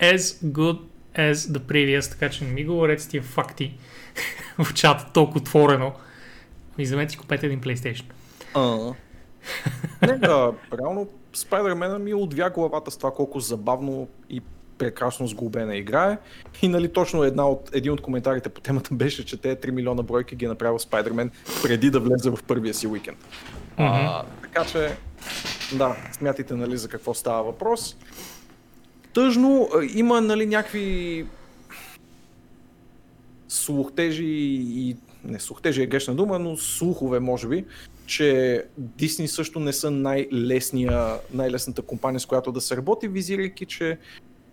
as 0.00 0.44
good 0.44 0.78
as 1.16 1.32
the 1.32 1.58
previous, 1.58 2.10
така 2.10 2.30
че 2.30 2.44
не 2.44 2.50
ми 2.50 2.64
говорете 2.64 3.08
тия 3.08 3.22
факти 3.22 3.74
в 4.58 4.74
чата 4.74 5.12
толкова 5.12 5.40
отворено. 5.40 5.92
И 6.78 6.86
за 6.86 6.96
мен 6.96 7.10
си 7.10 7.16
купете 7.16 7.46
един 7.46 7.60
PlayStation. 7.60 8.04
Uh. 8.54 8.94
не, 10.02 10.18
да, 10.18 10.52
реално 10.78 11.08
Spider-Man 11.34 11.98
ми 11.98 12.14
отвя 12.14 12.50
главата 12.50 12.90
с 12.90 12.96
това 12.96 13.10
колко 13.10 13.40
забавно 13.40 14.08
и 14.30 14.40
прекрасно 14.78 15.26
сглобена 15.26 15.76
игра 15.76 16.12
е. 16.12 16.18
И 16.62 16.68
нали 16.68 16.92
точно 16.92 17.22
една 17.22 17.48
от, 17.48 17.70
един 17.72 17.92
от 17.92 18.00
коментарите 18.00 18.48
по 18.48 18.60
темата 18.60 18.88
беше, 18.94 19.24
че 19.26 19.36
те 19.36 19.56
3 19.56 19.70
милиона 19.70 20.02
бройки 20.02 20.36
ги 20.36 20.44
е 20.44 20.48
направил 20.48 20.78
Spider-Man 20.78 21.30
преди 21.62 21.90
да 21.90 22.00
влезе 22.00 22.30
в 22.30 22.38
първия 22.46 22.74
си 22.74 22.86
уикенд. 22.86 23.18
Mm-hmm. 23.18 23.78
А, 23.78 24.24
така 24.42 24.64
че, 24.64 24.96
да, 25.74 25.96
смятайте 26.12 26.54
нали 26.54 26.76
за 26.76 26.88
какво 26.88 27.14
става 27.14 27.42
въпрос. 27.42 27.96
Тъжно, 29.12 29.68
има 29.94 30.20
нали 30.20 30.46
някакви 30.46 31.26
слухтежи 33.48 34.24
и 34.26 34.96
не 35.24 35.40
слухтежи 35.40 35.82
е 35.82 35.86
грешна 35.86 36.14
дума, 36.14 36.38
но 36.38 36.56
слухове 36.56 37.20
може 37.20 37.48
би, 37.48 37.64
че 38.06 38.62
Disney 38.80 39.26
също 39.26 39.60
не 39.60 39.72
са 39.72 39.90
най-лесния, 39.90 41.18
най-лесната 41.32 41.82
компания, 41.82 42.20
с 42.20 42.26
която 42.26 42.52
да 42.52 42.60
се 42.60 42.76
работи, 42.76 43.08
визирайки, 43.08 43.66
че 43.66 43.98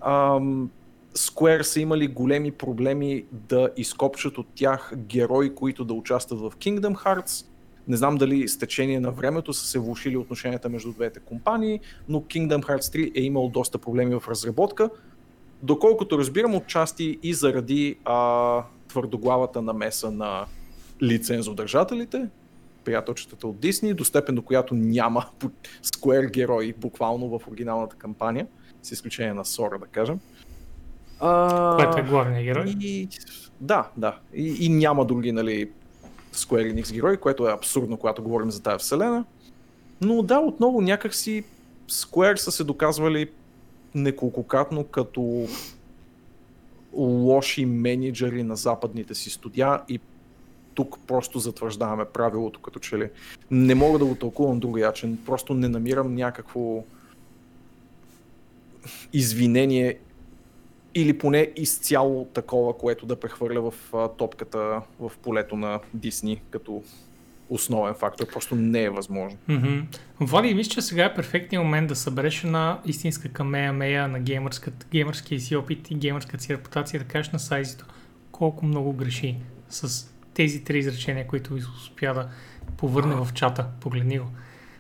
ам, 0.06 0.70
Square 1.16 1.62
са 1.62 1.80
имали 1.80 2.08
големи 2.08 2.52
проблеми 2.52 3.26
да 3.32 3.70
изкопчат 3.78 4.38
от 4.38 4.48
тях 4.56 4.94
герои, 4.98 5.56
които 5.56 5.86
да 5.86 5.94
участват 5.94 6.40
в 6.40 6.52
Kingdom 6.58 7.04
Hearts. 7.04 7.46
Не 7.88 7.98
знам 7.98 8.16
дали 8.16 8.48
с 8.48 8.58
течение 8.58 9.00
на 9.00 9.12
времето 9.12 9.54
са 9.54 9.66
се 9.66 9.80
влушили 9.80 10.18
отношенията 10.18 10.70
между 10.70 10.92
двете 10.92 11.20
компании, 11.20 11.80
но 12.10 12.22
Kingdom 12.22 12.62
Hearts 12.62 12.96
3 12.96 13.12
е 13.16 13.22
имал 13.22 13.50
доста 13.50 13.78
проблеми 13.78 14.16
в 14.16 14.30
разработка. 14.30 14.90
Доколкото 15.64 16.18
разбирам, 16.18 16.56
отчасти 16.56 17.20
и 17.24 17.34
заради 17.34 17.96
а, 18.06 18.64
твърдоглавата 18.88 19.62
намеса 19.62 20.12
на 20.12 20.46
лицензодържателите, 21.02 22.30
приятелчетата 22.86 23.48
от 23.48 23.58
Disney, 23.58 23.94
до 23.94 24.06
степен 24.06 24.36
до 24.36 24.42
която 24.42 24.76
няма 24.76 25.26
Square 25.84 26.32
герои 26.32 26.74
буквално 26.78 27.40
в 27.40 27.48
оригиналната 27.48 27.96
кампания, 27.96 28.48
с 28.84 28.92
изключение 28.92 29.34
на 29.34 29.46
Сора, 29.46 29.80
да 29.80 29.86
кажем. 29.86 30.20
А, 31.20 31.76
Което 31.76 31.98
е 32.00 32.10
главният 32.10 32.44
герой. 32.44 32.76
И, 32.80 33.10
да, 33.62 33.90
да. 33.98 34.18
И, 34.34 34.66
и 34.66 34.70
няма 34.70 35.06
други, 35.06 35.32
нали, 35.32 35.70
Square 36.34 36.74
Enix 36.74 36.94
герои, 36.94 37.18
което 37.18 37.48
е 37.48 37.54
абсурдно, 37.54 37.98
когато 37.98 38.24
говорим 38.24 38.52
за 38.52 38.64
тази 38.64 38.84
вселена. 38.84 39.26
Но 40.02 40.24
да, 40.24 40.40
отново 40.40 40.82
някакси 40.82 41.44
Square 41.90 42.36
са 42.36 42.52
се 42.52 42.64
доказвали 42.64 43.30
неколкократно 43.96 44.84
като 44.84 45.48
лоши 46.94 47.66
менеджери 47.66 48.44
на 48.44 48.56
западните 48.56 49.16
си 49.16 49.30
студия 49.30 49.82
и 49.90 50.00
тук 50.74 51.00
просто 51.08 51.40
затвърждаваме 51.40 52.06
правилото, 52.06 52.60
като 52.60 52.80
че 52.80 52.98
ли. 52.98 53.10
Не 53.52 53.76
мога 53.76 54.00
да 54.00 54.06
го 54.06 54.16
тълкувам 54.16 54.60
друг 54.60 54.80
начин, 54.80 55.20
просто 55.26 55.54
не 55.54 55.70
намирам 55.70 56.16
някакво 56.16 56.84
извинение 59.14 59.98
или 60.96 61.18
поне 61.18 61.52
изцяло 61.56 62.26
такова, 62.26 62.78
което 62.78 63.06
да 63.06 63.20
прехвърля 63.20 63.72
в 63.72 63.74
топката 64.18 64.82
в 65.00 65.12
полето 65.22 65.56
на 65.56 65.80
Дисни 65.94 66.42
като 66.50 66.84
основен 67.50 67.94
фактор. 67.94 68.28
Просто 68.34 68.56
не 68.56 68.84
е 68.84 68.90
възможно. 68.90 69.38
Mm-hmm. 69.50 69.84
Влади, 70.20 70.54
мисля, 70.54 70.72
че 70.72 70.82
сега 70.82 71.06
е 71.06 71.14
перфектният 71.14 71.64
момент 71.64 71.88
да 71.88 71.96
събереш 71.96 72.44
една 72.44 72.82
истинска 72.86 73.30
камея-мея 73.30 74.08
на 74.08 74.20
геймърския 74.92 75.40
си 75.40 75.56
опит 75.56 75.92
и 75.92 75.96
геймърската 75.96 76.44
си 76.44 76.54
репутация 76.54 77.00
да 77.00 77.06
кажеш 77.06 77.32
на 77.32 77.40
сайзито 77.40 77.86
колко 78.32 78.66
много 78.66 78.94
греши 78.94 79.38
с 79.70 80.11
тези 80.34 80.64
три 80.64 80.78
изречения, 80.80 81.28
които 81.28 81.54
успя 81.54 82.14
да 82.14 82.30
повърне 82.78 83.16
в 83.16 83.28
чата. 83.34 83.66
Погледни 83.82 84.20
го. 84.20 84.28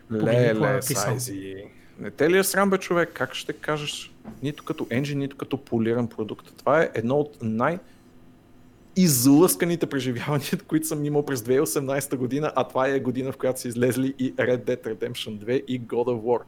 Погледни 0.10 0.60
ле, 0.60 0.73
ле, 0.73 0.82
сайзи. 0.82 1.56
Не 1.99 2.11
те 2.11 2.30
ли 2.30 2.38
е 2.38 2.44
срам, 2.44 2.69
бе, 2.69 2.78
човек? 2.78 3.10
Как 3.14 3.34
ще 3.34 3.53
кажеш? 3.53 4.14
Нито 4.44 4.64
като 4.64 4.88
енджин, 4.90 5.19
нито 5.19 5.38
като 5.38 5.57
полиран 5.57 6.07
продукт. 6.07 6.53
Това 6.57 6.82
е 6.82 6.90
едно 6.94 7.15
от 7.15 7.38
най- 7.41 7.80
излъсканите 8.95 9.86
преживявания, 9.86 10.52
които 10.68 10.88
съм 10.88 11.06
имал 11.06 11.26
през 11.26 11.41
2018 11.41 12.15
година, 12.15 12.52
а 12.56 12.68
това 12.68 12.88
е 12.88 12.99
година, 12.99 13.32
в 13.32 13.38
която 13.38 13.61
са 13.61 13.68
излезли 13.68 14.14
и 14.19 14.36
Red 14.36 14.65
Dead 14.65 14.84
Redemption 14.84 15.40
2 15.45 15.65
и 15.65 15.82
God 15.82 16.06
of 16.06 16.22
War. 16.22 16.41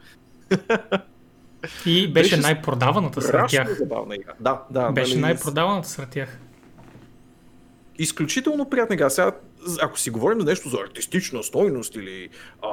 И 1.86 2.08
беше, 2.08 2.12
беше 2.12 2.38
най-продаваната 2.38 3.22
сред 3.22 3.48
тях. 3.48 3.78
Забавна 3.78 4.16
игра. 4.16 4.34
Да, 4.40 4.64
да. 4.72 4.92
Беше 4.92 5.14
нали... 5.14 5.22
най-продаваната 5.22 5.90
сред 5.90 6.10
тях 6.10 6.40
изключително 8.00 8.70
приятна 8.70 8.96
игра. 8.96 9.10
Сега, 9.10 9.32
ако 9.82 10.00
си 10.00 10.10
говорим 10.10 10.40
за 10.40 10.46
нещо 10.46 10.70
за 10.70 10.78
артистична 10.78 11.44
стойност 11.44 11.96
или 11.96 12.30
а, 12.62 12.70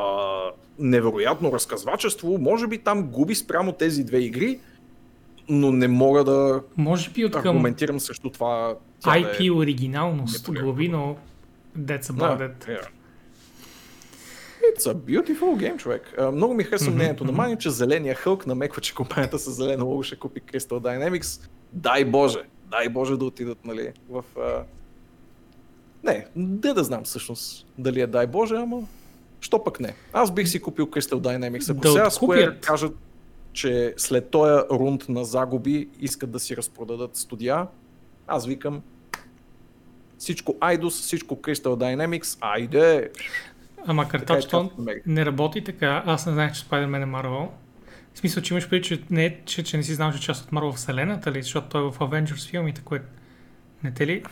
невероятно 0.79 1.53
разказвачество, 1.53 2.39
може 2.39 2.67
би 2.67 2.79
там 2.79 3.03
губи 3.03 3.35
спрямо 3.35 3.73
тези 3.73 4.05
две 4.05 4.19
игри, 4.19 4.61
но 5.49 5.73
не 5.73 5.89
мога 5.89 6.25
да 6.25 6.63
може 6.77 7.11
би 7.11 7.25
от 7.25 7.33
към 7.33 7.47
аргументирам 7.47 8.01
също 8.01 8.31
това. 8.31 8.75
IP 9.03 9.47
е 9.47 9.51
оригиналност 9.51 10.53
губи, 10.53 10.89
но 10.89 11.17
that's 11.79 12.03
about 12.03 12.37
да, 12.37 12.49
it. 12.49 12.67
Yeah. 12.69 12.87
It's 14.61 14.87
a 14.87 14.95
beautiful 14.95 15.57
game, 15.57 15.77
човек. 15.77 16.15
Uh, 16.19 16.31
много 16.31 16.55
ми 16.55 16.65
харесва 16.65 16.93
mm-hmm, 16.93 16.95
мнението 16.95 17.25
mm-hmm. 17.25 17.27
на 17.27 17.33
Мани, 17.33 17.59
че 17.59 17.71
зеления 17.71 18.15
хълк 18.15 18.47
намеква, 18.47 18.81
че 18.81 18.95
компанията 18.95 19.39
с 19.39 19.51
зелено 19.51 19.87
лого 19.87 20.03
ще 20.03 20.17
купи 20.17 20.41
Crystal 20.41 20.81
Dynamics. 20.81 21.49
Дай 21.73 22.05
Боже, 22.05 22.39
дай 22.71 22.89
Боже 22.89 23.17
да 23.17 23.25
отидат 23.25 23.65
нали, 23.65 23.93
в 24.09 24.25
uh, 24.37 24.63
не, 26.05 26.27
не 26.37 26.75
да 26.75 26.85
знам 26.85 27.05
всъщност 27.05 27.67
дали 27.79 28.01
е 28.01 28.07
дай 28.07 28.27
Боже, 28.27 28.55
ама 28.55 28.83
що 29.41 29.65
пък 29.65 29.81
не. 29.81 29.95
Аз 30.13 30.35
бих 30.35 30.49
си 30.49 30.61
купил 30.61 30.87
Crystal 30.87 31.15
Dynamics. 31.15 31.71
Ако 31.71 31.81
да 31.81 31.91
сега 31.91 32.11
Square 32.11 32.61
кажат, 32.61 32.97
че 33.53 33.95
след 33.97 34.31
този 34.31 34.63
рунд 34.71 35.09
на 35.09 35.25
загуби 35.25 35.89
искат 36.01 36.31
да 36.31 36.41
си 36.41 36.57
разпродадат 36.57 37.17
студия, 37.17 37.67
аз 38.27 38.47
викам 38.47 38.83
всичко 40.19 40.53
IDOS, 40.53 40.89
всичко 40.89 41.37
Crystal 41.37 41.57
Dynamics, 41.57 42.39
айде! 42.41 43.11
Ама 43.87 44.09
карточето 44.09 44.71
не 45.07 45.27
работи 45.27 45.65
така. 45.65 46.03
Аз 46.07 46.27
не 46.27 46.33
знаех, 46.33 46.53
че 46.53 46.65
Spider-Man 46.65 47.03
е 47.03 47.07
Marvel. 47.07 47.49
В 48.15 48.19
смисъл, 48.19 48.43
че 48.43 48.55
имаш 48.55 48.69
преди, 48.69 48.83
че 48.83 49.03
не, 49.11 49.41
че, 49.45 49.63
че 49.63 49.77
не 49.77 49.83
си 49.83 49.95
знал, 49.95 50.13
че 50.13 50.19
е 50.19 50.21
част 50.21 50.45
от 50.45 50.51
Marvel 50.51 50.73
вселената 50.73 51.33
ли, 51.33 51.43
защото 51.43 51.69
той 51.69 51.87
е 51.87 51.91
в 51.91 51.99
Avengers 51.99 52.51
филмите, 52.51 52.81
което 52.85 53.07
не 53.85 53.91
те 53.91 54.07
ли 54.07 54.23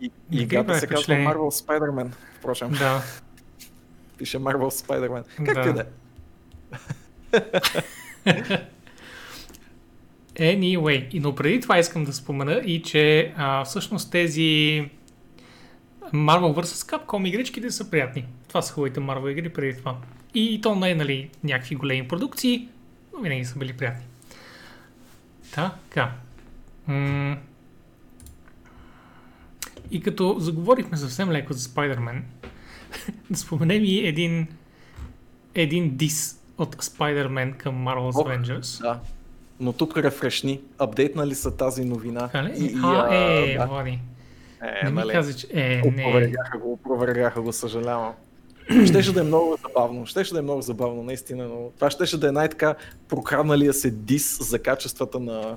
и, 0.00 0.10
и 0.32 0.42
играта 0.42 0.78
се 0.78 0.86
казва 0.86 1.14
Marvel 1.14 1.66
Spider-Man, 1.66 2.08
впрочем. 2.38 2.70
Да. 2.70 3.02
Пише 4.18 4.38
Marvel 4.38 4.86
Spider-Man. 4.86 5.24
Как 5.44 5.64
да. 5.64 5.72
да 5.72 5.80
е? 5.80 5.86
Anyway, 10.38 11.20
но 11.20 11.34
преди 11.34 11.60
това 11.60 11.78
искам 11.78 12.04
да 12.04 12.12
спомена 12.12 12.62
и, 12.64 12.82
че 12.82 13.32
а, 13.36 13.64
всъщност 13.64 14.10
тези 14.10 14.40
Marvel 16.12 16.60
vs. 16.60 16.64
Capcom 16.64 17.28
игричките 17.28 17.70
са 17.70 17.90
приятни. 17.90 18.26
Това 18.48 18.62
са 18.62 18.72
хубавите 18.72 19.00
Marvel 19.00 19.30
игри 19.30 19.48
преди 19.48 19.78
това. 19.78 19.96
И, 20.34 20.54
и 20.54 20.60
то 20.60 20.74
не 20.74 20.90
е 20.90 20.94
нали, 20.94 21.30
някакви 21.44 21.74
големи 21.74 22.08
продукции, 22.08 22.68
но 23.14 23.20
винаги 23.22 23.44
са 23.44 23.58
били 23.58 23.72
приятни. 23.72 24.04
Така. 25.54 26.12
М- 26.86 27.36
и 29.90 30.00
като 30.00 30.36
заговорихме 30.38 30.96
съвсем 30.96 31.30
леко 31.30 31.52
за 31.52 31.68
Spider-Man, 31.68 32.20
да 33.30 33.36
споменем 33.36 33.84
и 33.84 33.98
един, 33.98 34.46
един 35.54 35.96
дис 35.96 36.40
от 36.58 36.76
Spider-Man 36.76 37.56
към 37.56 37.74
Marvel's 37.86 38.20
Ох, 38.20 38.28
Avengers. 38.28 38.82
Да. 38.82 39.00
Но 39.60 39.72
тук 39.72 39.96
рефрешни. 39.96 40.60
Апдейтнали 40.78 41.34
са 41.34 41.56
тази 41.56 41.84
новина. 41.84 42.30
А, 42.32 42.48
и, 42.48 42.64
и, 42.64 42.74
а, 42.82 43.14
е, 43.14 43.56
да. 43.58 43.66
Влади. 43.66 44.00
Е, 44.62 44.84
не 44.84 44.90
нали? 44.90 45.06
ми 45.06 45.12
каза, 45.12 45.34
че... 45.34 45.46
Е, 45.52 45.82
опровергаха 45.86 46.58
го, 46.58 46.72
опровергаха 46.72 47.42
го, 47.42 47.52
съжалявам. 47.52 48.12
щеше 48.86 49.12
да 49.12 49.20
е 49.20 49.24
много 49.24 49.58
забавно, 49.66 50.06
щеше 50.06 50.32
да 50.32 50.38
е 50.38 50.42
много 50.42 50.62
забавно, 50.62 51.02
наистина, 51.02 51.48
но 51.48 51.70
това 51.76 51.90
щеше 51.90 52.20
да 52.20 52.28
е 52.28 52.32
най-така 52.32 52.74
прокрадналия 53.08 53.72
се 53.72 53.90
дис 53.90 54.48
за 54.48 54.58
качествата 54.58 55.20
на 55.20 55.56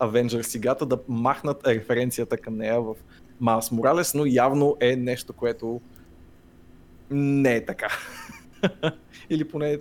Avengers 0.00 0.42
сегата, 0.42 0.86
да 0.86 0.98
махнат 1.08 1.66
референцията 1.66 2.36
към 2.36 2.56
нея 2.56 2.80
в 2.80 2.94
Малс 3.40 3.70
Моралес, 3.70 4.14
но 4.14 4.26
явно 4.26 4.76
е 4.80 4.96
нещо, 4.96 5.32
което 5.32 5.80
не 7.10 7.56
е 7.56 7.64
така. 7.64 7.88
Или 9.30 9.48
поне 9.48 9.78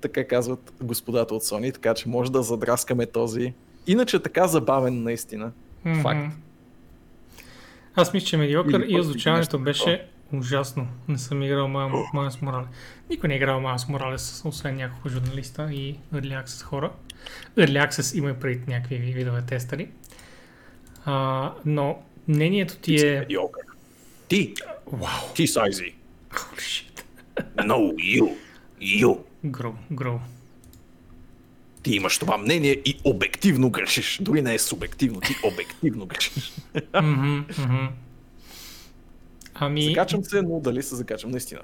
така 0.00 0.28
казват 0.28 0.72
господата 0.82 1.34
от 1.34 1.42
Sony, 1.42 1.74
така 1.74 1.94
че 1.94 2.08
може 2.08 2.32
да 2.32 2.42
задраскаме 2.42 3.06
този. 3.06 3.54
Иначе 3.86 4.22
така 4.22 4.46
забавен 4.46 5.02
наистина. 5.02 5.52
Мгм. 5.84 6.00
Факт. 6.00 6.36
Аз 7.94 8.12
мисля, 8.12 8.26
че 8.26 8.36
медиокър 8.36 8.80
Или 8.80 8.92
и 8.92 9.00
озвучаването 9.00 9.58
беше 9.58 10.08
ужасно. 10.32 10.88
Не 11.08 11.18
съм 11.18 11.42
играл 11.42 11.68
Майас 12.14 12.42
Моралес. 12.42 12.68
Никой 13.10 13.28
не 13.28 13.34
е 13.34 13.36
играл 13.36 13.60
Майас 13.60 13.88
Моралес, 13.88 14.42
освен 14.44 14.76
няколко 14.76 15.08
журналиста 15.08 15.68
и 15.72 15.98
Early 16.14 16.44
Access 16.44 16.62
хора. 16.62 16.92
Early 17.56 17.88
Access 17.88 18.18
има 18.18 18.30
и 18.30 18.34
пред 18.34 18.68
някакви 18.68 18.96
видове 18.96 19.42
тестъри. 19.42 19.88
А, 21.04 21.52
но 21.64 22.02
мнението 22.30 22.76
ти 22.76 23.06
е... 23.06 23.18
медиокър. 23.18 23.62
Ти, 24.28 24.54
Вау, 24.86 25.34
ти 25.34 25.46
Сайзи. 25.46 25.94
No, 27.56 27.94
you. 27.94 28.34
You. 28.82 29.18
Гроу, 29.44 29.72
гроу. 29.90 30.18
Ти 31.82 31.94
имаш 31.94 32.18
това 32.18 32.38
мнение 32.38 32.72
и 32.84 32.98
обективно 33.04 33.70
грешиш. 33.70 34.18
Дори 34.22 34.42
не 34.42 34.54
е 34.54 34.58
субективно, 34.58 35.20
ти 35.20 35.34
обективно 35.44 36.06
грешиш. 36.06 36.52
Мгм. 37.02 37.40
Ами, 39.54 39.84
Закачам 39.84 40.24
се, 40.24 40.42
но 40.42 40.60
дали 40.60 40.82
се 40.82 40.94
закачам 40.94 41.30
наистина? 41.30 41.60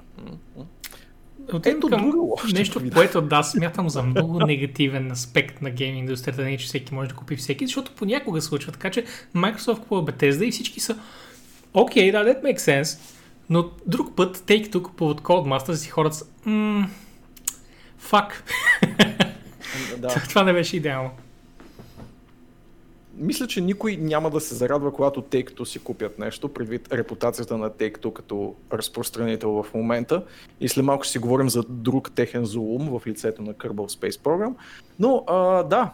М. 1.53 1.57
отивам 1.57 1.77
ето 1.77 1.87
към 1.87 2.09
друго 2.09 2.39
нещо, 2.53 2.79
видео. 2.79 2.95
което 2.95 3.21
да, 3.21 3.43
смятам 3.43 3.89
за 3.89 4.03
много 4.03 4.39
негативен 4.39 5.11
аспект 5.11 5.61
на 5.61 5.69
гейм 5.69 5.95
индустрията, 5.95 6.41
не 6.41 6.57
че 6.57 6.65
всеки 6.65 6.93
може 6.93 7.09
да 7.09 7.15
купи 7.15 7.35
всеки, 7.35 7.65
защото 7.65 7.91
понякога 7.91 8.41
случва 8.41 8.71
така, 8.71 8.89
че 8.89 9.05
Microsoft 9.35 9.79
купува 9.79 10.05
Bethesda 10.05 10.43
и 10.43 10.51
всички 10.51 10.79
са 10.79 10.99
окей, 11.73 12.11
да, 12.11 12.17
that 12.17 12.43
makes 12.43 12.81
sense, 12.81 12.99
но 13.49 13.69
друг 13.87 14.15
път 14.15 14.37
Take-Two 14.37 14.81
купуват 14.81 15.21
Codemasters 15.21 15.87
и 15.87 15.89
хората 15.89 16.15
са 16.15 16.25
мм, 16.45 16.89
фак, 17.97 18.43
Да. 19.97 20.07
това 20.29 20.43
не 20.43 20.53
беше 20.53 20.77
идеално. 20.77 21.09
Мисля, 23.19 23.47
че 23.47 23.61
никой 23.61 23.97
няма 23.97 24.29
да 24.29 24.39
се 24.39 24.55
зарадва, 24.55 24.93
когато 24.93 25.21
Take-Two 25.21 25.63
си 25.63 25.79
купят 25.79 26.19
нещо, 26.19 26.49
предвид 26.49 26.93
репутацията 26.93 27.57
на 27.57 27.69
Take-Two 27.69 28.13
като 28.13 28.55
разпространител 28.73 29.63
в 29.63 29.73
момента. 29.73 30.23
И 30.61 30.69
след 30.69 30.85
малко 30.85 31.03
ще 31.03 31.11
си 31.11 31.19
говорим 31.19 31.49
за 31.49 31.63
друг 31.69 32.11
техен 32.15 32.45
зулум 32.45 32.99
в 32.99 33.07
лицето 33.07 33.41
на 33.41 33.53
Kerbal 33.53 33.99
Space 33.99 34.21
Program. 34.21 34.53
Но 34.99 35.23
а, 35.27 35.63
да, 35.63 35.93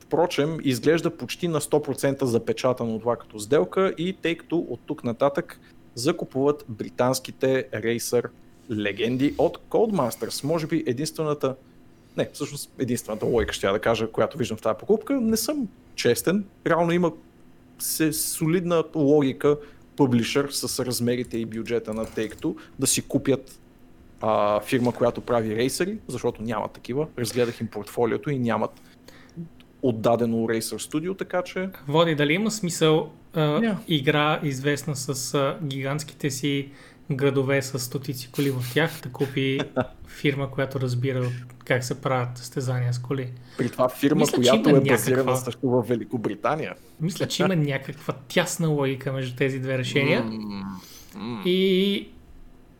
впрочем, 0.00 0.58
изглежда 0.62 1.16
почти 1.16 1.48
на 1.48 1.60
100% 1.60 2.24
запечатано 2.24 3.00
това 3.00 3.16
като 3.16 3.38
сделка 3.38 3.94
и 3.98 4.16
Take-Two 4.16 4.68
от 4.68 4.80
тук 4.86 5.04
нататък 5.04 5.60
закупуват 5.94 6.64
британските 6.68 7.68
рейсър 7.74 8.28
легенди 8.70 9.34
от 9.38 9.58
Codemasters. 9.70 10.44
Може 10.44 10.66
би 10.66 10.84
единствената 10.86 11.56
не, 12.16 12.30
всъщност 12.32 12.70
единствената 12.78 13.26
логика 13.26 13.52
ще 13.52 13.66
я 13.66 13.72
да 13.72 13.78
кажа, 13.78 14.10
която 14.10 14.38
виждам 14.38 14.58
в 14.58 14.62
тази 14.62 14.78
покупка. 14.78 15.20
Не 15.20 15.36
съм 15.36 15.68
честен. 15.98 16.44
Реално 16.66 16.92
има 16.92 17.12
се 17.78 18.12
солидна 18.12 18.84
логика 18.94 19.56
публишър 19.96 20.48
с 20.50 20.84
размерите 20.84 21.38
и 21.38 21.46
бюджета 21.46 21.94
на 21.94 22.06
Take-Two 22.06 22.56
да 22.78 22.86
си 22.86 23.02
купят 23.02 23.60
а, 24.20 24.60
фирма, 24.60 24.92
която 24.92 25.20
прави 25.20 25.56
рейсъри, 25.56 25.98
защото 26.08 26.42
няма 26.42 26.68
такива. 26.68 27.06
Разгледах 27.18 27.60
им 27.60 27.66
портфолиото 27.66 28.30
и 28.30 28.38
нямат 28.38 28.70
отдадено 29.82 30.48
рейсър 30.48 30.78
студио, 30.78 31.14
така 31.14 31.42
че 31.42 31.70
Води, 31.88 32.14
дали 32.14 32.32
има 32.32 32.50
смисъл 32.50 33.10
а, 33.34 33.60
Ня. 33.60 33.78
игра, 33.88 34.40
известна 34.42 34.96
с 34.96 35.34
а, 35.34 35.58
гигантските 35.62 36.30
си 36.30 36.70
градове 37.10 37.62
с 37.62 37.78
стотици 37.78 38.30
коли 38.32 38.50
в 38.50 38.64
тях, 38.74 39.00
да 39.02 39.12
купи 39.12 39.60
фирма, 40.06 40.50
която 40.50 40.80
разбира 40.80 41.30
как 41.64 41.84
се 41.84 42.00
правят 42.00 42.38
състезания 42.38 42.92
с 42.94 42.98
коли. 42.98 43.32
при 43.58 43.70
това 43.70 43.88
фирма, 43.88 44.20
Мисля, 44.20 44.34
която 44.36 44.70
е 44.70 44.80
базирана 44.80 45.22
някаква- 45.24 45.36
също 45.36 45.68
в 45.70 45.82
Великобритания. 45.88 46.74
Мисля, 47.00 47.28
че 47.28 47.42
има 47.42 47.56
някаква 47.56 48.14
тясна 48.28 48.68
логика 48.68 49.12
между 49.12 49.36
тези 49.36 49.58
две 49.60 49.78
решения. 49.78 50.30
И 51.44 52.08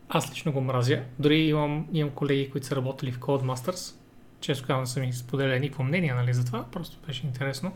аз 0.09 0.31
лично 0.31 0.51
го 0.51 0.61
мразя. 0.61 1.01
Дори 1.19 1.37
имам, 1.37 1.87
имам 1.93 2.11
колеги, 2.11 2.49
които 2.49 2.67
са 2.67 2.75
работили 2.75 3.11
в 3.11 3.19
Codemasters. 3.19 3.95
Често 4.41 4.67
казвам, 4.67 4.85
са 4.87 4.99
ми 4.99 5.13
споделяли 5.13 5.59
никакво 5.59 5.83
мнение 5.83 6.13
нали, 6.13 6.33
за 6.33 6.45
това. 6.45 6.65
Просто 6.71 6.97
беше 7.07 7.25
интересно. 7.27 7.71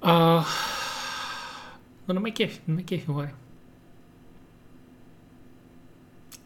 А, 0.00 0.44
но 2.08 2.14
не 2.14 2.20
ме 2.20 2.30
кефи, 2.30 2.60
не 2.68 2.74
ме 2.74 2.82
кефи. 2.82 3.06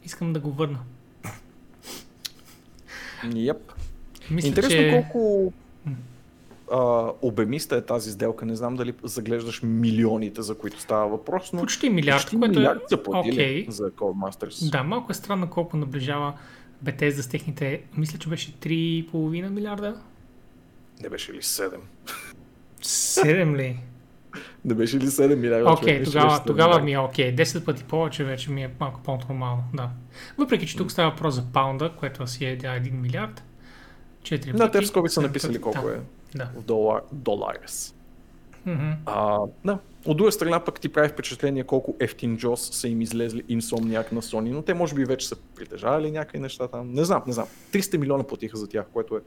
Искам 0.05 0.33
да 0.33 0.41
го 0.41 0.51
върна. 0.51 0.79
Yep. 3.25 3.59
Мисля, 4.31 4.49
Интересно 4.49 4.77
че... 4.77 4.91
колко 4.91 5.53
а, 6.73 7.13
обемиста 7.23 7.77
е 7.77 7.83
тази 7.83 8.11
сделка. 8.11 8.47
Не 8.47 8.57
знам 8.57 8.77
дали 8.77 8.95
заглеждаш 9.03 9.63
милионите, 9.63 10.43
за 10.43 10.59
които 10.59 10.81
става 10.81 11.09
въпрос, 11.09 11.53
но 11.53 11.61
Почти 11.61 11.91
милиард, 11.91 12.23
почти 12.23 12.39
което 12.39 12.59
милиард 12.59 12.81
е... 12.81 12.89
са 12.89 13.03
платили 13.03 13.33
окей. 13.33 13.67
за 13.69 13.91
Codemasters. 13.91 14.71
Да, 14.71 14.83
малко 14.83 15.13
е 15.13 15.15
странно 15.15 15.51
колко 15.51 15.77
наближава 15.77 16.35
Bethesda 16.85 17.21
с 17.21 17.29
техните... 17.29 17.83
Мисля, 17.97 18.19
че 18.19 18.29
беше 18.29 18.53
3,5 18.53 19.49
милиарда. 19.49 20.01
Не 21.03 21.09
беше 21.09 21.33
ли 21.33 21.43
7? 21.43 21.77
7 22.83 23.57
ли? 23.57 23.79
Не 24.65 24.75
беше 24.75 24.97
ли 24.97 25.07
7 25.07 25.35
милиарда? 25.35 25.71
Окей, 25.71 26.05
че 26.05 26.05
тогава, 26.05 26.29
беше 26.29 26.41
7 26.43 26.47
тогава 26.47 26.81
ми 26.81 26.93
е 26.93 26.99
окей. 26.99 27.37
10 27.37 27.65
пъти 27.65 27.85
повече 27.85 28.25
вече 28.25 28.51
ми 28.51 28.63
е 28.63 28.71
малко 28.81 29.01
по-нормално, 29.05 29.63
да. 29.75 29.91
Въпреки, 30.39 30.67
че 30.67 30.77
тук 30.77 30.93
става 30.93 31.11
въпрос 31.11 31.35
за 31.35 31.43
паунда, 31.53 31.93
което 31.99 32.27
си 32.27 32.45
е 32.45 32.59
1 32.59 32.91
милиард. 32.93 33.45
4 34.23 34.31
пъти. 34.31 34.53
На 34.53 34.71
те 34.71 34.81
в 34.81 34.87
скоби 34.87 35.09
са 35.09 35.21
написали 35.21 35.61
колко 35.61 35.87
да. 35.87 35.95
е 35.95 35.99
Да. 36.35 36.51
в 36.57 36.63
долар, 36.63 37.01
доларес. 37.13 37.95
Мгм. 38.67 38.91
А, 39.07 39.39
да. 39.65 39.79
От 40.05 40.17
друга 40.17 40.33
страна 40.33 40.65
пък 40.65 40.81
ти 40.81 40.89
прави 40.89 41.09
впечатление 41.09 41.65
колко 41.65 41.97
ефтин 42.01 42.37
джос 42.37 42.71
са 42.73 42.89
им 42.89 43.01
излезли 43.01 43.43
Insomniac 43.43 44.13
на 44.13 44.23
Sony, 44.23 44.51
но 44.51 44.63
те 44.63 44.75
може 44.75 44.95
би 44.95 45.05
вече 45.05 45.29
са 45.29 45.37
притежавали 45.57 46.11
някакви 46.11 46.39
неща 46.39 46.69
там. 46.69 46.93
Не 46.93 47.05
знам, 47.05 47.23
не 47.27 47.33
знам. 47.33 47.47
300 47.73 47.97
милиона 47.97 48.25
платиха 48.25 48.57
за 48.57 48.69
тях, 48.69 48.87
което 48.93 49.17
е 49.17 49.21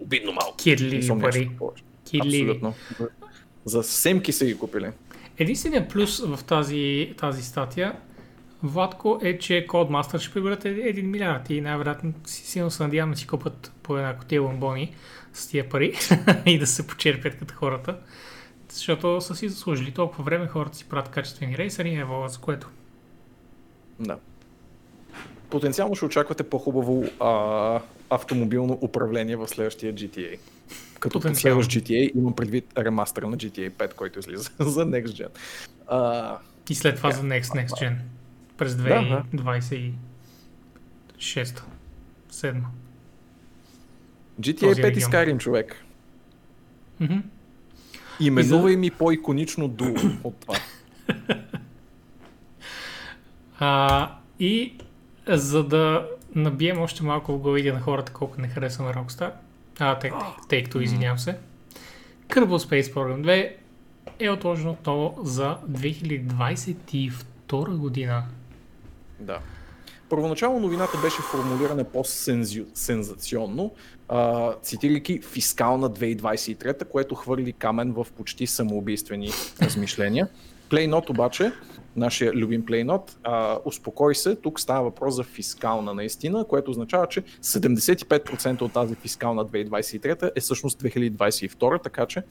обидно 0.00 0.32
малко. 0.32 0.56
Кирливи 0.56 1.08
пари. 1.20 1.50
Абсолютно. 2.20 2.74
За 3.64 3.82
семки 3.82 4.32
са 4.32 4.44
ги 4.46 4.58
купили. 4.58 4.90
Единственият 5.38 5.88
плюс 5.88 6.20
в 6.20 6.44
тази, 6.44 7.14
тази 7.18 7.42
статия, 7.42 7.94
Владко, 8.62 9.20
е, 9.22 9.38
че 9.38 9.66
Codemaster 9.68 10.18
ще 10.18 10.32
приберат 10.32 10.64
1 10.64 11.02
милиард 11.02 11.50
и 11.50 11.60
най-вероятно 11.60 12.12
си- 12.26 12.46
силно 12.46 12.70
се 12.70 12.82
надявам 12.82 13.10
да 13.10 13.16
си 13.16 13.26
купат 13.26 13.72
по 13.82 13.96
една 13.98 14.16
котия 14.16 14.42
бомбони 14.42 14.94
с 15.32 15.46
тия 15.46 15.68
пари 15.68 15.94
и 16.46 16.58
да 16.58 16.66
се 16.66 16.86
почерпят 16.86 17.38
като 17.38 17.54
хората. 17.54 17.98
Защото 18.72 19.20
са 19.20 19.34
си 19.34 19.48
заслужили 19.48 19.90
толкова 19.90 20.24
време 20.24 20.46
хората 20.46 20.76
си 20.76 20.84
правят 20.88 21.08
качествени 21.08 21.58
рейсъри, 21.58 21.94
ево 21.94 22.28
за 22.28 22.38
което. 22.38 22.68
Да. 24.00 24.18
Потенциално 25.50 25.94
ще 25.94 26.04
очаквате 26.04 26.42
по-хубаво 26.42 27.04
а, 27.20 27.80
автомобилно 28.10 28.78
управление 28.82 29.36
в 29.36 29.48
следващия 29.48 29.94
GTA. 29.94 30.38
Като 31.00 31.12
под 31.12 31.22
Потенциално. 31.22 31.62
следващ 31.62 31.70
GTA 31.88 32.18
имам 32.18 32.36
предвид 32.36 32.72
ремастъра 32.78 33.28
на 33.28 33.36
GTA 33.36 33.70
5, 33.70 33.94
който 33.94 34.18
излиза 34.18 34.50
за 34.58 34.86
Next 34.86 35.06
Gen. 35.06 35.28
А, 35.86 36.38
И 36.70 36.74
след 36.74 36.96
това 36.96 37.10
Така. 37.10 37.20
за 37.22 37.28
Next 37.28 37.42
Next 37.42 37.68
Gen. 37.68 37.96
През 38.56 38.76
Да, 38.76 38.82
да. 38.84 39.24
2026 39.34 39.92
7 42.30 42.62
GTA 44.40 44.60
Този 44.60 44.82
5 44.82 44.92
и. 44.92 45.00
Skyrim, 45.00 45.38
човек. 45.38 45.84
Мгм. 47.00 47.18
Именувай 48.20 48.76
ми 48.76 48.90
по-иконично 48.90 49.68
дуо 49.68 49.94
от 50.24 50.34
това. 50.40 50.54
А, 53.58 54.10
и 54.38 54.74
за 55.28 55.64
да 55.64 56.08
набием 56.34 56.80
още 56.80 57.02
малко 57.02 57.32
в 57.32 57.38
главите 57.38 57.72
на 57.72 57.80
хората 57.80 58.12
колко 58.12 58.40
не 58.40 58.48
харесваме 58.48 58.92
Rockstar, 58.94 59.30
а, 59.80 59.98
като 60.50 60.80
извинявам 60.80 61.18
се, 61.18 61.36
Kerbal 62.28 62.58
Space 62.58 62.94
Program 62.94 63.22
2 63.22 63.52
е 64.18 64.30
отложено 64.30 64.70
отново 64.70 65.18
за 65.22 65.56
2022 65.70 67.76
година. 67.76 68.24
Да. 69.20 69.38
Първоначално 70.08 70.60
новината 70.60 70.98
беше 71.02 71.22
формулирана 71.22 71.84
по-сензационно, 71.84 73.72
цитирайки 74.62 75.20
фискална 75.20 75.90
2023, 75.90 76.84
което 76.84 77.14
хвърли 77.14 77.52
камен 77.52 77.92
в 77.92 78.06
почти 78.16 78.46
самоубийствени 78.46 79.30
размишления. 79.62 80.28
Playnot 80.70 81.10
обаче, 81.10 81.52
нашия 81.96 82.32
любим 82.32 82.64
а, 83.24 83.58
успокой 83.64 84.14
се, 84.14 84.36
тук 84.36 84.60
става 84.60 84.82
въпрос 84.82 85.14
за 85.14 85.22
фискална 85.22 85.94
наистина, 85.94 86.44
което 86.44 86.70
означава, 86.70 87.06
че 87.06 87.22
75% 87.22 88.62
от 88.62 88.72
тази 88.72 88.94
фискална 88.94 89.46
2023 89.46 90.30
е 90.36 90.40
всъщност 90.40 90.82
2022, 90.82 91.82
така 91.82 92.06
че 92.06 92.22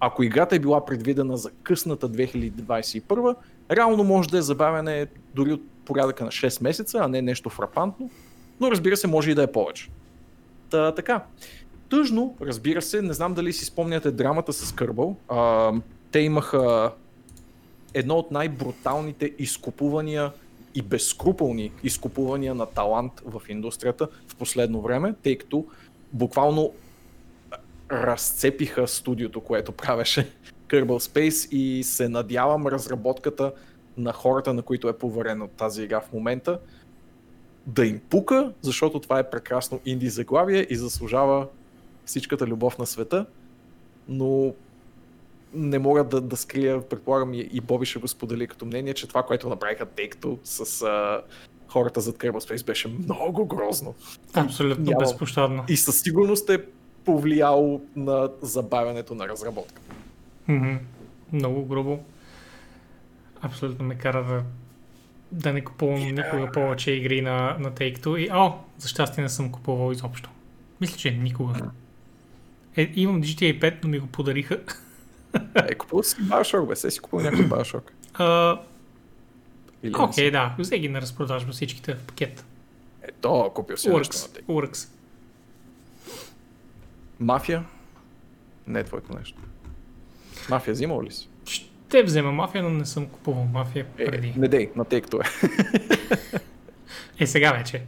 ако 0.00 0.22
играта 0.22 0.56
е 0.56 0.58
била 0.58 0.84
предвидена 0.84 1.36
за 1.36 1.50
късната 1.62 2.08
2021, 2.08 3.34
реално 3.70 4.04
може 4.04 4.28
да 4.28 4.38
е 4.38 4.42
забавяне 4.42 5.06
дори 5.34 5.52
от 5.52 5.62
порядъка 5.84 6.24
на 6.24 6.30
6 6.30 6.62
месеца, 6.62 6.98
а 6.98 7.08
не 7.08 7.22
нещо 7.22 7.50
фрапантно. 7.50 8.10
но 8.60 8.70
разбира 8.70 8.96
се, 8.96 9.06
може 9.06 9.30
и 9.30 9.34
да 9.34 9.42
е 9.42 9.52
повече. 9.52 9.90
Та, 10.70 10.94
така. 10.94 11.24
Тъжно, 11.88 12.36
разбира 12.40 12.82
се, 12.82 13.02
не 13.02 13.12
знам 13.12 13.34
дали 13.34 13.52
си 13.52 13.64
спомняте 13.64 14.10
драмата 14.10 14.52
с 14.52 14.72
Кърбъл. 14.72 15.16
А, 15.28 15.72
те 16.10 16.18
имаха 16.20 16.92
едно 17.96 18.14
от 18.14 18.30
най-бруталните 18.30 19.32
изкупувания 19.38 20.32
и 20.74 20.82
безскрупулни 20.82 21.72
изкупувания 21.82 22.54
на 22.54 22.66
талант 22.66 23.12
в 23.24 23.42
индустрията 23.48 24.08
в 24.28 24.36
последно 24.36 24.80
време, 24.80 25.14
тъй 25.22 25.38
като 25.38 25.66
буквално 26.12 26.72
разцепиха 27.90 28.88
студиото, 28.88 29.40
което 29.40 29.72
правеше 29.72 30.32
Kerbal 30.68 30.86
Space 30.86 31.52
и 31.52 31.84
се 31.84 32.08
надявам 32.08 32.66
разработката 32.66 33.52
на 33.96 34.12
хората, 34.12 34.54
на 34.54 34.62
които 34.62 34.88
е 34.88 34.98
поверена 34.98 35.48
тази 35.48 35.82
игра 35.82 36.00
в 36.00 36.12
момента, 36.12 36.58
да 37.66 37.86
им 37.86 38.00
пука, 38.10 38.52
защото 38.62 39.00
това 39.00 39.18
е 39.18 39.30
прекрасно 39.30 39.80
инди 39.86 40.08
заглавие 40.08 40.66
и 40.70 40.76
заслужава 40.76 41.46
всичката 42.04 42.46
любов 42.46 42.78
на 42.78 42.86
света, 42.86 43.26
но 44.08 44.54
не 45.54 45.78
мога 45.78 46.04
да, 46.04 46.20
да 46.20 46.36
скрия, 46.36 46.88
предполагам 46.88 47.34
и, 47.34 47.38
и 47.38 47.60
Боби 47.60 47.86
ще 47.86 47.98
го 47.98 48.08
сподели 48.08 48.46
като 48.46 48.66
мнение, 48.66 48.94
че 48.94 49.08
това, 49.08 49.22
което 49.22 49.48
направиха 49.48 49.86
Тейкто 49.86 50.38
с 50.44 50.82
а, 50.82 51.22
хората 51.68 52.00
зад 52.00 52.16
Kerbal 52.16 52.52
Space 52.52 52.66
беше 52.66 52.88
много 52.88 53.46
грозно. 53.46 53.94
Абсолютно 54.34 54.84
Нямам... 54.84 54.98
безпощадно. 54.98 55.64
И 55.68 55.76
със 55.76 56.00
сигурност 56.00 56.50
е 56.50 56.64
повлияло 57.04 57.82
на 57.96 58.30
забавянето 58.42 59.14
на 59.14 59.28
разработка. 59.28 59.82
Mm-hmm. 60.48 60.78
Много 61.32 61.64
грубо. 61.64 61.98
Абсолютно 63.42 63.84
ме 63.84 63.94
кара 63.94 64.24
да, 64.24 64.42
да 65.32 65.52
не 65.52 65.64
купувам 65.64 66.00
yeah. 66.00 66.24
никога 66.24 66.52
повече 66.52 66.90
игри 66.90 67.20
на, 67.20 67.56
на 67.58 67.72
Take-Two. 67.72 68.18
И, 68.18 68.30
о, 68.32 68.58
за 68.78 68.88
щастие 68.88 69.22
не 69.22 69.28
съм 69.28 69.52
купувал 69.52 69.92
изобщо. 69.92 70.30
Мисля, 70.80 70.96
че 70.96 71.10
никога. 71.10 71.70
Е, 72.76 72.92
имам 72.94 73.22
GTA 73.22 73.60
5, 73.60 73.74
но 73.82 73.88
ми 73.88 73.98
го 73.98 74.06
подариха. 74.06 74.60
Е, 75.54 75.74
купува 75.74 76.04
си 76.04 76.16
Bioshock, 76.16 76.68
бе. 76.68 76.76
Се 76.76 76.90
си 76.90 77.00
купува 77.00 77.22
някой 77.22 77.44
Bioshock. 77.44 77.90
Окей, 79.84 79.92
okay, 79.92 80.30
да. 80.30 80.54
Взе 80.58 80.78
ги 80.78 80.88
на 80.88 81.00
разпродажба 81.00 81.52
всичките 81.52 81.94
в 81.94 82.02
пакет. 82.02 82.44
Ето, 83.02 83.50
купил 83.54 83.76
си 83.76 83.88
Works, 83.88 83.96
нещо 83.96 84.28
Works. 84.48 84.88
Мафия? 87.20 87.64
Не 88.66 88.80
е 88.80 88.84
твоето 88.84 89.18
нещо. 89.18 89.38
Мафия 90.50 90.74
взимал 90.74 91.02
ли 91.02 91.10
си? 91.10 91.28
Ще 91.46 92.02
взема 92.02 92.32
мафия, 92.32 92.62
но 92.64 92.70
не 92.70 92.86
съм 92.86 93.06
купувал 93.06 93.44
мафия 93.44 93.86
е, 93.98 94.04
преди. 94.04 94.32
Не 94.36 94.48
дей, 94.48 94.70
на 94.76 94.84
тъй 94.84 95.00
като 95.00 95.20
е. 95.20 95.24
е, 97.18 97.26
сега 97.26 97.52
вече. 97.52 97.82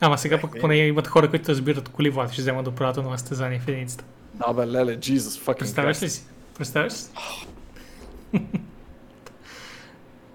Ама 0.00 0.18
сега 0.18 0.40
пък 0.40 0.60
поне 0.60 0.76
имат 0.76 1.06
хора, 1.06 1.30
които 1.30 1.48
разбират 1.48 1.88
коли, 1.88 2.10
Влад, 2.10 2.32
ще 2.32 2.42
вземат 2.42 2.64
да 2.64 2.70
правят 2.70 2.96
на 2.96 3.18
състезание 3.18 3.58
в 3.58 3.68
единицата. 3.68 4.04
Да, 4.34 4.52
бе, 4.52 4.66
леле, 4.66 4.96
Jesus 4.96 5.46
fucking 5.46 5.58
Представяш 5.58 6.02
ли 6.02 6.08
си? 6.08 6.24
Представяш 6.58 6.92
ли? 8.34 8.40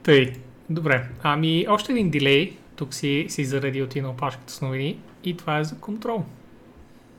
Тъй, 0.03 0.33
добре. 0.69 1.09
Ами, 1.23 1.65
още 1.69 1.91
един 1.91 2.09
дилей. 2.09 2.57
Тук 2.75 2.93
си, 2.93 3.25
си 3.29 3.45
заради 3.45 3.81
от 3.81 3.95
на 3.95 4.09
опашката 4.09 4.53
с 4.53 4.61
новини. 4.61 4.99
И 5.23 5.37
това 5.37 5.59
е 5.59 5.63
за 5.63 5.79
контрол. 5.79 6.23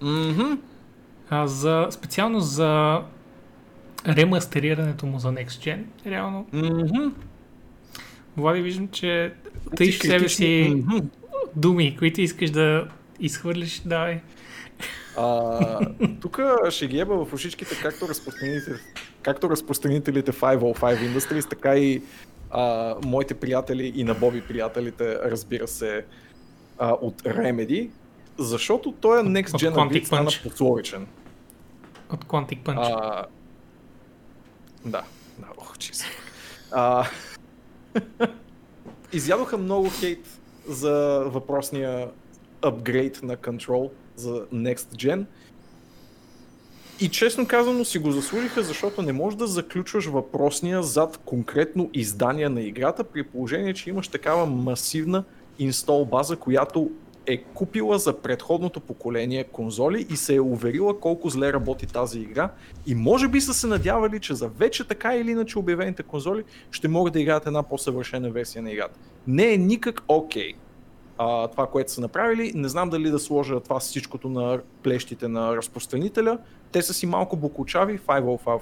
Mm-hmm. 0.02 0.58
А, 1.30 1.46
за, 1.46 1.86
специално 1.90 2.40
за 2.40 3.02
ремастерирането 4.06 5.06
му 5.06 5.18
за 5.18 5.28
Next 5.28 5.46
Gen, 5.46 5.84
реално. 6.06 6.46
Mm-hmm. 6.52 7.12
Влади, 8.36 8.62
виждам, 8.62 8.88
че 8.88 9.32
тъй 9.76 9.92
в 9.92 9.98
себе 9.98 10.28
си 10.28 10.44
mm-hmm. 10.44 11.04
думи, 11.56 11.96
които 11.98 12.20
искаш 12.20 12.50
да 12.50 12.88
изхвърлиш, 13.20 13.82
давай. 13.84 14.20
Тук 16.20 16.40
ще 16.70 16.86
ги 16.86 16.98
еба 16.98 17.24
в 17.24 17.32
ушичките 17.32 17.74
както 17.82 18.08
разпространителите, 18.08 18.82
както 19.22 19.50
разпространителите 19.50 20.32
505 20.32 20.78
Industries, 20.78 21.50
така 21.50 21.76
и 21.76 22.02
а, 22.50 22.94
моите 23.04 23.34
приятели 23.34 23.92
и 23.96 24.04
на 24.04 24.14
Боби 24.14 24.40
приятелите, 24.40 25.18
разбира 25.24 25.68
се, 25.68 26.04
а, 26.78 26.92
от 26.92 27.22
Remedy, 27.22 27.90
защото 28.38 28.92
той 28.92 29.20
е 29.20 29.22
Next 29.22 29.48
Gen 29.48 29.74
Update 29.74 30.04
стана 30.04 30.30
пословичен. 30.42 31.06
От 32.12 32.24
Quantic 32.24 32.62
Punch. 32.62 32.78
А, 32.78 33.26
да, 34.84 35.02
да, 35.38 35.46
ох, 35.56 35.78
чиз. 35.78 36.04
А, 36.72 37.06
изядоха 39.12 39.58
много 39.58 39.90
хейт 39.90 40.40
за 40.68 41.24
въпросния 41.26 42.10
апгрейд 42.62 43.20
на 43.22 43.36
Control 43.36 43.90
за 44.18 44.46
Next 44.54 44.76
Gen. 44.76 45.24
И 47.00 47.08
честно 47.08 47.46
казано 47.46 47.84
си 47.84 47.98
го 47.98 48.10
заслужиха, 48.10 48.62
защото 48.62 49.02
не 49.02 49.12
можеш 49.12 49.38
да 49.38 49.46
заключваш 49.46 50.06
въпросния 50.06 50.82
зад 50.82 51.20
конкретно 51.24 51.90
издание 51.94 52.48
на 52.48 52.60
играта, 52.60 53.04
при 53.04 53.22
положение, 53.22 53.74
че 53.74 53.90
имаш 53.90 54.08
такава 54.08 54.46
масивна 54.46 55.24
инстол 55.58 56.04
база, 56.04 56.36
която 56.36 56.90
е 57.26 57.36
купила 57.36 57.98
за 57.98 58.18
предходното 58.18 58.80
поколение 58.80 59.44
конзоли 59.44 60.06
и 60.10 60.16
се 60.16 60.34
е 60.34 60.40
уверила 60.40 61.00
колко 61.00 61.28
зле 61.30 61.52
работи 61.52 61.86
тази 61.86 62.20
игра 62.20 62.50
и 62.86 62.94
може 62.94 63.28
би 63.28 63.40
са 63.40 63.54
се 63.54 63.66
надявали, 63.66 64.20
че 64.20 64.34
за 64.34 64.48
вече 64.48 64.88
така 64.88 65.16
или 65.16 65.30
иначе 65.30 65.58
обявените 65.58 66.02
конзоли 66.02 66.44
ще 66.70 66.88
могат 66.88 67.12
да 67.12 67.20
играят 67.20 67.46
една 67.46 67.62
по-съвършена 67.62 68.30
версия 68.30 68.62
на 68.62 68.72
играта. 68.72 68.98
Не 69.26 69.52
е 69.52 69.56
никак 69.56 70.02
окей. 70.08 70.52
Okay. 70.52 70.56
Това, 71.18 71.66
което 71.72 71.92
са 71.92 72.00
направили. 72.00 72.52
Не 72.54 72.68
знам 72.68 72.90
дали 72.90 73.10
да 73.10 73.18
сложа 73.18 73.60
това 73.60 73.78
всичкото 73.78 74.28
на 74.28 74.60
плещите 74.82 75.28
на 75.28 75.56
разпространителя. 75.56 76.38
Те 76.72 76.82
са 76.82 76.94
си 76.94 77.06
малко 77.06 77.36
бокучави, 77.36 77.98
505, 77.98 78.60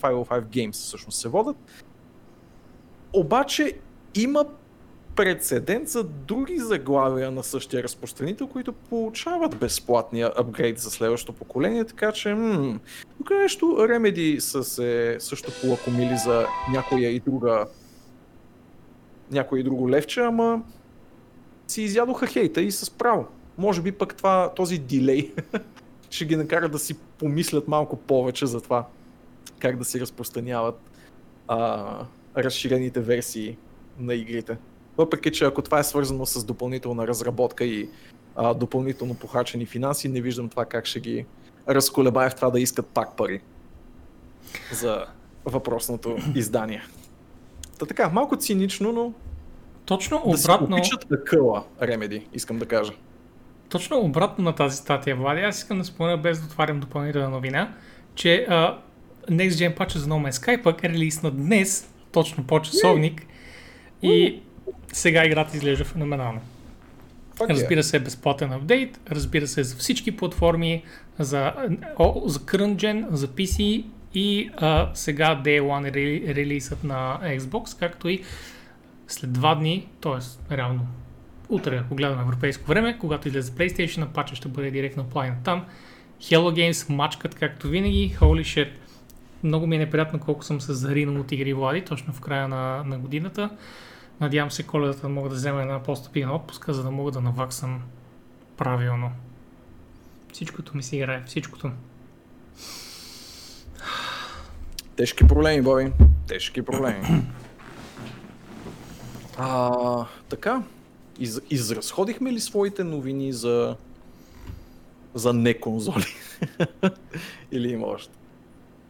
505 0.00 0.44
Games 0.44 0.72
всъщност 0.72 1.20
се 1.20 1.28
водят. 1.28 1.56
Обаче 3.12 3.72
има 4.14 4.44
прецедент 5.16 5.88
за 5.88 6.04
други 6.04 6.58
заглавия 6.58 7.30
на 7.30 7.42
същия 7.42 7.82
разпространител, 7.82 8.46
които 8.46 8.72
получават 8.72 9.56
безплатния 9.56 10.32
апгрейд 10.36 10.78
за 10.78 10.90
следващото 10.90 11.38
поколение, 11.38 11.84
така 11.84 12.12
че 12.12 12.34
м- 12.34 12.78
тук 13.18 13.30
нещо 13.30 13.66
Remedy 13.66 14.38
са 14.38 14.64
се 14.64 15.16
също 15.18 15.52
полакомили 15.60 16.16
за 16.24 16.46
някоя 16.72 17.10
и 17.10 17.20
друга 17.20 17.66
някой 19.30 19.60
и 19.60 19.62
друго 19.62 19.90
левче, 19.90 20.20
ама 20.20 20.62
си 21.68 21.82
изядоха 21.82 22.26
хейта 22.26 22.62
и 22.62 22.72
с 22.72 22.90
право. 22.90 23.26
Може 23.58 23.82
би 23.82 23.92
пък 23.92 24.16
това, 24.16 24.52
този 24.56 24.78
дилей 24.78 25.32
ще 26.10 26.24
ги 26.24 26.36
накара 26.36 26.68
да 26.68 26.78
си 26.78 26.94
помислят 27.18 27.68
малко 27.68 27.96
повече 27.96 28.46
за 28.46 28.60
това 28.60 28.86
как 29.58 29.78
да 29.78 29.84
си 29.84 30.00
разпространяват 30.00 30.80
а, 31.48 31.98
разширените 32.36 33.00
версии 33.00 33.56
на 33.98 34.14
игрите. 34.14 34.56
Въпреки, 34.96 35.32
че 35.32 35.44
ако 35.44 35.62
това 35.62 35.78
е 35.78 35.84
свързано 35.84 36.26
с 36.26 36.44
допълнителна 36.44 37.06
разработка 37.06 37.64
и 37.64 37.88
а, 38.36 38.54
допълнително 38.54 39.14
похарчени 39.14 39.66
финанси, 39.66 40.08
не 40.08 40.20
виждам 40.20 40.48
това 40.48 40.64
как 40.64 40.86
ще 40.86 41.00
ги 41.00 41.26
разколебае 41.68 42.30
в 42.30 42.34
това 42.34 42.50
да 42.50 42.60
искат 42.60 42.86
пак 42.86 43.16
пари 43.16 43.40
за 44.72 45.04
въпросното 45.44 46.16
издание. 46.34 46.82
Та 47.78 47.86
така, 47.86 48.08
малко 48.08 48.36
цинично, 48.36 48.92
но 48.92 49.12
точно 49.86 50.22
обратно... 50.24 50.76
Да 50.76 50.84
си 50.84 50.92
на 51.10 51.24
къла, 51.24 51.64
Ремеди, 51.82 52.26
искам 52.32 52.58
да 52.58 52.66
кажа. 52.66 52.92
Точно 53.68 53.98
обратно 53.98 54.44
на 54.44 54.54
тази 54.54 54.76
статия, 54.76 55.16
Влади, 55.16 55.40
аз 55.40 55.58
искам 55.58 55.78
да 55.78 55.84
спомена 55.84 56.16
без 56.16 56.40
да 56.40 56.46
отварям 56.46 56.80
допълнителна 56.80 57.28
новина, 57.28 57.74
че 58.14 58.46
uh, 58.50 58.74
Next 59.30 59.50
Gen 59.50 59.76
Patch 59.76 59.96
за 59.96 60.06
No 60.06 60.28
Man's 60.28 60.30
Sky 60.30 60.62
пък 60.62 60.84
е 60.84 60.88
релиснат 60.88 61.36
днес, 61.36 61.90
точно 62.12 62.44
по 62.44 62.62
часовник, 62.62 63.22
и 64.02 64.42
сега 64.92 65.24
играта 65.24 65.56
изглежда 65.56 65.84
феноменално. 65.84 66.40
Фак 67.36 67.50
разбира 67.50 67.82
се, 67.82 67.96
е 67.96 68.00
безплатен 68.00 68.52
апдейт, 68.52 69.00
разбира 69.10 69.46
се, 69.46 69.64
за 69.64 69.76
всички 69.76 70.16
платформи, 70.16 70.84
за, 71.18 71.52
о, 71.98 72.22
за 72.26 72.38
current 72.38 72.76
gen, 72.76 73.06
за 73.10 73.28
PC 73.28 73.84
и 74.14 74.50
а, 74.56 74.90
сега 74.94 75.42
Day 75.44 75.60
One 75.60 75.94
релизът 76.34 76.84
на 76.84 77.18
Xbox, 77.22 77.78
както 77.78 78.08
и 78.08 78.22
след 79.08 79.32
два 79.32 79.54
дни, 79.54 79.88
т.е. 80.00 80.54
реално 80.56 80.86
утре, 81.48 81.76
ако 81.76 81.94
гледаме 81.94 82.22
европейско 82.22 82.66
време, 82.66 82.98
когато 82.98 83.28
излезе 83.28 83.52
PlayStation, 83.52 84.06
пача 84.06 84.34
ще 84.34 84.48
бъде 84.48 84.70
директно 84.70 85.02
оплайнат 85.02 85.44
там. 85.44 85.64
Hello 86.20 86.70
Games 86.70 86.92
мачкат 86.92 87.34
както 87.34 87.68
винаги, 87.68 88.16
holy 88.20 88.40
shit. 88.40 88.70
Много 89.42 89.66
ми 89.66 89.76
е 89.76 89.78
неприятно 89.78 90.18
колко 90.18 90.44
съм 90.44 90.60
се 90.60 90.72
заринал 90.72 91.20
от 91.20 91.32
игри 91.32 91.54
Влади, 91.54 91.84
точно 91.84 92.12
в 92.12 92.20
края 92.20 92.48
на, 92.48 92.84
на 92.84 92.98
годината. 92.98 93.50
Надявам 94.20 94.50
се 94.50 94.62
коледата 94.62 95.00
да 95.00 95.08
мога 95.08 95.28
да 95.28 95.34
взема 95.34 95.62
една 95.62 95.82
по-стопина 95.82 96.34
отпуска, 96.34 96.74
за 96.74 96.82
да 96.82 96.90
мога 96.90 97.10
да 97.10 97.20
наваксам 97.20 97.82
правилно. 98.56 99.12
Всичкото 100.32 100.76
ми 100.76 100.82
си 100.82 100.96
играе, 100.96 101.22
всичкото. 101.26 101.70
Тежки 104.96 105.26
проблеми, 105.26 105.62
Боби. 105.62 105.92
Тежки 106.26 106.62
проблеми. 106.62 107.22
А, 109.38 110.06
така, 110.28 110.62
Из, 111.18 111.40
изразходихме 111.50 112.32
ли 112.32 112.40
своите 112.40 112.84
новини 112.84 113.32
за, 113.32 113.76
за 115.14 115.32
не 115.32 115.54
конзоли? 115.54 116.06
Или 117.52 117.72
има 117.72 117.86
още? 117.86 118.12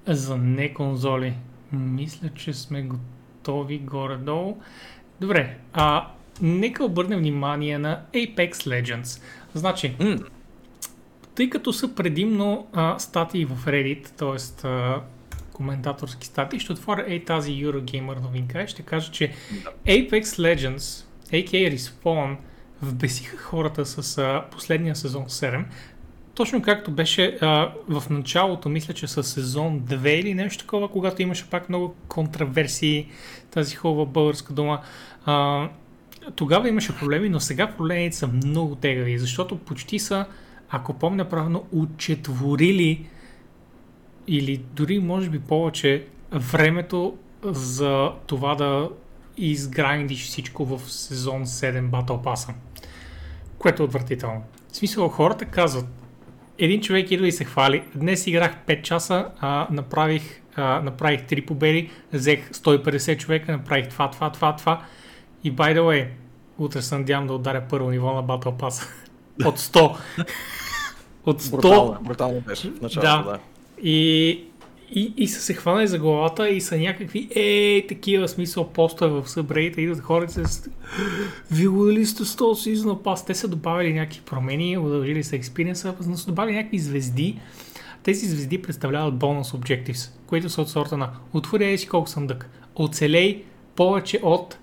За 0.07 0.37
не 0.37 0.75
конзоли. 0.75 1.35
Мисля, 1.73 2.31
че 2.35 2.53
сме 2.53 2.83
готови 2.83 3.79
горе-долу. 3.79 4.59
Добре, 5.21 5.59
а, 5.73 6.09
нека 6.41 6.85
обърнем 6.85 7.19
внимание 7.19 7.79
на 7.79 8.03
Apex 8.13 8.53
Legends. 8.53 9.23
Значи, 9.55 9.97
mm. 9.99 10.27
тъй 11.35 11.51
като 11.51 11.73
са 11.73 11.95
предимно 11.95 12.67
а, 12.73 12.99
статии 12.99 13.45
в 13.45 13.67
Reddit, 13.67 14.09
т.е. 14.09 14.69
коментаторски 15.55 16.27
статии, 16.27 16.61
ще 16.61 16.73
отворя 16.73 17.05
ей 17.09 17.25
тази 17.25 17.53
Eurogamer 17.53 18.23
новинка 18.23 18.63
и 18.63 18.69
ще 18.69 18.83
кажа, 18.83 19.11
че 19.11 19.33
Apex 19.87 20.23
Legends, 20.23 21.05
a.k.a. 21.33 21.77
Respawn, 21.77 22.37
вбесиха 22.83 23.37
хората 23.37 23.87
с 23.87 24.19
а, 24.19 24.45
последния 24.51 24.97
сезон 24.97 25.25
7, 25.25 25.65
точно 26.35 26.63
както 26.63 26.91
беше 26.91 27.39
а, 27.41 27.73
в 27.89 28.11
началото, 28.11 28.69
мисля, 28.69 28.95
че 28.95 29.07
с 29.07 29.23
сезон 29.23 29.81
2 29.81 30.09
или 30.09 30.35
нещо 30.35 30.65
такова, 30.65 30.89
когато 30.89 31.23
имаше 31.23 31.51
пак 31.51 31.69
много 31.69 31.95
контраверсии, 32.09 33.09
тази 33.51 33.77
хубава 33.77 34.05
българска 34.05 34.53
дума. 34.53 34.81
А, 35.25 35.69
тогава 36.37 36.69
имаше 36.69 36.97
проблеми, 36.97 37.29
но 37.29 37.41
сега 37.41 37.67
проблемите 37.67 38.17
са 38.17 38.27
много 38.27 38.75
тегави, 38.75 39.19
защото 39.19 39.59
почти 39.59 39.99
са, 39.99 40.27
ако 40.71 40.95
помня 40.95 41.29
правилно, 41.29 41.65
учетворили 41.73 43.07
или 44.29 44.57
дори 44.57 44.99
може 44.99 45.31
би 45.31 45.41
повече 45.41 46.07
времето 46.33 47.17
за 47.43 48.13
това 48.27 48.55
да 48.55 48.89
изграйндиш 49.37 50.27
всичко 50.27 50.65
в 50.65 50.93
сезон 50.93 51.47
7 51.47 51.91
Battle 51.91 52.25
Pass. 52.25 52.53
Което 53.59 53.83
е 53.83 53.87
отвратително. 53.87 54.43
В 54.73 54.77
смисъл, 54.77 55.09
хората 55.09 55.45
казват, 55.45 55.87
един 56.59 56.81
човек 56.81 57.11
идва 57.11 57.29
и 57.29 57.33
се 57.33 57.45
хвали. 57.45 57.85
Днес 57.95 58.27
играх 58.27 58.57
5 58.67 58.83
часа, 58.83 59.29
а, 59.41 59.67
направих, 59.71 60.43
а, 60.57 60.81
направих 60.81 61.21
3 61.21 61.47
победи, 61.47 61.91
взех 62.13 62.51
150 62.53 63.19
човека, 63.19 63.53
направих 63.53 63.89
това, 63.89 64.11
това, 64.11 64.31
това, 64.31 64.57
това. 64.57 64.83
И 65.45 65.53
by 65.53 65.79
the 65.79 65.81
way, 65.81 66.09
утре 66.59 66.83
се 66.83 66.99
надявам 66.99 67.27
да 67.27 67.35
ударя 67.35 67.65
първо 67.71 67.91
ниво 67.91 68.13
на 68.13 68.25
Battle 68.25 68.61
Pass. 68.61 68.89
От 69.45 69.59
100. 69.59 69.97
От 71.27 71.43
100. 71.43 71.51
Брутално, 71.51 71.99
брутално 72.03 72.41
беше 72.41 72.71
в 72.71 72.81
началото, 72.81 73.25
да. 73.25 73.31
да. 73.33 73.39
И, 73.83 74.31
и, 74.91 75.15
и 75.17 75.29
са 75.29 75.41
се 75.41 75.55
хванали 75.55 75.87
за 75.87 75.99
главата 75.99 76.49
и 76.49 76.61
са 76.61 76.79
някакви 76.79 77.29
е, 77.35 77.87
такива 77.89 78.29
смисъл 78.29 78.69
постове 78.69 79.21
в 79.21 79.29
събрейта, 79.29 79.81
идват 79.81 80.01
хората 80.01 80.49
с 80.49 80.69
вие 81.51 81.69
ли 81.69 82.07
сте 82.07 82.23
100 82.23 82.37
Season 82.39 83.03
Pass? 83.03 83.27
Те 83.27 83.35
са 83.35 83.49
добавили 83.49 83.93
някакви 83.93 84.21
промени, 84.21 84.79
удължили 84.79 85.25
са 85.25 85.37
експириенса, 85.37 85.95
но 86.07 86.17
са 86.17 86.27
добавили 86.27 86.57
някакви 86.57 86.79
звезди. 86.79 87.41
Тези 88.03 88.27
звезди 88.27 88.63
представляват 88.63 89.15
бонус 89.15 89.53
objectives, 89.53 90.11
които 90.27 90.51
са 90.51 90.63
от 90.63 90.69
сорта 90.69 90.97
на 90.97 91.11
отвори 91.33 91.79
си 91.79 91.89
колко 91.89 92.09
съндък, 92.09 92.51
оцелей 92.77 93.43
повече 93.77 94.21
от 94.23 94.59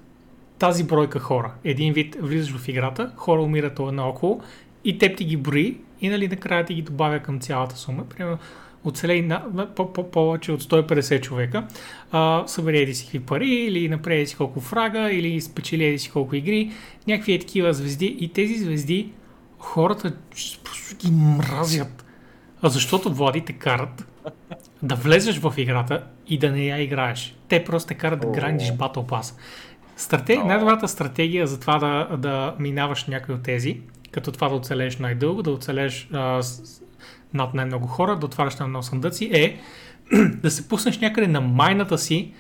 тази 0.60 0.84
бройка 0.84 1.20
хора. 1.20 1.54
Един 1.64 1.94
вид 1.94 2.18
влизаш 2.22 2.56
в 2.58 2.68
играта, 2.68 3.12
хора 3.16 3.42
умират 3.42 3.80
наоколо 3.80 4.42
и 4.84 4.98
теб 4.98 5.18
ти 5.18 5.26
ги 5.26 5.38
брои 5.38 5.78
и 6.02 6.10
нали 6.10 6.28
накрая 6.28 6.66
ти 6.66 6.74
ги 6.74 6.82
добавя 6.82 7.20
към 7.20 7.40
цялата 7.40 7.78
сума. 7.78 8.06
Примерно 8.06 8.38
оцелей 8.84 9.22
на, 9.22 9.46
на, 9.54 9.76
по, 9.76 9.94
по, 9.94 10.12
повече 10.12 10.52
от 10.52 10.64
150 10.64 11.22
човека, 11.22 11.68
а, 12.12 12.44
събере 12.48 12.94
си 12.94 13.04
какви 13.06 13.20
пари, 13.20 13.50
или 13.50 13.90
направи 13.90 14.28
си 14.28 14.36
колко 14.36 14.62
фрага, 14.62 15.12
или 15.12 15.42
спечели 15.42 16.00
си 16.00 16.12
колко 16.12 16.36
игри, 16.36 16.72
някакви 17.08 17.34
е 17.34 17.40
такива 17.40 17.74
звезди. 17.74 18.18
И 18.20 18.34
тези 18.34 18.58
звезди 18.58 19.12
хората 19.60 20.14
просто 20.64 20.96
ги 20.98 21.12
мразят. 21.12 22.06
А 22.62 22.70
защото 22.70 23.14
Влади 23.14 23.42
те 23.42 23.54
карат 23.54 24.08
да 24.84 24.96
влезеш 24.96 25.40
в 25.40 25.54
играта 25.58 26.04
и 26.28 26.38
да 26.38 26.52
не 26.52 26.66
я 26.66 26.82
играеш. 26.82 27.36
Те 27.48 27.64
просто 27.64 27.88
те 27.88 27.94
карат 27.94 28.20
да 28.20 28.28
грандиш 28.28 28.72
Battle 28.72 29.10
Pass. 29.10 29.36
Стратег... 29.98 30.46
Най-добрата 30.46 30.88
стратегия 30.88 31.48
за 31.48 31.60
това 31.60 31.80
да, 31.80 32.18
да 32.18 32.56
минаваш 32.60 33.06
някой 33.06 33.36
от 33.36 33.44
тези, 33.44 33.82
като 34.12 34.32
това 34.32 34.50
да 34.50 34.56
оцелеш 34.56 34.98
най-дълго, 34.98 35.44
да 35.44 35.52
а, 36.14 36.44
с, 36.44 36.81
над 37.34 37.54
най-много 37.54 37.88
хора, 37.88 38.20
да 38.20 38.26
отваряш 38.26 38.56
на 38.56 38.68
много 38.68 38.84
съндъци, 38.84 39.30
е 39.34 39.60
да 40.42 40.52
се 40.52 40.68
пуснеш 40.68 41.00
някъде 41.00 41.28
на 41.28 41.42
майната 41.42 41.98
си 41.98 42.34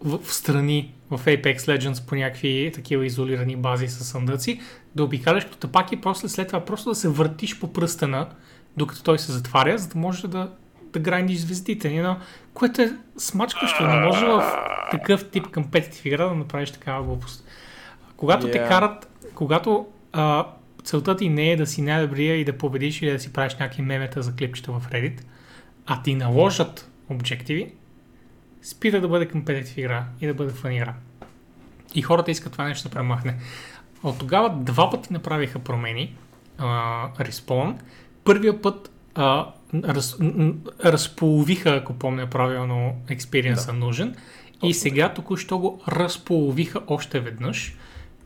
в, 0.00 0.18
в 0.18 0.34
страни 0.34 0.94
в 1.10 1.24
Apex 1.24 1.56
Legends 1.56 2.08
по 2.08 2.14
някакви 2.14 2.72
такива 2.74 3.06
изолирани 3.06 3.56
бази 3.56 3.88
с 3.88 4.04
съндъци, 4.04 4.60
да 4.94 5.04
обикаляш 5.04 5.44
като 5.44 5.56
тъпак 5.56 5.92
и 5.92 6.00
после 6.00 6.28
след 6.28 6.46
това 6.46 6.64
просто 6.64 6.88
да 6.88 6.94
се 6.94 7.08
въртиш 7.08 7.60
по 7.60 7.72
пръстена, 7.72 8.28
докато 8.76 9.02
той 9.02 9.18
се 9.18 9.32
затваря, 9.32 9.78
за 9.78 9.88
да 9.88 9.98
можеш 9.98 10.22
да, 10.22 10.50
да 10.92 10.98
грандиш 10.98 11.38
звездите. 11.38 11.88
You 11.88 12.16
Което 12.54 12.82
е 12.82 12.92
смачкащо. 13.16 13.86
Не 13.86 14.00
може 14.00 14.26
в 14.26 14.56
такъв 14.90 15.30
тип 15.30 15.54
компетитив 15.54 16.06
игра 16.06 16.28
да 16.28 16.34
направиш 16.34 16.70
такава 16.70 17.04
глупост. 17.04 17.44
Когато 18.16 18.46
yeah. 18.46 18.52
те 18.52 18.58
карат, 18.58 19.08
когато 19.34 19.86
а, 20.12 20.46
целта 20.84 21.16
ти 21.16 21.28
не 21.28 21.50
е 21.50 21.56
да 21.56 21.66
си 21.66 21.82
най-добрия 21.82 22.36
и 22.36 22.44
да 22.44 22.58
победиш 22.58 23.02
или 23.02 23.10
да 23.10 23.18
си 23.18 23.32
правиш 23.32 23.54
някакви 23.54 23.82
мемета 23.82 24.22
за 24.22 24.36
клипчета 24.36 24.72
в 24.72 24.82
Reddit, 24.92 25.20
а 25.86 26.02
ти 26.02 26.14
наложат 26.14 26.90
обективи, 27.08 27.72
спира 28.62 29.00
да 29.00 29.08
бъде 29.08 29.28
компетитив 29.28 29.78
игра 29.78 30.06
и 30.20 30.26
да 30.26 30.34
бъде 30.34 30.52
фан 30.52 30.72
игра. 30.72 30.94
И 31.94 32.02
хората 32.02 32.30
искат 32.30 32.52
това 32.52 32.64
нещо 32.64 32.88
да 32.88 32.94
премахне. 32.94 33.36
От 34.02 34.18
тогава 34.18 34.56
два 34.56 34.90
пъти 34.90 35.12
направиха 35.12 35.58
промени, 35.58 36.16
респон. 37.20 37.78
Първия 38.24 38.62
път 38.62 38.90
а, 39.14 39.52
раз, 39.74 40.16
разполовиха, 40.84 41.70
ако 41.70 41.94
помня 41.94 42.26
правилно, 42.26 42.96
експириенса 43.08 43.72
да. 43.72 43.78
нужен. 43.78 44.16
И 44.62 44.74
сега 44.74 45.14
току-що 45.14 45.58
го 45.58 45.82
разполовиха 45.88 46.80
още 46.86 47.20
веднъж. 47.20 47.76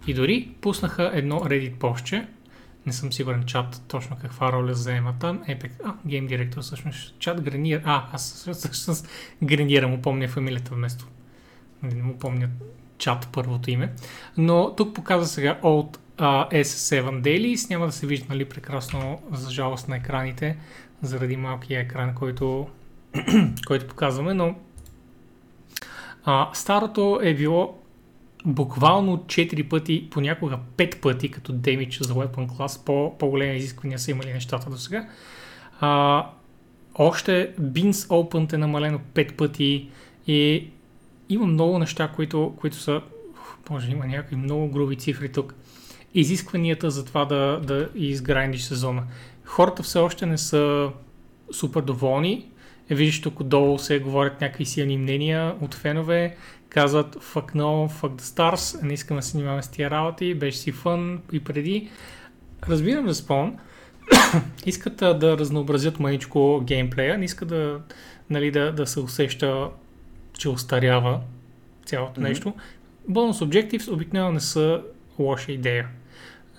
И 0.06 0.14
дори 0.14 0.48
пуснаха 0.60 1.10
едно 1.14 1.40
Reddit 1.40 1.74
постче, 1.74 2.26
не 2.89 2.93
съм 2.93 3.12
сигурен 3.12 3.44
чат 3.44 3.82
точно 3.89 4.16
каква 4.20 4.52
роля 4.52 4.74
заема 4.74 5.15
там. 5.20 5.39
Epic, 5.39 5.70
а, 5.85 5.94
Game 6.06 6.28
Director 6.28 6.60
всъщност. 6.60 7.19
Чат 7.19 7.40
гранира, 7.40 7.82
а, 7.85 8.09
аз 8.12 8.48
всъщност 8.52 9.09
гранира 9.43 9.89
му 9.89 10.02
помня 10.02 10.28
фамилията 10.28 10.74
вместо. 10.74 11.06
Не 11.82 12.02
му 12.02 12.19
помня 12.19 12.48
чат 12.98 13.28
първото 13.32 13.70
име. 13.70 13.93
Но 14.36 14.74
тук 14.77 14.94
показва 14.94 15.27
сега 15.27 15.59
Old 15.62 15.98
uh, 16.16 16.62
S7 16.62 17.23
Dailies. 17.23 17.70
Няма 17.70 17.86
да 17.86 17.93
се 17.93 18.06
вижда 18.06 18.27
нали, 18.28 18.44
прекрасно 18.44 19.23
за 19.32 19.51
жалост 19.51 19.89
на 19.89 19.97
екраните, 19.97 20.56
заради 21.02 21.36
малкия 21.36 21.81
екран, 21.81 22.15
който, 22.15 22.69
който 23.66 23.86
показваме, 23.86 24.35
но 24.35 24.55
а, 26.24 26.51
старото 26.52 27.20
е 27.23 27.35
било 27.35 27.77
буквално 28.48 29.18
4 29.18 29.68
пъти, 29.68 30.08
понякога 30.10 30.58
5 30.76 31.00
пъти, 31.00 31.30
като 31.30 31.52
демидж 31.52 32.00
за 32.00 32.14
Weapon 32.14 32.48
Class, 32.48 32.84
по, 32.84 33.18
по-големи 33.18 33.56
изисквания 33.56 33.98
са 33.98 34.10
имали 34.10 34.32
нещата 34.32 34.70
до 34.70 34.76
сега. 34.76 35.08
А, 35.80 36.26
още 36.94 37.54
Beans 37.60 37.92
Open 37.92 38.52
е 38.52 38.56
намалено 38.56 39.00
5 39.14 39.32
пъти 39.32 39.88
и 40.26 40.68
има 41.28 41.46
много 41.46 41.78
неща, 41.78 42.08
които, 42.16 42.54
които 42.56 42.76
са, 42.76 43.00
може 43.70 43.90
има 43.90 44.06
някакви 44.06 44.36
много 44.36 44.68
груби 44.68 44.96
цифри 44.96 45.32
тук. 45.32 45.54
Изискванията 46.14 46.90
за 46.90 47.04
това 47.04 47.24
да, 47.24 47.60
да 47.64 47.88
изграйндиш 47.94 48.62
сезона. 48.62 49.02
Хората 49.44 49.82
все 49.82 49.98
още 49.98 50.26
не 50.26 50.38
са 50.38 50.90
супер 51.52 51.80
доволни. 51.80 52.46
Виждаш 52.90 53.20
тук 53.20 53.40
отдолу 53.40 53.78
се 53.78 53.98
говорят 53.98 54.40
някакви 54.40 54.64
силни 54.64 54.98
мнения 54.98 55.54
от 55.60 55.74
фенове 55.74 56.36
казват 56.68 57.16
fuck 57.16 57.54
no, 57.54 57.88
fuck 58.00 58.20
the 58.20 58.20
stars, 58.20 58.82
не 58.82 58.94
искаме 58.94 59.20
да 59.20 59.26
се 59.26 59.32
занимаваме 59.32 59.62
с 59.62 59.68
тия 59.68 59.90
работи, 59.90 60.34
беше 60.34 60.58
си 60.58 60.72
фън 60.72 61.20
и 61.32 61.44
преди. 61.44 61.90
Разбирам 62.68 63.06
да 63.06 63.14
спомням, 63.14 63.56
искат 64.66 64.96
да 64.96 65.38
разнообразят 65.38 66.00
маничко 66.00 66.60
геймплея, 66.64 67.18
не 67.18 67.24
искат 67.24 67.48
да, 67.48 67.80
нали, 68.30 68.50
да, 68.50 68.72
да 68.72 68.86
се 68.86 69.00
усеща, 69.00 69.68
че 70.38 70.48
устарява 70.48 71.20
цялото 71.86 72.20
mm-hmm. 72.20 72.28
нещо. 72.28 72.54
Bonus 73.10 73.44
Objectives 73.44 73.92
обикновено 73.92 74.32
не 74.32 74.40
са 74.40 74.82
лоша 75.18 75.52
идея. 75.52 75.88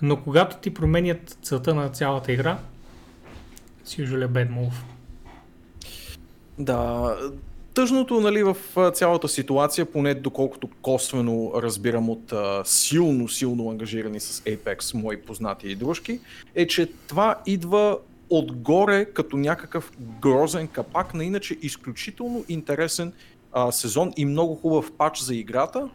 Но 0.01 0.17
когато 0.17 0.57
ти 0.57 0.73
променят 0.73 1.37
целта 1.41 1.75
на 1.75 1.89
цялата 1.89 2.31
игра, 2.31 2.57
си 3.85 4.01
usually 4.01 4.27
a 4.27 4.27
bad 4.27 4.49
move. 4.49 4.73
Да, 6.59 7.15
Тъжното 7.79 8.19
нали, 8.19 8.43
в 8.43 8.55
цялата 8.93 9.27
ситуация, 9.27 9.85
поне 9.85 10.13
доколкото 10.13 10.69
косвено 10.81 11.51
разбирам 11.55 12.09
от 12.09 12.33
а, 12.33 12.61
силно, 12.65 13.29
силно 13.29 13.69
ангажирани 13.69 14.19
с 14.19 14.41
Apex 14.41 14.93
мои 14.93 15.21
познати 15.21 15.67
и 15.67 15.75
дружки, 15.75 16.19
е, 16.55 16.67
че 16.67 16.91
това 17.07 17.35
идва 17.45 17.97
отгоре 18.29 19.05
като 19.05 19.37
някакъв 19.37 19.91
грозен 19.99 20.67
капак 20.67 21.13
на 21.13 21.25
иначе 21.25 21.57
изключително 21.61 22.45
интересен 22.49 23.13
а, 23.51 23.71
сезон 23.71 24.13
и 24.17 24.25
много 24.25 24.55
хубав 24.55 24.91
пач 24.97 25.21
за 25.21 25.35
играта, 25.35 25.89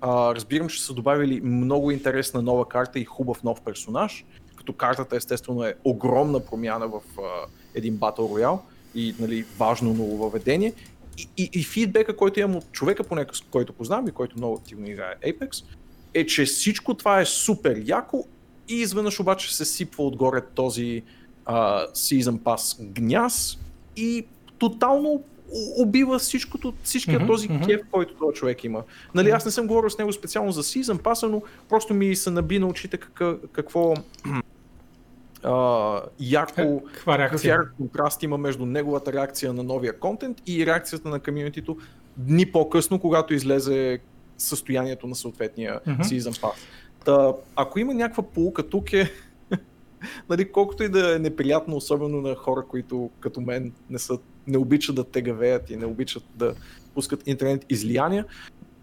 А, 0.00 0.34
разбирам, 0.34 0.68
че 0.68 0.82
са 0.82 0.94
добавили 0.94 1.40
много 1.40 1.90
интересна 1.90 2.42
нова 2.42 2.68
карта 2.68 2.98
и 2.98 3.04
хубав 3.04 3.42
нов 3.42 3.60
персонаж, 3.60 4.24
като 4.56 4.72
картата 4.72 5.16
естествено 5.16 5.64
е 5.64 5.74
огромна 5.84 6.40
промяна 6.40 6.88
в 6.88 7.00
а, 7.18 7.22
един 7.74 7.98
Battle 7.98 8.18
Royale 8.18 8.58
и 8.94 9.14
нали, 9.20 9.44
важно 9.58 9.94
ново 9.94 10.16
въведение. 10.16 10.72
И, 11.18 11.28
и, 11.36 11.50
и 11.52 11.64
фидбека, 11.64 12.16
който 12.16 12.40
имам 12.40 12.56
от 12.56 12.72
човека, 12.72 13.04
поне 13.04 13.26
който 13.50 13.72
познавам 13.72 14.08
и 14.08 14.12
който 14.12 14.36
много 14.38 14.54
активно 14.54 14.90
играе 14.90 15.14
Apex, 15.26 15.64
е, 16.14 16.26
че 16.26 16.44
всичко 16.44 16.94
това 16.94 17.20
е 17.20 17.26
супер 17.26 17.82
яко 17.84 18.24
и 18.68 18.74
изведнъж 18.74 19.20
обаче 19.20 19.56
се 19.56 19.64
сипва 19.64 20.04
отгоре 20.04 20.40
този 20.54 21.02
а, 21.46 21.86
Season 21.86 22.38
Pass 22.38 22.84
гняз 22.84 23.58
и 23.96 24.26
тотално 24.58 25.22
убива 25.76 26.18
всичкото, 26.18 26.74
всичкият 26.82 27.22
mm-hmm, 27.22 27.26
този 27.26 27.48
mm-hmm. 27.48 27.66
кеф, 27.66 27.80
който 27.90 28.14
този 28.14 28.34
човек 28.34 28.64
има. 28.64 28.82
Нали, 29.14 29.30
аз 29.30 29.44
не 29.44 29.50
съм 29.50 29.66
говорил 29.66 29.90
с 29.90 29.98
него 29.98 30.12
специално 30.12 30.52
за 30.52 30.62
Season 30.62 30.98
Pass, 30.98 31.28
но 31.28 31.42
просто 31.68 31.94
ми 31.94 32.16
се 32.16 32.30
наби 32.30 32.58
на 32.58 32.66
очите 32.66 32.96
как, 32.96 33.22
какво 33.52 33.94
а, 35.44 36.00
ярко, 36.20 36.82
реакция? 37.08 37.50
ярък 37.50 37.74
контраст 37.76 38.22
има 38.22 38.38
между 38.38 38.66
неговата 38.66 39.12
реакция 39.12 39.52
на 39.52 39.62
новия 39.62 39.98
контент 39.98 40.42
и 40.46 40.66
реакцията 40.66 41.08
на 41.08 41.20
комьюнитито 41.20 41.76
дни 42.16 42.52
по-късно, 42.52 43.00
когато 43.00 43.34
излезе 43.34 43.98
състоянието 44.38 45.06
на 45.06 45.14
съответния 45.14 45.80
mm-hmm. 45.80 46.02
Season 46.02 46.40
Pass. 46.42 46.54
Та, 47.04 47.32
ако 47.56 47.78
има 47.78 47.94
някаква 47.94 48.22
полука 48.22 48.68
тук 48.68 48.92
е 48.92 49.12
нали, 50.30 50.52
колкото 50.52 50.82
и 50.82 50.88
да 50.88 51.16
е 51.16 51.18
неприятно, 51.18 51.76
особено 51.76 52.20
на 52.20 52.34
хора, 52.34 52.64
които 52.68 53.10
като 53.20 53.40
мен 53.40 53.72
не, 53.90 53.98
са, 53.98 54.18
не 54.46 54.58
обичат 54.58 54.96
да 54.96 55.04
тегавеят 55.04 55.70
и 55.70 55.76
не 55.76 55.86
обичат 55.86 56.24
да 56.34 56.54
пускат 56.94 57.26
интернет 57.26 57.66
излияния, 57.68 58.24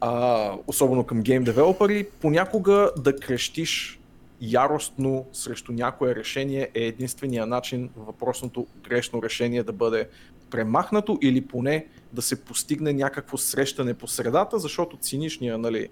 а, 0.01 0.53
особено 0.67 1.03
към 1.03 1.21
гейм 1.21 1.43
девелопери, 1.43 2.07
понякога 2.21 2.91
да 2.97 3.15
крещиш 3.15 4.00
яростно 4.41 5.25
срещу 5.33 5.71
някое 5.71 6.15
решение 6.15 6.69
е 6.75 6.81
единствения 6.81 7.45
начин 7.45 7.89
въпросното 7.95 8.67
грешно 8.83 9.23
решение 9.23 9.63
да 9.63 9.73
бъде 9.73 10.07
премахнато 10.49 11.17
или 11.21 11.41
поне 11.41 11.85
да 12.13 12.21
се 12.21 12.45
постигне 12.45 12.93
някакво 12.93 13.37
срещане 13.37 13.93
по 13.93 14.07
средата, 14.07 14.59
защото 14.59 14.97
циничния 14.97 15.57
нали, 15.57 15.89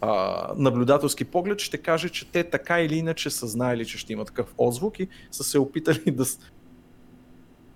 а, 0.00 0.52
наблюдателски 0.56 1.24
поглед 1.24 1.58
ще 1.58 1.78
каже, 1.78 2.08
че 2.08 2.30
те 2.30 2.44
така 2.44 2.80
или 2.80 2.96
иначе 2.96 3.30
са 3.30 3.46
знаели, 3.46 3.86
че 3.86 3.98
ще 3.98 4.12
има 4.12 4.24
такъв 4.24 4.54
отзвук 4.58 4.98
и 4.98 5.08
са 5.30 5.44
се 5.44 5.58
опитали 5.58 6.10
да 6.10 6.24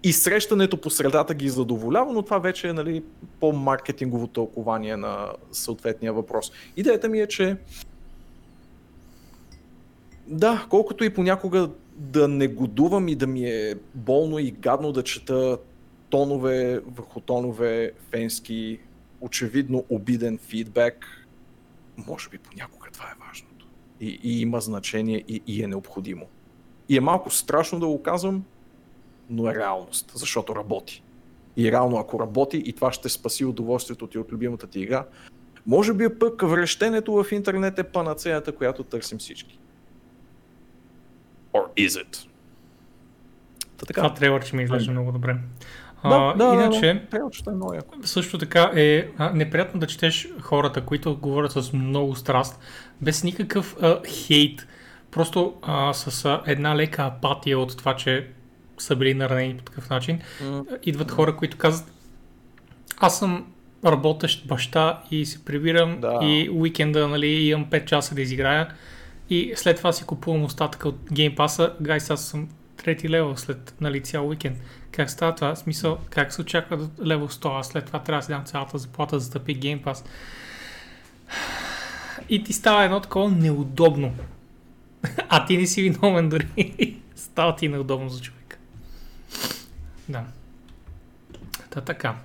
и 0.04 0.12
срещането 0.12 0.80
по 0.80 0.90
средата 0.90 1.34
ги 1.34 1.48
задоволява, 1.48 2.12
но 2.12 2.22
това 2.22 2.38
вече 2.38 2.68
е 2.68 2.72
нали, 2.72 3.04
по-маркетингово 3.40 4.26
тълкование 4.26 4.96
на 4.96 5.32
съответния 5.52 6.12
въпрос. 6.12 6.52
Идеята 6.76 7.08
ми 7.08 7.20
е, 7.20 7.26
че 7.26 7.56
да, 10.32 10.66
колкото 10.70 11.04
и 11.04 11.14
понякога 11.14 11.70
да 11.96 12.28
негодувам 12.28 13.08
и 13.08 13.14
да 13.14 13.26
ми 13.26 13.44
е 13.44 13.74
болно 13.94 14.38
и 14.38 14.50
гадно 14.50 14.92
да 14.92 15.02
чета 15.02 15.58
тонове 16.10 16.80
върху 16.86 17.20
тонове 17.20 17.92
фенски, 18.10 18.78
очевидно 19.20 19.84
обиден 19.90 20.38
фидбек, 20.38 21.26
може 22.06 22.28
би 22.28 22.38
понякога 22.38 22.88
това 22.92 23.04
е 23.04 23.28
важното. 23.28 23.66
И, 24.00 24.20
и 24.22 24.40
има 24.40 24.60
значение 24.60 25.24
и, 25.28 25.42
и 25.46 25.62
е 25.62 25.66
необходимо. 25.66 26.26
И 26.88 26.96
е 26.96 27.00
малко 27.00 27.30
страшно 27.30 27.80
да 27.80 27.86
го 27.86 28.02
казвам, 28.02 28.44
но 29.30 29.50
е 29.50 29.54
реалност, 29.54 30.12
защото 30.14 30.56
работи. 30.56 31.02
И 31.56 31.72
реално 31.72 31.96
ако 31.96 32.20
работи 32.20 32.62
и 32.66 32.72
това 32.72 32.92
ще 32.92 33.08
спаси 33.08 33.44
удоволствието 33.44 34.06
ти 34.06 34.18
от 34.18 34.32
любимата 34.32 34.66
ти 34.66 34.80
игра, 34.80 35.06
може 35.66 35.92
би 35.92 36.18
пък 36.18 36.42
връщенето 36.42 37.12
в 37.12 37.32
интернет 37.32 37.78
е 37.78 37.84
панацеята, 37.84 38.52
която 38.52 38.84
търсим 38.84 39.18
всички. 39.18 39.58
Or 41.52 41.74
is 41.76 41.88
it? 41.88 42.26
Та 43.76 43.86
така. 43.86 44.02
Това 44.02 44.14
трейлър, 44.14 44.44
че 44.44 44.56
ми 44.56 44.62
изглежда 44.62 44.92
много 44.92 45.12
добре. 45.12 45.36
Да, 46.04 46.34
да, 46.36 46.54
иначе, 46.54 47.06
да, 47.10 47.18
да, 47.44 47.50
е 47.50 47.54
много 47.54 47.74
яко. 47.74 47.94
също 48.02 48.38
така 48.38 48.70
е 48.74 49.08
а, 49.18 49.30
неприятно 49.30 49.80
да 49.80 49.86
четеш 49.86 50.28
хората, 50.40 50.80
които 50.80 51.16
говорят 51.16 51.52
с 51.52 51.72
много 51.72 52.16
страст, 52.16 52.60
без 53.00 53.24
никакъв 53.24 53.76
а, 53.82 54.00
хейт, 54.06 54.66
просто 55.10 55.54
а, 55.62 55.92
с 55.92 56.24
а, 56.24 56.42
една 56.46 56.76
лека 56.76 57.02
апатия 57.02 57.58
от 57.58 57.78
това, 57.78 57.96
че 57.96 58.28
са 58.78 58.96
били 58.96 59.14
наранени 59.14 59.56
по 59.56 59.62
такъв 59.64 59.90
начин. 59.90 60.20
Mm. 60.42 60.78
Идват 60.82 61.10
хора, 61.10 61.36
които 61.36 61.58
казват, 61.58 61.92
аз 62.98 63.18
съм 63.18 63.46
работещ 63.84 64.46
баща 64.46 65.02
и 65.10 65.26
се 65.26 65.44
прибирам 65.44 66.00
да. 66.00 66.18
и 66.22 66.50
уикенда 66.50 67.08
нали, 67.08 67.26
имам 67.26 67.66
5 67.66 67.84
часа 67.84 68.14
да 68.14 68.22
изиграя 68.22 68.68
и 69.32 69.52
след 69.56 69.76
това 69.76 69.92
си 69.92 70.04
купувам 70.04 70.44
остатъка 70.44 70.88
от 70.88 71.10
Game 71.10 71.36
Pass-а. 71.36 71.76
Гайс, 71.80 72.10
аз 72.10 72.24
съм 72.24 72.48
трети 72.76 73.08
левел 73.08 73.36
след 73.36 73.74
нали, 73.80 74.00
цял 74.00 74.28
уикенд. 74.28 74.58
Как 74.90 75.10
става 75.10 75.34
това? 75.34 75.56
Смисъл, 75.56 75.98
как 76.10 76.32
се 76.32 76.40
очаква 76.40 76.76
до 76.76 77.06
левел 77.06 77.28
100, 77.28 77.60
а 77.60 77.62
след 77.62 77.86
това 77.86 77.98
трябва 77.98 78.20
да 78.20 78.24
си 78.24 78.32
дам 78.32 78.44
цялата 78.44 78.78
заплата 78.78 79.20
за 79.20 79.26
да 79.26 79.30
стъпи 79.30 79.60
Game 79.60 79.80
Pass. 79.82 80.06
И 82.28 82.44
ти 82.44 82.52
става 82.52 82.84
едно 82.84 83.00
такова 83.00 83.30
неудобно. 83.30 84.14
А 85.28 85.46
ти 85.46 85.56
не 85.56 85.66
си 85.66 85.82
виновен 85.82 86.28
дори. 86.28 86.96
става 87.16 87.56
ти 87.56 87.68
неудобно 87.68 88.08
за 88.08 88.20
човека. 88.20 88.56
Да. 90.08 90.24
Та 91.70 91.80
така. 91.80 92.16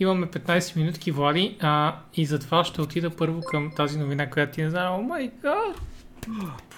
Имаме 0.00 0.26
15 0.26 0.76
минутки, 0.76 1.10
Влади, 1.10 1.56
а, 1.60 1.96
и 2.14 2.26
затова 2.26 2.64
ще 2.64 2.82
отида 2.82 3.10
първо 3.10 3.40
към 3.40 3.72
тази 3.76 3.98
новина, 3.98 4.30
която 4.30 4.54
ти 4.54 4.62
не 4.62 4.70
знае. 4.70 4.88
О 4.88 5.02
май 5.02 5.30
гад! 5.42 5.91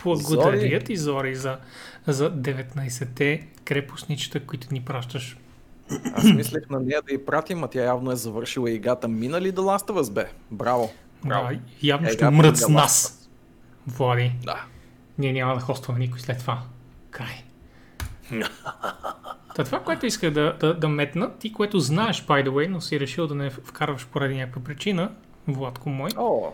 Благодаря 0.05 0.81
ти, 0.81 0.97
Зори, 0.97 1.35
за, 1.35 1.59
за 2.07 2.33
19-те 2.33 3.47
крепостничета, 3.65 4.41
които 4.41 4.67
ни 4.71 4.81
пращаш. 4.81 5.37
Аз 6.15 6.25
мислех 6.25 6.71
на 6.71 6.81
нея 6.81 7.03
да 7.09 7.13
я 7.13 7.27
пратим, 7.27 7.65
а 7.65 7.69
тя 7.69 7.83
явно 7.83 8.13
е 8.13 8.17
завършила 8.17 8.71
играта. 8.71 9.09
Мина 9.09 9.41
ли 9.41 9.53
да 9.53 9.63
ласта 9.63 9.93
въз 9.93 10.11
бе? 10.11 10.31
Браво. 10.51 10.93
Браво. 11.25 11.49
Да, 11.49 11.59
явно 11.83 12.09
ще 12.09 12.27
умрат 12.27 12.57
с 12.57 12.69
нас. 12.69 13.29
Влади. 13.87 14.33
Да. 14.45 14.65
Ние 15.19 15.33
няма 15.33 15.55
да 15.55 15.61
хостваме 15.61 15.99
никой 15.99 16.21
след 16.21 16.39
това. 16.39 16.63
Край. 17.11 17.45
Та 19.55 19.65
това, 19.65 19.81
което 19.81 20.07
иска 20.07 20.31
да, 20.31 20.57
да, 20.61 20.75
да 20.75 20.89
метна, 20.89 21.39
ти, 21.39 21.53
което 21.53 21.81
знаеш, 21.81 22.27
by 22.27 22.49
the 22.49 22.49
way, 22.49 22.69
но 22.69 22.81
си 22.81 23.01
решил 23.01 23.27
да 23.27 23.35
не 23.35 23.51
вкарваш 23.51 24.07
поради 24.07 24.37
някаква 24.37 24.63
причина, 24.63 25.11
Владко 25.49 25.89
мой, 25.91 26.11
oh 26.11 26.53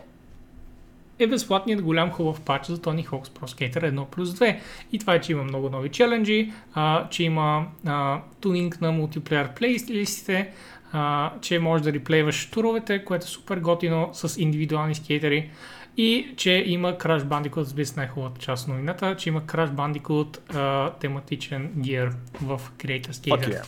е 1.19 1.27
безплатният 1.27 1.81
голям 1.81 2.11
хубав 2.11 2.41
пач 2.41 2.65
за 2.65 2.77
Tony 2.77 3.07
Hawk's 3.07 3.39
Pro 3.39 3.45
Skater 3.45 3.93
1 3.93 4.05
плюс 4.05 4.29
2. 4.29 4.59
И 4.91 4.99
това 4.99 5.15
е, 5.15 5.21
че 5.21 5.31
има 5.31 5.43
много 5.43 5.69
нови 5.69 5.89
челенджи, 5.89 6.51
а, 6.73 7.09
че 7.09 7.23
има 7.23 7.65
а, 7.85 8.21
тунинг 8.41 8.81
на 8.81 8.91
мултиплеер 8.91 9.53
плейлистите, 9.53 10.49
а, 10.91 11.31
че 11.41 11.59
можеш 11.59 11.83
да 11.83 11.93
реплейваш 11.93 12.49
туровете, 12.49 13.05
което 13.05 13.23
е 13.23 13.27
супер 13.27 13.57
готино 13.57 14.09
с 14.13 14.41
индивидуални 14.41 14.95
скейтери 14.95 15.49
и 15.97 16.33
че 16.37 16.63
има 16.67 16.93
Crash 16.93 17.23
Bandicoot, 17.23 17.57
разбира 17.57 17.85
се 17.85 17.93
най-хубавата 17.97 18.41
част 18.41 18.67
на 18.67 18.73
новината, 18.73 19.15
че 19.15 19.29
има 19.29 19.41
Crash 19.41 19.71
Bandicoot 19.71 20.55
а, 20.55 20.89
тематичен 20.91 21.71
гир 21.77 22.11
в 22.41 22.61
Creator 22.77 23.11
Skater. 23.11 23.47
Okay. 23.47 23.65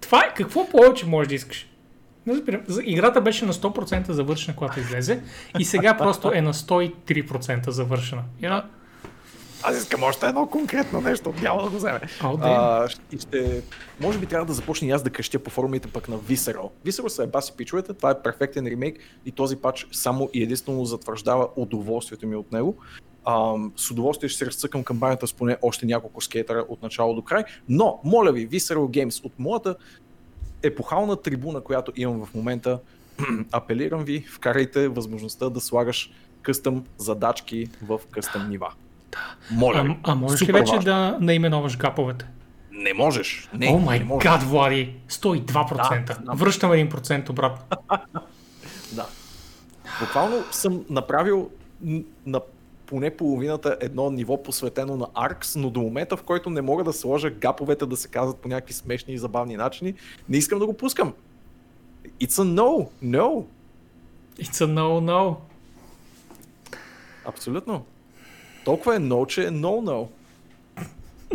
Това 0.00 0.20
е 0.20 0.34
какво 0.34 0.70
повече 0.70 1.06
можеш 1.06 1.28
да 1.28 1.34
искаш? 1.34 1.67
Не 2.28 2.34
разбирам. 2.34 2.60
Играта 2.82 3.20
беше 3.20 3.44
на 3.44 3.52
100% 3.52 4.10
завършена, 4.10 4.56
когато 4.56 4.80
излезе 4.80 5.22
и 5.58 5.64
сега 5.64 5.96
просто 5.96 6.32
е 6.34 6.40
на 6.40 6.54
103% 6.54 7.70
завършена. 7.70 8.22
You 8.42 8.50
know? 8.50 8.62
Аз 9.62 9.78
искам 9.78 10.02
още 10.02 10.26
едно 10.26 10.46
конкретно 10.46 11.00
нещо, 11.00 11.34
няма 11.42 11.62
да 11.62 11.70
го 11.70 11.76
вземе. 11.76 12.00
Oh, 12.20 12.38
а, 12.42 12.88
ще, 13.18 13.62
може 14.00 14.18
би 14.18 14.26
трябва 14.26 14.46
да 14.46 14.52
започне 14.52 14.88
и 14.88 14.90
аз 14.90 15.02
да 15.02 15.10
крещя 15.10 15.38
по 15.38 15.50
форумите 15.50 15.88
пък 15.88 16.08
на 16.08 16.18
Visceral. 16.18 16.70
Visceral 16.86 17.08
са 17.08 17.26
баси 17.26 17.52
пичовете, 17.56 17.94
това 17.94 18.10
е 18.10 18.22
перфектен 18.22 18.66
ремейк 18.66 18.98
и 19.26 19.32
този 19.32 19.56
пач 19.56 19.86
само 19.92 20.30
и 20.34 20.42
единствено 20.42 20.84
затвърждава 20.84 21.48
удоволствието 21.56 22.26
ми 22.26 22.36
от 22.36 22.52
него. 22.52 22.76
Um, 23.26 23.72
с 23.76 23.90
удоволствие 23.90 24.28
ще 24.28 24.38
се 24.38 24.46
разцъкам 24.46 24.84
кампанията 24.84 25.26
с 25.26 25.32
поне 25.32 25.56
още 25.62 25.86
няколко 25.86 26.20
скейтера 26.20 26.64
от 26.68 26.82
начало 26.82 27.14
до 27.14 27.22
край, 27.22 27.44
но 27.68 28.00
моля 28.04 28.32
ви, 28.32 28.48
Visceral 28.48 28.76
Games 29.04 29.24
от 29.24 29.32
моята 29.38 29.76
епохална 30.62 31.16
трибуна, 31.16 31.60
която 31.60 31.92
имам 31.96 32.26
в 32.26 32.34
момента, 32.34 32.78
апелирам 33.52 34.04
ви, 34.04 34.24
вкарайте 34.30 34.88
възможността 34.88 35.50
да 35.50 35.60
слагаш 35.60 36.10
къстъм 36.42 36.84
задачки 36.98 37.68
в 37.82 38.00
къстъм 38.10 38.48
нива. 38.48 38.72
Да. 39.12 39.18
Моля 39.50 39.96
а, 40.04 40.12
а 40.12 40.14
можеш 40.14 40.48
ли 40.48 40.52
вече 40.52 40.76
важно. 40.76 40.84
да 40.84 41.18
наименоваш 41.20 41.78
гаповете? 41.78 42.26
Не 42.72 42.94
можеш. 42.94 43.48
Не, 43.54 43.68
О 43.68 43.78
май 43.78 44.06
гад, 44.22 44.42
Влади! 44.42 44.94
102%. 45.10 46.06
Да, 46.06 46.16
да. 46.20 46.32
Връщам 46.32 46.70
1% 46.70 47.30
обратно. 47.30 47.76
да. 48.92 49.06
Буквално 50.00 50.44
съм 50.50 50.84
направил 50.90 51.50
на 52.26 52.40
поне 52.88 53.16
половината 53.16 53.76
едно 53.80 54.10
ниво 54.10 54.42
посветено 54.42 54.96
на 54.96 55.06
Аркс, 55.14 55.56
но 55.56 55.70
до 55.70 55.80
момента, 55.80 56.16
в 56.16 56.22
който 56.22 56.50
не 56.50 56.62
мога 56.62 56.84
да 56.84 56.92
сложа 56.92 57.30
гаповете 57.30 57.86
да 57.86 57.96
се 57.96 58.08
казват 58.08 58.38
по 58.38 58.48
някакви 58.48 58.74
смешни 58.74 59.14
и 59.14 59.18
забавни 59.18 59.56
начини, 59.56 59.94
не 60.28 60.36
искам 60.36 60.58
да 60.58 60.66
го 60.66 60.76
пускам. 60.76 61.14
It's 62.20 62.42
a 62.42 62.44
no. 62.44 62.88
No. 63.04 63.44
It's 64.38 64.64
a 64.64 64.66
no, 64.66 65.00
no. 65.00 65.36
Абсолютно. 67.24 67.84
Толкова 68.64 68.96
е 68.96 68.98
no, 68.98 69.26
че 69.26 69.46
е 69.46 69.50
no-no. 69.50 70.08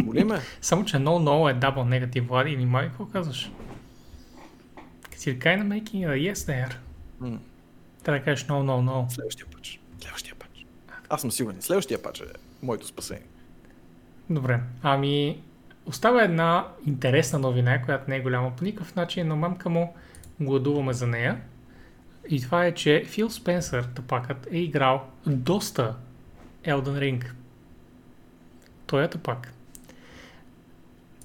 Боли 0.04 0.24
ме. 0.24 0.40
Само, 0.62 0.86
че 0.86 0.98
no-no 0.98 1.52
е 1.52 1.60
double 1.60 1.84
негатив, 1.84 2.28
Влади, 2.28 2.52
и 2.52 2.56
внимавай 2.56 2.88
какво 2.88 3.06
казваш. 3.06 3.52
You're 5.12 5.38
kind 5.38 5.64
of 5.64 5.68
making 5.68 6.08
a 6.08 6.34
yes 6.34 6.34
there. 6.34 6.76
М. 7.22 7.40
Трябва 8.04 8.20
да 8.20 8.26
кажеш 8.26 8.46
no, 8.46 8.52
no, 8.52 8.90
no. 8.90 9.10
Следващия 9.10 9.46
пач. 9.46 9.80
Следващия. 10.00 10.33
Аз 11.14 11.22
съм 11.22 11.32
сигурен. 11.32 11.62
Следващия 11.62 12.02
пач 12.02 12.20
е 12.20 12.26
моето 12.62 12.88
спасение. 12.88 13.26
Добре, 14.30 14.60
ами 14.84 15.42
остава 15.86 16.24
една 16.24 16.68
интересна 16.86 17.40
новина, 17.40 17.82
която 17.82 18.10
не 18.10 18.16
е 18.16 18.22
голяма 18.22 18.56
по 18.56 18.64
никакъв 18.64 18.96
начин, 18.96 19.28
но 19.28 19.36
мамка 19.36 19.70
му 19.70 19.96
гладуваме 20.40 20.94
за 20.94 21.08
нея. 21.08 21.42
И 22.30 22.42
това 22.42 22.66
е, 22.66 22.74
че 22.74 23.04
Фил 23.06 23.30
Спенсър, 23.30 23.84
тъпакът, 23.84 24.48
е 24.52 24.58
играл 24.58 25.08
доста 25.26 25.96
Elden 26.64 27.00
Ring. 27.00 27.26
Той 28.86 29.04
е 29.04 29.10
тъпак. 29.10 29.54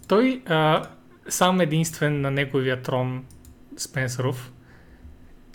Той 0.08 0.42
а, 0.46 0.88
сам 1.28 1.60
единствен 1.60 2.20
на 2.20 2.30
неговия 2.30 2.82
трон 2.82 3.24
Спенсъров 3.76 4.52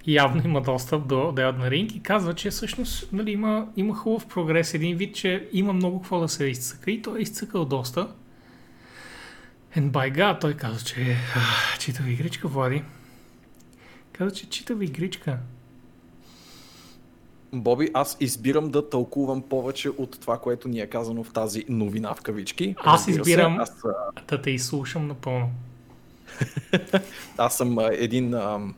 явно 0.08 0.42
има 0.46 0.62
достъп 0.62 1.08
до, 1.08 1.32
до 1.32 1.42
Elden 1.42 1.70
Ring 1.70 1.94
и 1.94 2.04
казва, 2.04 2.34
че 2.34 2.50
всъщност 2.50 3.12
нали, 3.12 3.32
има, 3.32 3.68
има 3.76 3.96
хубав 3.96 4.28
прогрес, 4.28 4.74
един 4.74 4.98
вид, 4.98 5.16
че 5.16 5.50
има 5.52 5.74
много 5.74 6.02
какво 6.02 6.20
да 6.20 6.30
се 6.30 6.46
изцъка 6.46 6.92
и 6.92 7.02
той 7.02 7.20
е 7.20 7.22
изцъкал 7.22 7.66
доста. 7.66 8.08
And 9.78 9.92
by 9.92 10.16
God, 10.16 10.42
той 10.42 10.54
казва, 10.54 10.80
че 10.80 11.18
читава 11.80 12.10
игричка, 12.10 12.48
Влади. 12.48 12.84
Каза, 14.12 14.36
че 14.36 14.50
читава 14.50 14.84
игричка. 14.84 15.38
Боби, 17.54 17.90
аз 17.94 18.18
избирам 18.20 18.72
да 18.72 18.90
тълкувам 18.90 19.42
повече 19.42 19.90
от 19.90 20.20
това, 20.22 20.40
което 20.40 20.68
ни 20.68 20.80
е 20.80 20.88
казано 20.88 21.24
в 21.24 21.34
тази 21.34 21.66
новина 21.70 22.14
в 22.14 22.22
кавички. 22.22 22.76
Аз 22.84 23.08
избирам- 23.08 23.56
Се, 23.56 23.62
аз, 23.62 23.84
Да 24.28 24.42
те 24.42 24.52
изслушам 24.52 25.08
напълно. 25.08 25.52
аз 27.38 27.58
съм 27.58 27.80
един... 27.80 28.34
ам, 28.34 28.76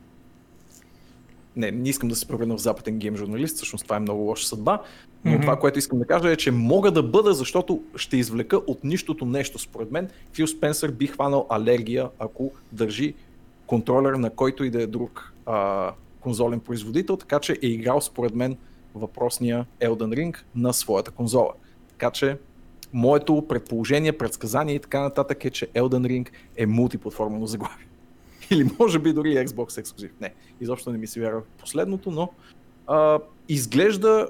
Не, 1.55 1.71
не 1.71 1.89
искам 1.89 2.09
да 2.09 2.15
се 2.15 2.27
превърна 2.27 2.55
в 2.57 2.61
западен 2.61 2.97
гейм 2.97 3.15
журналист, 3.15 3.55
всъщност 3.55 3.83
това 3.83 3.95
е 3.95 3.99
много 3.99 4.21
лоша 4.21 4.47
съдба. 4.47 4.81
Но 5.25 5.31
Мгм. 5.31 5.41
това, 5.41 5.59
което 5.59 5.79
искам 5.79 5.99
да 5.99 6.05
кажа 6.05 6.31
е, 6.31 6.35
че 6.35 6.51
мога 6.51 6.91
да 6.91 7.03
бъда, 7.03 7.33
защото 7.33 7.83
ще 7.95 8.17
извлека 8.17 8.57
от 8.57 8.83
нищото 8.83 9.25
нещо. 9.25 9.59
Според 9.59 9.91
мен 9.91 10.09
Фил 10.33 10.47
Спенсър 10.47 10.91
би 10.91 11.07
хванал 11.07 11.47
алергия, 11.49 12.09
ако 12.19 12.51
държи 12.71 13.13
контролер 13.67 14.13
на 14.13 14.29
който 14.29 14.63
и 14.63 14.69
да 14.69 14.81
е 14.81 14.87
друг 14.87 15.33
а, 15.45 15.91
конзолен 16.19 16.59
производител, 16.59 17.17
така 17.17 17.39
че 17.39 17.53
е 17.63 17.67
играл 17.67 18.01
според 18.01 18.35
мен 18.35 18.57
въпросния 18.95 19.65
Elden 19.81 20.15
Ring 20.15 20.35
на 20.55 20.73
своята 20.73 21.11
конзола. 21.11 21.53
Така 21.89 22.11
че 22.11 22.37
моето 22.93 23.45
предположение, 23.49 24.17
предсказание 24.17 24.75
и 24.75 24.79
така 24.79 25.01
нататък 25.01 25.45
е, 25.45 25.49
че 25.49 25.67
Elden 25.67 26.07
Ring 26.07 26.27
е 26.57 26.65
мултиплатформено 26.65 27.45
заглавие. 27.45 27.84
Или 28.51 28.69
може 28.79 28.99
би 28.99 29.13
дори 29.13 29.35
Xbox 29.35 29.77
ексклюзив. 29.77 30.11
Не, 30.21 30.33
изобщо 30.61 30.91
не 30.91 30.97
ми 30.97 31.07
се 31.07 31.19
вярва 31.19 31.41
последното, 31.59 32.11
но 32.11 32.29
а, 32.87 33.19
изглежда 33.49 34.27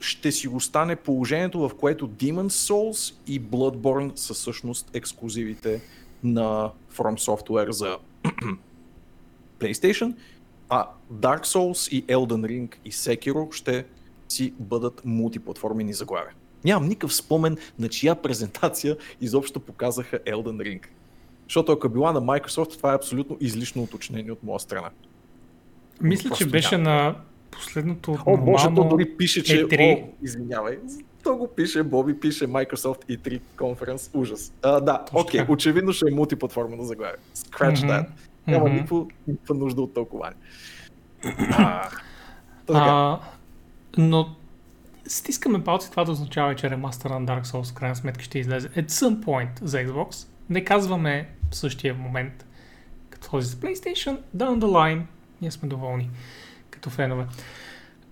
ще 0.00 0.32
си 0.32 0.48
остане 0.48 0.96
положението, 0.96 1.68
в 1.68 1.74
което 1.74 2.08
Demon's 2.08 2.48
Souls 2.48 3.14
и 3.26 3.40
Bloodborne 3.40 4.16
са 4.16 4.34
всъщност 4.34 4.90
ексклюзивите 4.94 5.80
на 6.24 6.70
From 6.94 7.18
Software 7.18 7.70
за 7.70 7.98
PlayStation, 9.60 10.14
а 10.68 10.88
Dark 11.12 11.44
Souls 11.44 11.92
и 11.92 12.06
Elden 12.06 12.46
Ring 12.46 12.74
и 12.84 12.92
Sekiro 12.92 13.52
ще 13.52 13.84
си 14.28 14.54
бъдат 14.58 15.02
мултиплатформени 15.04 15.94
заглавия. 15.94 16.34
Нямам 16.64 16.88
никакъв 16.88 17.14
спомен 17.14 17.56
на 17.78 17.88
чия 17.88 18.14
презентация 18.14 18.96
изобщо 19.20 19.60
показаха 19.60 20.18
Elden 20.18 20.56
Ring. 20.56 20.82
Защото 21.52 21.72
ако 21.72 21.86
е 21.86 21.90
била 21.90 22.12
на 22.12 22.20
Microsoft, 22.22 22.76
това 22.76 22.92
е 22.92 22.96
абсолютно 22.96 23.36
излишно 23.40 23.82
уточнение 23.82 24.32
от 24.32 24.42
моя 24.42 24.60
страна. 24.60 24.90
Мисля, 26.00 26.30
че 26.30 26.46
беше 26.46 26.78
няма. 26.78 27.02
на 27.02 27.14
последното 27.50 28.18
О, 28.26 28.36
може, 28.36 28.64
то 28.64 28.84
дори 28.84 29.16
пише, 29.16 29.42
че... 29.42 29.66
E3. 29.66 30.02
О, 30.04 30.08
извинявай. 30.22 30.78
То 31.22 31.36
го 31.36 31.48
пише, 31.48 31.82
Боби 31.82 32.20
пише 32.20 32.46
Microsoft 32.46 33.04
E3 33.18 33.40
Conference. 33.56 34.10
Ужас. 34.14 34.52
А, 34.62 34.80
да, 34.80 35.04
окей, 35.12 35.40
така. 35.40 35.52
очевидно 35.52 35.92
ще 35.92 36.04
е 36.10 36.14
мултиплатформено 36.14 36.82
заглавие. 36.82 37.16
Scratch 37.36 37.84
Мгм. 37.84 37.92
that. 37.92 38.06
Няма 38.46 38.64
Мгм. 38.64 38.74
никакво, 38.74 39.08
никаква 39.26 39.54
нужда 39.54 39.82
от 39.82 39.94
тълкование. 39.94 40.38
А. 41.58 41.88
А, 42.74 43.20
но 43.98 44.34
стискаме 45.06 45.64
палци, 45.64 45.90
това 45.90 46.04
да 46.04 46.12
означава, 46.12 46.54
че 46.54 46.70
ремастър 46.70 47.10
на 47.10 47.20
Dark 47.20 47.44
Souls 47.44 47.70
в 47.70 47.74
крайна 47.74 47.96
сметка 47.96 48.24
ще 48.24 48.38
излезе 48.38 48.68
at 48.68 48.86
some 48.88 49.24
point 49.24 49.62
за 49.62 49.78
Xbox. 49.78 50.28
Не 50.50 50.64
казваме 50.64 51.28
в 51.52 51.56
същия 51.56 51.94
момент 51.94 52.46
като 53.10 53.30
този 53.30 53.48
за 53.48 53.56
PlayStation, 53.56 54.18
down 54.36 54.58
the 54.58 54.64
line. 54.64 55.02
Ние 55.40 55.50
сме 55.50 55.68
доволни 55.68 56.10
като 56.70 56.90
фенове. 56.90 57.26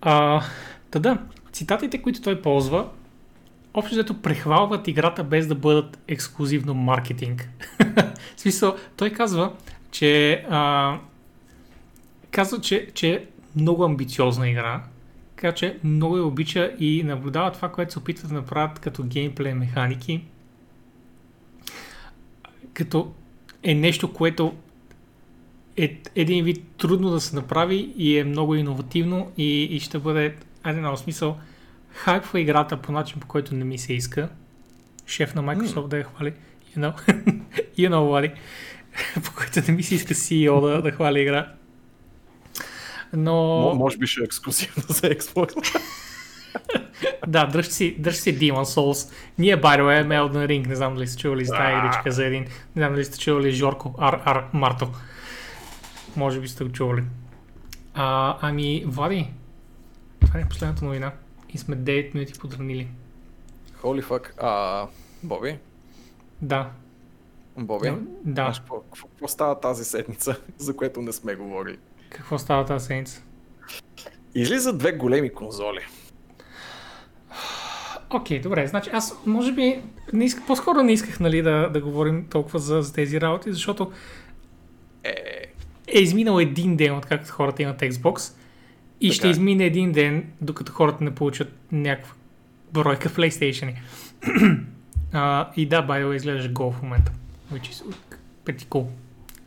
А, 0.00 0.42
та 0.90 0.98
да, 0.98 1.18
цитатите, 1.52 2.02
които 2.02 2.22
той 2.22 2.42
ползва, 2.42 2.88
общо 3.74 3.94
взето 3.94 4.22
прехвалват 4.22 4.88
играта 4.88 5.24
без 5.24 5.46
да 5.46 5.54
бъдат 5.54 5.98
ексклюзивно 6.08 6.74
маркетинг. 6.74 7.48
в 8.36 8.40
смисъл, 8.40 8.76
той 8.96 9.10
казва, 9.10 9.52
че 9.90 10.32
а, 10.50 10.98
казва, 12.30 12.60
че, 12.60 12.90
че 12.94 13.14
е 13.14 13.24
много 13.56 13.84
амбициозна 13.84 14.48
игра, 14.48 14.82
така 15.36 15.54
че 15.54 15.78
много 15.84 16.16
я 16.16 16.24
обича 16.24 16.72
и 16.78 17.02
наблюдава 17.02 17.52
това, 17.52 17.72
което 17.72 17.92
се 17.92 17.98
опитват 17.98 18.28
да 18.28 18.34
направят 18.34 18.78
като 18.78 19.02
геймплей 19.02 19.54
механики, 19.54 20.24
като 22.72 23.12
е 23.62 23.74
нещо, 23.74 24.12
което 24.12 24.54
е 25.76 26.00
един 26.16 26.44
вид 26.44 26.64
трудно 26.78 27.10
да 27.10 27.20
се 27.20 27.36
направи 27.36 27.92
и 27.96 28.18
е 28.18 28.24
много 28.24 28.54
иновативно 28.54 29.32
и, 29.38 29.62
и 29.62 29.80
ще 29.80 29.98
бъде, 29.98 30.36
айде 30.62 30.80
на 30.80 30.96
смисъл, 30.96 31.38
хайпва 31.90 32.40
играта 32.40 32.76
по 32.76 32.92
начин, 32.92 33.20
по 33.20 33.26
който 33.26 33.54
не 33.54 33.64
ми 33.64 33.78
се 33.78 33.92
иска. 33.92 34.28
Шеф 35.06 35.34
на 35.34 35.42
Microsoft 35.42 35.88
да 35.88 35.98
я 35.98 36.04
хвали. 36.04 36.32
You 36.76 36.78
know, 36.78 36.94
you 37.78 37.88
know 37.88 37.94
what 37.94 38.32
по 39.24 39.34
който 39.34 39.60
не 39.68 39.74
ми 39.74 39.82
се 39.82 39.94
иска 39.94 40.14
CEO 40.14 40.60
да, 40.60 40.82
да 40.82 40.90
хвали 40.90 41.20
игра. 41.20 41.52
Но... 43.12 43.32
Мо- 43.32 43.74
може 43.74 43.98
би 43.98 44.06
ще 44.06 44.20
е 44.20 44.24
ексклюзивно 44.24 44.82
за 44.88 45.00
Xbox. 45.00 45.80
Да, 47.26 47.46
дръж 47.46 47.66
си, 47.66 47.96
дръж 47.98 48.16
си 48.16 48.38
Demon 48.38 48.64
Souls. 48.64 49.12
Ние, 49.38 49.60
by 49.60 49.80
the 49.80 49.82
way, 49.82 50.06
Elden 50.06 50.46
Ring. 50.46 50.66
Не 50.66 50.76
знам 50.76 50.94
дали 50.94 51.06
сте 51.06 51.22
чували 51.22 51.44
за 51.44 51.54
тази 51.54 51.76
игричка 51.76 52.12
за 52.12 52.24
един. 52.24 52.42
Не 52.42 52.82
знам 52.82 52.92
дали 52.92 53.04
сте 53.04 53.18
чували 53.18 53.52
Жорко 53.52 53.94
Ар, 53.98 54.22
Ар 54.24 54.44
Марто. 54.52 54.88
Може 56.16 56.40
би 56.40 56.48
сте 56.48 56.64
го 56.64 56.72
чували. 56.72 57.02
А, 57.94 58.36
ами, 58.40 58.84
Влади, 58.86 59.30
това 60.20 60.40
е 60.40 60.48
последната 60.48 60.84
новина. 60.84 61.12
И 61.50 61.58
сме 61.58 61.76
9 61.76 62.14
минути 62.14 62.38
подранили. 62.38 62.88
Holy 63.82 64.02
fuck. 64.02 64.30
А, 64.38 64.86
Боби? 65.22 65.58
Да. 66.42 66.70
Боби? 67.56 67.92
Да. 68.24 68.42
Знаеш 68.42 68.58
какво, 68.58 68.80
какво, 68.80 69.08
какво 69.08 69.28
става 69.28 69.60
тази 69.60 69.84
седмица, 69.84 70.36
за 70.58 70.76
което 70.76 71.02
не 71.02 71.12
сме 71.12 71.34
говорили? 71.34 71.78
Какво 72.10 72.38
става 72.38 72.64
тази 72.64 72.86
седмица? 72.86 73.22
Излизат 74.34 74.78
две 74.78 74.92
големи 74.92 75.32
конзоли. 75.32 75.80
Окей, 78.10 78.40
добре. 78.40 78.66
Значи 78.66 78.90
аз 78.92 79.20
може 79.26 79.52
би 79.52 79.82
не 80.12 80.24
исках, 80.24 80.46
по-скоро 80.46 80.82
не 80.82 80.92
исках 80.92 81.20
нали, 81.20 81.42
да, 81.42 81.70
да 81.72 81.80
говорим 81.80 82.26
толкова 82.30 82.58
за, 82.58 82.82
за 82.82 82.92
тези 82.92 83.20
работи, 83.20 83.52
защото 83.52 83.92
Е, 85.04 85.14
е 85.88 86.00
изминал 86.00 86.40
един 86.40 86.76
ден, 86.76 86.96
откакто 86.96 87.32
хората 87.32 87.62
имат 87.62 87.80
Xbox 87.80 88.34
и 89.00 89.08
Така 89.08 89.16
ще 89.16 89.28
измине 89.28 89.64
един 89.64 89.92
ден, 89.92 90.32
докато 90.40 90.72
хората 90.72 91.04
не 91.04 91.14
получат 91.14 91.52
някаква 91.72 92.14
бройка 92.72 93.08
PlayStation. 93.08 93.74
а, 95.12 95.50
и 95.56 95.66
да, 95.66 95.86
by 95.86 96.04
the 96.04 96.06
way, 96.06 96.16
изглеждаш 96.16 96.52
гол 96.52 96.72
в 96.72 96.82
момента. 96.82 97.12
Which 97.52 97.72
is 97.72 97.94
pretty 98.44 98.64
cool. 98.64 98.86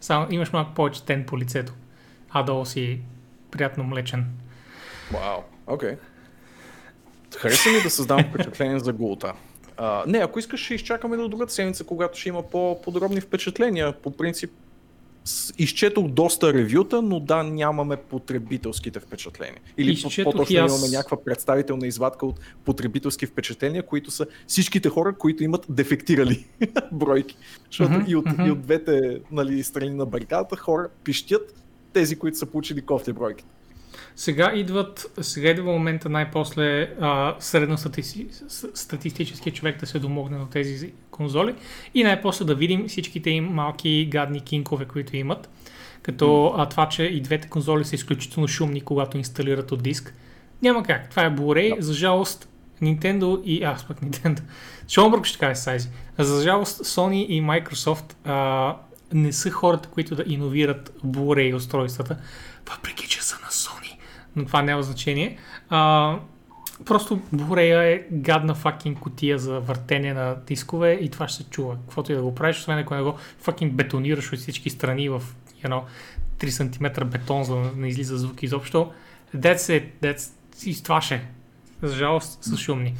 Само 0.01 0.27
имаш 0.29 0.53
малко 0.53 0.73
повече 0.73 1.05
тен 1.05 1.25
по 1.25 1.37
лицето. 1.37 1.73
А 2.29 2.43
долу 2.43 2.65
си 2.65 2.99
приятно 3.51 3.83
млечен. 3.83 4.25
вау, 5.11 5.41
окей. 5.67 5.95
Хареса 7.37 7.69
ми 7.69 7.81
да 7.83 7.89
създавам 7.89 8.25
впечатление 8.29 8.79
за 8.79 8.93
гулта. 8.93 9.33
А, 9.77 10.03
не, 10.07 10.17
ако 10.17 10.39
искаш, 10.39 10.63
ще 10.63 10.73
изчакаме 10.73 11.17
до 11.17 11.27
другата 11.27 11.53
седмица, 11.53 11.83
когато 11.83 12.19
ще 12.19 12.29
има 12.29 12.43
по-подробни 12.43 13.21
впечатления. 13.21 13.93
По 13.93 14.11
принцип, 14.11 14.51
изчетох 15.57 16.07
доста 16.07 16.53
ревюта, 16.53 17.01
но 17.01 17.19
да, 17.19 17.43
нямаме 17.43 17.95
потребителските 17.95 18.99
впечатления. 18.99 19.61
Или 19.77 19.91
Изчетох 19.91 20.31
по-точно 20.33 20.63
аз. 20.63 20.71
имаме 20.71 20.97
някаква 20.97 21.23
представителна 21.23 21.87
извадка 21.87 22.25
от 22.25 22.39
потребителски 22.65 23.25
впечатления, 23.25 23.85
които 23.85 24.11
са 24.11 24.25
всичките 24.47 24.89
хора, 24.89 25.15
които 25.15 25.43
имат 25.43 25.65
дефектирали 25.69 26.45
бройки. 26.91 27.37
Защото 27.65 27.91
Мгм, 27.91 28.03
и, 28.07 28.15
от, 28.15 28.25
мгм. 28.25 28.45
и 28.45 28.51
от 28.51 28.61
двете 28.61 29.19
нали, 29.31 29.63
страни 29.63 29.93
на 29.93 30.05
барикадата 30.05 30.55
хора 30.55 30.89
пищят 31.03 31.55
тези, 31.93 32.15
които 32.15 32.37
са 32.37 32.45
получили 32.45 32.81
кофти 32.81 33.13
бройки. 33.13 33.45
Сега 34.15 34.51
идват, 34.55 35.05
сега 35.21 35.49
идва 35.49 35.71
момента 35.71 36.09
най-после 36.09 36.81
а, 37.01 37.35
средно 37.39 37.77
стати, 37.77 38.27
статистическия 38.73 39.53
човек 39.53 39.79
да 39.79 39.85
се 39.85 39.99
домогне 39.99 40.37
на 40.37 40.49
тези 40.49 40.93
конзоли 41.11 41.55
и 41.93 42.03
най-после 42.03 42.45
да 42.45 42.55
видим 42.55 42.87
всичките 42.87 43.29
им 43.29 43.45
малки 43.45 44.05
гадни 44.11 44.41
кинкове, 44.41 44.85
които 44.85 45.15
имат. 45.15 45.49
Като 46.01 46.53
а, 46.57 46.69
това, 46.69 46.89
че 46.89 47.03
и 47.03 47.21
двете 47.21 47.49
конзоли 47.49 47.85
са 47.85 47.95
изключително 47.95 48.47
шумни, 48.47 48.81
когато 48.81 49.17
инсталират 49.17 49.71
от 49.71 49.83
диск. 49.83 50.13
Няма 50.61 50.83
как. 50.83 51.09
Това 51.09 51.23
е 51.23 51.31
Blu-ray. 51.31 51.79
За 51.79 51.93
жалост, 51.93 52.49
Nintendo 52.81 53.43
и... 53.43 53.63
Аз 53.63 53.87
пък 53.87 54.01
Nintendo. 54.01 54.39
Шонбърг 54.89 55.25
ще 55.25 55.39
кажа 55.39 55.55
сайзи. 55.55 55.89
За 56.17 56.41
жалост, 56.41 56.85
Sony 56.85 57.25
и 57.25 57.41
Microsoft 57.41 58.15
а, 58.23 58.77
не 59.13 59.33
са 59.33 59.49
хората, 59.51 59.89
които 59.89 60.15
да 60.15 60.23
иновират 60.27 60.93
Blu-ray 61.05 61.55
устройствата, 61.55 62.17
въпреки 62.69 63.07
че. 63.07 63.22
Но 64.35 64.45
това 64.45 64.61
няма 64.61 64.83
значение. 64.83 65.37
А, 65.69 66.15
просто 66.85 67.21
Blu-ray 67.35 67.95
е 67.95 68.07
гадна 68.11 68.55
факин 68.55 68.95
котия 68.95 69.39
за 69.39 69.59
въртене 69.59 70.13
на 70.13 70.35
дискове 70.47 70.91
и 70.91 71.09
това 71.09 71.27
ще 71.27 71.43
се 71.43 71.49
чува. 71.49 71.75
Каквото 71.75 72.11
и 72.11 72.15
да 72.15 72.21
го 72.21 72.35
правиш, 72.35 72.57
освен 72.57 72.77
ако 72.77 72.95
не 72.95 73.01
го 73.01 73.15
факин 73.39 73.69
бетонираш 73.69 74.33
от 74.33 74.39
всички 74.39 74.69
страни 74.69 75.09
в 75.09 75.23
know, 75.69 75.81
3 76.39 76.49
см 76.49 77.05
бетон, 77.09 77.43
за 77.43 77.55
да 77.55 77.71
не 77.75 77.87
излиза 77.87 78.17
звук 78.17 78.43
изобщо. 78.43 78.91
That's 79.35 79.55
it. 79.55 79.85
That's... 80.01 80.31
И 80.65 80.83
това 80.83 81.01
ще. 81.01 81.21
За 81.81 81.95
жалост 81.95 82.43
са 82.43 82.57
шумни. 82.57 82.93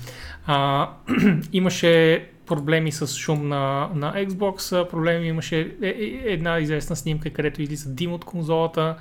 А, 0.46 0.90
имаше 1.54 2.26
проблеми 2.46 2.92
с 2.92 3.08
шум 3.08 3.48
на, 3.48 3.90
на 3.96 4.14
Xbox, 4.14 4.90
проблеми 4.90 5.28
имаше 5.28 5.60
е, 5.82 5.88
е, 5.88 6.22
една 6.26 6.60
известна 6.60 6.96
снимка, 6.96 7.30
където 7.30 7.62
излиза 7.62 7.90
дим 7.90 8.14
от 8.14 8.26
конзолата. 8.26 8.96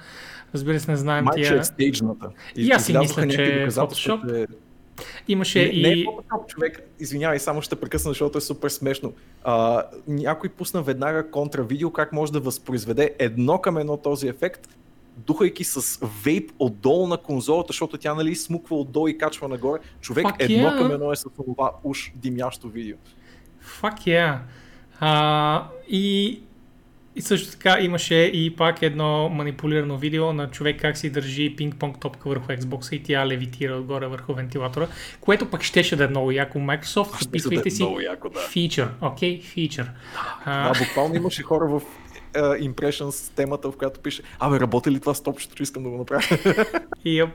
Разбира 0.54 0.80
се, 0.80 0.90
не 0.90 0.96
знаем 0.96 1.24
Майче 1.24 1.48
тия... 1.48 1.60
е 1.60 1.64
стейджната. 1.64 2.30
И 2.56 2.70
аз 2.70 2.86
си 2.86 2.98
мисля, 2.98 3.28
че 3.28 3.42
е 3.44 3.70
Photoshop. 3.70 4.46
Имаше 5.28 5.58
не, 5.58 5.64
и... 5.64 5.82
Не 5.82 5.88
е 5.88 5.94
Photoshop, 5.94 6.46
човек, 6.46 6.80
извинявай, 7.00 7.38
само 7.38 7.62
ще 7.62 7.76
прекъсна, 7.76 8.10
защото 8.10 8.38
е 8.38 8.40
супер 8.40 8.68
смешно. 8.68 9.12
А, 9.44 9.84
някой 10.08 10.48
пусна 10.50 10.82
веднага 10.82 11.30
контравидео 11.30 11.90
как 11.90 12.12
може 12.12 12.32
да 12.32 12.40
възпроизведе 12.40 13.14
едно 13.18 13.58
към 13.58 13.78
едно 13.78 13.96
този 13.96 14.28
ефект, 14.28 14.68
духайки 15.16 15.64
с 15.64 16.06
вейп 16.24 16.50
отдолу 16.58 17.06
на 17.06 17.16
конзолата, 17.16 17.66
защото 17.68 17.98
тя 17.98 18.14
нали 18.14 18.34
смуква 18.34 18.76
отдолу 18.76 19.08
и 19.08 19.18
качва 19.18 19.48
нагоре. 19.48 19.80
Човек 20.00 20.26
Fuck 20.26 20.36
едно 20.38 20.68
yeah. 20.68 20.78
към 20.78 20.90
едно 20.90 21.12
е 21.12 21.16
с 21.16 21.24
това 21.46 21.72
уж 21.84 22.12
димящо 22.16 22.68
видео. 22.68 22.96
Fuck 23.80 23.98
yeah. 23.98 24.38
А, 25.00 25.66
и, 25.88 26.40
и 27.16 27.22
също 27.22 27.50
така 27.50 27.78
имаше 27.80 28.14
и 28.14 28.56
пак 28.56 28.82
едно 28.82 29.28
манипулирано 29.28 29.96
видео 29.96 30.32
на 30.32 30.50
човек 30.50 30.80
как 30.80 30.96
си 30.96 31.10
държи 31.10 31.56
пинг-понг 31.56 32.00
топка 32.00 32.28
върху 32.28 32.46
Xbox 32.46 32.94
и 32.94 33.02
тя 33.02 33.26
левитира 33.26 33.76
отгоре 33.76 34.06
върху 34.06 34.34
вентилатора, 34.34 34.88
което 35.20 35.50
пък 35.50 35.62
щеше 35.62 35.96
да 35.96 36.04
е 36.04 36.08
много 36.08 36.30
яко. 36.30 36.58
Microsoft, 36.58 37.22
записвайте 37.22 37.70
си 37.70 37.82
Много 37.82 38.00
яко, 38.00 38.28
да. 38.28 38.40
фичър, 38.40 38.88
окей, 39.00 39.40
фичър. 39.40 39.90
Да, 40.46 40.72
буквално 40.78 41.14
имаше 41.14 41.42
хора 41.42 41.68
в 41.68 41.82
uh, 42.32 42.72
Impressions 42.72 43.36
темата, 43.36 43.70
в 43.70 43.76
която 43.76 44.00
пише, 44.00 44.22
абе, 44.38 44.60
работи 44.60 44.90
ли 44.90 45.00
това 45.00 45.14
с 45.14 45.22
топчето, 45.22 45.62
искам 45.62 45.82
да 45.82 45.90
го 45.90 45.96
направя. 45.98 46.20
Yep. 47.06 47.30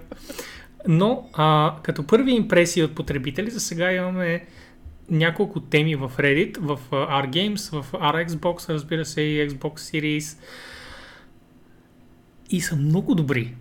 Но 0.87 1.29
а, 1.33 1.75
като 1.83 2.07
първи 2.07 2.31
импресии 2.31 2.83
от 2.83 2.95
потребители, 2.95 3.51
за 3.51 3.59
сега 3.59 3.91
имаме 3.91 4.45
няколко 5.09 5.59
теми 5.59 5.95
в 5.95 6.11
Reddit, 6.17 6.59
в 6.59 6.79
R-Games, 6.91 7.81
в 7.81 7.91
R-Xbox, 7.91 8.69
разбира 8.69 9.05
се 9.05 9.21
и 9.21 9.49
Xbox 9.49 9.77
Series. 9.77 10.37
И 12.49 12.61
са 12.61 12.75
много 12.75 13.15
добри. 13.15 13.55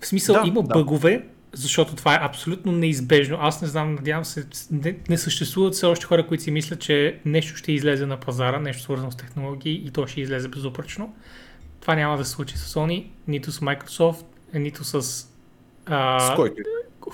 В 0.00 0.06
смисъл 0.06 0.34
Да, 0.34 0.48
има 0.48 0.62
да. 0.62 0.68
бъгове, 0.68 1.26
защото 1.52 1.96
това 1.96 2.14
е 2.14 2.18
абсолютно 2.22 2.72
неизбежно. 2.72 3.38
Аз 3.40 3.62
не 3.62 3.68
знам, 3.68 3.94
надявам 3.94 4.24
се, 4.24 4.46
не, 4.70 4.96
не 5.08 5.18
съществуват 5.18 5.74
все 5.74 5.86
още 5.86 6.06
хора, 6.06 6.26
които 6.26 6.42
си 6.42 6.50
мислят, 6.50 6.80
че 6.80 7.20
нещо 7.24 7.56
ще 7.56 7.72
излезе 7.72 8.06
на 8.06 8.16
пазара, 8.16 8.60
нещо 8.60 8.82
свързано 8.82 9.10
с 9.10 9.16
технологии 9.16 9.82
и 9.86 9.90
то 9.90 10.06
ще 10.06 10.20
излезе 10.20 10.48
безупречно. 10.48 11.14
Това 11.80 11.94
няма 11.94 12.16
да 12.16 12.24
се 12.24 12.30
случи 12.30 12.58
с 12.58 12.74
Sony, 12.74 13.06
нито 13.28 13.52
с 13.52 13.60
Microsoft, 13.60 14.24
нито 14.54 14.84
с 14.84 15.26
а, 15.86 16.20
с 16.20 16.36
който? 16.36 16.56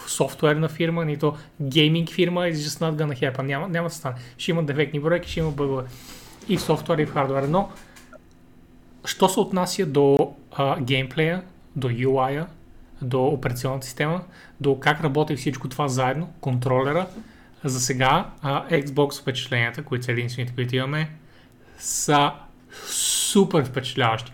Софтуерна 0.09 0.69
фирма, 0.69 1.05
нито 1.05 1.35
гейминг 1.60 2.10
фирма, 2.10 2.40
it's 2.40 2.55
just 2.55 2.81
not 2.81 2.97
gonna 2.97 3.20
happen. 3.20 3.43
Няма, 3.43 3.69
няма 3.69 3.89
да 3.89 3.94
стане. 3.94 4.14
Ще 4.39 4.51
има 4.51 4.62
дефектни 4.62 5.01
бройки, 5.01 5.31
ще 5.31 5.40
има 5.40 5.51
бъгове. 5.51 5.85
И 6.48 6.56
в 6.56 6.62
софтуер, 6.62 6.98
и 6.98 7.06
в 7.06 7.12
хардуер. 7.12 7.43
Но, 7.43 7.69
що 9.05 9.28
се 9.28 9.40
отнася 9.40 9.86
до 9.86 10.35
а, 10.52 10.81
геймплея, 10.81 11.43
до 11.77 11.89
UI-а, 11.89 12.47
до 13.02 13.24
операционната 13.24 13.86
система, 13.86 14.24
до 14.60 14.81
как 14.81 15.01
работи 15.01 15.36
всичко 15.36 15.69
това 15.69 15.89
заедно, 15.89 16.32
контролера, 16.40 17.06
за 17.64 17.81
сега 17.81 18.31
а, 18.43 18.69
Xbox 18.69 19.20
впечатленията, 19.20 19.82
които 19.82 20.05
са 20.05 20.12
единствените, 20.12 20.55
които 20.55 20.77
имаме, 20.77 21.10
са 21.78 22.32
супер 22.86 23.64
впечатляващи. 23.64 24.32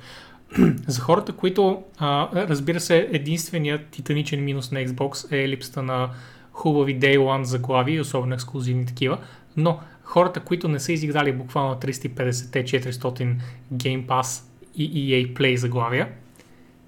За 0.87 1.01
хората, 1.01 1.33
които, 1.33 1.83
а, 1.99 2.29
разбира 2.49 2.81
се, 2.81 3.09
единственият 3.13 3.87
титаничен 3.87 4.45
минус 4.45 4.71
на 4.71 4.87
Xbox 4.87 5.33
е 5.33 5.49
липсата 5.49 5.83
на 5.83 6.11
хубави 6.53 7.01
Day 7.01 7.19
One 7.19 7.43
заглави, 7.43 8.01
особено 8.01 8.35
ексклюзивни 8.35 8.87
такива, 8.87 9.19
но 9.57 9.81
хората, 10.03 10.41
които 10.41 10.69
не 10.69 10.81
са 10.81 10.93
изиграли 10.93 11.33
буквално 11.33 11.75
350-400 11.75 13.35
Game 13.75 14.07
Pass 14.07 14.45
и 14.77 15.11
EA 15.11 15.35
Play 15.35 15.55
заглавия, 15.55 16.09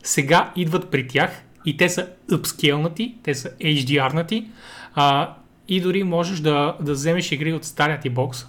сега 0.02 0.52
идват 0.56 0.90
при 0.90 1.08
тях 1.08 1.42
и 1.66 1.76
те 1.76 1.88
са 1.88 2.08
upscale-нати, 2.30 3.14
те 3.22 3.34
са 3.34 3.50
HDR-нати 3.50 4.48
а, 4.94 5.34
и 5.68 5.80
дори 5.80 6.02
можеш 6.02 6.40
да, 6.40 6.76
да 6.80 6.92
вземеш 6.92 7.32
игри 7.32 7.52
от 7.52 7.64
стария 7.64 8.00
ти 8.00 8.10
бокс 8.10 8.46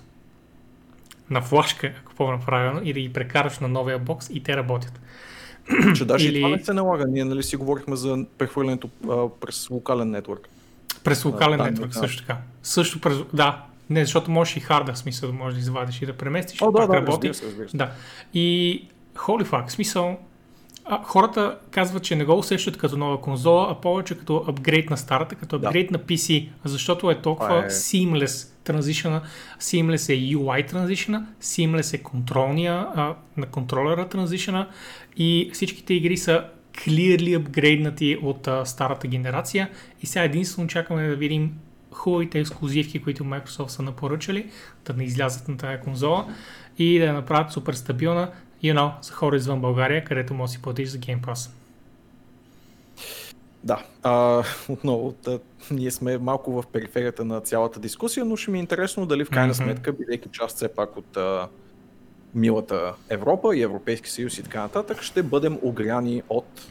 на 1.31 1.41
флашка, 1.41 1.93
ако 2.01 2.15
помня 2.15 2.39
правилно, 2.45 2.81
и 2.83 2.93
да 2.93 2.99
ги 2.99 3.13
прекараш 3.13 3.59
на 3.59 3.67
новия 3.67 3.99
бокс 3.99 4.29
и 4.29 4.43
те 4.43 4.57
работят. 4.57 5.01
Че 5.95 6.05
даже 6.05 6.27
Или- 6.27 6.37
и 6.37 6.41
това 6.41 6.55
не 6.55 6.63
се 6.63 6.73
налага. 6.73 7.05
Ние 7.07 7.25
нали 7.25 7.43
си 7.43 7.55
говорихме 7.55 7.95
за 7.95 8.25
прехвърлянето 8.37 8.89
а, 9.09 9.29
през 9.41 9.69
локален 9.69 10.09
нетворк. 10.09 10.49
През 11.03 11.25
локален 11.25 11.57
да, 11.57 11.63
нетворк 11.63 11.89
да. 11.89 11.99
също 11.99 12.21
така. 12.21 12.37
Също 12.63 13.01
през... 13.01 13.17
Да, 13.33 13.63
не, 13.89 14.05
защото 14.05 14.31
можеш 14.31 14.55
и 14.55 14.59
харда, 14.59 14.93
в 14.93 14.97
смисъл 14.97 15.31
да 15.31 15.37
можеш 15.37 15.53
да 15.55 15.61
извадиш 15.61 16.01
и 16.01 16.05
да 16.05 16.17
преместиш, 16.17 16.61
О, 16.61 16.71
да, 16.71 16.87
да, 16.87 16.93
работи. 16.93 17.11
разбира 17.11 17.33
се, 17.33 17.45
разбира 17.45 17.69
се. 17.69 17.77
Да. 17.77 17.91
И 18.33 18.87
holy 19.15 19.45
fuck, 19.45 19.67
в 19.67 19.71
смисъл, 19.71 20.19
а, 20.85 21.03
хората 21.03 21.57
казват, 21.71 22.03
че 22.03 22.15
не 22.15 22.25
го 22.25 22.37
усещат 22.37 22.77
като 22.77 22.97
нова 22.97 23.21
конзола, 23.21 23.67
а 23.71 23.75
повече 23.75 24.17
като 24.17 24.45
апгрейд 24.47 24.89
на 24.89 24.97
старата, 24.97 25.35
като 25.35 25.59
Да. 25.59 25.67
апгрейд 25.67 25.91
на 25.91 25.99
PC, 25.99 26.49
защото 26.65 27.11
е 27.11 27.21
толкова 27.21 27.49
Това 27.49 27.65
е- 27.65 27.69
seamless 27.69 28.47
transition, 28.65 29.21
seamless 29.59 30.13
е 30.13 30.35
UI 30.35 30.71
transition, 30.71 31.23
seamless 31.41 31.93
е 31.93 31.97
контролния, 31.97 32.87
а, 32.95 33.15
на 33.37 33.45
контролера 33.45 34.07
transition 34.07 34.65
и 35.17 35.49
всичките 35.53 35.93
игри 35.93 36.17
са 36.17 36.43
clearly 36.73 37.37
апгрейднати 37.37 38.17
от 38.21 38.47
а, 38.47 38.65
старата 38.65 39.07
генерация 39.07 39.69
и 40.01 40.05
сега 40.05 40.23
единствено 40.23 40.67
чакаме 40.67 41.07
да 41.07 41.15
видим 41.15 41.51
хубавите 41.91 42.39
ексклюзивки, 42.39 43.01
които 43.01 43.23
Microsoft 43.23 43.67
са 43.67 43.81
напоръчали, 43.81 44.49
да 44.85 44.93
не 44.93 45.03
излязат 45.03 45.47
на 45.47 45.57
тази 45.57 45.81
конзола 45.81 46.27
и 46.77 46.99
да 46.99 47.05
я 47.05 47.13
направят 47.13 47.51
супер 47.51 47.73
стабилна, 47.73 48.31
you 48.63 48.73
know, 48.73 48.91
за 49.01 49.13
хора 49.13 49.35
извън 49.35 49.61
България, 49.61 50.03
където 50.03 50.33
може 50.33 50.49
да 50.49 50.53
си 50.53 50.61
платиш 50.61 50.89
за 50.89 50.97
Game 50.97 51.21
Pass. 51.21 51.49
Да, 53.63 53.83
а, 54.03 54.43
отново, 54.69 55.15
да, 55.23 55.39
ние 55.71 55.91
сме 55.91 56.17
малко 56.17 56.61
в 56.61 56.67
периферията 56.67 57.25
на 57.25 57.41
цялата 57.41 57.79
дискусия, 57.79 58.25
но 58.25 58.35
ще 58.35 58.51
ми 58.51 58.57
е 58.57 58.61
интересно 58.61 59.05
дали 59.05 59.25
в 59.25 59.29
крайна 59.29 59.53
Мгм. 59.53 59.63
сметка, 59.63 59.93
бидейки 59.93 60.29
част 60.31 60.55
все 60.55 60.67
пак 60.67 60.97
от 60.97 61.17
а, 61.17 61.47
милата 62.35 62.93
Европа 63.09 63.55
и 63.55 63.61
Европейски 63.61 64.09
съюз 64.09 64.37
и 64.37 64.43
така 64.43 64.61
нататък, 64.61 65.01
ще 65.01 65.23
бъдем 65.23 65.59
огряни 65.61 66.23
от 66.29 66.67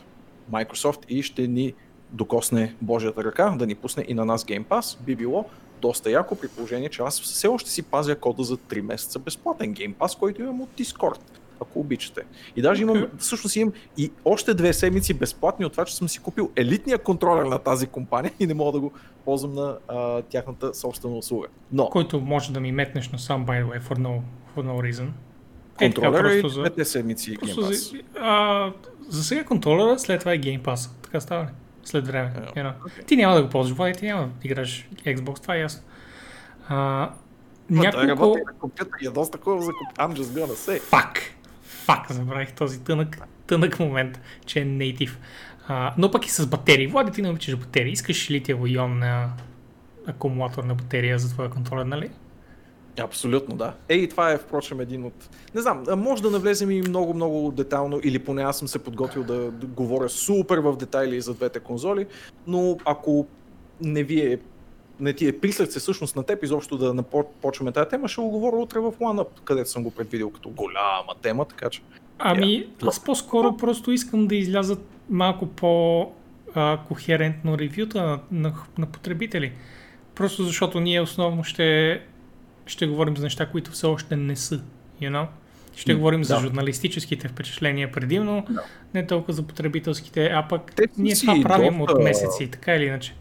Microsoft 0.52 1.06
и 1.08 1.22
ще 1.22 1.46
ни 1.46 1.74
докосне 2.12 2.74
Божията 2.80 3.24
ръка, 3.24 3.54
да 3.58 3.66
ни 3.66 3.74
пусне 3.74 4.04
и 4.08 4.14
на 4.14 4.24
нас 4.24 4.44
Game 4.44 4.64
Pass, 4.64 5.00
би 5.00 5.16
било 5.16 5.44
доста 5.80 6.10
яко 6.10 6.36
при 6.36 6.48
положение, 6.48 6.88
че 6.88 7.02
аз 7.02 7.20
все 7.20 7.48
още 7.48 7.70
си 7.70 7.82
пазя 7.82 8.16
кода 8.16 8.42
за 8.42 8.56
3 8.56 8.80
месеца 8.80 9.18
безплатен 9.18 9.74
Game 9.74 9.94
Pass, 9.94 10.18
който 10.18 10.42
имам 10.42 10.60
от 10.60 10.68
Discord, 10.78 11.20
ако 11.60 11.80
обичате. 11.80 12.22
И 12.56 12.62
даже 12.62 12.82
имам, 12.82 13.06
всъщност 13.18 13.56
имам 13.56 13.72
и 13.96 14.12
още 14.24 14.54
две 14.54 14.72
седмици 14.72 15.14
безплатни 15.14 15.66
от 15.66 15.72
това, 15.72 15.84
че 15.84 15.96
съм 15.96 16.08
си 16.08 16.18
купил 16.18 16.50
елитния 16.56 16.98
контролер 16.98 17.44
на 17.44 17.58
тази 17.58 17.86
компания 17.86 18.32
и 18.40 18.46
не 18.46 18.54
мога 18.54 18.72
да 18.72 18.80
го 18.80 18.92
ползвам 19.24 19.54
на 19.54 19.76
а, 19.88 20.22
тяхната 20.22 20.74
собствена 20.74 21.16
услуга. 21.16 21.46
Но 21.72 21.86
Който 21.86 22.20
може 22.20 22.52
да 22.52 22.60
ми 22.60 22.72
метнеш 22.72 23.08
на 23.08 23.18
сам, 23.18 23.46
by 23.46 23.64
the 23.64 23.66
way, 23.66 23.80
for 23.82 23.98
no, 23.98 24.20
for 24.56 24.66
no 24.66 24.92
reason. 24.92 25.08
Е, 25.80 25.92
контролера 25.92 26.34
и 26.34 26.40
просто 26.40 26.54
за- 26.54 26.60
двете 26.60 26.84
седмици 26.84 27.36
Game 27.36 27.40
Просто 27.40 27.62
Pass. 27.62 27.92
за, 27.92 27.98
а, 28.20 28.72
за 29.08 29.24
сега 29.24 29.44
контролера, 29.44 29.98
след 29.98 30.20
това 30.20 30.32
е 30.32 30.38
Game 30.38 30.60
Pass. 30.62 30.90
Така 31.02 31.20
става 31.20 31.42
ли? 31.42 31.48
След 31.84 32.06
време. 32.06 32.32
Е, 32.36 32.40
you 32.40 32.64
know. 32.64 32.72
окей. 32.86 33.04
Ти 33.04 33.16
няма 33.16 33.34
да 33.34 33.42
го 33.42 33.48
ползваш, 33.48 33.76
Влади, 33.76 33.92
ти 33.92 34.06
няма 34.06 34.22
да 34.22 34.30
играш 34.42 34.88
Xbox, 35.06 35.42
това 35.42 35.56
е 35.56 35.60
ясно. 35.60 35.82
А, 36.68 37.10
няколко... 37.70 38.06
работи 38.06 38.42
на 38.46 38.52
компютър 38.58 38.98
и 39.02 39.06
е 39.06 39.10
доста 39.10 39.38
хубав 39.38 39.64
за. 39.64 39.70
I'm 39.98 40.14
just 40.14 40.22
gonna 40.22 40.54
say. 40.54 40.80
Фак! 40.80 41.20
Фак, 41.90 42.12
забравих 42.12 42.52
този 42.52 42.80
тънък, 42.80 43.18
тънък 43.46 43.80
момент, 43.80 44.20
че 44.46 44.60
е 44.60 44.64
native. 44.66 45.10
Но 45.98 46.10
пък 46.10 46.26
и 46.26 46.30
с 46.30 46.46
батерии. 46.46 46.86
Влади, 46.86 47.12
ти 47.12 47.22
не 47.22 47.30
обичаш 47.30 47.56
батерии. 47.56 47.92
Искаш 47.92 48.30
ли 48.30 48.40
литиево-ионна 48.40 49.28
акумулаторна 50.06 50.74
батерия 50.74 51.18
за 51.18 51.30
твоя 51.30 51.50
контролер, 51.50 51.84
нали? 51.84 52.10
Абсолютно, 53.00 53.56
да. 53.56 53.74
Ей, 53.88 54.08
това 54.08 54.32
е, 54.32 54.38
впрочем, 54.38 54.80
един 54.80 55.04
от... 55.04 55.28
Не 55.54 55.60
знам, 55.60 55.84
може 55.96 56.22
да 56.22 56.30
навлезем 56.30 56.70
и 56.70 56.82
много-много 56.82 57.50
детайлно, 57.50 58.00
или 58.04 58.18
поне 58.18 58.42
аз 58.42 58.58
съм 58.58 58.68
се 58.68 58.78
подготвил 58.78 59.24
да 59.24 59.50
говоря 59.66 60.08
супер 60.08 60.58
в 60.58 60.76
детайли 60.76 61.20
за 61.20 61.34
двете 61.34 61.60
конзоли, 61.60 62.06
но 62.46 62.76
ако 62.84 63.26
не 63.80 64.02
ви 64.02 64.20
е 64.20 64.38
не 65.00 65.12
ти 65.12 65.28
е 65.28 65.40
при 65.40 65.52
сърце 65.52 65.80
всъщност 65.80 66.16
на 66.16 66.22
теб 66.22 66.44
изобщо 66.44 66.78
да 66.78 67.04
почваме 67.42 67.72
тази 67.72 67.88
тема, 67.88 68.08
ще 68.08 68.20
го 68.20 68.30
говоря 68.30 68.56
утре 68.56 68.80
в 68.80 68.92
OneUp, 68.92 69.28
където 69.44 69.70
съм 69.70 69.82
го 69.82 69.90
предвидил 69.90 70.30
като 70.30 70.48
голяма 70.48 71.14
тема, 71.22 71.44
така 71.44 71.70
че... 71.70 71.82
Ами, 72.18 72.46
yeah. 72.46 72.88
аз 72.88 73.04
по-скоро 73.04 73.56
просто 73.56 73.92
искам 73.92 74.26
да 74.26 74.34
излязат 74.34 74.80
малко 75.10 75.46
по-кохерентно 75.46 77.58
ревюта 77.58 78.02
на, 78.02 78.20
на, 78.30 78.54
на 78.78 78.86
потребители. 78.86 79.52
Просто 80.14 80.44
защото 80.44 80.80
ние 80.80 81.00
основно 81.00 81.44
ще, 81.44 82.00
ще 82.66 82.86
говорим 82.86 83.16
за 83.16 83.22
неща, 83.22 83.46
които 83.46 83.70
все 83.70 83.86
още 83.86 84.16
не 84.16 84.36
са. 84.36 84.60
You 85.02 85.10
know? 85.10 85.26
Ще 85.76 85.92
mm, 85.92 85.96
говорим 85.96 86.20
да. 86.20 86.26
за 86.26 86.40
журналистическите 86.40 87.28
впечатления 87.28 87.92
предимно, 87.92 88.44
no. 88.50 88.60
не 88.94 89.06
толкова 89.06 89.32
за 89.32 89.42
потребителските, 89.42 90.26
а 90.26 90.46
пък 90.48 90.72
Те 90.76 90.86
ние 90.98 91.14
това 91.14 91.40
правим 91.42 91.78
доста... 91.78 91.92
от 91.92 92.04
месеци, 92.04 92.50
така 92.50 92.74
или 92.74 92.84
иначе. 92.84 93.14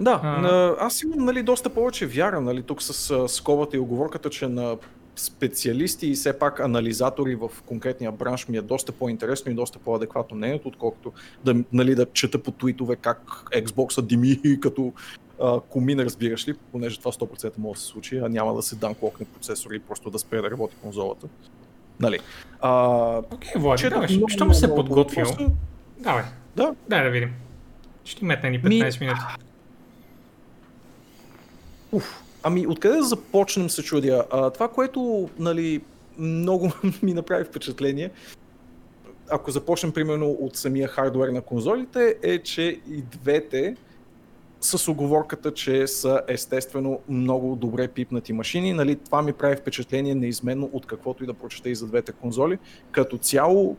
Да, 0.00 0.20
а... 0.22 0.76
аз 0.78 1.02
имам 1.02 1.24
нали, 1.24 1.42
доста 1.42 1.70
повече 1.70 2.06
вяра 2.06 2.40
нали, 2.40 2.62
тук 2.62 2.82
с 2.82 3.28
скобата 3.28 3.76
и 3.76 3.80
оговорката, 3.80 4.30
че 4.30 4.48
на 4.48 4.76
специалисти 5.16 6.06
и 6.06 6.14
все 6.14 6.38
пак 6.38 6.60
анализатори 6.60 7.34
в 7.34 7.50
конкретния 7.66 8.12
бранш 8.12 8.48
ми 8.48 8.56
е 8.56 8.62
доста 8.62 8.92
по-интересно 8.92 9.52
и 9.52 9.54
доста 9.54 9.78
по-адекватно 9.78 10.36
мнението, 10.36 10.68
отколкото 10.68 11.12
да, 11.44 11.54
нали, 11.72 11.94
да 11.94 12.06
чета 12.12 12.38
по 12.38 12.50
твитове 12.50 12.96
как 12.96 13.20
Xbox 13.54 14.02
дими 14.02 14.40
като 14.60 14.92
а, 15.42 15.60
комин, 15.60 16.00
разбираш 16.00 16.48
ли, 16.48 16.54
понеже 16.72 16.98
това 16.98 17.12
100% 17.12 17.52
може 17.58 17.78
да 17.78 17.80
се 17.80 17.86
случи, 17.86 18.18
а 18.18 18.28
няма 18.28 18.54
да 18.54 18.62
се 18.62 18.76
данклокне 18.76 19.26
процесор 19.26 19.70
и 19.70 19.78
просто 19.78 20.10
да 20.10 20.18
спре 20.18 20.40
да 20.40 20.50
работи 20.50 20.76
конзолата. 20.82 21.26
Нали. 22.00 22.18
Окей, 22.62 23.50
okay, 23.50 23.58
Влади, 23.58 23.88
давай, 23.88 24.08
щом 24.28 24.54
се 24.54 24.74
подготвил, 24.74 25.26
давай, 25.98 26.24
да. 26.56 26.74
дай 26.88 27.04
да 27.04 27.10
видим. 27.10 27.34
Ще 28.04 28.24
метна 28.24 28.50
ни 28.50 28.62
15 28.62 29.00
ми... 29.00 29.06
минути. 29.06 29.22
Уф, 31.92 32.22
ами 32.42 32.66
откъде 32.66 32.96
да 32.96 33.02
започнем 33.02 33.70
се 33.70 33.82
чудя? 33.82 34.24
А, 34.30 34.50
това, 34.50 34.68
което 34.68 35.28
нали, 35.38 35.80
много 36.18 36.72
ми 37.02 37.14
направи 37.14 37.44
впечатление, 37.44 38.10
ако 39.30 39.50
започнем 39.50 39.92
примерно 39.92 40.30
от 40.30 40.56
самия 40.56 40.88
хардвер 40.88 41.28
на 41.28 41.40
конзолите, 41.40 42.16
е, 42.22 42.38
че 42.38 42.62
и 42.88 43.02
двете 43.02 43.76
с 44.60 44.88
оговорката, 44.88 45.54
че 45.54 45.86
са 45.86 46.22
естествено 46.28 47.00
много 47.08 47.56
добре 47.56 47.88
пипнати 47.88 48.32
машини. 48.32 48.72
Нали, 48.72 48.96
това 48.96 49.22
ми 49.22 49.32
прави 49.32 49.56
впечатление 49.56 50.14
неизменно 50.14 50.70
от 50.72 50.86
каквото 50.86 51.24
и 51.24 51.26
да 51.26 51.34
прочета 51.34 51.70
и 51.70 51.74
за 51.74 51.86
двете 51.86 52.12
конзоли. 52.12 52.58
Като 52.92 53.18
цяло 53.18 53.76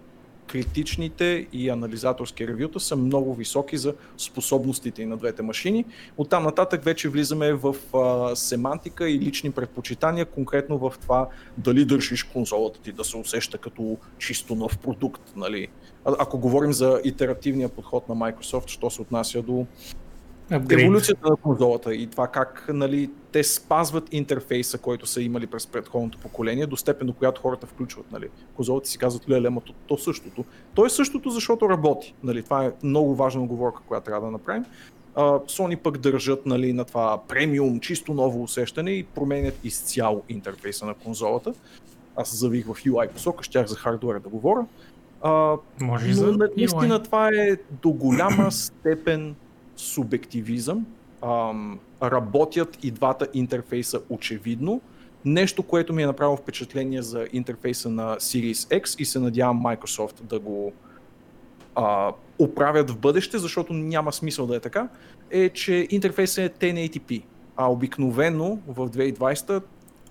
критичните 0.47 1.47
и 1.53 1.69
анализаторски 1.69 2.47
ревюта 2.47 2.79
са 2.79 2.95
много 2.95 3.33
високи 3.33 3.77
за 3.77 3.93
способностите 4.17 5.01
и 5.01 5.05
на 5.05 5.17
двете 5.17 5.41
машини. 5.41 5.85
От 6.17 6.29
там 6.29 6.43
нататък 6.43 6.83
вече 6.83 7.09
влизаме 7.09 7.53
в 7.53 7.75
а, 7.93 8.35
семантика 8.35 9.09
и 9.09 9.19
лични 9.19 9.51
предпочитания, 9.51 10.25
конкретно 10.25 10.77
в 10.77 10.93
това 11.01 11.27
дали 11.57 11.85
държиш 11.85 12.23
конзолата 12.23 12.79
ти 12.79 12.91
да 12.91 13.03
се 13.03 13.17
усеща 13.17 13.57
като 13.57 13.97
чисто 14.17 14.55
нов 14.55 14.77
продукт. 14.77 15.21
Нали. 15.35 15.67
А, 16.05 16.15
ако 16.19 16.37
говорим 16.37 16.73
за 16.73 17.01
итеративния 17.03 17.69
подход 17.69 18.09
на 18.09 18.15
Microsoft, 18.15 18.67
що 18.67 18.89
се 18.89 19.01
отнася 19.01 19.41
до 19.41 19.65
Upgrade. 20.51 20.81
еволюцията 20.83 21.29
на 21.29 21.35
конзолата 21.35 21.95
и 21.95 22.07
това 22.07 22.27
как 22.27 22.65
нали, 22.73 23.09
те 23.31 23.43
спазват 23.43 24.13
интерфейса, 24.13 24.77
който 24.77 25.05
са 25.05 25.21
имали 25.21 25.47
през 25.47 25.67
предходното 25.67 26.17
поколение, 26.17 26.65
до 26.65 26.77
степен 26.77 27.07
до 27.07 27.13
която 27.13 27.41
хората 27.41 27.67
включват. 27.67 28.11
Нали. 28.11 28.29
Конзолите 28.55 28.89
си 28.89 28.97
казват, 28.97 29.29
леле, 29.29 29.49
ма 29.49 29.61
то, 29.61 29.73
то 29.87 29.97
същото. 29.97 30.45
То 30.73 30.85
е 30.85 30.89
същото, 30.89 31.29
защото 31.29 31.69
работи. 31.69 32.13
Нали. 32.23 32.43
Това 32.43 32.65
е 32.65 32.71
много 32.83 33.15
важна 33.15 33.41
оговорка, 33.41 33.81
която 33.87 34.05
трябва 34.05 34.25
да 34.25 34.31
направим. 34.31 34.65
Uh, 35.15 35.49
Sony 35.49 35.77
пък 35.77 35.97
държат 35.97 36.45
нали, 36.45 36.73
на 36.73 36.85
това 36.85 37.21
премиум, 37.27 37.79
чисто 37.79 38.13
ново 38.13 38.43
усещане 38.43 38.91
и 38.91 39.03
променят 39.03 39.59
изцяло 39.63 40.23
интерфейса 40.29 40.85
на 40.85 40.93
конзолата. 40.93 41.53
Аз 42.15 42.35
завих 42.35 42.65
в 42.65 42.69
UI 42.69 43.09
посока, 43.09 43.43
щях 43.43 43.67
за 43.67 43.75
хардуера 43.75 44.19
да 44.19 44.29
говоря. 44.29 44.65
Uh, 45.21 45.59
Може 45.81 46.07
но, 46.07 46.13
за 46.13 46.37
наистина 46.57 47.03
това 47.03 47.29
е 47.29 47.57
до 47.81 47.91
голяма 47.91 48.51
степен 48.51 49.35
субективизъм. 49.83 50.85
Ам, 51.21 51.79
работят 52.03 52.83
и 52.83 52.91
двата 52.91 53.27
интерфейса 53.33 54.01
очевидно. 54.09 54.81
Нещо, 55.25 55.63
което 55.63 55.93
ми 55.93 56.03
е 56.03 56.05
направило 56.05 56.37
впечатление 56.37 57.01
за 57.01 57.27
интерфейса 57.33 57.89
на 57.89 58.15
Series 58.15 58.81
X 58.81 59.01
и 59.01 59.05
се 59.05 59.19
надявам 59.19 59.63
Microsoft 59.63 60.21
да 60.21 60.39
го 60.39 60.73
а, 61.75 62.11
оправят 62.39 62.91
в 62.91 62.97
бъдеще, 62.97 63.37
защото 63.37 63.73
няма 63.73 64.13
смисъл 64.13 64.47
да 64.47 64.55
е 64.55 64.59
така, 64.59 64.87
е, 65.31 65.49
че 65.49 65.87
интерфейсът 65.89 66.63
е 66.63 66.73
1080p, 66.73 67.23
а 67.57 67.71
обикновено 67.71 68.59
в 68.67 68.89
2020 68.89 69.63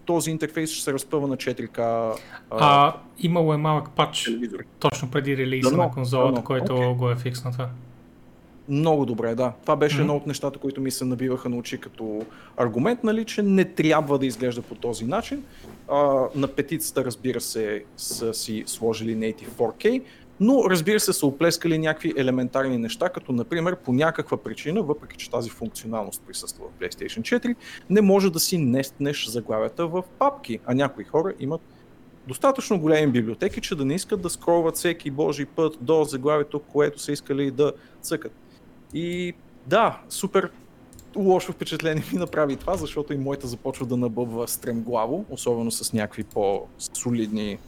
този 0.04 0.30
интерфейс 0.30 0.70
ще 0.70 0.84
се 0.84 0.92
разпъва 0.92 1.28
на 1.28 1.36
4K. 1.36 1.78
А, 1.78 2.14
а 2.50 2.96
имало 3.18 3.54
е 3.54 3.56
малък 3.56 3.90
патч 3.90 4.30
точно 4.78 5.10
преди 5.10 5.36
релиза 5.36 5.70
да, 5.70 5.76
на 5.76 5.90
конзолата, 5.90 6.40
да, 6.40 6.44
който 6.44 6.72
okay. 6.72 6.96
го 6.96 7.10
е 7.10 7.16
фикс 7.16 7.44
на 7.44 7.52
това. 7.52 7.68
Много 8.68 9.06
добре, 9.06 9.34
да. 9.34 9.52
Това 9.62 9.76
беше 9.76 9.96
mm-hmm. 9.96 10.00
едно 10.00 10.16
от 10.16 10.26
нещата, 10.26 10.58
които 10.58 10.80
ми 10.80 10.90
се 10.90 11.04
набиваха 11.04 11.48
на 11.48 11.56
очи 11.56 11.78
като 11.78 12.22
аргумент, 12.56 13.04
нали, 13.04 13.24
че 13.24 13.42
не 13.42 13.64
трябва 13.64 14.18
да 14.18 14.26
изглежда 14.26 14.62
по 14.62 14.74
този 14.74 15.04
начин. 15.04 15.44
А, 15.88 16.26
на 16.34 16.48
петицата, 16.48 17.04
разбира 17.04 17.40
се, 17.40 17.84
са 17.96 18.34
си 18.34 18.62
сложили 18.66 19.16
Native 19.16 19.50
4K, 19.56 20.02
но 20.40 20.70
разбира 20.70 21.00
се 21.00 21.12
са 21.12 21.26
оплескали 21.26 21.78
някакви 21.78 22.12
елементарни 22.16 22.78
неща, 22.78 23.08
като 23.08 23.32
например 23.32 23.76
по 23.76 23.92
някаква 23.92 24.36
причина, 24.36 24.82
въпреки 24.82 25.16
че 25.16 25.30
тази 25.30 25.50
функционалност 25.50 26.22
присъства 26.26 26.64
в 26.68 26.80
PlayStation 26.82 27.40
4, 27.40 27.54
не 27.90 28.00
може 28.00 28.30
да 28.30 28.40
си 28.40 28.58
нестнеш 28.58 29.26
заглавията 29.26 29.86
в 29.86 30.04
папки, 30.18 30.58
а 30.66 30.74
някои 30.74 31.04
хора 31.04 31.32
имат 31.40 31.60
достатъчно 32.26 32.80
големи 32.80 33.12
библиотеки, 33.12 33.60
че 33.60 33.74
да 33.74 33.84
не 33.84 33.94
искат 33.94 34.22
да 34.22 34.30
скролват 34.30 34.76
всеки 34.76 35.10
божи 35.10 35.46
път 35.46 35.78
до 35.80 36.04
заглавието, 36.04 36.58
което 36.58 36.98
са 36.98 37.12
искали 37.12 37.50
да 37.50 37.72
цъкат. 38.00 38.32
И 38.94 39.34
да, 39.66 40.00
супер 40.08 40.50
лошо 41.16 41.52
впечатление 41.52 42.04
ми 42.12 42.18
направи 42.18 42.56
това, 42.56 42.76
защото 42.76 43.12
и 43.12 43.16
моята 43.16 43.46
започва 43.46 43.86
да 43.86 43.96
набъбва 43.96 44.48
стремглаво, 44.48 45.24
особено 45.30 45.70
с 45.70 45.92
някакви 45.92 46.24
по-солидни 46.24 47.58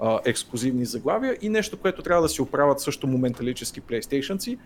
а, 0.00 0.20
ексклюзивни 0.24 0.84
заглавия. 0.84 1.36
И 1.42 1.48
нещо, 1.48 1.76
което 1.76 2.02
трябва 2.02 2.22
да 2.22 2.28
си 2.28 2.42
оправят 2.42 2.80
също 2.80 3.06
моменталически 3.06 3.80
PlayStation 3.80 4.58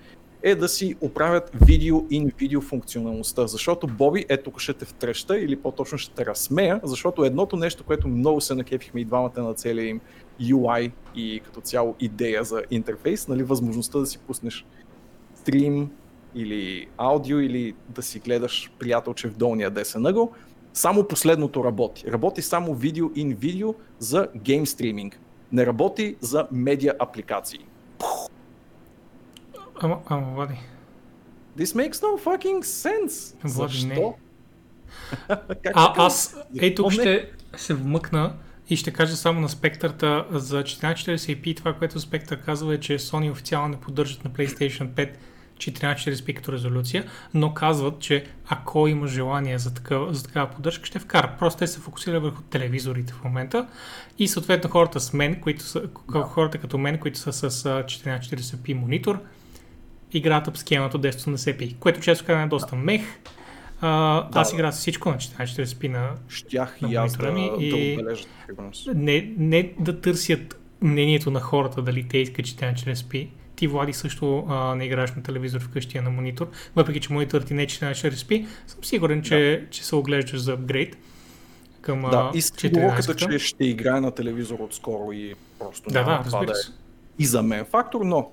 е 0.43 0.55
да 0.55 0.69
си 0.69 0.97
оправят 1.01 1.51
видео 1.67 2.01
in 2.01 2.35
видео 2.39 2.61
функционалността, 2.61 3.47
защото 3.47 3.87
Боби 3.87 4.27
е 4.29 4.37
тук 4.37 4.61
ще 4.61 4.73
те 4.73 4.85
втреща 4.85 5.39
или 5.39 5.57
по-точно 5.57 5.99
ще 5.99 6.15
те 6.15 6.27
разсмея, 6.27 6.81
защото 6.83 7.25
едното 7.25 7.57
нещо, 7.57 7.85
което 7.85 8.09
много 8.09 8.41
се 8.41 8.55
накепихме 8.55 9.01
и 9.01 9.05
двамата 9.05 9.43
на 9.43 9.55
целия 9.55 9.89
им 9.89 10.01
UI 10.41 10.91
и 11.15 11.41
като 11.45 11.61
цяло 11.61 11.95
идея 12.01 12.45
за 12.45 12.63
интерфейс, 12.71 13.29
нали, 13.29 13.43
възможността 13.43 13.99
да 13.99 14.07
си 14.07 14.19
пуснеш 14.19 14.65
стрим 15.41 15.91
или 16.35 16.87
аудио 16.97 17.39
или 17.39 17.75
да 17.89 18.03
си 18.03 18.19
гледаш 18.19 18.73
приятелче 18.79 19.29
в 19.29 19.37
долния 19.37 19.71
десен 19.71 20.07
ъгъл, 20.07 20.33
само 20.73 21.09
последното 21.09 21.65
работи. 21.65 22.13
Работи 22.13 22.43
само 22.43 22.75
видео 22.75 23.09
in 23.09 23.37
видео 23.37 23.75
за 23.99 24.29
гейм 24.37 24.67
стриминг. 24.67 25.21
Не 25.53 25.67
работи 25.67 26.17
за 26.21 26.47
медиа 26.53 26.95
апликации. 26.99 27.67
Ама, 29.81 29.99
ама, 30.07 30.35
Влади. 30.35 30.55
This 31.59 31.65
makes 31.65 31.93
no 31.93 32.25
fucking 32.25 32.61
sense. 32.63 33.37
Влади, 33.45 33.73
Защо? 33.73 33.89
Не. 35.29 35.37
а, 35.75 36.07
аз, 36.07 36.37
ей 36.61 36.75
тук 36.75 36.93
ще 36.93 37.31
се 37.57 37.75
вмъкна 37.75 38.35
и 38.71 38.77
ще 38.77 38.91
кажа 38.91 39.17
само 39.17 39.41
на 39.41 39.49
спектърта 39.49 40.27
за 40.31 40.63
1440p. 40.63 41.57
Това, 41.57 41.73
което 41.73 42.01
спектър 42.01 42.41
казва 42.43 42.75
е, 42.75 42.81
че 42.81 42.99
Sony 42.99 43.31
официално 43.31 43.69
не 43.69 43.81
поддържат 43.81 44.25
на 44.25 44.31
PlayStation 44.31 44.89
5 44.89 45.11
1440p 45.61 46.35
като 46.35 46.53
резолюция, 46.53 47.05
но 47.35 47.55
казват, 47.55 47.99
че 47.99 48.25
ако 48.49 48.89
има 48.89 49.07
желание 49.07 49.59
за 49.59 49.75
такава, 49.75 50.15
за 50.15 50.25
такава 50.25 50.51
поддръжка, 50.51 50.87
ще 50.87 50.99
вкара. 50.99 51.33
Просто 51.39 51.59
те 51.59 51.67
се 51.67 51.81
фокусира 51.81 52.21
върху 52.21 52.43
телевизорите 52.43 53.13
в 53.13 53.25
момента 53.25 53.67
и 54.19 54.29
съответно 54.29 54.71
хората 54.71 55.01
с 55.01 55.13
мен, 55.13 55.41
които 55.41 55.63
са, 55.63 55.83
да. 56.13 56.21
хората 56.23 56.59
като 56.59 56.79
мен, 56.79 56.99
които 56.99 57.19
са 57.19 57.33
с 57.33 57.65
1440p 57.65 58.75
монитор, 58.75 59.19
играят 60.13 60.49
об 60.49 60.57
схемата 60.57 60.99
1080p, 60.99 61.77
което 61.77 62.01
често 62.01 62.27
казвам 62.27 62.45
е 62.45 62.49
доста 62.49 62.77
мех. 62.77 63.03
А, 63.81 64.23
да, 64.29 64.41
аз 64.41 64.53
играя 64.53 64.73
с 64.73 64.79
всичко 64.79 65.11
на 65.11 65.17
1440p 65.17 65.89
на, 65.89 66.11
Щях 66.29 66.81
на 66.81 66.93
и 66.93 66.95
аз 66.95 67.17
да, 67.17 67.33
ми 67.33 67.51
и 67.59 67.97
да 67.97 68.95
не, 68.95 69.33
не 69.39 69.73
да 69.79 70.01
търсят 70.01 70.61
мнението 70.83 71.31
на 71.31 71.41
хората 71.41 71.83
дали 71.83 72.09
те 72.09 72.19
искат 72.19 72.47
1440p, 72.47 73.29
ти, 73.61 73.67
Влади, 73.67 73.93
също 73.93 74.45
а, 74.49 74.75
не 74.75 74.85
играеш 74.85 75.13
на 75.15 75.23
телевизор 75.23 75.61
вкъщи, 75.61 75.99
а 75.99 76.03
на 76.03 76.11
монитор. 76.11 76.51
Въпреки, 76.77 77.01
че 77.01 77.13
мониторът 77.13 77.47
ти 77.47 77.55
не 77.55 77.63
е 77.63 77.67
14 77.67 77.93
RSP, 77.93 78.47
съм 78.67 78.85
сигурен, 78.85 79.23
че, 79.23 79.61
да. 79.65 79.71
че 79.71 79.85
се 79.85 79.97
оглеждаш 79.97 80.41
за 80.41 80.53
апгрейд 80.53 80.97
към 81.81 82.01
Да, 82.01 82.31
и 82.35 82.43
с 82.43 82.51
че 83.17 83.39
ще 83.39 83.65
играе 83.65 84.01
на 84.01 84.11
телевизор 84.11 84.59
отскоро 84.61 85.13
и 85.13 85.35
просто 85.59 85.91
да, 85.91 86.05
да, 86.05 86.45
да 86.47 86.53
е 86.53 86.55
и 87.19 87.27
за 87.27 87.43
мен 87.43 87.65
фактор, 87.65 88.01
но 88.05 88.31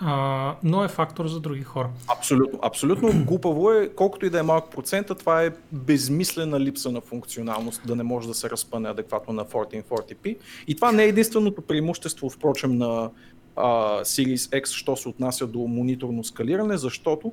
а, 0.00 0.54
но 0.62 0.84
е 0.84 0.88
фактор 0.88 1.26
за 1.26 1.40
други 1.40 1.62
хора. 1.62 1.90
Абсолютно, 2.08 2.58
абсолютно 2.62 3.12
глупаво 3.24 3.72
е, 3.72 3.88
колкото 3.88 4.26
и 4.26 4.30
да 4.30 4.38
е 4.38 4.42
малък 4.42 4.70
процента, 4.70 5.14
това 5.14 5.42
е 5.42 5.50
безмислена 5.72 6.60
липса 6.60 6.92
на 6.92 7.00
функционалност, 7.00 7.80
да 7.86 7.96
не 7.96 8.02
може 8.02 8.28
да 8.28 8.34
се 8.34 8.50
разпъне 8.50 8.88
адекватно 8.88 9.34
на 9.34 9.44
1440p. 9.44 10.36
И 10.68 10.74
това 10.74 10.92
не 10.92 11.04
е 11.04 11.08
единственото 11.08 11.62
преимущество, 11.62 12.30
впрочем, 12.30 12.78
на 12.78 13.10
а, 13.56 14.00
Series 14.04 14.62
X, 14.62 14.66
що 14.66 14.96
се 14.96 15.08
отнася 15.08 15.46
до 15.46 15.58
мониторно 15.58 16.24
скалиране, 16.24 16.76
защото, 16.76 17.32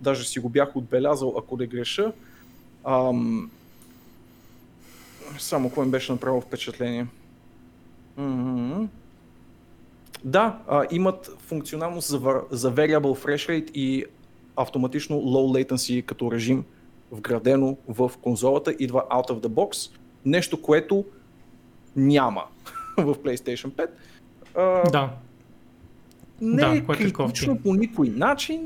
даже 0.00 0.28
си 0.28 0.40
го 0.40 0.48
бях 0.48 0.76
отбелязал, 0.76 1.34
ако 1.38 1.56
не 1.56 1.66
греша, 1.66 2.12
ам, 2.84 3.50
само 5.38 5.70
кой 5.70 5.84
ми 5.84 5.90
беше 5.90 6.12
направил 6.12 6.40
впечатление. 6.40 7.06
Mm-hmm. 8.18 8.86
Да, 10.24 10.58
а, 10.68 10.86
имат 10.90 11.36
функционалност 11.38 12.08
за, 12.08 12.42
за 12.50 12.74
Variable 12.74 13.24
Fresh 13.24 13.48
Rate 13.48 13.70
и 13.70 14.04
автоматично 14.56 15.16
Low 15.16 15.64
Latency 15.64 16.04
като 16.04 16.32
режим 16.32 16.64
вградено 17.10 17.76
в 17.88 18.12
конзолата, 18.22 18.74
идва 18.78 19.04
out 19.10 19.30
of 19.30 19.40
the 19.40 19.48
box, 19.48 19.92
нещо, 20.24 20.62
което 20.62 21.04
няма 21.96 22.44
в 22.98 23.14
PlayStation 23.14 23.70
5. 23.70 23.90
А, 24.54 24.90
да. 24.90 25.10
Не 26.40 26.62
да, 26.62 26.74
е, 26.74 26.76
е 26.76 26.84
критично 26.84 27.52
е 27.52 27.58
по 27.62 27.74
никой 27.74 28.08
начин. 28.08 28.60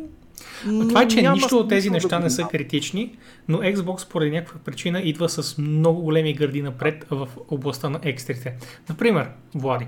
Това 0.62 1.02
е, 1.02 1.08
че 1.08 1.30
нищо 1.30 1.58
от 1.58 1.68
тези 1.68 1.90
неща 1.90 2.18
да 2.18 2.24
не 2.24 2.30
са 2.30 2.44
критични, 2.50 3.16
но 3.48 3.58
Xbox 3.58 4.08
поради 4.10 4.30
някаква 4.30 4.60
причина 4.60 5.00
идва 5.00 5.28
с 5.28 5.58
много 5.58 6.02
големи 6.02 6.34
гърди 6.34 6.62
напред 6.62 7.06
в 7.10 7.28
областта 7.48 7.90
на 7.90 8.00
екстрите. 8.02 8.54
Например, 8.88 9.28
Влади, 9.54 9.86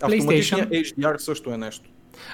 PlayStation. 0.00 0.68
HDR 0.68 1.16
също 1.16 1.50
е 1.50 1.56
нещо. 1.56 1.90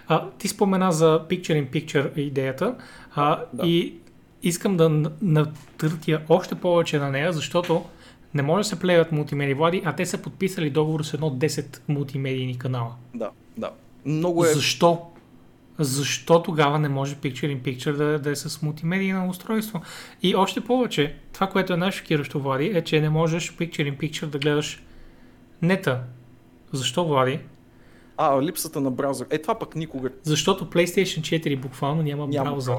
А, 0.09 0.31
ти 0.39 0.49
спомена 0.49 0.93
за 0.93 1.27
Picture-in-Picture 1.31 2.19
идеята 2.19 2.75
а, 3.15 3.45
да. 3.53 3.67
и 3.67 3.95
искам 4.43 4.77
да 4.77 5.11
натъртя 5.23 6.21
още 6.29 6.55
повече 6.55 6.99
на 6.99 7.11
нея, 7.11 7.33
защото 7.33 7.85
не 8.35 8.43
може 8.43 8.61
да 8.61 8.69
се 8.69 8.81
плеят 8.81 9.13
мултимедии 9.13 9.55
Влади, 9.55 9.83
а 9.85 9.93
те 9.93 10.07
са 10.07 10.19
подписали 10.19 10.71
договор 10.71 11.03
с 11.03 11.15
едно 11.15 11.31
10 11.31 11.81
мултимедийни 11.89 12.59
канала. 12.59 12.95
Да, 13.15 13.31
да. 13.57 13.71
Много 14.05 14.45
е... 14.45 14.49
Защо? 14.49 15.07
Защо 15.79 16.43
тогава 16.43 16.79
не 16.79 16.89
може 16.89 17.17
Picture-in-Picture 17.17 17.93
да, 17.93 18.19
да 18.19 18.31
е 18.31 18.37
с 18.37 18.63
мултимедийно 18.63 19.29
устройство? 19.29 19.81
И 20.23 20.35
още 20.35 20.61
повече, 20.61 21.17
това, 21.33 21.47
което 21.47 21.73
е 21.73 21.77
най-шокиращо, 21.77 22.41
Влади, 22.41 22.67
е, 22.75 22.83
че 22.83 23.01
не 23.01 23.11
можеш 23.11 23.57
Picture-in-Picture 23.57 24.27
да 24.27 24.39
гледаш 24.39 24.83
нета. 25.63 26.01
Защо, 26.73 27.05
Влади? 27.05 27.39
А, 28.17 28.43
липсата 28.43 28.81
на 28.81 28.91
браузър. 28.91 29.27
Е, 29.31 29.39
това 29.39 29.59
пък 29.59 29.77
никога. 29.77 30.11
Защото 30.23 30.65
PlayStation 30.65 31.21
4 31.21 31.61
буквално 31.61 32.03
няма, 32.03 32.27
няма 32.27 32.51
браузър. 32.51 32.77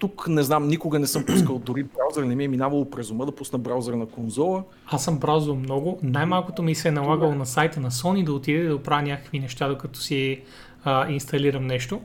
Тук 0.00 0.28
не 0.28 0.42
знам, 0.42 0.68
никога 0.68 0.98
не 0.98 1.06
съм 1.06 1.24
пускал 1.26 1.58
дори 1.58 1.82
браузър, 1.82 2.22
не 2.22 2.34
ми 2.34 2.44
е 2.44 2.48
минавало 2.48 2.90
през 2.90 3.10
ума 3.10 3.26
да 3.26 3.32
пусна 3.32 3.58
браузър 3.58 3.94
на 3.94 4.06
конзола. 4.06 4.64
Аз 4.86 5.04
съм 5.04 5.18
браузъл 5.18 5.56
много. 5.56 5.98
Най-малкото 6.02 6.62
ми 6.62 6.74
се 6.74 6.88
е 6.88 6.92
налагало 6.92 7.34
на 7.34 7.46
сайта 7.46 7.80
на 7.80 7.90
Sony 7.90 8.24
да 8.24 8.32
отиде 8.32 8.68
да 8.68 8.74
оправя 8.74 9.02
някакви 9.02 9.38
неща, 9.38 9.68
докато 9.68 10.00
си 10.00 10.40
а, 10.84 11.10
инсталирам 11.10 11.66
нещо. 11.66 12.00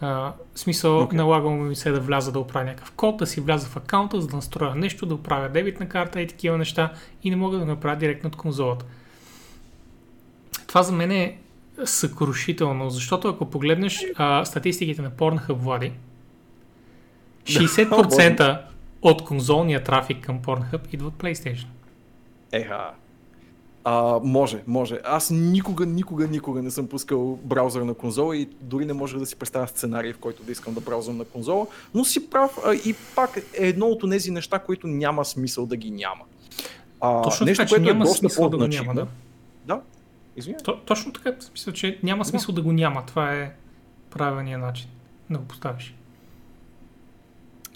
А, 0.00 0.32
в 0.54 0.58
смисъл, 0.58 1.00
okay. 1.00 1.12
налагало 1.12 1.56
ми 1.56 1.76
се 1.76 1.90
да 1.90 2.00
вляза 2.00 2.32
да 2.32 2.38
оправя 2.38 2.64
някакъв 2.64 2.92
код, 2.92 3.16
да 3.16 3.26
си 3.26 3.40
вляза 3.40 3.66
в 3.66 3.76
акаунта, 3.76 4.20
за 4.20 4.28
да 4.28 4.36
настроя 4.36 4.74
нещо, 4.74 5.06
да 5.06 5.14
оправя 5.14 5.48
дебитна 5.48 5.88
карта 5.88 6.20
и 6.20 6.26
такива 6.26 6.58
неща 6.58 6.92
и 7.22 7.30
не 7.30 7.36
мога 7.36 7.58
да 7.58 7.66
направя 7.66 7.96
директно 7.96 8.28
от 8.28 8.36
конзолата. 8.36 8.84
Това 10.66 10.82
за 10.82 10.92
мен 10.92 11.10
е 11.10 11.38
съкрушително, 11.84 12.90
защото 12.90 13.28
ако 13.28 13.50
погледнеш 13.50 14.04
а, 14.14 14.44
статистиките 14.44 15.02
на 15.02 15.10
Pornhub, 15.10 15.52
Влади, 15.52 15.92
60% 17.44 18.60
от 19.02 19.24
конзолния 19.24 19.84
трафик 19.84 20.24
към 20.24 20.38
Pornhub 20.42 20.80
идва 20.92 21.08
от 21.08 21.14
PlayStation. 21.14 21.66
Еха. 22.52 22.90
А, 23.84 24.20
може, 24.22 24.62
може. 24.66 24.98
Аз 25.04 25.30
никога, 25.30 25.86
никога, 25.86 26.28
никога 26.28 26.62
не 26.62 26.70
съм 26.70 26.88
пускал 26.88 27.38
браузър 27.42 27.82
на 27.82 27.94
конзола 27.94 28.36
и 28.36 28.48
дори 28.60 28.84
не 28.84 28.92
можех 28.92 29.18
да 29.18 29.26
си 29.26 29.36
представя 29.36 29.68
сценарий, 29.68 30.12
в 30.12 30.18
който 30.18 30.42
да 30.42 30.52
искам 30.52 30.74
да 30.74 30.80
браузвам 30.80 31.16
на 31.16 31.24
конзола, 31.24 31.66
но 31.94 32.04
си 32.04 32.30
прав 32.30 32.58
а, 32.66 32.74
и 32.74 32.94
пак 33.14 33.36
е 33.36 33.66
едно 33.68 33.86
от 33.86 34.10
тези 34.10 34.30
неща, 34.30 34.58
които 34.58 34.86
няма 34.86 35.24
смисъл 35.24 35.66
да 35.66 35.76
ги 35.76 35.90
няма. 35.90 36.24
А, 37.00 37.22
Точно 37.22 37.46
нещо, 37.46 37.62
така, 37.62 37.68
което 37.68 37.90
е 37.90 37.94
доста 37.94 38.28
по 38.36 38.48
да 38.48 38.68
няма, 38.68 38.94
да? 38.94 39.06
Да, 39.66 39.80
Извиня. 40.36 40.58
То, 40.64 40.76
точно 40.76 41.12
така, 41.12 41.34
смисъл, 41.40 41.72
че 41.72 41.98
няма 42.02 42.24
смисъл 42.24 42.54
да. 42.54 42.60
да 42.60 42.64
го 42.66 42.72
няма. 42.72 43.06
Това 43.06 43.34
е 43.34 43.52
правилният 44.10 44.60
начин 44.60 44.88
да 45.30 45.38
го 45.38 45.44
поставиш. 45.44 45.94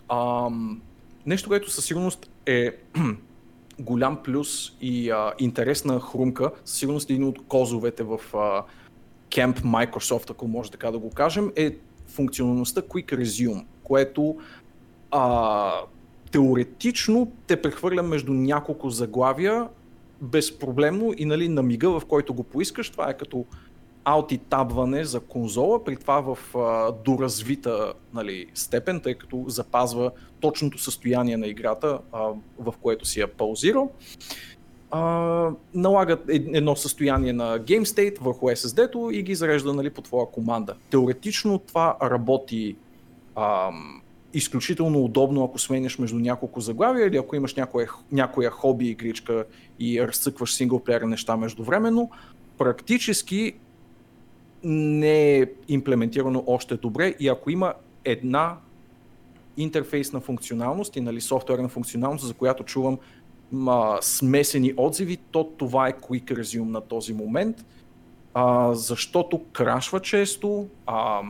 Ам, 0.08 0.80
нещо, 1.26 1.48
което 1.48 1.70
със 1.70 1.84
сигурност 1.84 2.30
е 2.46 2.76
голям 3.78 4.22
плюс 4.22 4.72
и 4.80 5.10
а, 5.10 5.32
интересна 5.38 6.00
хрумка, 6.00 6.50
със 6.64 6.78
сигурност 6.78 7.10
е 7.10 7.12
един 7.12 7.24
от 7.24 7.46
козовете 7.48 8.02
в 8.02 8.20
а, 8.34 8.62
Camp 9.30 9.60
Microsoft, 9.60 10.30
ако 10.30 10.48
може 10.48 10.70
така 10.70 10.90
да 10.90 10.98
го 10.98 11.10
кажем, 11.10 11.52
е 11.56 11.76
функционалността 12.06 12.80
Quick 12.80 13.22
Resume, 13.22 13.64
което 13.82 14.36
а, 15.10 15.72
теоретично 16.30 17.32
те 17.46 17.62
прехвърля 17.62 18.02
между 18.02 18.32
няколко 18.32 18.90
заглавия 18.90 19.68
безпроблемно 20.20 21.14
и 21.16 21.24
нали, 21.24 21.48
на 21.48 21.62
мига, 21.62 22.00
в 22.00 22.06
който 22.06 22.34
го 22.34 22.42
поискаш, 22.42 22.90
това 22.90 23.10
е 23.10 23.16
като 23.16 23.44
аути 24.08 24.38
табване 24.38 25.04
за 25.04 25.20
конзола, 25.20 25.84
при 25.84 25.96
това 25.96 26.20
в 26.20 26.56
а, 26.56 26.92
доразвита 27.04 27.92
нали, 28.14 28.46
степен, 28.54 29.00
тъй 29.00 29.14
като 29.14 29.44
запазва 29.48 30.10
точното 30.40 30.78
състояние 30.78 31.36
на 31.36 31.46
играта, 31.46 31.98
а, 32.12 32.28
в 32.58 32.74
което 32.82 33.04
си 33.04 33.20
я 33.20 33.28
паузирал. 33.28 33.90
А, 34.90 35.50
налагат 35.74 36.24
едно 36.28 36.76
състояние 36.76 37.32
на 37.32 37.58
Game 37.60 37.84
State 37.84 38.20
върху 38.20 38.46
SSD-то 38.46 39.10
и 39.10 39.22
ги 39.22 39.34
зарежда 39.34 39.74
нали, 39.74 39.90
по 39.90 40.02
твоя 40.02 40.26
команда. 40.26 40.74
Теоретично 40.90 41.58
това 41.58 41.96
работи 42.02 42.76
ам, 43.36 44.02
изключително 44.34 45.04
удобно, 45.04 45.44
ако 45.44 45.58
сменяш 45.58 45.98
между 45.98 46.18
няколко 46.18 46.60
заглавия 46.60 47.06
или 47.06 47.16
ако 47.16 47.36
имаш 47.36 47.54
някоя, 47.54 47.88
някоя 48.12 48.50
хоби 48.50 48.88
игричка 48.88 49.44
и 49.78 50.02
разцъкваш 50.02 50.54
синглплеер 50.54 51.02
неща 51.02 51.36
междувременно. 51.36 52.10
Практически 52.58 53.54
не 54.64 55.38
е 55.38 55.46
имплементирано 55.68 56.44
още 56.46 56.76
добре 56.76 57.14
и 57.20 57.28
ако 57.28 57.50
има 57.50 57.74
една 58.04 58.56
интерфейсна 59.56 60.20
функционалност 60.20 60.96
и 60.96 61.00
нали, 61.00 61.20
софтуерна 61.20 61.68
функционалност, 61.68 62.26
за 62.26 62.34
която 62.34 62.64
чувам 62.64 62.98
ма, 63.52 63.98
смесени 64.00 64.72
отзиви, 64.76 65.16
то 65.16 65.44
това 65.44 65.88
е 65.88 65.92
Quick 65.92 66.32
Resume 66.32 66.70
на 66.70 66.80
този 66.80 67.12
момент, 67.12 67.64
а, 68.34 68.74
защото 68.74 69.44
крашва 69.52 70.00
често. 70.00 70.66
А, 70.86 71.20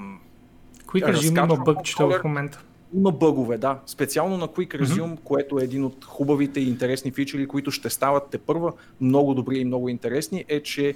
Quick 0.86 1.14
Resume 1.14 1.44
има 1.44 1.64
бъгчета 1.64 2.06
в 2.06 2.24
момента. 2.24 2.64
Има 2.94 3.10
бъгове, 3.10 3.58
да. 3.58 3.78
Специално 3.86 4.36
на 4.36 4.48
Quick 4.48 4.82
Resume, 4.82 5.00
mm-hmm. 5.00 5.20
което 5.24 5.60
е 5.60 5.64
един 5.64 5.84
от 5.84 6.04
хубавите 6.04 6.60
и 6.60 6.68
интересни 6.68 7.10
фичери, 7.10 7.48
които 7.48 7.70
ще 7.70 7.90
стават 7.90 8.30
те 8.30 8.38
първа 8.38 8.72
много 9.00 9.34
добри 9.34 9.58
и 9.58 9.64
много 9.64 9.88
интересни, 9.88 10.44
е, 10.48 10.62
че 10.62 10.94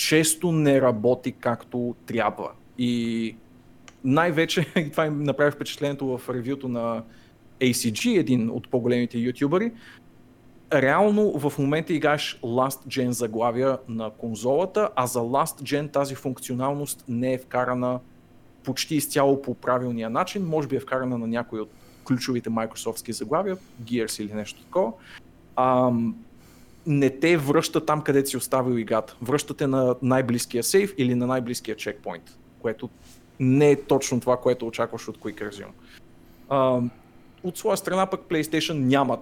често 0.00 0.52
не 0.52 0.80
работи 0.80 1.32
както 1.32 1.94
трябва. 2.06 2.50
И 2.78 3.36
най-вече, 4.04 4.66
и 4.76 4.90
това 4.90 5.06
им 5.06 5.22
направи 5.22 5.50
впечатлението 5.50 6.18
в 6.18 6.34
ревюто 6.34 6.68
на 6.68 7.02
ACG, 7.60 8.18
един 8.18 8.50
от 8.50 8.68
по-големите 8.68 9.18
ютубъри, 9.18 9.72
реално 10.72 11.38
в 11.38 11.58
момента 11.58 11.92
играеш 11.92 12.38
Last 12.42 12.86
Gen 12.86 13.10
заглавия 13.10 13.78
на 13.88 14.10
конзолата, 14.10 14.88
а 14.96 15.06
за 15.06 15.18
Last 15.18 15.62
Gen 15.62 15.92
тази 15.92 16.14
функционалност 16.14 17.04
не 17.08 17.32
е 17.32 17.38
вкарана 17.38 18.00
почти 18.64 18.96
изцяло 18.96 19.42
по 19.42 19.54
правилния 19.54 20.10
начин, 20.10 20.46
може 20.46 20.68
би 20.68 20.76
е 20.76 20.80
вкарана 20.80 21.18
на 21.18 21.26
някой 21.26 21.60
от 21.60 21.70
ключовите 22.04 22.50
майкрософтски 22.50 23.12
заглавия, 23.12 23.56
Gears 23.82 24.22
или 24.22 24.32
нещо 24.32 24.62
такова. 24.62 24.92
Не 26.86 27.10
те 27.10 27.36
връща 27.36 27.86
там, 27.86 28.02
където 28.02 28.30
си 28.30 28.36
оставил 28.36 28.78
играта. 28.78 29.16
Връщате 29.22 29.66
на 29.66 29.94
най-близкия 30.02 30.62
сейф 30.62 30.94
или 30.98 31.14
на 31.14 31.26
най-близкия 31.26 31.76
чекпоинт, 31.76 32.38
което 32.62 32.90
не 33.40 33.70
е 33.70 33.82
точно 33.82 34.20
това, 34.20 34.36
което 34.36 34.66
очакваш 34.66 35.08
от 35.08 35.18
Quick 35.18 35.50
Resume. 35.50 35.72
А, 36.48 36.80
от 37.42 37.58
своя 37.58 37.76
страна 37.76 38.06
пък 38.06 38.20
PlayStation 38.20 38.72
нямат 38.72 39.20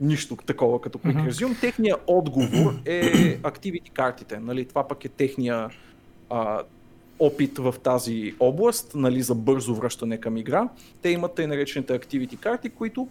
нищо 0.00 0.36
такова 0.36 0.80
като 0.80 0.98
Quick. 0.98 1.30
Resume. 1.30 1.60
Техният 1.60 2.00
отговор 2.06 2.74
е 2.84 3.02
Activity 3.38 3.92
картите. 3.92 4.38
Нали? 4.38 4.64
Това 4.64 4.88
пък 4.88 5.04
е 5.04 5.08
техния 5.08 5.70
а, 6.30 6.62
опит 7.18 7.58
в 7.58 7.74
тази 7.82 8.34
област, 8.40 8.92
нали, 8.94 9.22
за 9.22 9.34
бързо 9.34 9.74
връщане 9.74 10.20
към 10.20 10.36
игра. 10.36 10.68
Те 11.02 11.08
имат 11.08 11.34
тъй 11.34 11.46
наречените 11.46 12.00
activity 12.00 12.38
карти, 12.38 12.68
които 12.68 13.08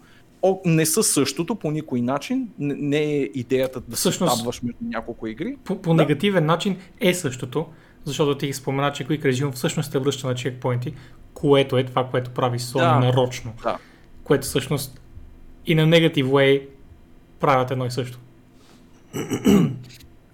не 0.66 0.86
са 0.86 1.04
същото 1.04 1.56
по 1.56 1.72
никой 1.72 2.02
начин. 2.02 2.50
Не 2.60 3.04
е 3.04 3.30
идеята 3.34 3.82
да 3.82 3.96
Всъщност, 3.96 4.34
се 4.34 4.38
табваш 4.38 4.62
между 4.62 4.78
няколко 4.82 5.28
игри. 5.28 5.58
По, 5.64 5.82
по 5.82 5.90
да. 5.90 5.96
негативен 5.96 6.46
начин 6.46 6.78
е 7.00 7.14
същото, 7.14 7.66
защото 8.06 8.38
ти 8.38 8.54
спомена, 8.54 8.92
че 8.92 9.06
Quick 9.08 9.26
Resume 9.26 9.52
всъщност 9.52 9.92
те 9.92 10.00
връща 10.00 10.28
на 10.28 10.36
чекпоинти, 10.36 10.94
което 11.34 11.78
е 11.78 11.84
това, 11.84 12.08
което 12.08 12.32
прави 12.32 12.60
Sony 12.60 13.00
да. 13.00 13.00
нарочно. 13.00 13.54
Да. 13.64 13.78
Което 14.24 14.48
всъщност 14.48 15.02
и 15.66 15.76
на 15.76 15.86
негатив 15.86 16.28
way 16.28 16.68
правят 17.40 17.72
едно 17.72 17.86
и 17.86 17.92
също. 17.92 18.20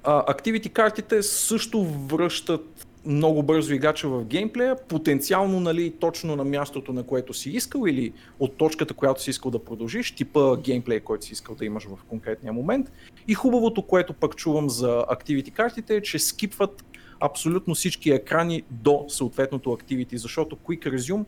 Activity 0.04 0.70
картите 0.70 1.24
също 1.24 1.84
връщат 1.84 2.88
много 3.06 3.44
бързо 3.44 3.74
играча 3.74 4.10
в 4.10 4.26
геймплея, 4.26 4.76
потенциално 4.88 5.60
нали, 5.60 5.94
точно 6.00 6.36
на 6.36 6.46
мястото, 6.46 6.94
на 6.94 7.04
което 7.04 7.34
си 7.34 7.50
искал 7.50 7.88
или 7.88 8.14
от 8.40 8.58
точката, 8.58 8.94
която 8.94 9.22
си 9.22 9.30
искал 9.30 9.52
да 9.52 9.64
продължиш, 9.64 10.12
типа 10.12 10.58
геймплей, 10.58 11.00
който 11.00 11.26
си 11.26 11.34
искал 11.34 11.56
да 11.56 11.66
имаш 11.66 11.86
в 11.86 12.04
конкретния 12.08 12.54
момент. 12.54 12.92
И 13.28 13.34
хубавото, 13.34 13.82
което 13.82 14.14
пък 14.14 14.36
чувам 14.36 14.70
за 14.70 15.06
Activity 15.12 15.52
картите 15.52 15.96
е, 15.96 16.02
че 16.02 16.20
скипват 16.20 16.84
абсолютно 17.20 17.76
всички 17.76 18.12
екрани 18.12 18.64
до 18.70 19.06
съответното 19.08 19.70
Activity, 19.70 20.16
защото 20.16 20.56
Quick 20.56 20.96
Resume 20.96 21.26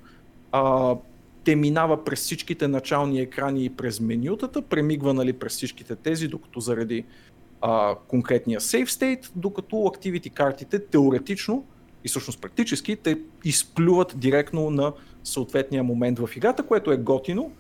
а, 0.52 0.96
те 1.44 1.56
минава 1.56 2.04
през 2.04 2.20
всичките 2.20 2.68
начални 2.68 3.20
екрани 3.20 3.66
и 3.66 3.70
през 3.70 4.00
менютата, 4.00 4.62
премигва 4.62 5.14
нали, 5.14 5.34
през 5.34 5.54
всичките 5.54 5.96
тези, 5.96 6.28
докато 6.28 6.60
заради 6.60 7.06
а, 7.66 7.96
конкретния 8.08 8.60
save 8.60 8.86
state, 8.86 9.30
докато 9.36 9.76
activity 9.76 10.34
картите 10.34 10.80
теоретично 10.80 11.66
и 12.04 12.08
всъщност 12.08 12.42
практически 12.42 12.96
те 12.96 13.20
изплюват 13.46 14.14
директно 14.16 14.70
на 14.70 14.94
съответния 15.24 15.84
момент 15.84 16.20
в 16.20 16.30
играта, 16.36 16.64
което 16.64 16.92
е 16.92 16.98
готино, 16.98 17.52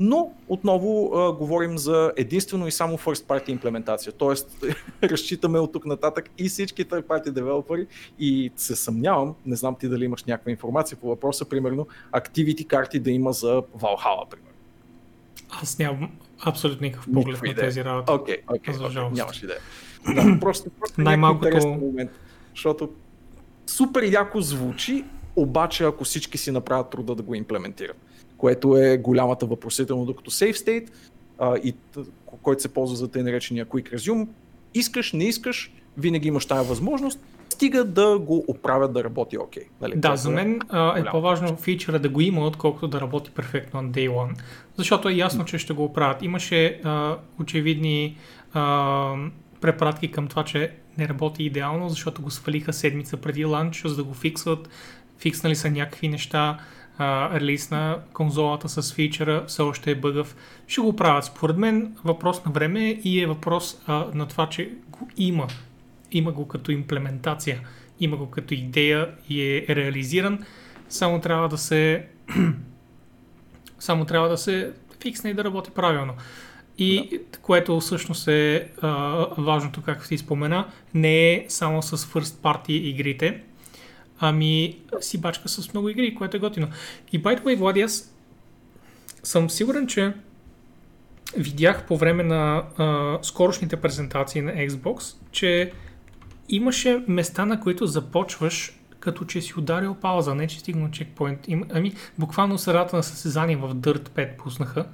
но 0.00 0.32
отново 0.48 1.12
а, 1.14 1.32
говорим 1.32 1.78
за 1.78 2.12
единствено 2.16 2.66
и 2.66 2.72
само 2.72 2.98
first 2.98 3.26
party 3.26 3.48
имплементация. 3.48 4.12
Тоест, 4.12 4.64
разчитаме 5.02 5.58
от 5.58 5.72
тук 5.72 5.86
нататък 5.86 6.30
и 6.38 6.48
всички 6.48 6.86
third 6.86 7.02
party 7.02 7.30
девелопери 7.30 7.86
и 8.18 8.52
се 8.56 8.76
съмнявам, 8.76 9.34
не 9.46 9.56
знам 9.56 9.76
ти 9.80 9.88
дали 9.88 10.04
имаш 10.04 10.24
някаква 10.24 10.50
информация 10.50 10.98
по 10.98 11.08
въпроса, 11.08 11.44
примерно, 11.44 11.86
activity 12.12 12.66
карти 12.66 12.98
да 12.98 13.10
има 13.10 13.32
за 13.32 13.62
Valhalla, 13.62 14.28
примерно. 14.30 14.52
Аз 15.50 15.78
нямам 15.78 16.10
абсолютно 16.44 16.84
никакъв 16.84 17.12
поглед 17.12 17.42
на 17.42 17.54
тези 17.54 17.84
работи. 17.84 18.12
Окей, 18.12 18.36
окей, 18.54 18.74
нямаш 19.12 19.42
идея. 19.42 19.58
Да, 20.14 20.40
просто, 20.40 20.70
просто 20.78 21.00
Най-малкото... 21.00 21.68
момент, 21.68 22.10
защото 22.54 22.90
супер 23.66 24.02
яко 24.02 24.40
звучи, 24.40 25.04
обаче 25.36 25.84
ако 25.84 26.04
всички 26.04 26.38
си 26.38 26.50
направят 26.50 26.90
труда 26.90 27.14
да 27.14 27.22
го 27.22 27.34
имплементират, 27.34 27.96
което 28.36 28.76
е 28.76 28.96
голямата 28.96 29.46
въпросително, 29.46 30.04
докато 30.04 30.30
Safe 30.30 30.52
State, 30.52 30.88
а, 31.38 31.56
и, 31.56 31.74
който 32.42 32.62
се 32.62 32.68
ползва 32.68 32.96
за 32.96 33.08
тъй 33.08 33.22
наречения 33.22 33.66
Quick 33.66 33.94
Resume, 33.94 34.28
искаш, 34.74 35.12
не 35.12 35.24
искаш, 35.24 35.72
винаги 35.98 36.28
имаш 36.28 36.46
тази 36.46 36.68
възможност, 36.68 37.20
стига 37.56 37.84
да 37.84 38.18
го 38.18 38.44
оправят 38.48 38.92
да 38.92 39.04
работи 39.04 39.38
окей. 39.38 39.62
Okay, 39.62 39.66
нали? 39.80 39.96
Да, 39.96 40.16
за 40.16 40.30
мен 40.30 40.60
а, 40.68 40.98
е 40.98 41.04
по-важно 41.04 41.56
фичъра 41.56 41.98
да 41.98 42.08
го 42.08 42.20
има, 42.20 42.46
отколкото 42.46 42.88
да 42.88 43.00
работи 43.00 43.30
перфектно 43.30 43.82
на 43.82 43.88
Day 43.88 44.10
One. 44.10 44.38
Защото 44.76 45.08
е 45.08 45.12
ясно, 45.12 45.44
че 45.44 45.58
ще 45.58 45.72
го 45.72 45.84
оправят. 45.84 46.22
Имаше 46.22 46.80
а, 46.84 47.16
очевидни 47.40 48.16
а, 48.52 49.14
препратки 49.60 50.10
към 50.10 50.26
това, 50.26 50.44
че 50.44 50.72
не 50.98 51.08
работи 51.08 51.44
идеално, 51.44 51.88
защото 51.88 52.22
го 52.22 52.30
свалиха 52.30 52.72
седмица 52.72 53.16
преди 53.16 53.44
ланч, 53.44 53.82
за 53.86 53.96
да 53.96 54.04
го 54.04 54.14
фиксват. 54.14 54.68
Фикснали 55.18 55.56
са 55.56 55.70
някакви 55.70 56.08
неща, 56.08 56.58
а, 56.98 57.40
релиз 57.40 57.70
на 57.70 57.98
конзолата 58.12 58.68
с 58.68 58.94
фичъра, 58.94 59.44
все 59.46 59.62
още 59.62 59.90
е 59.90 59.94
бъгъв. 59.94 60.36
Ще 60.66 60.80
го 60.80 60.96
правят. 60.96 61.24
Според 61.24 61.56
мен 61.56 61.96
въпрос 62.04 62.44
на 62.44 62.52
време 62.52 63.00
и 63.04 63.22
е 63.22 63.26
въпрос 63.26 63.82
а, 63.86 64.06
на 64.14 64.26
това, 64.26 64.48
че 64.48 64.70
го 64.90 65.08
има 65.16 65.46
има 66.12 66.32
го 66.32 66.48
като 66.48 66.72
имплементация, 66.72 67.60
има 68.00 68.16
го 68.16 68.30
като 68.30 68.54
идея 68.54 69.10
и 69.28 69.42
е 69.42 69.66
реализиран, 69.68 70.44
само 70.88 71.20
трябва 71.20 71.48
да 71.48 71.58
се 71.58 72.06
само 73.78 74.04
трябва 74.04 74.28
да 74.28 74.38
се 74.38 74.72
фиксне 75.02 75.30
и 75.30 75.34
да 75.34 75.44
работи 75.44 75.70
правилно. 75.70 76.14
И 76.78 77.08
да. 77.10 77.38
което 77.38 77.80
всъщност 77.80 78.28
е 78.28 78.68
а, 78.82 78.90
важното, 79.38 79.82
както 79.82 80.06
си 80.06 80.18
спомена, 80.18 80.68
не 80.94 81.32
е 81.32 81.44
само 81.48 81.82
с 81.82 81.96
first 81.96 82.22
party 82.22 82.70
игрите, 82.70 83.42
ами 84.18 84.78
си 85.00 85.20
бачка 85.20 85.48
с 85.48 85.72
много 85.72 85.88
игри, 85.88 86.14
което 86.14 86.36
е 86.36 86.40
готино. 86.40 86.68
И 87.12 87.22
by 87.22 87.40
the 87.40 87.42
way, 87.42 87.56
Влади, 87.56 87.82
аз 87.82 88.14
съм 89.22 89.50
сигурен, 89.50 89.86
че 89.86 90.12
видях 91.36 91.86
по 91.86 91.96
време 91.96 92.22
на 92.22 92.62
а, 92.76 93.18
скорошните 93.22 93.76
презентации 93.76 94.42
на 94.42 94.52
Xbox, 94.52 95.16
че 95.32 95.72
имаше 96.48 97.04
места, 97.08 97.46
на 97.46 97.60
които 97.60 97.86
започваш 97.86 98.78
като 99.00 99.24
че 99.24 99.40
си 99.40 99.54
ударил 99.58 99.94
пауза, 99.94 100.34
не 100.34 100.46
че 100.46 100.60
стигнал 100.60 100.90
чекпоинт. 100.90 101.48
Им, 101.48 101.64
ами, 101.72 101.92
буквално 102.18 102.58
средата 102.58 102.96
на 102.96 103.02
състезание 103.02 103.56
в 103.56 103.74
Dirt 103.74 104.08
5 104.08 104.36
пуснаха. 104.36 104.86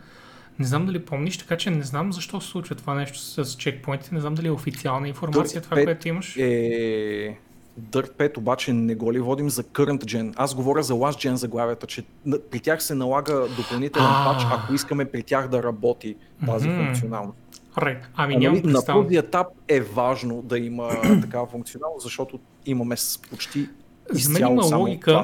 Не 0.58 0.66
знам 0.66 0.86
дали 0.86 1.04
помниш, 1.04 1.38
така 1.38 1.56
че 1.56 1.70
не 1.70 1.82
знам 1.82 2.12
защо 2.12 2.40
се 2.40 2.48
случва 2.48 2.74
това 2.74 2.94
нещо 2.94 3.18
с 3.18 3.56
чекпоинтите. 3.56 4.14
Не 4.14 4.20
знам 4.20 4.34
дали 4.34 4.46
е 4.46 4.50
официална 4.50 5.08
информация 5.08 5.60
Dirt 5.60 5.64
това, 5.64 5.76
което 5.84 6.08
имаш. 6.08 6.36
Е... 6.36 7.36
Dirt 7.80 8.12
5 8.12 8.38
обаче 8.38 8.72
не 8.72 8.94
го 8.94 9.12
ли 9.12 9.20
водим 9.20 9.50
за 9.50 9.62
current 9.62 10.04
gen? 10.04 10.32
Аз 10.36 10.54
говоря 10.54 10.82
за 10.82 10.94
last 10.94 11.28
gen 11.28 11.34
заглавията, 11.34 11.86
че 11.86 12.04
при 12.50 12.60
тях 12.60 12.82
се 12.82 12.94
налага 12.94 13.48
допълнителен 13.56 14.10
пач, 14.24 14.46
ако 14.52 14.74
искаме 14.74 15.04
при 15.04 15.22
тях 15.22 15.48
да 15.48 15.62
работи 15.62 16.16
тази 16.46 16.68
функционалност. 16.68 17.38
Right. 17.76 18.00
Ами 18.14 18.36
нямам 18.36 18.60
нали, 18.64 18.72
На 18.72 18.84
този 18.84 19.16
етап 19.16 19.46
е 19.68 19.80
важно 19.80 20.42
да 20.42 20.58
има 20.58 20.90
такава 21.22 21.46
функционалност, 21.46 22.04
защото 22.04 22.38
имаме 22.66 22.96
почти 23.30 23.68
изцяло 24.14 24.52
има 24.52 24.64
само 24.64 24.82
логика, 24.82 25.22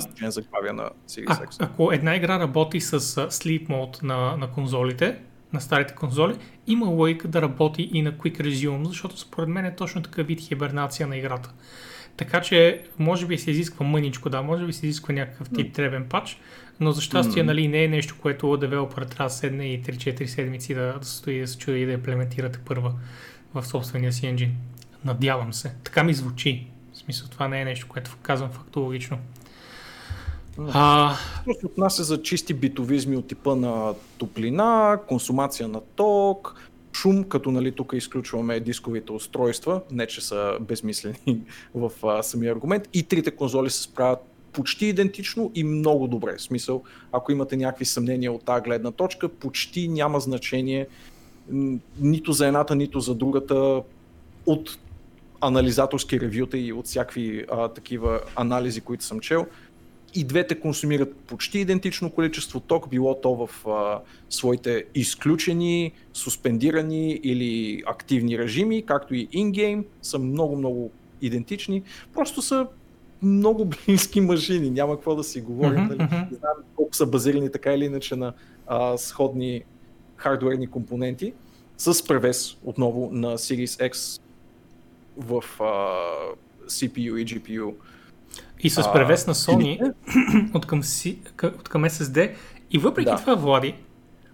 на. 0.73 0.91
А, 1.27 1.41
ако 1.59 1.93
една 1.93 2.17
игра 2.17 2.39
работи 2.39 2.81
с 2.81 3.01
Sleep 3.01 3.69
Mode 3.69 4.03
на, 4.03 4.37
на 4.37 4.51
конзолите, 4.51 5.19
на 5.53 5.61
старите 5.61 5.95
конзоли, 5.95 6.37
има 6.67 6.87
логика 6.87 7.29
да 7.29 7.43
работи 7.43 7.91
и 7.93 8.03
на 8.03 8.13
Quick 8.13 8.41
Resume, 8.41 8.85
защото 8.85 9.19
според 9.19 9.49
мен 9.49 9.65
е 9.65 9.77
точно 9.77 10.03
такъв 10.03 10.27
вид 10.27 10.41
хибернация 10.41 11.07
на 11.07 11.17
играта. 11.17 11.53
Така 12.17 12.41
че, 12.41 12.83
може 12.99 13.27
би 13.27 13.39
се 13.39 13.51
изисква 13.51 13.87
мъничко, 13.87 14.31
да, 14.31 14.43
може 14.43 14.67
би 14.67 14.73
се 14.73 14.87
изисква 14.87 15.15
някакъв 15.15 15.51
тип 15.51 15.75
дребен 15.75 16.07
пач, 16.09 16.41
но 16.81 16.93
за 16.93 17.01
щастие, 17.01 17.43
mm. 17.43 17.47
нали, 17.47 17.69
не 17.69 17.85
е 17.85 17.89
нещо, 17.89 18.17
което 18.23 18.57
девелопер 18.57 19.03
трябва 19.03 19.29
да 19.29 19.35
седне 19.35 19.73
и 19.73 19.83
3-4 19.83 20.27
седмици 20.27 20.75
да, 20.75 20.99
да 20.99 21.07
стои 21.07 21.41
да 21.41 21.47
се 21.47 21.59
чуди 21.59 21.81
и 21.81 21.87
да 21.87 21.93
имплементирате 21.93 22.59
първа 22.67 22.93
в 23.55 23.67
собствения 23.67 24.13
си 24.13 24.27
енджин. 24.27 24.57
Надявам 25.05 25.53
се. 25.53 25.75
Така 25.85 26.05
ми 26.05 26.15
звучи. 26.15 26.67
В 26.93 26.97
смисъл, 26.97 27.29
това 27.29 27.49
не 27.49 27.61
е 27.61 27.65
нещо, 27.65 27.87
което 27.89 28.17
казвам 28.23 28.51
фактологично. 28.51 29.19
А... 30.73 31.15
Просто 31.45 31.67
отнася 31.67 32.05
за 32.05 32.23
чисти 32.23 32.55
битовизми 32.55 33.17
от 33.17 33.29
типа 33.29 33.55
на 33.55 33.95
топлина, 34.19 34.99
консумация 35.09 35.69
на 35.69 35.81
ток, 35.81 36.55
шум, 36.93 37.25
като 37.25 37.51
нали, 37.51 37.73
тук 37.73 37.93
изключваме 37.97 38.61
дисковите 38.61 39.13
устройства, 39.13 39.81
не 39.91 40.07
че 40.07 40.21
са 40.21 40.59
безмислени 40.61 41.17
в 41.75 41.91
а, 42.07 42.23
самия 42.23 42.53
аргумент. 42.53 42.89
И 42.93 43.03
трите 43.03 43.31
конзоли 43.31 43.71
се 43.71 43.83
справят 43.83 44.19
почти 44.59 44.87
идентично 44.87 45.51
и 45.55 45.65
много 45.65 46.09
добре. 46.09 46.37
В 46.37 46.43
смисъл, 46.43 46.83
ако 47.13 47.33
имате 47.33 47.57
някакви 47.57 47.85
съмнения 47.85 48.33
от 48.33 48.45
тази 48.45 48.63
гледна 48.63 48.91
точка, 48.91 49.29
почти 49.29 49.89
няма 49.89 50.21
значение 50.21 50.87
нито 52.01 52.33
за 52.33 52.47
едната, 52.47 52.75
нито 52.75 53.01
за 53.01 53.15
другата 53.15 53.83
от 54.47 54.79
анализаторски 55.41 56.21
ревюта 56.21 56.59
и 56.59 56.73
от 56.73 56.87
всякакви 56.87 57.45
а, 57.51 57.69
такива 57.69 58.21
анализи, 58.37 58.81
които 58.81 59.05
съм 59.05 59.21
чел 59.21 59.47
и 60.15 60.25
двете 60.25 60.61
консумират 60.61 61.17
почти 61.17 61.59
идентично 61.59 62.11
количество 62.11 62.61
ток, 62.61 62.89
било 62.89 63.21
то 63.21 63.35
в 63.47 63.69
а, 63.69 64.01
своите 64.31 64.85
изключени, 64.95 65.93
суспендирани 66.13 67.21
или 67.23 67.83
активни 67.87 68.39
режими, 68.39 68.83
както 68.87 69.15
и 69.15 69.29
ингейм, 69.33 69.85
са 70.03 70.19
много-много 70.19 70.91
идентични. 71.23 71.83
Просто 72.15 72.43
са 72.43 72.67
много 73.23 73.65
близки 73.65 74.21
машини, 74.21 74.71
няма 74.71 74.95
какво 74.95 75.15
да 75.15 75.25
си 75.25 75.41
говорим. 75.41 75.89
Mm-hmm, 75.89 75.99
нали? 75.99 76.27
Не 76.31 76.37
знам 76.37 76.53
колко 76.77 76.97
са 76.97 77.07
базирани 77.07 77.53
така 77.53 77.73
или 77.73 77.85
иначе 77.85 78.17
на 78.17 78.33
а, 78.67 78.99
сходни 78.99 79.63
хардуерни 80.17 80.67
компоненти, 80.67 81.33
с 81.79 82.07
превес 82.07 82.57
отново 82.65 83.09
на 83.13 83.39
Series 83.39 83.91
X 83.91 84.21
в 85.17 85.43
а, 85.61 85.65
CPU 86.67 87.21
и 87.21 87.27
GPU 87.27 87.75
и 88.61 88.71
с 88.71 88.93
превес 88.93 89.27
на 89.27 89.35
Sony 89.35 89.95
от, 90.55 90.67
към, 90.67 90.79
от 91.45 91.69
към 91.69 91.85
SSD. 91.85 92.35
И 92.71 92.79
въпреки 92.79 93.11
да. 93.11 93.17
това, 93.17 93.35
Влади, 93.35 93.75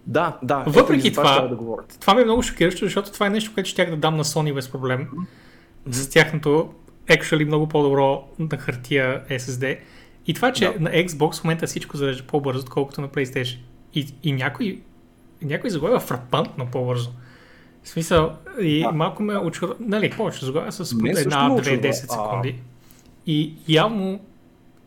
да, 0.07 0.37
да. 0.43 0.63
Въпреки 0.67 1.11
това, 1.11 1.47
това, 1.47 1.47
да 1.47 1.97
това 1.99 2.13
ми 2.13 2.21
е 2.21 2.25
много 2.25 2.41
шокиращо, 2.41 2.85
защото 2.85 3.11
това 3.11 3.27
е 3.27 3.29
нещо, 3.29 3.51
което 3.53 3.69
ще 3.69 3.85
да 3.85 3.97
дам 3.97 4.17
на 4.17 4.23
Sony 4.23 4.53
без 4.53 4.71
проблем. 4.71 5.07
Mm-hmm. 5.07 5.91
С 5.91 6.09
тяхното 6.09 6.73
actually 7.07 7.45
много 7.45 7.67
по-добро 7.67 8.23
на 8.39 8.57
хартия 8.57 9.23
SSD. 9.29 9.77
И 10.27 10.33
това, 10.33 10.53
че 10.53 10.65
Да. 10.65 10.79
на 10.79 10.89
Xbox 10.89 11.41
в 11.41 11.43
момента 11.43 11.67
всичко 11.67 11.97
зарежда 11.97 12.23
по-бързо, 12.23 12.59
отколкото 12.61 13.01
на 13.01 13.07
PlayStation. 13.07 13.57
И, 13.93 14.07
и 14.23 14.31
някой, 14.31 14.81
някой 15.41 15.69
заглавя 15.69 15.99
фрапантно 15.99 16.65
по-бързо. 16.65 17.09
В 17.83 17.89
смисъл, 17.89 18.31
и 18.61 18.79
Да. 18.81 18.91
малко 18.91 19.23
ме 19.23 19.37
очудва, 19.37 19.75
нали, 19.79 20.11
повече 20.11 20.45
заглавя 20.45 20.71
с 20.71 20.97
по 20.97 21.03
Мен 21.03 21.15
също 21.15 21.27
една, 21.29 21.49
ме 21.49 21.61
две, 21.61 21.71
очудва. 21.71 21.89
10 21.89 22.05
А- 22.09 22.13
секунди. 22.13 22.55
И 23.25 23.53
явно 23.67 24.19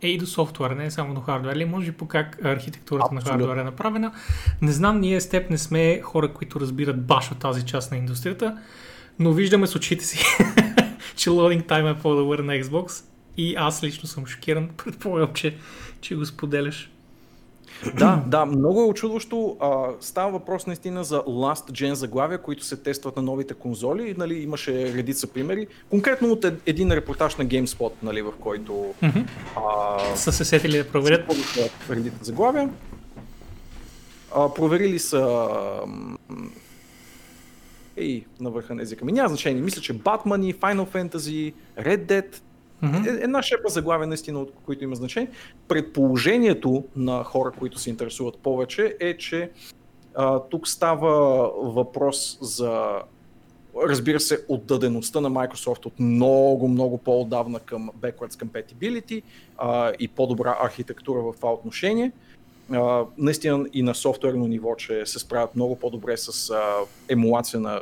е 0.03 0.09
и 0.09 0.19
до 0.19 0.27
софтуера, 0.27 0.74
не 0.74 0.85
е 0.86 0.90
само 0.90 1.15
до 1.15 1.20
хардвер. 1.20 1.57
Или 1.57 1.65
може 1.65 1.86
би 1.86 1.93
по 1.93 2.07
как 2.07 2.45
архитектурата 2.45 3.15
на 3.15 3.19
Абсолютно. 3.19 3.39
хардвера 3.40 3.61
е 3.61 3.65
направена. 3.65 4.12
Не 4.62 4.73
знам, 4.73 5.01
ние 5.01 5.20
с 5.20 5.28
теб 5.28 5.51
не 5.51 5.59
сме 5.59 6.01
хора, 6.01 6.32
които 6.32 6.61
разбират 6.61 7.07
баш 7.07 7.32
от 7.32 7.39
тази 7.39 7.65
част 7.65 7.90
на 7.90 7.97
индустрията, 7.97 8.59
но 9.19 9.32
виждаме 9.32 9.66
с 9.66 9.77
очите 9.77 10.05
си, 10.05 10.19
че 11.19 11.31
loading 11.31 11.66
time 11.66 11.99
е 11.99 12.03
по-добър 12.03 12.39
на 12.39 12.53
Xbox 12.53 13.05
и 13.36 13.55
аз 13.57 13.82
лично 13.82 14.09
съм 14.09 14.27
шокиран. 14.27 14.70
Предполагам, 14.85 15.35
че, 15.35 15.57
че 16.01 16.15
го 16.15 16.27
споделяш. 16.27 16.90
Да, 17.99 18.23
да, 18.27 18.47
много 18.47 18.81
е 18.81 18.85
очудващо. 18.85 19.57
А, 19.61 19.86
става 20.01 20.32
въпрос 20.32 20.66
наистина 20.66 21.05
за 21.05 21.19
last 21.19 21.70
gen 21.70 21.93
заглавия, 21.93 22.43
които 22.43 22.65
се 22.65 22.77
тестват 22.77 23.16
на 23.16 23.23
новите 23.23 23.55
конзоли. 23.55 24.15
Нали, 24.19 24.35
имаше 24.35 24.95
редица 24.95 25.27
примери. 25.27 25.66
Конкретно 25.90 26.28
от 26.28 26.45
ед- 26.45 26.62
един 26.66 26.93
репортаж 26.93 27.36
на 27.36 27.47
GameSpot, 27.47 27.93
нали, 28.03 28.23
в 28.23 28.32
който 28.40 28.95
а, 29.57 30.16
Са 30.16 30.32
се 30.32 30.45
сетили 30.45 30.78
да 30.78 30.89
проверят. 30.89 31.32
Редица 31.90 32.16
заглавия. 32.24 32.70
А, 34.35 34.55
проверили 34.55 34.99
са... 34.99 35.49
м, 37.99 38.05
Ей, 38.05 38.25
на 38.41 38.51
върха 38.51 38.75
на 38.75 38.83
езика 38.83 39.05
ми. 39.05 39.12
Няма 39.12 39.29
значение. 39.29 39.62
Мисля, 39.62 39.83
че 39.83 39.95
Batman, 39.95 40.55
Final 40.55 40.87
Fantasy, 40.87 41.55
Red 41.79 42.07
Dead, 42.07 42.41
е, 42.83 43.25
една 43.25 43.43
шепа 43.43 43.69
заглавия 43.69 44.07
наистина, 44.07 44.41
от 44.41 44.53
които 44.65 44.85
има 44.85 44.97
значение. 44.97 45.31
Предположението 45.69 46.85
на 46.97 47.25
хора, 47.25 47.51
които 47.59 47.79
се 47.79 47.91
интересуват 47.91 48.39
повече 48.39 48.97
е, 49.01 49.16
че 49.16 49.51
а, 50.15 50.41
тук 50.41 50.69
става 50.69 51.12
въпрос 51.62 52.39
за 52.41 52.99
разбира 53.83 54.20
се, 54.20 54.45
отдадеността 54.49 55.20
на 55.20 55.31
Microsoft 55.31 55.87
от 55.87 56.01
много, 56.01 56.69
много 56.69 56.99
по-отдавна 56.99 57.61
към 57.61 57.91
backwards 58.01 58.45
compatibility 58.45 59.23
а, 59.59 59.93
и 59.99 60.09
по-добра 60.09 60.59
архитектура 60.61 61.20
в 61.23 61.35
това 61.37 61.53
отношение. 61.53 62.12
А, 62.12 62.27
наистина 63.19 63.66
и 63.73 63.82
на 63.82 63.95
софтуерно 63.95 64.47
ниво, 64.47 64.74
че 64.74 65.07
се 65.07 65.19
справят 65.19 65.57
много 65.57 65.77
по-добре 65.77 66.16
с 66.16 66.51
а, 66.51 66.74
емулация 67.09 67.61
на 67.61 67.81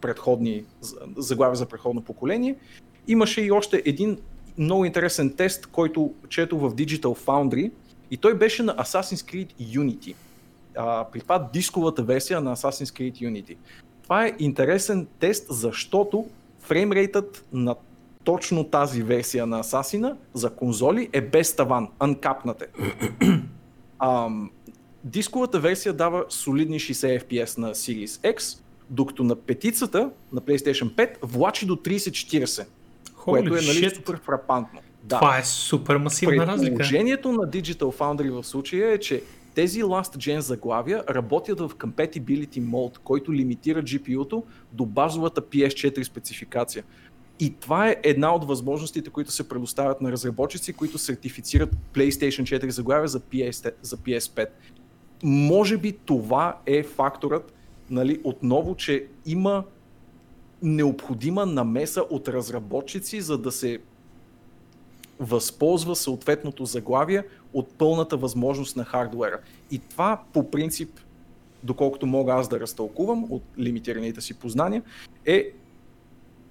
предходни 0.00 0.64
заглавия 1.16 1.56
за 1.56 1.66
предходно 1.66 2.02
поколение. 2.02 2.56
Имаше 3.08 3.40
и 3.40 3.50
още 3.50 3.82
един 3.84 4.18
много 4.58 4.84
интересен 4.84 5.36
тест, 5.36 5.66
който 5.66 6.14
чето 6.28 6.58
в 6.58 6.74
Digital 6.74 7.18
Foundry 7.18 7.70
и 8.10 8.16
той 8.16 8.34
беше 8.34 8.62
на 8.62 8.76
Assassin's 8.76 9.32
Creed 9.32 9.78
Unity. 9.78 10.14
А, 10.76 11.04
при 11.12 11.20
това 11.20 11.48
дисковата 11.52 12.02
версия 12.02 12.40
на 12.40 12.56
Assassin's 12.56 12.98
Creed 12.98 13.14
Unity. 13.14 13.56
Това 14.02 14.26
е 14.26 14.36
интересен 14.38 15.06
тест, 15.18 15.46
защото 15.50 16.26
фреймрейтът 16.60 17.44
на 17.52 17.76
точно 18.24 18.64
тази 18.64 19.02
версия 19.02 19.46
на 19.46 19.58
Асасина 19.58 20.16
за 20.34 20.50
конзоли 20.50 21.08
е 21.12 21.20
без 21.20 21.56
таван, 21.56 21.88
uncapped 22.00 22.62
е. 22.62 22.66
Ам, 23.98 24.50
дисковата 25.04 25.60
версия 25.60 25.92
дава 25.92 26.24
солидни 26.28 26.80
60 26.80 27.22
FPS 27.22 27.58
на 27.58 27.74
Series 27.74 28.36
X, 28.36 28.58
докато 28.90 29.24
на 29.24 29.36
петицата 29.36 30.10
на 30.32 30.40
PlayStation 30.40 30.94
5 30.94 31.16
влачи 31.22 31.66
до 31.66 31.76
3040, 31.76 32.66
което 33.24 33.48
е 33.48 33.50
нали, 33.50 33.62
shit. 33.62 33.96
супер 33.96 34.20
фрапантно. 34.24 34.80
Да. 35.02 35.18
Това 35.18 35.38
е 35.38 35.44
супер 35.44 35.96
масивна 35.96 36.46
разлика. 36.46 36.76
Предположението 36.76 37.32
на 37.32 37.42
Digital 37.42 37.98
Foundry 37.98 38.30
в 38.30 38.46
случая 38.46 38.92
е, 38.92 38.98
че 38.98 39.22
тези 39.54 39.82
Last 39.82 40.16
Gen 40.16 40.38
заглавия 40.38 41.04
работят 41.10 41.60
в 41.60 41.68
Compatibility 41.68 42.60
Mode, 42.60 42.98
който 42.98 43.32
лимитира 43.32 43.82
GPU-то 43.82 44.44
до 44.72 44.86
базовата 44.86 45.40
PS4 45.40 46.02
спецификация. 46.02 46.84
И 47.40 47.54
това 47.54 47.88
е 47.88 47.96
една 48.02 48.34
от 48.34 48.44
възможностите, 48.44 49.10
които 49.10 49.30
се 49.30 49.48
предоставят 49.48 50.00
на 50.00 50.12
разработчици, 50.12 50.72
които 50.72 50.98
сертифицират 50.98 51.76
PlayStation 51.94 52.60
4 52.60 52.68
заглавия 52.68 53.08
за, 53.08 53.20
PS, 53.20 53.74
за 53.82 53.96
PS5. 53.96 54.46
Може 55.22 55.76
би 55.76 55.92
това 55.92 56.58
е 56.66 56.82
факторът, 56.82 57.52
нали, 57.90 58.20
отново, 58.24 58.74
че 58.74 59.06
има 59.26 59.64
необходима 60.62 61.46
намеса 61.46 62.02
от 62.10 62.28
разработчици, 62.28 63.20
за 63.20 63.38
да 63.38 63.52
се 63.52 63.78
възползва 65.20 65.96
съответното 65.96 66.64
заглавие 66.64 67.24
от 67.52 67.68
пълната 67.68 68.16
възможност 68.16 68.76
на 68.76 68.84
хардуера. 68.84 69.38
И 69.70 69.78
това 69.78 70.22
по 70.32 70.50
принцип, 70.50 71.00
доколкото 71.62 72.06
мога 72.06 72.32
аз 72.32 72.48
да 72.48 72.60
разтълкувам 72.60 73.32
от 73.32 73.42
лимитираните 73.58 74.20
си 74.20 74.34
познания, 74.34 74.82
е 75.26 75.50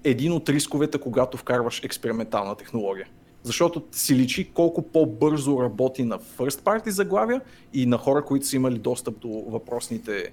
един 0.04 0.32
от 0.32 0.50
рисковете, 0.50 0.98
когато 0.98 1.38
вкарваш 1.38 1.84
експериментална 1.84 2.56
технология. 2.56 3.08
Защото 3.44 3.84
си 3.92 4.16
личи 4.16 4.52
колко 4.54 4.82
по-бързо 4.82 5.62
работи 5.62 6.04
на 6.04 6.20
first 6.20 6.62
party 6.62 6.90
заглавия 6.90 7.42
и 7.74 7.86
на 7.86 7.98
хора, 7.98 8.26
които 8.26 8.46
са 8.46 8.56
имали 8.56 8.80
достъп 8.80 9.20
до 9.20 9.28
въпросните 9.28 10.32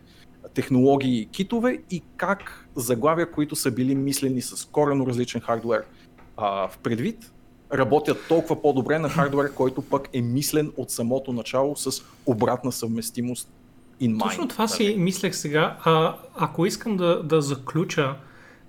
технологии 0.54 1.20
и 1.20 1.26
китове 1.26 1.78
и 1.90 2.02
как 2.16 2.68
заглавия, 2.76 3.30
които 3.30 3.56
са 3.56 3.70
били 3.70 3.94
мислени 3.94 4.42
с 4.42 4.68
корено 4.68 5.06
различен 5.06 5.40
хардуер 5.40 5.84
а, 6.36 6.68
в 6.68 6.78
предвид, 6.78 7.32
работят 7.72 8.18
толкова 8.28 8.62
по-добре 8.62 8.98
на 8.98 9.08
хардуер, 9.08 9.54
който 9.54 9.82
пък 9.82 10.08
е 10.12 10.20
мислен 10.20 10.72
от 10.76 10.90
самото 10.90 11.32
начало 11.32 11.76
с 11.76 12.02
обратна 12.26 12.72
съвместимост 12.72 13.48
in 14.02 14.16
mind. 14.16 14.22
Точно 14.22 14.48
това 14.48 14.64
нали? 14.64 14.72
си 14.72 14.96
мислех 14.98 15.36
сега. 15.36 15.76
А, 15.84 16.16
ако 16.34 16.66
искам 16.66 16.96
да, 16.96 17.22
да 17.22 17.40
заключа 17.40 18.16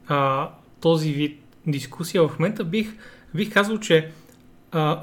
а, 0.08 0.50
този 0.82 1.12
вид 1.12 1.40
дискусия. 1.68 2.28
В 2.28 2.40
момента, 2.40 2.64
бих, 2.64 2.96
бих 3.36 3.54
казал, 3.54 3.80
че 3.80 4.12
а, 4.72 5.02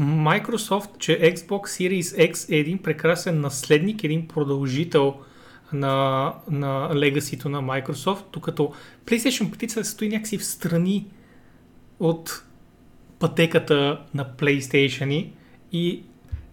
Microsoft, 0.00 0.98
че 0.98 1.20
Xbox 1.20 1.48
Series 1.48 2.32
X 2.32 2.52
е 2.52 2.56
един 2.56 2.78
прекрасен 2.78 3.40
наследник, 3.40 4.04
един 4.04 4.28
продължител 4.28 5.14
на, 5.72 6.34
на 6.50 6.90
легасито 6.94 7.48
на 7.48 7.62
Microsoft, 7.62 8.24
докато 8.32 8.72
PlayStation 9.06 9.56
5 9.56 9.68
се 9.68 9.84
стои 9.84 10.08
някакси 10.08 10.38
в 10.38 10.44
страни 10.44 11.06
от 12.00 12.44
пътеката 13.18 14.00
на 14.14 14.26
PlayStation 14.38 15.30
и 15.72 16.02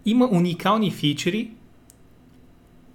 има 0.04 0.28
уникални 0.32 0.90
фичери, 0.90 1.50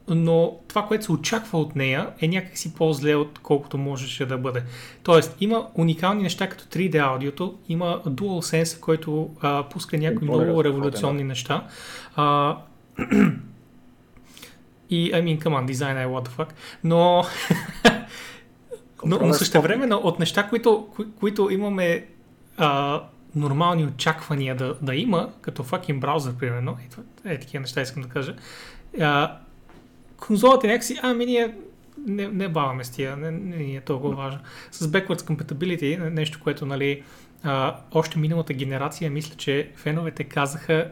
но 0.08 0.60
това, 0.68 0.86
което 0.88 1.06
се 1.06 1.12
очаква 1.12 1.60
от 1.60 1.76
нея 1.76 2.10
е 2.22 2.28
някакси 2.28 2.74
по-зле, 2.74 3.16
отколкото 3.16 3.78
можеше 3.78 4.26
да 4.26 4.38
бъде. 4.38 4.64
Тоест, 5.04 5.36
има 5.40 5.68
уникални 5.76 6.24
неща 6.24 6.50
като 6.50 6.64
3D 6.64 7.12
аудиото, 7.12 7.60
има 7.70 8.02
DualSense, 8.08 8.80
който 8.80 9.30
а, 9.42 9.64
пуска 9.64 9.98
някои 9.98 10.28
много 10.28 10.56
да. 10.56 10.64
революционни 10.64 11.24
неща. 11.24 11.68
А, 12.16 12.58
и, 14.90 15.12
I 15.12 15.24
mean, 15.24 15.40
come 15.40 15.62
on, 15.62 15.66
дизайна 15.66 16.02
е 16.02 16.06
what 16.06 16.28
the 16.28 16.30
fuck. 16.30 16.50
Но, 16.84 17.26
но, 19.06 19.20
но 19.22 19.34
също 19.34 19.62
време 19.62 19.96
от 19.96 20.20
неща, 20.20 20.48
които, 20.48 20.88
кои, 20.96 21.06
които 21.20 21.50
имаме 21.52 22.06
а, 22.58 23.02
нормални 23.36 23.86
очаквания 23.86 24.56
да, 24.56 24.76
да 24.82 24.96
има, 24.96 25.30
като 25.42 25.64
fucking 25.64 26.00
браузър, 26.00 26.34
примерно, 26.34 26.78
е, 27.26 27.34
е 27.34 27.40
такива 27.40 27.62
неща 27.62 27.82
искам 27.82 28.04
да 28.04 28.10
кажа, 28.10 28.36
а, 29.00 29.38
конзолата 30.22 30.68
някакси, 30.68 31.00
ами 31.02 31.26
ние 31.26 31.56
не, 32.08 32.28
не 32.28 32.50
баваме 32.50 32.84
с 32.84 32.90
тия, 32.90 33.18
не, 33.18 33.32
не 33.32 33.58
ни 33.58 33.76
е 33.76 33.82
толкова 33.82 34.16
важно. 34.16 34.40
С 34.72 34.88
backwards 34.88 35.22
compatibility, 35.22 36.10
нещо, 36.10 36.40
което, 36.44 36.66
нали, 36.66 37.04
а, 37.44 37.76
още 37.92 38.20
миналата 38.20 38.54
генерация, 38.54 39.12
мисля, 39.12 39.36
че 39.36 39.72
феновете 39.76 40.24
казаха, 40.24 40.92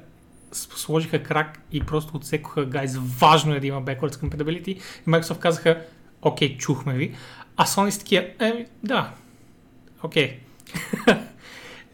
с- 0.52 0.80
сложиха 0.82 1.24
крак 1.24 1.60
и 1.72 1.80
просто 1.82 2.18
отсекоха, 2.18 2.66
гайз, 2.66 2.98
важно 3.20 3.56
е 3.56 3.60
да 3.60 3.68
има 3.68 3.84
backwards 3.84 4.16
compatibility. 4.16 4.68
И 4.68 4.80
Microsoft 5.08 5.40
казаха, 5.40 5.82
окей, 6.22 6.58
чухме 6.58 6.94
ви. 6.94 7.16
А 7.58 7.66
Sony 7.66 7.90
са 7.90 8.00
такива, 8.00 8.26
еми, 8.40 8.66
да, 8.84 9.12
окей. 10.04 10.40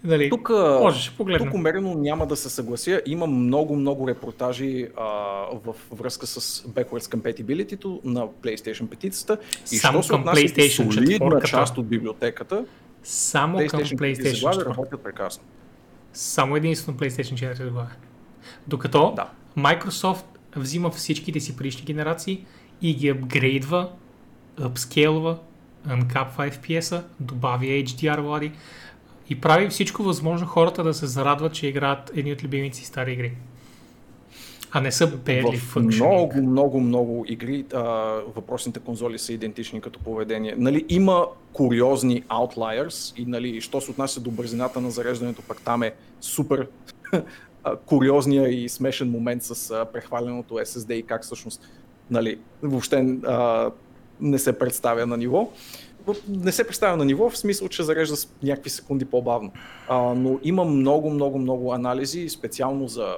Дали, 0.06 0.30
Тук, 0.30 0.50
може, 0.82 1.02
ще 1.02 1.18
погледнем. 1.18 1.48
тук 1.48 1.56
умерено 1.56 1.94
няма 1.94 2.28
да 2.28 2.36
се 2.36 2.50
съглася. 2.50 3.02
Има 3.06 3.28
много, 3.28 3.76
много 3.76 4.08
репортажи 4.08 4.88
а, 4.98 5.04
в 5.56 5.76
връзка 5.92 6.28
с 6.28 6.64
backwards 6.64 7.16
compatibility 7.16 8.00
на 8.04 8.28
PlayStation 8.28 8.82
5 8.82 9.40
и 9.72 9.78
Само 9.78 9.98
що 9.98 10.04
се 10.04 10.10
към 10.10 10.24
PlayStation 10.26 10.94
солидна 10.94 11.18
4-ката. 11.20 11.46
част 11.46 11.78
от 11.78 11.88
библиотеката, 11.88 12.66
Само 13.04 13.58
към 13.58 13.66
PlayStation 13.68 13.84
4 13.86 13.96
PlayStation 13.96 14.34
заглавия 14.34 14.62
4. 14.62 14.70
работят 14.70 15.02
прекрасно. 15.02 15.44
Само 16.14 16.56
единствено 16.56 16.98
PlayStation 16.98 17.54
4 17.54 17.64
добавя. 17.64 17.92
Докато 18.68 19.14
Да. 19.16 19.30
Microsoft 19.58 20.24
взима 20.56 20.90
всичките 20.90 21.40
си 21.40 21.58
предишни 21.58 21.86
генерации 21.86 22.46
и 22.82 22.96
ги 22.96 23.10
апгрейдва, 23.10 23.90
апскейлва, 24.62 25.38
uncapва 25.88 26.52
FPS-а, 26.52 27.04
добавя 27.20 27.64
HDR 27.66 28.22
влади 28.22 28.52
и 29.30 29.42
прави 29.42 29.70
всичко 29.70 30.04
възможно 30.04 30.48
хората 30.48 30.84
да 30.84 30.94
се 30.94 31.06
зарадват, 31.06 31.54
че 31.54 31.68
играят 31.68 32.12
едни 32.16 32.32
от 32.32 32.44
любимите 32.44 32.78
си 32.78 32.86
стари 32.86 33.14
игри. 33.14 33.34
А 34.72 34.82
не 34.82 34.92
са 34.92 35.12
barely 35.12 35.58
functioning. 35.58 35.96
много, 35.96 36.42
много, 36.42 36.80
много 36.80 37.26
игри 37.28 37.66
а, 37.74 37.82
въпросните 38.36 38.80
конзоли 38.80 39.20
са 39.20 39.34
идентични 39.34 39.82
като 39.82 40.00
поведение. 40.00 40.56
Нали, 40.58 40.86
има 40.90 41.26
куриозни 41.54 42.24
outliers 42.24 43.20
и 43.20 43.26
нали, 43.26 43.62
що 43.62 43.82
се 43.82 43.92
отнася 43.92 44.20
до 44.20 44.32
бързината 44.32 44.82
на 44.82 44.92
зареждането, 44.92 45.42
пък 45.48 45.62
там 45.62 45.84
е 45.84 45.94
супер 46.22 46.68
а, 47.64 47.76
куриозния 47.76 48.64
и 48.64 48.70
смешен 48.70 49.10
момент 49.10 49.44
с 49.44 49.72
а, 49.72 49.86
прехваленото 49.86 50.54
SSD 50.54 50.94
и 50.94 51.04
как 51.04 51.24
всъщност 51.24 51.62
нали, 52.12 52.40
въобще 52.64 53.18
а, 53.26 53.72
не 54.22 54.40
се 54.40 54.60
представя 54.60 55.06
на 55.06 55.18
ниво. 55.18 55.50
Не 56.28 56.52
се 56.52 56.68
представя 56.68 56.98
на 56.98 57.06
ниво 57.06 57.30
в 57.30 57.38
смисъл, 57.38 57.68
че 57.68 57.84
зарежда 57.84 58.16
с 58.16 58.34
някакви 58.44 58.70
секунди 58.70 59.06
по-бавно. 59.06 59.52
А, 59.88 60.14
но 60.14 60.40
има 60.44 60.66
много, 60.66 61.10
много, 61.10 61.40
много 61.40 61.74
анализи, 61.74 62.30
специално 62.30 62.88
за 62.88 63.16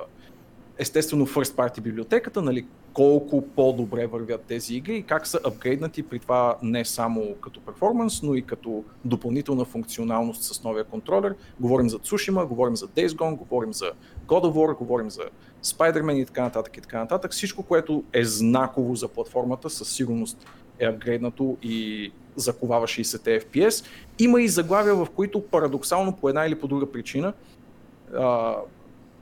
естествено 0.77 1.27
first 1.27 1.55
party 1.55 1.81
библиотеката, 1.81 2.41
нали, 2.41 2.65
колко 2.93 3.41
по-добре 3.41 4.07
вървят 4.07 4.41
тези 4.41 4.75
игри 4.75 4.97
и 4.97 5.03
как 5.03 5.27
са 5.27 5.39
апгрейднати 5.45 6.03
при 6.03 6.19
това 6.19 6.57
не 6.61 6.85
само 6.85 7.35
като 7.41 7.59
перформанс, 7.59 8.23
но 8.23 8.35
и 8.35 8.41
като 8.41 8.83
допълнителна 9.05 9.65
функционалност 9.65 10.43
с 10.43 10.63
новия 10.63 10.83
контролер. 10.83 11.35
Говорим 11.59 11.89
за 11.89 11.99
Tsushima, 11.99 12.47
говорим 12.47 12.75
за 12.75 12.87
Days 12.87 13.07
Gone, 13.07 13.35
говорим 13.35 13.73
за 13.73 13.91
God 14.27 14.43
of 14.43 14.53
War, 14.53 14.77
говорим 14.77 15.09
за 15.09 15.21
Spider-Man 15.63 16.13
и 16.13 16.25
така 16.25 16.41
нататък 16.41 16.77
и 16.77 16.81
така 16.81 16.99
нататък. 16.99 17.31
Всичко, 17.31 17.63
което 17.63 18.03
е 18.13 18.23
знаково 18.23 18.95
за 18.95 19.07
платформата, 19.07 19.69
със 19.69 19.89
сигурност 19.89 20.47
е 20.79 20.85
апгрейднато 20.85 21.57
и 21.63 22.11
заковава 22.37 22.87
60 22.87 23.43
FPS. 23.43 23.85
Има 24.19 24.41
и 24.41 24.47
заглавия, 24.47 24.95
в 24.95 25.07
които 25.15 25.41
парадоксално 25.41 26.15
по 26.15 26.29
една 26.29 26.45
или 26.45 26.55
по 26.55 26.67
друга 26.67 26.91
причина 26.91 27.33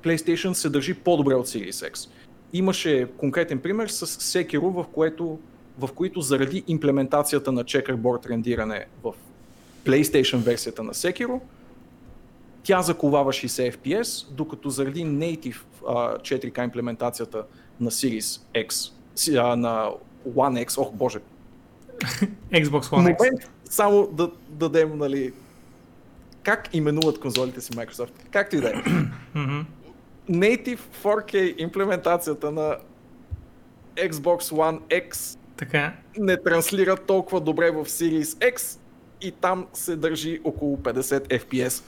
PlayStation 0.03 0.53
се 0.53 0.69
държи 0.69 0.93
по-добре 0.93 1.35
от 1.35 1.47
Series 1.47 1.91
X. 1.91 2.09
Имаше 2.53 3.07
конкретен 3.17 3.59
пример 3.59 3.87
с 3.87 4.07
Sekiro, 4.07 4.69
в, 4.69 4.85
което, 4.93 5.39
в 5.79 5.89
които 5.95 6.21
заради 6.21 6.63
имплементацията 6.67 7.51
на 7.51 7.63
checkerboard 7.63 8.29
рендиране 8.29 8.85
в 9.03 9.13
PlayStation 9.85 10.37
версията 10.37 10.83
на 10.83 10.93
Sekiro, 10.93 11.39
тя 12.63 12.81
заковава 12.81 13.31
60 13.33 13.75
FPS, 13.75 14.31
докато 14.31 14.69
заради 14.69 15.05
native 15.05 15.57
uh, 15.81 16.19
4K 16.19 16.63
имплементацията 16.63 17.43
на 17.79 17.91
Series 17.91 18.41
X, 18.67 18.91
на 19.55 19.91
One 20.27 20.65
X, 20.65 20.81
ох 20.81 20.93
боже. 20.93 21.19
Xbox 22.51 22.81
One 22.81 23.15
X. 23.15 23.19
Момент, 23.19 23.49
само 23.69 24.07
да 24.07 24.31
дадем, 24.49 24.97
нали, 24.97 25.33
как 26.43 26.69
именуват 26.73 27.19
конзолите 27.19 27.61
си 27.61 27.71
Microsoft. 27.71 28.11
Както 28.31 28.55
и 28.55 28.61
да 28.61 28.69
е. 28.69 28.73
Native 30.29 30.79
4K 31.03 31.55
имплементацията 31.57 32.51
на 32.51 32.77
Xbox 33.95 34.39
One 34.39 34.79
X 34.79 35.37
така. 35.57 35.93
не 36.17 36.37
транслира 36.37 36.97
толкова 36.97 37.41
добре 37.41 37.71
в 37.71 37.85
Series 37.85 38.55
X 38.55 38.79
и 39.21 39.31
там 39.31 39.67
се 39.73 39.95
държи 39.95 40.39
около 40.43 40.77
50 40.77 41.39
FPS. 41.39 41.83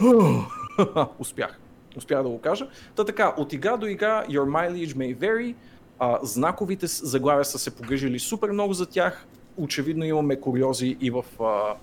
Успях. 1.18 1.58
Успях 1.96 2.22
да 2.22 2.28
го 2.28 2.40
кажа. 2.40 2.68
Та 2.96 3.04
така, 3.04 3.34
от 3.36 3.52
игра 3.52 3.76
до 3.76 3.86
игра, 3.86 4.24
Your 4.28 4.44
mileage 4.44 4.94
may 4.94 5.16
vary. 5.16 5.54
А, 5.98 6.18
знаковите 6.22 6.86
заглавия 6.86 7.44
са 7.44 7.58
се 7.58 7.76
погрижили 7.76 8.18
супер 8.18 8.50
много 8.50 8.72
за 8.72 8.86
тях. 8.86 9.26
Очевидно 9.56 10.04
имаме 10.04 10.40
куриози 10.40 10.96
и 11.00 11.10
в 11.10 11.24
а, 11.40 11.74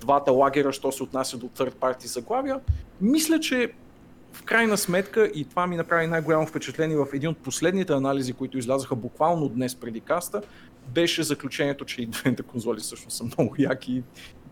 двата 0.00 0.32
лагера, 0.32 0.72
що 0.72 0.92
се 0.92 1.02
отнася 1.02 1.36
до 1.36 1.46
third 1.46 1.74
party 1.74 2.06
заглавия. 2.06 2.60
Мисля, 3.00 3.40
че 3.40 3.72
в 4.32 4.42
крайна 4.42 4.76
сметка, 4.76 5.30
и 5.34 5.44
това 5.44 5.66
ми 5.66 5.76
направи 5.76 6.06
най-голямо 6.06 6.46
впечатление 6.46 6.96
в 6.96 7.06
един 7.12 7.30
от 7.30 7.38
последните 7.38 7.92
анализи, 7.92 8.32
които 8.32 8.58
излязаха 8.58 8.96
буквално 8.96 9.48
днес 9.48 9.74
преди 9.74 10.00
каста, 10.00 10.42
беше 10.88 11.22
заключението, 11.22 11.84
че 11.84 12.02
и 12.02 12.06
двете 12.06 12.42
конзоли 12.42 12.80
всъщност 12.80 13.16
са 13.16 13.24
много 13.24 13.54
яки 13.58 13.92
и 13.92 14.02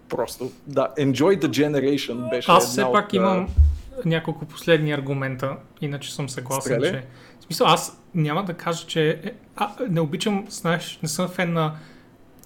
просто, 0.09 0.53
да, 0.67 0.89
enjoy 0.99 1.41
the 1.41 1.49
generation 1.49 2.31
беше 2.31 2.51
Аз 2.51 2.67
все 2.71 2.83
пак 2.93 3.07
от, 3.07 3.13
имам 3.13 3.49
няколко 4.05 4.45
последни 4.47 4.93
аргумента, 4.93 5.57
иначе 5.81 6.15
съм 6.15 6.29
съгласен, 6.29 6.63
Стреляй. 6.63 6.93
че... 6.93 7.07
В 7.41 7.43
смисъл, 7.43 7.67
аз 7.67 8.03
няма 8.15 8.45
да 8.45 8.55
кажа, 8.55 8.87
че... 8.87 9.21
е, 9.25 9.33
А, 9.57 9.71
не 9.89 10.01
обичам, 10.01 10.47
знаеш, 10.49 10.99
не 11.03 11.09
съм 11.09 11.29
фен 11.29 11.53
на 11.53 11.75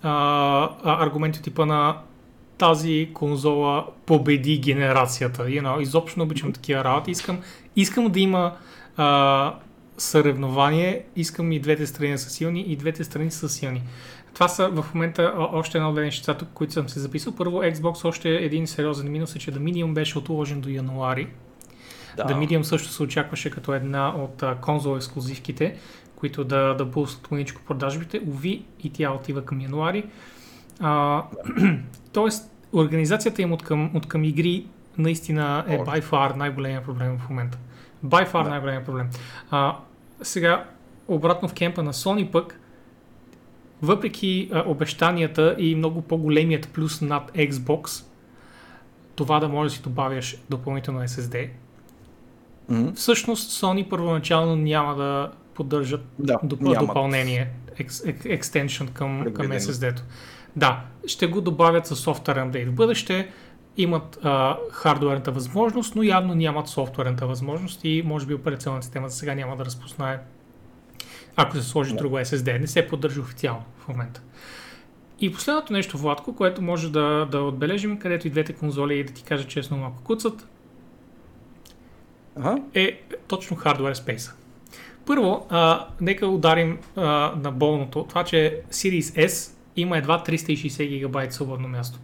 а, 0.03 0.69
аргументи 0.85 1.43
типа 1.43 1.67
на 1.67 1.97
тази 2.59 3.11
конзола 3.15 3.87
победи 4.07 4.59
генерацията. 4.59 5.43
You 5.43 5.63
know, 5.63 5.81
изобщо 5.81 6.19
не 6.19 6.25
обичам 6.25 6.53
такива 6.53 6.85
работи. 6.85 7.11
Искам, 7.11 7.39
искам 7.77 8.09
да 8.09 8.21
има 8.21 8.57
а, 8.97 9.55
съревнование, 9.99 11.05
искам 11.17 11.53
и 11.53 11.61
двете 11.61 11.87
страни 11.87 12.13
да 12.13 12.19
са 12.19 12.31
силни, 12.31 12.61
и 12.61 12.77
двете 12.77 13.05
страни 13.05 13.31
са 13.31 13.49
силни. 13.49 13.83
Това 14.35 14.49
са 14.49 14.69
в 14.69 14.95
момента 14.95 15.35
още 15.37 15.79
една 15.79 15.89
от 15.89 15.95
две 15.95 16.05
неща, 16.05 16.35
тук, 16.35 16.49
които 16.55 16.73
съм 16.73 16.89
се 16.89 17.01
записал. 17.01 17.35
Първо, 17.37 17.63
Xbox 17.63 18.05
още 18.05 18.29
един 18.29 18.67
сериозен 18.67 19.13
минус 19.13 19.37
е, 19.37 19.39
че 19.39 19.53
The 19.53 19.59
Medium 19.59 19.93
беше 19.93 20.19
отложен 20.19 20.61
до 20.61 20.69
януари. 20.69 21.29
да, 22.17 22.25
The 22.25 22.35
Medium 22.35 22.63
също 22.63 22.89
се 22.89 23.03
очакваше 23.03 23.51
като 23.51 23.75
една 23.75 24.15
от 24.17 24.43
конзол 24.61 24.97
ексклюзивките, 24.97 25.77
които 26.21 26.45
да, 26.45 26.75
да 26.75 26.91
пуснат 26.91 27.31
маничко 27.31 27.63
продажбите. 27.63 28.21
Ови 28.29 28.65
и 28.85 28.91
тя 28.91 29.13
отива 29.13 29.45
към 29.45 29.61
януари. 29.61 30.05
А, 30.81 31.23
тоест, 32.13 32.53
организацията 32.73 33.43
им 33.43 33.53
от 33.53 33.63
към, 33.63 33.97
от 33.97 34.09
към 34.09 34.25
игри 34.25 34.67
наистина 34.99 35.65
е 35.69 35.79
by 35.79 36.03
far 36.03 36.37
най-големия 36.37 36.85
проблем 36.85 37.19
в 37.19 37.29
момента. 37.29 37.59
By 38.07 38.33
far 38.33 38.45
Да. 38.45 38.51
най-големия 38.51 38.85
проблем. 38.85 39.11
А, 39.51 39.77
сега, 40.23 40.65
обратно 41.09 41.49
в 41.49 41.55
кемпа 41.55 41.83
на 41.83 41.93
Sony 41.93 42.31
пък, 42.31 42.61
въпреки 43.83 44.51
а, 44.53 44.65
обещанията 44.67 45.57
и 45.59 45.75
много 45.75 46.03
по-големият 46.03 46.69
плюс 46.69 47.01
над 47.01 47.33
Xbox, 47.33 48.05
това 49.15 49.41
да 49.41 49.49
можеш 49.49 49.73
да 49.73 49.77
си 49.77 49.83
добавяш 49.83 50.37
допълнително 50.51 51.01
SSD, 51.01 51.49
Мгм. 52.69 52.93
всъщност 52.95 53.51
Sony 53.63 53.89
първоначално 53.89 54.57
няма 54.57 54.95
да 54.95 55.31
поддържат 55.61 56.05
да 56.19 56.35
доп- 56.35 56.61
нямат. 56.61 56.89
допълнение, 56.89 57.51
екс, 57.79 58.09
ек, 58.09 58.25
екстеншън 58.25 58.89
към, 58.89 59.25
към. 59.35 59.47
SSD-то. 59.47 60.03
Да, 60.57 60.85
ще 61.07 61.27
го 61.27 61.41
добавят 61.41 61.87
с 61.87 61.97
софтуер 61.97 62.37
апдейт 62.37 62.69
в 62.69 62.73
бъдеще, 62.73 63.31
имат 63.77 64.19
а, 64.23 64.57
хардуерната 64.73 65.33
възможност, 65.33 65.97
но 65.97 66.03
явно 66.03 66.35
нямат 66.35 66.69
софтуерната 66.69 67.27
възможност 67.27 67.81
и 67.85 68.03
може 68.07 68.27
би 68.27 68.35
операционната 68.35 68.85
система 68.85 69.09
за 69.09 69.17
сега 69.17 69.35
няма 69.35 69.57
да 69.57 69.65
разпознае 69.65 70.19
ако 71.37 71.57
се 71.57 71.63
сложи 71.63 71.91
Да. 71.93 71.97
друго 71.97 72.17
SSD. 72.17 72.59
Не 72.59 72.67
се 72.67 72.89
поддържа 72.89 73.21
официално 73.21 73.65
в 73.79 73.89
момента. 73.89 74.23
И 75.21 75.33
последното 75.33 75.73
нещо, 75.73 75.99
Владко, 75.99 76.37
което 76.37 76.63
може 76.63 76.93
да, 76.93 77.29
да 77.31 77.41
отбележим, 77.41 77.99
където 77.99 78.27
и 78.27 78.31
двете 78.31 78.53
конзоли 78.53 78.95
и 78.95 79.05
да 79.05 79.13
ти 79.13 79.23
кажа 79.25 79.45
честно 79.47 79.77
малко 79.77 80.03
куцат, 80.03 80.49
Ага. 82.37 82.57
е 82.75 83.01
точно 83.29 83.57
хардвер 83.57 83.95
спейса. 83.95 84.35
Първо, 85.11 85.47
а, 85.49 85.87
нека 86.01 86.27
ударим 86.27 86.79
а, 86.97 87.03
на 87.43 87.53
болното. 87.53 88.07
Това, 88.09 88.25
че 88.25 88.61
Series 88.71 89.29
S 89.29 89.53
има 89.77 89.99
едва 89.99 90.23
360 90.27 90.89
гигабайт 90.89 91.33
свободно 91.33 91.69
място. 91.69 91.99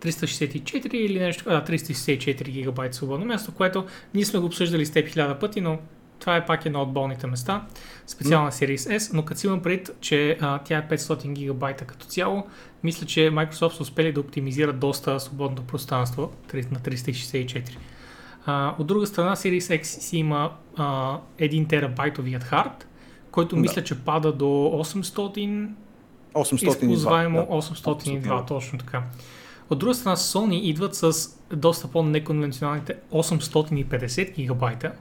364 0.00 0.94
или 0.94 1.20
нещо, 1.20 1.44
а, 1.46 1.64
364 1.64 2.50
гигабайт 2.50 2.94
свободно 2.94 3.26
място, 3.26 3.52
което 3.54 3.86
ние 4.14 4.24
сме 4.24 4.40
го 4.40 4.46
обсъждали 4.46 4.86
с 4.86 4.90
теб 4.90 5.08
хиляда 5.08 5.38
пъти, 5.38 5.60
но 5.60 5.78
това 6.18 6.36
е 6.36 6.46
пак 6.46 6.66
едно 6.66 6.82
от 6.82 6.92
болните 6.92 7.26
места. 7.26 7.62
Специална 8.06 8.52
Series 8.52 8.98
S, 8.98 9.14
но 9.14 9.24
като 9.24 9.46
имам 9.46 9.62
пред, 9.62 9.96
че 10.00 10.38
а, 10.40 10.58
тя 10.58 10.78
е 10.78 10.88
500 10.96 11.32
гигабайта 11.32 11.84
като 11.84 12.06
цяло, 12.06 12.46
мисля, 12.82 13.06
че 13.06 13.20
Microsoft 13.20 13.72
са 13.72 13.82
успели 13.82 14.12
да 14.12 14.20
оптимизират 14.20 14.78
доста 14.78 15.20
свободното 15.20 15.62
пространство 15.62 16.32
на 16.54 16.78
364. 16.80 17.76
А, 18.46 18.74
от 18.78 18.86
друга 18.86 19.06
страна, 19.06 19.36
Series 19.36 19.80
X 19.80 19.82
си 19.82 20.16
има 20.16 20.50
а, 20.76 21.18
1 21.38 21.68
терабайтовият 21.68 22.44
хард, 22.44 22.88
който 23.30 23.54
Да. 23.56 23.60
мисля, 23.60 23.84
че 23.84 23.98
пада 24.00 24.32
до 24.32 24.44
800 24.44 25.68
802. 26.34 26.54
използваемо 26.54 27.38
да. 27.40 27.46
802, 27.46 28.22
802. 28.22 28.46
точно 28.48 28.78
така. 28.78 29.02
От 29.70 29.78
друга 29.78 29.94
страна, 29.94 30.16
Sony 30.16 30.54
идват 30.54 30.94
с 30.94 31.12
доста 31.52 31.88
по-неконвенционалните 31.88 32.96
850 33.12 34.34
гигабайта, 34.34 34.92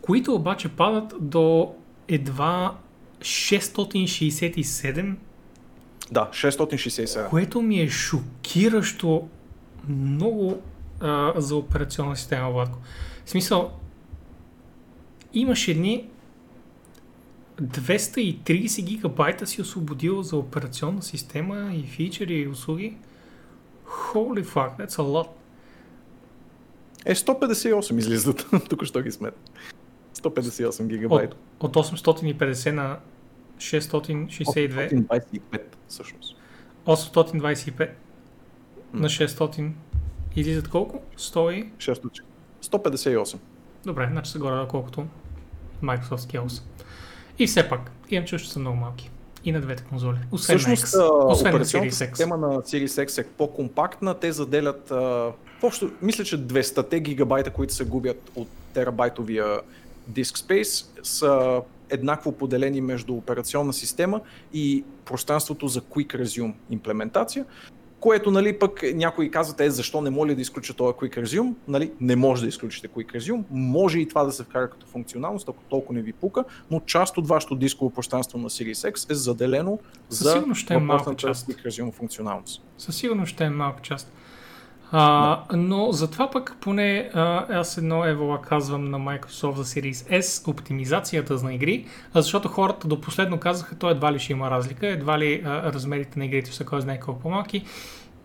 които 0.00 0.34
обаче 0.34 0.68
падат 0.68 1.14
до 1.20 1.74
едва 2.08 2.74
667, 3.20 5.14
Да, 6.12 6.28
667. 6.32 7.28
което 7.28 7.62
ми 7.62 7.80
е 7.80 7.88
шокиращо 7.88 9.28
много 9.88 10.62
а, 11.02 11.32
за 11.36 11.56
операционна 11.56 12.16
система, 12.16 12.50
Владко. 12.50 12.78
В 13.24 13.30
смисъл, 13.30 13.72
имаш 15.34 15.68
едни 15.68 16.08
230 17.62 18.84
гигабайта 18.84 19.46
си 19.46 19.62
освободил 19.62 20.22
за 20.22 20.36
операционна 20.36 21.02
система 21.02 21.74
и 21.74 21.82
фичери 21.82 22.34
и 22.34 22.48
услуги. 22.48 22.96
Holy 23.86 24.44
fuck, 24.44 24.78
that's 24.78 24.90
a 24.90 25.02
lot. 25.02 25.26
Е, 27.04 27.14
158 27.14 27.98
излизат. 27.98 28.46
Тук 28.68 28.84
що 28.84 29.00
ги 29.00 29.10
смет. 29.10 29.34
158 30.14 30.86
гигабайта. 30.86 31.36
От, 31.60 31.76
от 31.76 31.86
850 31.86 32.70
на 32.70 32.98
662. 33.58 35.06
825 35.06 35.60
всъщност. 35.88 36.36
825 36.86 37.90
на 38.92 39.08
600 39.08 39.70
излизат 40.36 40.68
колко? 40.68 41.02
100 41.18 41.52
и... 41.52 41.70
600. 41.78 42.20
158. 42.62 43.36
Добре, 43.86 44.08
значи 44.12 44.30
са 44.30 44.38
горе 44.38 44.68
колкото 44.68 45.06
Microsoft 45.82 46.16
Skills. 46.16 46.62
И 47.38 47.46
все 47.46 47.68
пак, 47.68 47.90
имам 48.10 48.26
чувство, 48.26 48.48
че 48.48 48.52
са 48.52 48.58
много 48.58 48.76
малки. 48.76 49.10
И 49.44 49.52
на 49.52 49.60
двете 49.60 49.84
конзоли. 49.84 50.16
Освен 50.32 50.58
Всъщност, 50.58 50.94
на 50.94 51.00
X. 51.00 51.32
Освен 51.32 51.52
на 51.52 51.64
Series 51.64 51.88
X. 51.88 52.08
система 52.08 52.36
на 52.36 52.48
Series 52.48 53.06
X 53.06 53.22
е 53.22 53.26
по-компактна. 53.26 54.14
Те 54.14 54.32
заделят, 54.32 54.90
а, 54.90 55.32
общо, 55.62 55.90
мисля, 56.02 56.24
че 56.24 56.38
200 56.38 57.00
гигабайта, 57.00 57.50
които 57.50 57.74
се 57.74 57.84
губят 57.84 58.30
от 58.34 58.48
терабайтовия 58.74 59.60
диск 60.08 60.38
спейс, 60.38 60.90
са 61.02 61.62
еднакво 61.90 62.32
поделени 62.32 62.80
между 62.80 63.14
операционна 63.14 63.72
система 63.72 64.20
и 64.52 64.84
пространството 65.04 65.68
за 65.68 65.80
Quick 65.80 66.22
Resume 66.22 66.54
имплементация, 66.70 67.44
което 68.02 68.30
нали, 68.30 68.58
пък 68.58 68.80
някои 68.94 69.30
казват, 69.30 69.60
е, 69.60 69.70
защо 69.70 70.00
не 70.00 70.10
може 70.10 70.30
ли 70.30 70.34
да 70.34 70.40
изключа 70.40 70.74
този 70.74 70.94
Quick 70.94 71.22
Resume? 71.22 71.54
Нали, 71.68 71.92
не 72.00 72.16
може 72.16 72.42
да 72.42 72.48
изключите 72.48 72.88
Quick 72.88 73.16
Resume, 73.16 73.42
може 73.50 73.98
и 73.98 74.08
това 74.08 74.24
да 74.24 74.32
се 74.32 74.44
вкара 74.44 74.70
като 74.70 74.86
функционалност, 74.86 75.48
ако 75.48 75.62
толкова 75.70 75.94
не 75.94 76.02
ви 76.02 76.12
пука, 76.12 76.44
но 76.70 76.80
част 76.80 77.18
от 77.18 77.28
вашето 77.28 77.54
дисково 77.54 77.90
пространство 77.90 78.38
на 78.38 78.50
Series 78.50 78.92
X 78.92 79.10
е 79.10 79.14
заделено 79.14 79.78
за 80.08 80.44
е 80.70 80.76
въпросната 80.78 81.16
част. 81.16 81.46
Quick 81.46 81.66
Resume 81.66 81.92
функционалност. 81.92 82.62
Със 82.78 82.96
сигурност 82.96 83.32
ще 83.32 83.44
е 83.44 83.50
малка 83.50 83.82
част. 83.82 84.12
А, 84.94 85.40
но 85.52 85.92
затова 85.92 86.30
пък 86.30 86.56
поне 86.60 87.10
а, 87.14 87.46
аз 87.58 87.78
едно 87.78 88.04
евола 88.04 88.42
казвам 88.42 88.84
на 88.84 88.98
Microsoft 88.98 89.54
за 89.54 89.64
Series 89.64 90.20
S 90.20 90.48
оптимизацията 90.48 91.34
на 91.34 91.54
игри, 91.54 91.86
а 92.14 92.22
защото 92.22 92.48
хората 92.48 92.88
до 92.88 93.00
последно 93.00 93.38
казаха, 93.38 93.78
то 93.78 93.90
едва 93.90 94.12
ли 94.12 94.18
ще 94.18 94.32
има 94.32 94.50
разлика, 94.50 94.86
едва 94.86 95.18
ли 95.18 95.42
а, 95.44 95.72
размерите 95.72 96.18
на 96.18 96.24
игрите 96.24 96.52
са 96.52 96.64
кой 96.64 96.80
знае 96.80 97.00
колко 97.00 97.20
по-малки. 97.20 97.64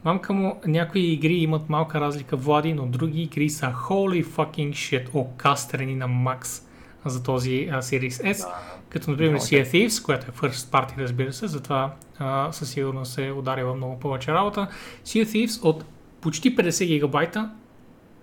Мамка 0.03 0.33
му, 0.33 0.59
някои 0.67 1.01
игри 1.01 1.33
имат 1.33 1.69
малка 1.69 2.01
разлика, 2.01 2.37
Влади, 2.37 2.73
но 2.73 2.85
други 2.85 3.21
игри 3.21 3.49
са 3.49 3.65
holy 3.65 4.25
fucking 4.25 4.69
shit, 4.69 5.09
окастрени 5.13 5.95
на 5.95 6.07
макс 6.07 6.61
за 7.05 7.23
този 7.23 7.69
а, 7.71 7.81
Series 7.81 8.33
S. 8.33 8.47
Като 8.89 9.11
например 9.11 9.39
Sea 9.39 9.65
Thieves, 9.65 10.05
която 10.05 10.25
е 10.25 10.49
first 10.49 10.71
party, 10.71 10.97
разбира 10.97 11.33
се, 11.33 11.47
затова 11.47 11.93
а, 12.19 12.51
със 12.51 12.69
сигурност 12.69 13.13
се 13.13 13.27
е 13.27 13.31
ударила 13.31 13.75
много 13.75 13.99
повече 13.99 14.33
работа. 14.33 14.67
Sea 15.05 15.25
Thieves 15.25 15.63
от 15.63 15.85
почти 16.21 16.55
50 16.55 16.85
гигабайта 16.85 17.49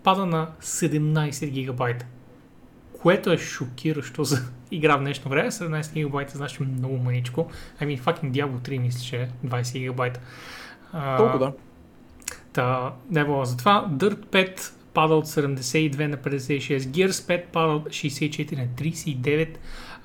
пада 0.02 0.26
на 0.26 0.48
17 0.62 1.50
гигабайта. 1.50 2.06
Което 3.02 3.32
е 3.32 3.38
шокиращо 3.38 4.24
за 4.24 4.38
игра 4.70 4.96
в 4.96 5.00
днешно 5.00 5.30
време. 5.30 5.50
17 5.50 5.92
гигабайта 5.94 6.36
значи 6.36 6.62
много 6.62 6.96
маничко. 6.96 7.50
Ами 7.80 7.98
fucking 7.98 8.30
Diablo 8.30 8.68
3 8.68 8.78
мисля, 8.78 9.00
че 9.00 9.16
е 9.16 9.28
20 9.46 9.78
гигабайта. 9.78 10.20
Толкова 11.16 11.38
да. 11.38 11.52
Та, 12.52 12.92
не 13.10 13.24
било 13.24 13.44
за 13.44 13.56
това. 13.56 13.88
Dirt 13.90 14.26
5 14.26 14.72
пада 14.94 15.14
от 15.14 15.26
72 15.26 16.06
на 16.06 16.16
56. 16.16 16.78
Gears 16.78 17.10
5 17.10 17.44
пада 17.46 17.72
от 17.72 17.86
64 17.86 18.56
на 18.56 18.66
39. 18.66 19.48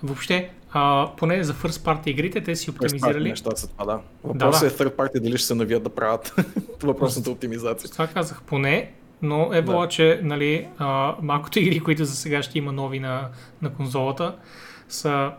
Въобще, 0.04 0.50
а, 0.72 1.12
поне 1.18 1.44
за 1.44 1.54
first 1.54 1.70
party 1.70 2.08
игрите, 2.08 2.42
те 2.42 2.56
си 2.56 2.70
оптимизирали. 2.70 3.30
Нещата 3.30 3.58
са 3.58 3.68
това, 3.70 3.86
да. 3.86 4.00
Въпросът 4.24 4.78
да. 4.78 4.84
е 4.84 4.88
third 4.88 4.96
party 4.96 5.20
дали 5.20 5.38
ще 5.38 5.48
се 5.48 5.56
навият 5.56 5.84
да 5.84 5.90
правят 5.90 6.34
въпросната 6.84 7.32
оптимизация. 7.32 7.90
Това 7.90 8.08
казах 8.08 8.42
поне, 8.42 8.92
но 9.22 9.54
е 9.54 9.62
било, 9.62 9.82
Да. 9.82 9.88
че 9.88 10.20
нали, 10.24 10.68
а, 10.78 11.16
малкото 11.22 11.60
игри, 11.60 11.80
които 11.80 12.06
за 12.06 12.16
сега 12.16 12.44
ще 12.44 12.58
има 12.58 12.72
нови 12.72 13.00
на, 13.00 13.30
на 13.62 13.74
конзолата, 13.74 14.36
са 14.90 15.32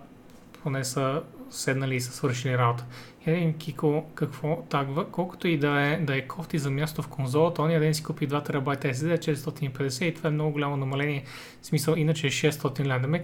поне 0.62 0.84
са 0.84 1.23
седнали 1.50 1.94
и 1.94 2.00
са 2.00 2.12
свършили 2.12 2.59
работа. 2.59 2.84
Един 3.26 3.55
Кико 3.55 4.05
какво 4.15 4.62
тагва, 4.68 5.07
колкото 5.10 5.49
и 5.49 5.59
да 5.59 5.81
е, 5.81 5.97
да 5.97 6.17
е 6.17 6.26
кофти 6.26 6.59
за 6.59 6.70
място 6.70 7.02
в 7.02 7.09
конзолата, 7.09 7.62
ония 7.62 7.81
ден 7.81 7.94
си 7.94 8.02
купи 8.02 8.28
2 8.28 8.44
терабайта 8.44 8.89
SSD, 8.89 9.18
450 9.18 10.05
и 10.05 10.15
това 10.15 10.28
е 10.28 10.33
много 10.33 10.52
голямо 10.52 10.76
намаление. 10.76 11.25
В 11.62 11.67
смисъл, 11.67 11.94
иначе 11.94 12.26
е 12.26 12.31
600 12.31 12.84
лева. 12.84 13.20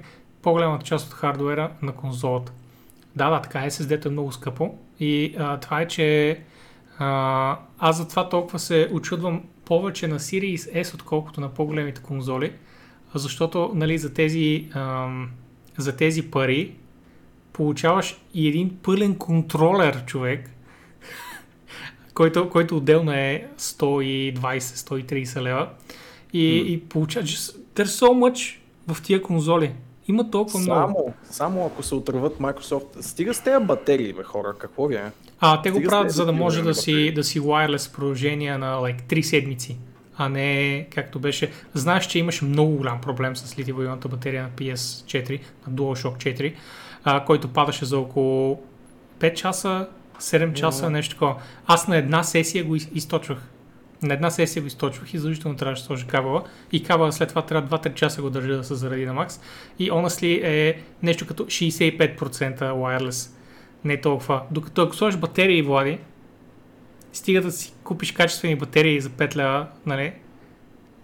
По-голямата 0.46 0.84
част 0.84 1.06
от 1.06 1.14
хардуера 1.14 1.70
на 1.82 1.92
конзолата. 1.92 2.52
Да, 3.16 3.30
да, 3.30 3.42
така 3.42 3.64
е, 3.64 3.70
SSD-то 3.70 4.08
е 4.08 4.10
много 4.10 4.32
скъпо 4.32 4.74
и 5.00 5.34
а, 5.38 5.60
това 5.60 5.80
е, 5.80 5.88
че 5.88 6.38
а, 6.98 7.58
аз 7.78 7.96
затова 7.96 8.28
толкова 8.28 8.58
се 8.58 8.88
очудвам 8.92 9.42
повече 9.64 10.08
на 10.08 10.18
Series 10.18 10.82
S, 10.82 10.94
отколкото 10.94 11.40
на 11.40 11.48
по-големите 11.48 12.02
конзоли, 12.02 12.52
защото 13.14 13.70
нали, 13.74 13.98
за, 13.98 14.14
тези, 14.14 14.68
ам, 14.74 15.30
за 15.78 15.96
тези 15.96 16.30
пари 16.30 16.74
получаваш 17.52 18.16
и 18.34 18.48
един 18.48 18.76
пълен 18.82 19.14
контролер, 19.14 20.04
човек, 20.04 20.50
който, 22.14 22.50
който 22.50 22.76
отделно 22.76 23.12
е 23.12 23.48
120-130 23.58 25.40
лева. 25.40 25.68
И, 26.32 26.38
Mm. 26.38 26.66
и 26.66 26.80
получаваш 26.80 27.28
there's 27.74 27.84
so 27.84 28.06
much 28.06 28.56
в 28.88 29.02
тия 29.02 29.22
конзоли. 29.22 29.72
Има 30.08 30.30
толкова 30.30 30.58
много. 30.58 30.80
Само, 30.80 31.14
само 31.24 31.66
ако 31.66 31.82
се 31.82 31.94
отърват 31.94 32.38
Microsoft. 32.38 33.00
Стига 33.00 33.34
с 33.34 33.40
тези 33.40 33.64
батерии, 33.64 34.12
бе, 34.12 34.22
хора. 34.22 34.54
Какво 34.58 34.86
ви 34.86 34.94
е? 34.94 35.10
А, 35.40 35.62
те 35.62 35.70
го 35.70 35.82
правят, 35.82 36.10
за 36.10 36.26
да 36.26 36.32
може 36.32 36.62
да 36.62 36.74
си, 36.74 37.12
да 37.14 37.24
си 37.24 37.40
wireless 37.40 37.94
продължение 37.94 38.58
на 38.58 38.76
like, 38.76 39.02
3 39.02 39.22
седмици, 39.22 39.76
а 40.16 40.28
не 40.28 40.86
както 40.94 41.18
беше. 41.18 41.50
Знаеш, 41.74 42.06
че 42.06 42.18
имаше 42.18 42.44
много 42.44 42.76
голям 42.76 43.00
проблем 43.00 43.36
с 43.36 43.54
литиево-ионната 43.54 44.08
батерия 44.08 44.42
на 44.42 44.50
PS4, 44.50 45.40
на 45.66 45.72
DualShock 45.74 46.16
4, 46.16 46.54
а, 47.04 47.24
който 47.24 47.48
падаше 47.48 47.84
за 47.84 47.98
около 47.98 48.62
5 49.20 49.34
часа, 49.34 49.88
7 50.20 50.52
часа, 50.52 50.90
нещо 50.90 51.14
такова. 51.14 51.34
Аз 51.66 51.88
на 51.88 51.96
една 51.96 52.22
сесия 52.22 52.64
го 52.64 52.76
из- 52.76 52.88
източвах. 52.94 53.48
На 54.02 54.14
една 54.14 54.30
сесия 54.30 54.60
го 54.60 54.66
източвах 54.66 55.14
и 55.14 55.18
задължително 55.18 55.56
трябваше 55.56 55.82
да 55.82 55.86
сложа 55.86 56.06
кабела. 56.06 56.42
И 56.72 56.82
кабела 56.82 57.12
след 57.12 57.28
това 57.28 57.42
трябва 57.42 57.78
2-3 57.78 57.94
часа 57.94 58.22
го 58.22 58.30
държа 58.30 58.56
да 58.56 58.64
се 58.64 58.74
заради 58.74 59.06
на 59.06 59.12
макс. 59.12 59.40
И 59.78 59.90
honestly 59.90 60.40
е 60.44 60.80
нещо 61.02 61.26
като 61.26 61.44
65% 61.44 62.58
wireless. 62.60 63.30
Не 63.84 64.00
толкова. 64.00 64.42
Докато 64.50 64.82
ако 64.82 64.96
сложиш 64.96 65.20
батерии, 65.20 65.62
Влади, 65.62 65.98
стига 67.12 67.42
да 67.42 67.52
си 67.52 67.72
купиш 67.84 68.12
качествени 68.12 68.56
батерии 68.56 69.00
за 69.00 69.08
5 69.10 69.36
лева, 69.36 69.66
нали, 69.86 70.12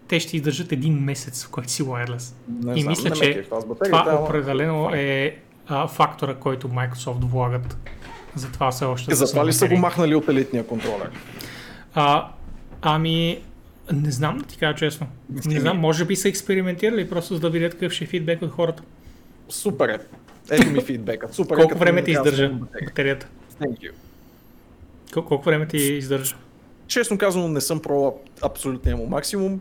те 0.09 0.21
ще 0.21 0.37
издържат 0.37 0.73
един 0.73 0.95
месец, 0.95 1.45
в 1.45 1.51
който 1.51 1.71
си 1.71 1.83
wireless. 1.83 2.35
Не 2.63 2.79
И 2.79 2.83
знам, 2.83 2.91
мисля, 2.91 3.11
че 3.11 3.21
батериите, 3.21 3.49
Това 3.85 4.05
ама- 4.09 4.21
определено 4.21 4.91
е 4.95 5.37
а, 5.69 5.89
фактора, 5.89 6.35
който 6.35 6.69
Microsoft 6.69 7.21
влагат. 7.21 7.77
Затова 8.35 8.71
все 8.71 8.85
още 8.85 9.13
Е, 9.13 9.15
Затова 9.15 9.47
ли 9.47 9.53
са 9.53 9.69
го 9.69 9.77
махнали 9.77 10.15
от 10.15 10.29
елитния 10.29 10.67
контролер? 10.67 11.11
А, 11.95 12.29
ами, 12.83 13.43
не 13.93 14.11
знам 14.11 14.39
да 14.39 14.45
ти 14.45 14.59
кажа 14.59 14.75
честно. 14.79 15.07
Не 15.47 15.61
знам, 15.61 15.79
може 15.79 16.05
би 16.05 16.17
са 16.17 16.29
експериментирали 16.29 17.09
просто 17.09 17.35
за 17.35 17.41
да 17.41 17.51
видят 17.51 17.73
какъв 17.73 17.93
ще 17.93 18.05
е 18.05 18.07
фидбек 18.07 18.43
от 18.43 18.51
хората. 18.51 18.83
Супер 19.49 19.89
е. 19.89 19.99
Ето 20.51 20.71
ми 20.71 20.81
фидбека. 20.83 21.29
Супер 21.33 21.57
е, 21.57 21.61
Колко 21.61 21.79
време 21.79 22.05
ти 22.05 22.11
издържа 22.11 22.51
батерията? 22.85 23.29
Thank 23.61 23.79
you. 23.79 23.91
Кол- 25.13 25.25
колко 25.25 25.45
време 25.45 25.69
ти 25.69 25.77
издържа? 25.77 26.37
Честно 26.87 27.19
казано, 27.19 27.49
не 27.49 27.61
съм 27.61 27.81
пробвал 27.81 28.21
абсолютния 28.43 28.97
му 28.97 29.07
максимум. 29.07 29.61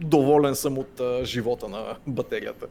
Доволен 0.00 0.54
съм 0.54 0.78
от 0.78 1.00
а, 1.00 1.24
живота 1.24 1.68
на 1.68 1.96
батерията. 2.06 2.66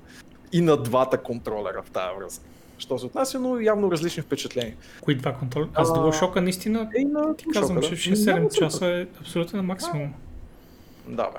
И 0.51 0.61
на 0.61 0.77
двата 0.77 1.17
контролера 1.17 1.83
в 1.85 1.89
тази 1.89 2.19
връзка. 2.19 2.43
Що 2.77 2.99
се 2.99 3.05
отнася, 3.05 3.39
но 3.39 3.59
явно 3.59 3.91
различни 3.91 4.23
впечатления. 4.23 4.75
Кои 5.01 5.15
два 5.15 5.33
контроля? 5.33 5.67
Аз 5.73 5.89
А, 5.89 5.93
DualShock 5.93 6.39
наистина 6.39 6.89
Е, 6.97 7.01
и 7.01 7.05
на 7.05 7.35
ти 7.35 7.45
казвам, 7.53 7.77
DualShock-а, 7.77 7.95
че 7.95 8.09
да. 8.09 8.15
6-7 8.15 8.33
Няма 8.33 8.49
часа 8.49 8.87
е 8.87 9.07
абсолютно 9.21 9.57
на 9.57 9.63
максимум. 9.63 10.13
Да, 11.07 11.23
бе. 11.23 11.37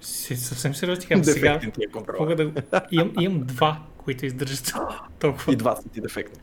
Си, 0.00 0.36
съвсем 0.36 0.74
сериозно 0.74 1.00
ти 1.00 1.06
казвам 1.06 1.24
сега. 1.24 1.60
Е. 1.62 1.70
Мога 2.18 2.36
да... 2.36 2.52
Имам, 2.90 3.12
имам 3.20 3.40
два, 3.40 3.78
които 3.96 4.26
издържат 4.26 4.74
толкова. 5.18 5.52
И 5.52 5.56
два 5.56 5.76
са 5.76 5.88
ти 5.88 6.00
дефектни. 6.00 6.40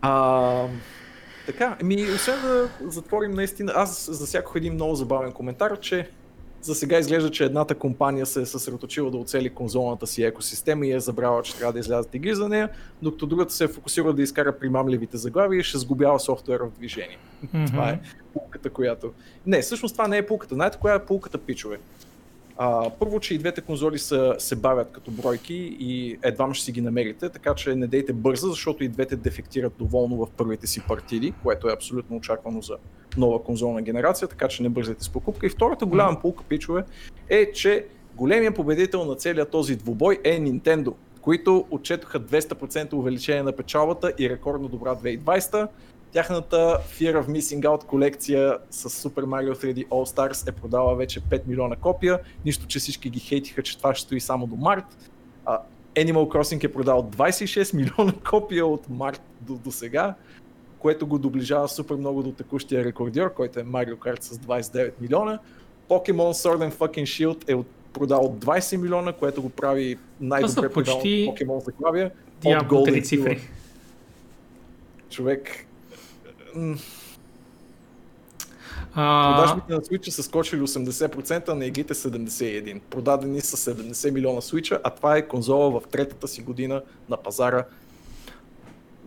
А, 0.00 0.66
така, 1.46 1.78
ми, 1.82 2.10
освен 2.14 2.42
да 2.42 2.70
затворим 2.90 3.32
наистина, 3.32 3.72
аз 3.76 4.10
засякох 4.10 4.56
един 4.56 4.74
много 4.74 4.94
забавен 4.94 5.32
коментар, 5.32 5.80
че 5.80 6.10
за 6.66 6.74
сега 6.74 6.98
изглежда, 6.98 7.30
че 7.30 7.44
едната 7.44 7.74
компания 7.74 8.26
се 8.26 8.40
е 8.40 8.46
съсредоточила 8.46 9.10
да 9.10 9.16
оцели 9.16 9.50
конзолната 9.50 10.06
си 10.06 10.22
екосистема 10.22 10.86
и 10.86 10.92
е 10.92 11.00
забрала, 11.00 11.42
че 11.42 11.56
трябва 11.56 11.72
да 11.72 11.78
излязат 11.78 12.14
игри 12.14 12.34
за 12.34 12.48
нея, 12.48 12.68
докато 13.02 13.26
другата 13.26 13.52
се 13.52 13.64
е 13.64 13.68
фокусирала 13.68 14.12
да 14.12 14.22
изкара 14.22 14.58
примамливите 14.58 15.16
заглавия 15.16 15.60
и 15.60 15.62
ще 15.62 15.78
сгубява 15.78 16.20
софтуера 16.20 16.66
в 16.66 16.78
движение. 16.78 17.18
Това 17.66 17.90
е 17.90 18.00
пулката, 18.32 18.70
която... 18.70 19.12
Не, 19.46 19.62
всъщност 19.62 19.94
това 19.94 20.08
не 20.08 20.18
е 20.18 20.26
пулката. 20.26 20.54
Знаете 20.54 20.78
коя 20.80 20.94
е 20.94 21.04
пулката, 21.04 21.38
пичове? 21.38 21.78
А, 22.58 22.90
първо, 22.90 23.20
че 23.20 23.34
и 23.34 23.38
двете 23.38 23.60
конзоли 23.60 23.98
са, 23.98 24.34
се 24.38 24.56
бавят 24.56 24.92
като 24.92 25.10
бройки 25.10 25.76
и 25.80 26.18
едва 26.22 26.54
ще 26.54 26.64
си 26.64 26.72
ги 26.72 26.80
намерите, 26.80 27.28
така 27.28 27.54
че 27.54 27.74
не 27.74 27.86
дейте 27.86 28.12
бързо, 28.12 28.50
защото 28.50 28.84
и 28.84 28.88
двете 28.88 29.16
дефектират 29.16 29.72
доволно 29.78 30.16
в 30.16 30.30
първите 30.36 30.66
си 30.66 30.82
партиди, 30.88 31.34
което 31.42 31.68
е 31.68 31.72
абсолютно 31.72 32.16
очаквано 32.16 32.62
за 32.62 32.76
нова 33.16 33.42
конзолна 33.42 33.82
генерация, 33.82 34.28
така 34.28 34.48
че 34.48 34.62
не 34.62 34.68
бързайте 34.68 35.04
с 35.04 35.08
покупка. 35.08 35.46
И 35.46 35.50
втората 35.50 35.86
голяма 35.86 36.20
пулка, 36.20 36.44
пичове, 36.48 36.84
е, 37.28 37.52
че 37.52 37.86
Големия 38.16 38.54
победител 38.54 39.04
на 39.04 39.14
целият 39.14 39.50
този 39.50 39.76
двубой 39.76 40.18
е 40.24 40.40
Nintendo, 40.40 40.94
които 41.20 41.66
отчетоха 41.70 42.20
200% 42.20 42.92
увеличение 42.92 43.42
на 43.42 43.52
печалбата 43.52 44.12
и 44.18 44.30
рекордно 44.30 44.68
добра 44.68 44.96
2020. 44.96 45.68
Тяхната 46.12 46.56
Fear 46.90 47.22
of 47.22 47.26
Missing 47.26 47.60
Out 47.60 47.84
колекция 47.84 48.58
с 48.70 48.90
Super 48.90 49.24
Mario 49.24 49.54
3D 49.54 49.88
All 49.88 50.16
Stars 50.16 50.48
е 50.48 50.52
продала 50.52 50.96
вече 50.96 51.20
5 51.20 51.46
милиона 51.46 51.76
копия, 51.76 52.18
нищо, 52.44 52.66
че 52.66 52.78
всички 52.78 53.10
ги 53.10 53.20
хейтиха, 53.20 53.62
че 53.62 53.78
това 53.78 53.94
ще 53.94 54.02
стои 54.02 54.20
само 54.20 54.46
до 54.46 54.56
март. 54.56 54.84
Animal 55.94 56.28
Crossing 56.28 56.64
е 56.64 56.72
продал 56.72 57.10
26 57.16 57.74
милиона 57.74 58.12
копия 58.30 58.66
от 58.66 58.88
март 58.88 59.22
до, 59.40 59.54
до 59.54 59.70
сега, 59.70 60.14
което 60.78 61.06
го 61.06 61.18
доближава 61.18 61.68
супер 61.68 61.94
много 61.94 62.22
до 62.22 62.32
текущия 62.32 62.84
рекордьор, 62.84 63.34
който 63.34 63.60
е 63.60 63.62
Mario 63.62 63.94
Kart 63.94 64.22
с 64.22 64.38
29 64.38 64.92
милиона. 65.00 65.38
Pokemon 65.88 66.32
Sword 66.32 66.70
and 66.70 66.72
Fucking 66.72 67.02
Shield 67.02 67.50
е 67.50 67.54
от 67.54 67.66
продал 67.92 68.36
20 68.38 68.76
милиона, 68.76 69.12
което 69.12 69.42
го 69.42 69.50
прави 69.50 69.98
най-добре 70.20 70.68
продал 70.72 70.94
почти 70.94 71.28
Pokemon 71.28 71.64
заглавия. 71.64 72.10
от 72.44 72.54
Golden 72.54 73.04
цифри. 73.04 73.40
Човек, 75.10 75.66
А, 78.98 79.34
продажбите 79.34 79.72
на 79.72 79.80
Switch 79.80 80.08
са 80.08 80.22
скочили 80.22 80.60
80%, 80.60 81.48
на 81.48 81.66
игрите 81.66 81.94
71%. 81.94 82.80
Продадени 82.90 83.40
са 83.40 83.56
70 83.56 84.10
милиона 84.10 84.40
Switch, 84.40 84.80
а 84.84 84.90
това 84.90 85.16
е 85.16 85.28
конзола 85.28 85.80
в 85.80 85.88
третата 85.90 86.28
си 86.28 86.42
година 86.42 86.82
на 87.08 87.16
пазара. 87.16 87.64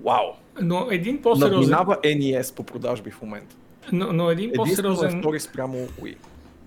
Вау! 0.05 0.25
но 0.61 0.87
един 0.91 1.21
по-сериозен, 1.21 1.59
Надминава 1.59 1.97
NES 2.03 2.55
по 2.55 2.63
продажби 2.63 3.11
в 3.11 3.21
момента. 3.21 3.55
но, 3.91 4.13
но 4.13 4.29
един 4.31 4.49
Единствено 4.49 4.89
е 4.89 4.95
по-сериозен 4.95 5.19
втори 5.19 5.39
спрямо 5.39 5.77
Wii. 5.77 6.17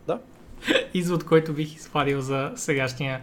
Да? 0.07 0.19
извод, 0.95 1.25
който 1.25 1.53
бих 1.53 1.77
извадил 1.77 2.21
за 2.21 2.53
сегашния 2.57 3.21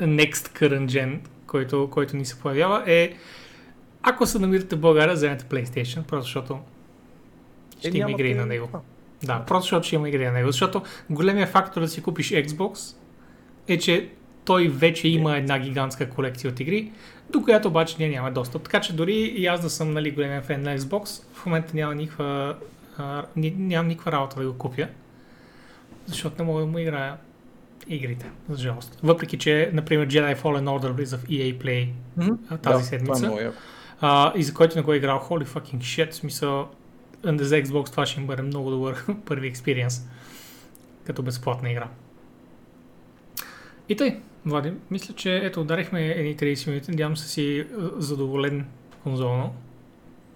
Next 0.00 0.32
Current 0.32 0.86
Gen, 0.86 1.18
който, 1.46 1.88
който 1.90 2.16
ни 2.16 2.24
се 2.24 2.38
появява 2.40 2.84
е 2.86 3.12
ако 4.02 4.26
се 4.26 4.38
намирате 4.38 4.76
в 4.76 4.80
България, 4.80 5.14
вземете 5.14 5.44
PlayStation, 5.44 6.02
просто 6.02 6.24
защото 6.24 6.58
ще 7.78 7.88
Е, 7.88 7.98
има 7.98 8.10
игри 8.10 8.34
на 8.34 8.46
него. 8.46 8.68
А, 8.72 8.78
Да, 9.24 9.44
просто 9.46 9.62
защото 9.62 9.86
ще 9.86 9.96
има 9.96 10.08
игри 10.08 10.26
на 10.26 10.32
него. 10.32 10.46
Защото 10.46 10.82
големия 11.10 11.46
фактор 11.46 11.80
да 11.80 11.88
си 11.88 12.02
купиш 12.02 12.30
Xbox 12.30 12.96
е, 13.68 13.78
че 13.78 14.08
той 14.44 14.68
вече 14.68 15.08
има 15.08 15.36
една 15.36 15.58
гигантска 15.58 16.10
колекция 16.10 16.50
от 16.50 16.60
игри, 16.60 16.92
до 17.30 17.42
която 17.42 17.68
обаче 17.68 17.96
ние 17.98 18.08
нямаме 18.08 18.34
достъп. 18.34 18.62
Така 18.62 18.80
че 18.80 18.92
дори 18.92 19.14
и 19.14 19.46
аз 19.46 19.60
да 19.60 19.70
съм 19.70 19.92
нали, 19.92 20.10
големия 20.10 20.42
фен 20.42 20.62
на 20.62 20.78
Xbox, 20.78 21.22
в 21.32 21.46
момента 21.46 21.76
няма 21.76 21.94
никаква, 21.94 22.56
а, 22.98 23.24
нямам 23.36 23.88
никаква 23.88 24.12
работа 24.12 24.40
да 24.40 24.46
го 24.46 24.58
купя, 24.58 24.88
защото 26.06 26.34
не 26.38 26.44
мога 26.44 26.60
да 26.60 26.66
му 26.66 26.78
играя 26.78 27.16
игрите, 27.88 28.30
за 28.48 28.62
жалост. 28.62 28.98
Въпреки, 29.02 29.38
че, 29.38 29.70
например, 29.72 30.08
Jedi 30.08 30.36
Fallen 30.36 30.64
Order 30.64 30.90
влиза 30.90 31.18
в 31.18 31.24
EA 31.24 31.58
Play 31.58 31.88
а, 32.50 32.56
тази 32.56 32.82
Да, 32.82 32.88
седмица. 32.88 33.22
Това 33.22 33.40
е 33.40 33.40
много. 33.42 33.56
А, 34.00 34.32
и 34.36 34.42
за 34.42 34.54
който 34.54 34.76
не 34.76 34.82
го 34.82 34.92
е 34.92 34.96
играл, 34.96 35.26
holy 35.30 35.46
fucking 35.46 35.78
shit, 35.78 36.10
смисъл, 36.10 36.68
за 37.24 37.62
Xbox 37.62 37.90
това 37.90 38.06
ще 38.06 38.20
им 38.20 38.26
бъде 38.26 38.42
много 38.42 38.70
добър 38.70 39.04
първи 39.26 39.48
експириенс, 39.48 40.06
като 41.04 41.22
безплатна 41.22 41.70
игра. 41.70 41.88
И 43.88 43.96
тъй, 43.96 44.20
Влади, 44.46 44.72
мисля, 44.90 45.14
че 45.14 45.36
ето 45.36 45.60
ударихме 45.60 46.06
едни 46.06 46.36
30 46.36 46.68
минути, 46.68 46.90
надявам 46.90 47.16
се 47.16 47.28
си 47.28 47.60
а, 47.60 47.90
задоволен 47.96 48.66
конзолно. 49.02 49.54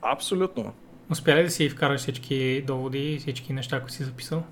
Абсолютно. 0.02 0.72
Успя 1.10 1.36
ли 1.36 1.42
да 1.42 1.50
си 1.50 1.68
вкараш 1.68 2.00
всички 2.00 2.62
доводи 2.66 3.12
и 3.12 3.18
всички 3.18 3.52
неща, 3.52 3.80
които 3.80 3.94
си 3.94 4.04
записал? 4.04 4.42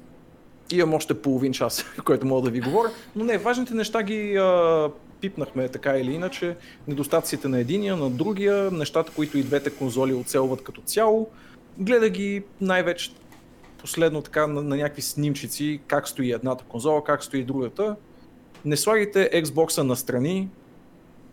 Имам 0.72 0.94
още 0.94 1.22
половин 1.22 1.52
час, 1.52 1.84
който 2.04 2.26
мога 2.26 2.42
да 2.42 2.50
ви 2.50 2.60
говоря, 2.60 2.90
но 3.16 3.24
не, 3.24 3.38
важните 3.38 3.74
неща 3.74 4.02
ги 4.02 4.36
а, 4.36 4.90
пипнахме 5.20 5.68
така 5.68 5.98
или 5.98 6.12
иначе. 6.12 6.56
Недостатъците 6.88 7.48
на 7.48 7.58
единия, 7.58 7.96
на 7.96 8.10
другия, 8.10 8.70
нещата, 8.70 9.12
които 9.16 9.38
и 9.38 9.42
двете 9.42 9.70
конзоли 9.70 10.14
оцелват 10.14 10.62
като 10.62 10.80
цяло. 10.80 11.30
Гледа 11.78 12.08
ги 12.08 12.42
най-вече 12.60 13.10
последно 13.78 14.22
така 14.22 14.46
на, 14.46 14.62
на 14.62 14.76
някакви 14.76 15.02
снимчици, 15.02 15.80
как 15.86 16.08
стои 16.08 16.32
едната 16.32 16.64
конзола, 16.64 17.04
как 17.04 17.24
стои 17.24 17.44
другата. 17.44 17.96
Не 18.64 18.76
слагайте 18.76 19.30
Xbox-а 19.44 19.84
настрани, 19.84 20.48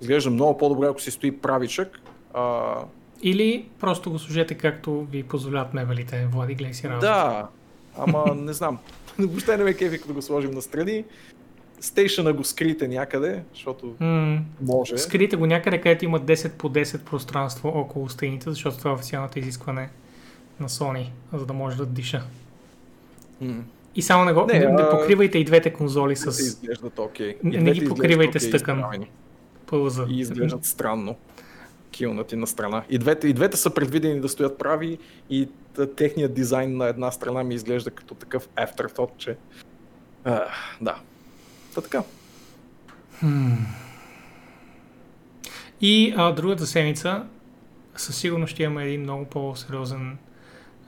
изглежда 0.01 0.30
много 0.30 0.57
по-добре, 0.57 0.88
ако 0.88 1.01
си 1.01 1.11
стои 1.11 1.38
правичък. 1.38 1.99
А, 2.33 2.75
Или 3.22 3.69
просто 3.80 4.11
го 4.11 4.19
служете 4.19 4.56
както 4.56 5.03
ви 5.03 5.23
позволяват 5.23 5.73
мебелите, 5.73 6.27
Влади, 6.31 6.56
гледай 6.56 6.73
си 6.73 6.89
работа. 6.89 7.07
Да, 7.07 7.47
ама 7.97 8.35
не 8.35 8.53
знам. 8.53 8.77
Въобще 9.19 9.57
не 9.57 9.64
ме 9.64 9.73
кефи, 9.73 10.01
като 10.01 10.14
го 10.14 10.22
сложим 10.22 10.51
настрани. 10.51 11.03
Стейшъна 11.80 12.33
го 12.33 12.43
скрите 12.43 12.88
някъде, 12.88 13.43
защото 13.53 13.95
М- 13.99 14.39
може. 14.61 14.97
Скрите 14.97 15.35
го 15.35 15.45
някъде, 15.45 15.81
където 15.81 16.06
има 16.06 16.19
10 16.19 16.51
по 16.51 16.69
10 16.69 16.97
пространство 16.99 17.69
около 17.75 18.09
стените, 18.09 18.49
защото 18.49 18.77
това 18.77 18.91
е 18.91 18.93
официалното 18.93 19.39
изискване 19.39 19.89
на 20.59 20.69
Sony, 20.69 21.09
за 21.33 21.45
да 21.45 21.53
може 21.53 21.77
да 21.77 21.85
диша. 21.85 22.23
М. 23.41 23.64
И 23.98 24.01
само 24.01 24.26
не, 24.26 24.34
го, 24.34 24.45
Не, 24.45 24.59
не, 24.59 24.66
не 24.66 24.90
покривайте 24.90 25.38
и 25.38 25.43
двете 25.43 25.74
конзоли 25.74 26.16
с 26.16 26.40
изглеждат 26.40 27.00
окей. 27.00 27.38
Не- 27.43 27.58
не 27.58 27.72
ги 27.72 27.90
покривайте 27.90 28.38
окей 28.38 28.50
с 28.50 28.51
тъкан. 28.51 28.84
пълза. 29.67 30.06
И 30.09 30.19
изглеждат 30.19 30.66
странно. 30.66 31.16
Килнати 31.92 32.35
на 32.35 32.48
страна. 32.48 32.84
И 32.90 32.98
двете, 32.98 33.27
и 33.27 33.34
двете 33.34 33.58
са 33.58 33.69
предвидени 33.69 34.22
да 34.22 34.30
стоят 34.30 34.58
прави 34.58 34.98
и 35.30 35.50
техният 35.95 36.34
дизайн 36.34 36.77
на 36.77 36.88
една 36.88 37.11
страна 37.11 37.43
ми 37.43 37.56
изглежда 37.56 37.92
като 37.92 38.16
такъв 38.16 38.50
afterthought, 38.50 39.17
че... 39.17 39.38
А, 40.24 40.45
да. 40.82 40.95
Та 41.76 41.82
така. 41.82 42.03
И 45.82 46.14
а, 46.17 46.32
другата 46.32 46.66
седмица 46.66 47.24
със 47.95 48.17
сигурност 48.17 48.53
ще 48.53 48.64
имаме 48.64 48.85
един 48.85 49.01
много 49.01 49.26
по-сериозен 49.26 50.17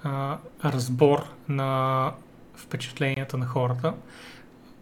а, 0.04 0.38
разбор 0.66 1.20
на 1.50 2.12
впечатленията 2.60 3.38
на 3.38 3.46
хората. 3.46 3.94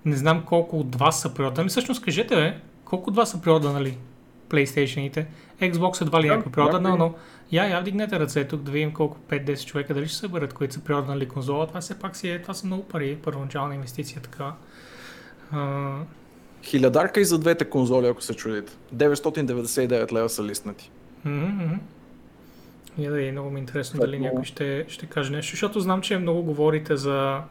Не 0.05 0.15
знам 0.15 0.43
колко 0.45 0.79
от 0.79 0.95
вас 0.95 1.21
са 1.21 1.33
преордърнали. 1.33 1.69
Всъщност 1.69 2.03
кажете, 2.03 2.35
бе, 2.35 2.57
колко 2.85 3.09
от 3.09 3.15
вас 3.15 3.31
са 3.31 3.41
преордърнали 3.41 3.97
PlayStation-ите? 4.49 5.25
Xbox 5.61 6.01
едва 6.01 6.21
ли 6.21 6.27
Да, 6.27 6.35
някой 6.35 6.51
преордърнал, 6.51 6.91
някой. 6.91 7.07
но 7.07 7.13
я, 7.51 7.65
я 7.65 7.81
вдигнете 7.81 8.19
ръце 8.19 8.47
тук 8.47 8.61
да 8.61 8.71
видим 8.71 8.93
колко 8.93 9.17
5-10 9.29 9.65
човека 9.65 9.93
дали 9.93 10.07
ще 10.07 10.17
се 10.17 10.27
бъдат, 10.27 10.53
които 10.53 10.73
са 10.73 10.79
преордърнали 10.79 11.27
конзола. 11.27 11.67
Това 11.67 11.81
все 11.81 11.99
пак 11.99 12.15
си 12.15 12.29
е, 12.29 12.41
това 12.41 12.53
са 12.53 12.65
много 12.67 12.83
пари, 12.83 13.17
първоначална 13.23 13.75
инвестиция 13.75 14.21
така. 14.21 14.53
А, 15.51 15.93
Хилядарка 16.63 17.19
и 17.19 17.25
за 17.25 17.39
двете 17.39 17.69
конзоли, 17.69 18.07
ако 18.07 18.21
се 18.21 18.33
чудите. 18.33 18.73
999 18.95 20.11
лева 20.11 20.29
са 20.29 20.43
листнати. 20.43 20.91
Мгм. 21.25 21.75
Я 22.97 23.11
да 23.11 23.25
е 23.25 23.31
много 23.31 23.49
ми 23.49 23.59
е 23.59 23.61
интересно 23.61 23.99
дали 23.99 24.19
някой 24.19 24.43
ще, 24.43 24.85
ще 24.87 25.05
каже 25.05 25.31
нещо, 25.31 25.51
защото 25.51 25.79
знам, 25.79 26.01
че 26.01 26.17
много 26.17 26.43
говорите 26.43 26.97
за, 26.97 27.41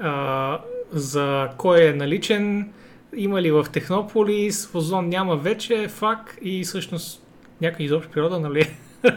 а, 0.00 0.60
за 0.92 1.50
кой 1.56 1.84
е 1.84 1.92
наличен, 1.92 2.72
има 3.16 3.42
ли 3.42 3.50
в 3.50 3.66
Технополис, 3.72 4.66
в 4.66 4.74
Озон 4.74 5.08
няма 5.08 5.36
вече, 5.36 5.88
фак 5.88 6.38
и 6.42 6.64
всъщност 6.64 7.22
някой 7.60 7.84
изобщо 7.84 8.12
природа, 8.12 8.40
нали? 8.40 8.76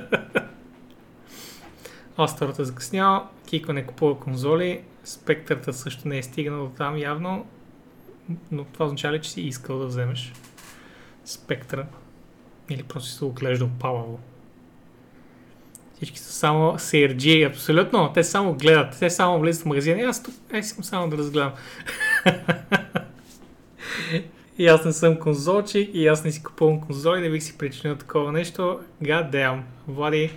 Астърът 2.18 2.60
е 2.60 2.64
закъснял, 2.64 3.28
Кико 3.48 3.74
не 3.74 3.86
купува 3.86 4.20
конзоли, 4.20 4.82
спектърът 5.04 5.76
също 5.76 6.08
не 6.08 6.18
е 6.18 6.24
стигнал 6.24 6.64
до 6.64 6.70
там 6.70 6.98
явно, 6.98 7.46
но 8.52 8.64
това 8.64 8.86
означава 8.86 9.14
ли, 9.14 9.22
че 9.22 9.30
си 9.32 9.42
искал 9.42 9.80
да 9.80 9.86
вземеш 9.86 10.34
спектъра? 11.26 11.88
Или 12.70 12.84
просто 12.84 13.10
си 13.10 13.16
се 13.16 13.26
оглеждал 13.26 13.70
палаво. 13.80 14.20
Всички 16.00 16.20
са 16.20 16.32
само 16.32 16.74
CRG, 16.74 17.50
абсолютно. 17.50 18.12
Те 18.14 18.24
само 18.24 18.54
гледат. 18.54 18.96
Те 19.00 19.10
само 19.10 19.40
влизат 19.40 19.64
в 19.64 19.66
магазина. 19.66 20.02
И 20.02 20.04
аз 20.04 20.24
тук 20.24 20.34
е, 20.54 20.58
искам 20.58 20.84
само 20.84 21.10
да 21.10 21.18
разгледам. 21.18 21.52
и 24.58 24.68
аз 24.68 24.86
не 24.86 24.94
съм 24.94 25.20
конзолчик, 25.20 25.90
и 25.94 26.08
аз 26.08 26.24
не 26.24 26.32
си 26.32 26.44
купувам 26.44 26.82
конзоли, 26.82 27.22
не 27.22 27.30
бих 27.30 27.44
си 27.44 27.58
причинил 27.58 27.96
такова 27.96 28.32
нещо. 28.32 28.80
God 29.04 29.32
damn. 29.32 29.62
Влади, 29.88 30.32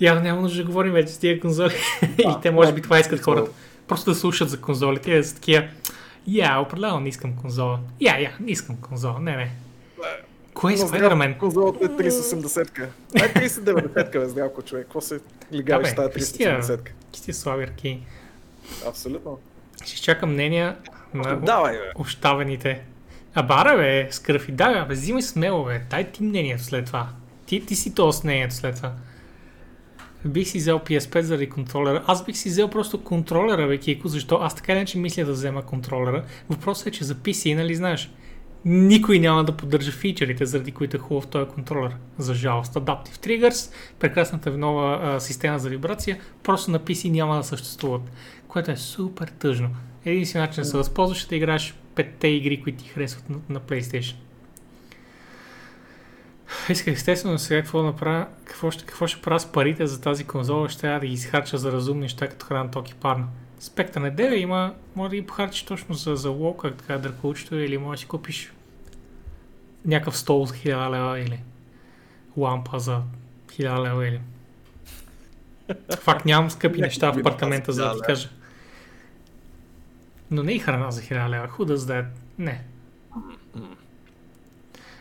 явно 0.00 0.22
няма 0.22 0.40
нужда 0.40 0.62
да 0.62 0.66
говорим 0.66 0.92
вече 0.92 1.12
с 1.12 1.18
тия 1.18 1.40
конзоли. 1.40 1.74
и 2.18 2.34
те 2.42 2.50
може 2.50 2.72
би 2.72 2.82
това 2.82 2.98
искат 2.98 3.20
хората. 3.20 3.50
Просто 3.88 4.10
да 4.10 4.16
слушат 4.16 4.50
за 4.50 4.60
конзолите 4.60 5.10
и 5.10 5.16
да 5.16 5.24
са 5.24 5.34
такива. 5.34 5.68
Я, 6.26 6.58
определено 6.58 7.00
не 7.00 7.08
искам 7.08 7.36
конзола. 7.36 7.78
Я, 8.00 8.18
я, 8.18 8.32
не 8.40 8.52
искам 8.52 8.76
конзола. 8.76 9.20
Не, 9.20 9.36
не. 9.36 9.50
Кое 10.56 10.72
е 10.72 10.76
Spider-Man? 10.76 11.38
Конзолата 11.38 11.84
е 11.84 11.88
380-ка. 11.88 12.88
Ай, 13.20 13.28
390-ка, 13.34 14.20
бе, 14.20 14.28
здравко 14.28 14.62
човек. 14.62 14.84
Какво 14.84 15.00
се 15.00 15.20
лигавиш 15.52 15.88
Да, 15.88 15.92
с 15.92 16.12
тази 16.12 16.24
стига. 16.24 16.50
380-ка? 16.50 16.92
Ти 17.12 17.32
славирки. 17.32 18.00
Абсолютно. 18.88 19.38
Ще 19.84 19.94
изчакам 19.94 20.32
мнения 20.32 20.76
на 21.14 21.36
Давай, 21.36 21.78
общавените. 21.94 22.82
А 23.34 23.42
бара, 23.42 23.76
бе, 23.76 24.08
скръфи. 24.10 24.52
Да, 24.52 24.72
бе, 24.72 24.88
бе, 24.88 24.94
взимай 24.94 25.22
смело, 25.22 25.64
бе. 25.64 25.80
Дай 25.90 26.10
ти 26.12 26.22
мнението 26.22 26.62
след 26.62 26.86
това. 26.86 27.08
Ти, 27.46 27.66
ти 27.66 27.76
си 27.76 27.94
то 27.94 28.12
с 28.12 28.24
мнението 28.24 28.54
след 28.54 28.76
това. 28.76 28.92
Бих 30.24 30.48
си 30.48 30.58
взел 30.58 30.78
PS5 30.78 31.20
заради 31.20 31.50
контролера. 31.50 32.04
Аз 32.06 32.24
бих 32.24 32.36
си 32.36 32.48
взел 32.48 32.68
просто 32.68 33.04
контролера, 33.04 33.68
бе, 33.68 33.78
Кико, 33.78 34.08
защо? 34.08 34.38
Аз 34.42 34.54
така 34.54 34.74
не 34.74 34.84
че 34.84 34.98
мисля 34.98 35.24
да 35.24 35.32
взема 35.32 35.66
контролера. 35.66 36.24
Въпросът 36.50 36.86
е, 36.86 36.90
че 36.90 37.04
за 37.04 37.14
PC, 37.14 37.54
нали 37.54 37.74
знаеш, 37.74 38.10
никой 38.68 39.18
няма 39.18 39.44
да 39.44 39.56
поддържа 39.56 39.92
фичерите, 39.92 40.46
заради 40.46 40.72
които 40.72 40.96
е 40.96 41.00
хубав 41.00 41.26
този 41.26 41.50
контролер. 41.50 41.96
За 42.18 42.34
жалост. 42.34 42.74
Adaptive 42.74 43.16
Triggers, 43.16 43.72
прекрасната 43.98 44.50
ви 44.50 44.58
нова 44.58 45.00
а, 45.02 45.20
система 45.20 45.58
за 45.58 45.68
вибрация, 45.68 46.18
просто 46.42 46.70
на 46.70 46.80
PC 46.80 47.10
няма 47.10 47.36
да 47.36 47.42
съществуват. 47.42 48.02
Което 48.48 48.70
е 48.70 48.76
супер 48.76 49.28
тъжно. 49.38 49.68
Един 50.04 50.26
си 50.26 50.38
начин 50.38 50.62
да 50.62 50.68
се 50.68 50.76
възползваш 50.76 51.26
да 51.26 51.36
играеш 51.36 51.74
петте 51.94 52.28
игри, 52.28 52.62
които 52.62 52.78
ти 52.78 52.88
харесват 52.88 53.30
на, 53.30 53.36
на 53.48 53.60
PlayStation. 53.60 54.14
Исках 56.68 56.94
естествено 56.94 57.38
сега 57.38 57.62
какво 57.62 57.78
да 57.78 57.84
направя, 57.84 58.26
какво 58.44 58.70
ще, 58.70 58.84
какво 58.84 59.06
ще 59.06 59.22
правя 59.22 59.40
с 59.40 59.52
парите 59.52 59.86
за 59.86 60.00
тази 60.00 60.24
конзола, 60.24 60.68
ще 60.68 60.80
трябва 60.80 61.00
да 61.00 61.06
ги 61.06 61.12
изхарча 61.12 61.58
за 61.58 61.72
разумни 61.72 62.00
неща, 62.00 62.28
като 62.28 62.46
храна 62.46 62.70
токи 62.70 62.94
парно. 62.94 63.26
Спектър 63.60 64.00
на 64.00 64.12
9 64.12 64.34
има, 64.34 64.74
може 64.96 65.10
да 65.10 65.16
ги 65.16 65.26
похарчиш 65.26 65.62
точно 65.62 65.94
за, 65.94 66.16
за 66.16 66.30
лоу, 66.30 66.56
как 66.56 66.74
така 66.76 66.98
дъркулчето, 66.98 67.54
или 67.54 67.78
може 67.78 67.96
да 67.96 68.00
си 68.00 68.06
купиш 68.06 68.52
някакъв 69.86 70.18
стол 70.18 70.46
за 70.46 70.54
1000 70.54 70.90
лева 70.90 71.20
или 71.20 71.42
лампа 72.36 72.78
за 72.78 73.02
1000 73.46 73.84
лева 73.84 74.08
или... 74.08 74.20
Факт, 76.00 76.24
нямам 76.24 76.50
скъпи 76.50 76.80
неща 76.80 77.12
в 77.12 77.18
апартамента, 77.18 77.72
за 77.72 77.84
да 77.84 77.94
ти 77.94 78.00
кажа. 78.06 78.28
Но 80.30 80.42
не 80.42 80.52
и 80.52 80.58
храна 80.58 80.90
за 80.90 81.00
1000 81.00 81.28
лева. 81.28 81.48
Худа 81.48 81.76
за 81.76 81.86
да 81.86 82.06
Не. 82.38 82.64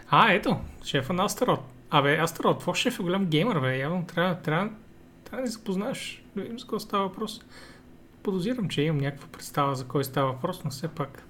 А, 0.10 0.32
ето, 0.32 0.60
шефа 0.84 1.14
на 1.14 1.26
Астерот. 1.26 1.60
Абе, 1.90 2.18
Астерот, 2.18 2.60
твой 2.60 2.76
шеф 2.76 3.00
е 3.00 3.04
голям 3.04 3.26
геймър, 3.26 3.60
бе. 3.60 3.78
Явно 3.78 4.06
трябва, 4.06 4.36
трябва, 4.36 4.70
трябва 5.24 5.38
да 5.38 5.42
ни 5.42 5.48
запознаеш. 5.48 6.24
Да 6.36 6.42
видим 6.42 6.60
за 6.60 6.66
какво 6.66 6.80
става 6.80 7.08
въпрос. 7.08 7.42
Подозирам, 8.24 8.70
че 8.70 8.82
имам 8.82 8.98
някаква 8.98 9.28
представа 9.28 9.76
за 9.76 9.88
кой 9.88 10.04
става 10.04 10.32
въпрос, 10.32 10.64
но 10.64 10.72
все 10.72 10.88
пак. 10.88 11.24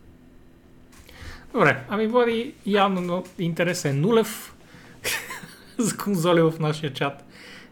Добре, 1.55 1.83
ами 1.89 2.07
Влади, 2.07 2.53
явно 2.65 3.01
но 3.01 3.23
интерес 3.39 3.85
е 3.85 3.93
нулев 3.93 4.55
за 5.77 5.97
конзоли 5.97 6.41
в 6.41 6.53
нашия 6.59 6.93
чат. 6.93 7.23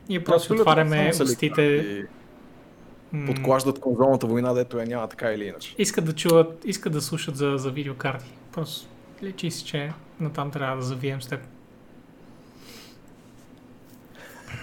Ние 0.09 0.23
просто 0.23 0.53
отваряме 0.53 1.11
устите. 1.23 2.05
Подклаждат 3.25 3.79
конзолната 3.79 4.27
война, 4.27 4.53
дето 4.53 4.77
я 4.77 4.85
няма 4.85 5.07
така 5.07 5.31
или 5.31 5.45
иначе. 5.45 5.75
Искат 5.77 6.05
да 6.05 6.13
чуват, 6.13 6.61
искат 6.65 6.93
да 6.93 7.01
слушат 7.01 7.37
за, 7.37 7.53
за 7.57 7.71
видеокарти. 7.71 8.31
Просто 8.51 8.87
лечи 9.23 9.51
си, 9.51 9.65
че 9.65 9.91
натам 10.19 10.51
трябва 10.51 10.75
да 10.75 10.81
завием 10.81 11.21
с 11.21 11.27
теб. 11.27 11.39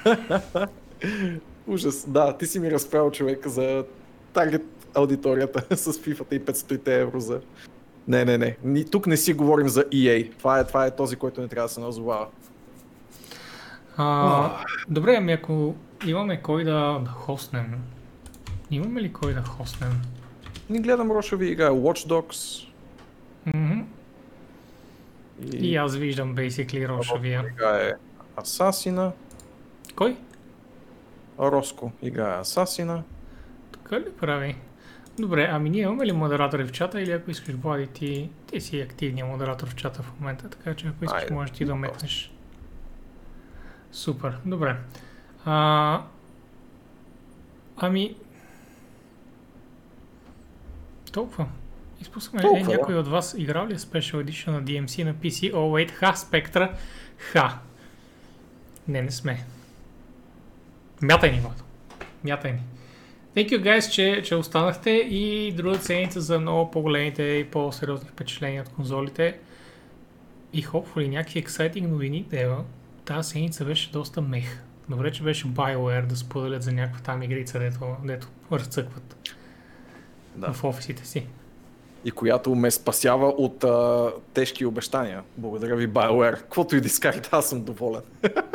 Ужас, 1.66 2.10
да, 2.10 2.36
ти 2.36 2.46
си 2.46 2.58
ми 2.58 2.70
разправил 2.70 3.10
човек 3.10 3.48
за 3.48 3.84
таргет 4.32 4.66
аудиторията 4.94 5.76
с 5.76 5.92
FIFA 5.92 6.34
и 6.34 6.40
500 6.40 6.88
евро 6.88 7.20
за... 7.20 7.40
Не, 8.10 8.24
не, 8.24 8.38
не. 8.38 8.56
Ни, 8.64 8.84
тук 8.84 9.06
не 9.06 9.16
си 9.16 9.32
говорим 9.32 9.68
за 9.68 9.84
EA. 9.84 10.38
Това 10.38 10.58
е, 10.58 10.66
това 10.66 10.86
е 10.86 10.96
този, 10.96 11.16
който 11.16 11.40
не 11.40 11.48
трябва 11.48 11.68
да 11.68 11.74
се 11.74 11.80
назовава. 11.80 12.26
А, 13.96 14.50
добре, 14.88 15.14
ами 15.18 15.32
ако 15.32 15.74
имаме 16.06 16.42
кой 16.42 16.64
да, 16.64 17.00
да 17.04 17.10
хостнем, 17.10 17.82
имаме 18.70 19.02
ли 19.02 19.12
кой 19.12 19.34
да 19.34 19.42
хостнем? 19.42 20.02
Не 20.70 20.78
гледам 20.78 21.10
Рошови 21.10 21.46
играе 21.46 21.70
Watch 21.70 22.08
Dogs. 22.08 22.68
Mm-hmm. 23.48 23.84
И... 25.52 25.70
и 25.70 25.76
аз 25.76 25.96
виждам 25.96 26.36
basically 26.36 26.88
Рошовия. 26.88 27.44
Играе 27.52 27.92
Асасина. 28.36 29.12
Кой? 29.96 30.16
Роско 31.38 31.92
играе 32.02 32.40
Асасина. 32.40 33.02
Така 33.72 34.00
ли 34.00 34.12
прави? 34.20 34.56
Добре, 35.20 35.48
ами 35.52 35.70
ние 35.70 35.82
имаме 35.82 36.06
ли 36.06 36.12
модератори 36.12 36.64
в 36.64 36.72
чата 36.72 37.00
или 37.00 37.12
ако 37.12 37.30
искаш, 37.30 37.54
Влади, 37.54 37.86
ти, 37.86 38.30
ти 38.46 38.60
си 38.60 38.80
активният 38.80 39.28
модератор 39.28 39.68
в 39.68 39.74
чата 39.74 40.02
в 40.02 40.20
момента, 40.20 40.50
така 40.50 40.74
че 40.74 40.86
ако 40.86 41.04
искаш, 41.04 41.22
Айде, 41.22 41.34
можеш 41.34 41.56
ти 41.56 41.64
да 41.64 41.74
метнеш. 41.74 42.32
Супер, 43.92 44.36
добре. 44.46 44.76
А, 45.44 46.02
ами... 47.76 48.16
Толкова. 51.12 51.46
Изпускаме 52.00 52.42
ли 52.42 52.62
някой 52.62 52.94
от 52.94 53.08
вас 53.08 53.34
играл 53.38 53.66
ли 53.66 53.72
е 53.72 53.78
Special 53.78 54.24
Edition 54.24 54.50
на 54.50 54.62
DMC 54.62 55.04
на 55.04 55.14
PC? 55.14 55.52
О, 55.52 55.56
oh, 55.56 55.86
wait, 55.86 55.90
ха, 55.90 56.16
Спектра. 56.16 56.74
Ха. 57.18 57.58
Не, 58.88 59.02
не 59.02 59.10
сме. 59.10 59.44
Мятай 61.02 61.32
ни. 61.32 61.42
Мятай 62.24 62.52
ни. 62.52 62.60
Thank 63.36 63.48
you 63.48 63.62
guys, 63.62 63.90
че, 63.90 64.22
че 64.22 64.34
останахте 64.34 64.90
и 64.90 65.52
друга 65.52 65.78
седмица 65.78 66.20
за 66.20 66.40
много 66.40 66.70
по-големите 66.70 67.22
и 67.22 67.44
по-сериозни 67.44 68.08
впечатления 68.08 68.62
от 68.62 68.68
конзолите. 68.68 69.38
И 70.52 70.64
hopefully 70.64 71.08
някакви 71.08 71.44
exciting 71.44 71.86
новини, 71.86 72.26
дева. 72.30 72.64
Тази 73.04 73.30
седмица 73.30 73.64
беше 73.64 73.92
доста 73.92 74.20
мех. 74.20 74.62
Добре, 74.88 75.12
че 75.12 75.22
беше 75.22 75.46
BioWare 75.46 76.06
да 76.06 76.16
споделят 76.16 76.62
за 76.62 76.72
някаква 76.72 77.02
там 77.02 77.22
игрица, 77.22 77.58
дето, 77.58 77.96
дето 78.04 78.28
разцъкват 78.52 79.34
да. 80.36 80.52
в 80.52 80.64
офисите 80.64 81.06
си. 81.06 81.26
И 82.04 82.10
която 82.10 82.54
ме 82.54 82.70
спасява 82.70 83.28
от 83.28 83.64
а, 83.64 84.12
тежки 84.34 84.66
обещания. 84.66 85.22
Благодаря 85.36 85.76
ви, 85.76 85.88
BioWare. 85.88 86.34
Каквото 86.36 86.76
и 86.76 86.80
да 86.80 86.86
изкарате, 86.86 87.28
аз 87.32 87.48
съм 87.48 87.62
доволен. 87.62 88.02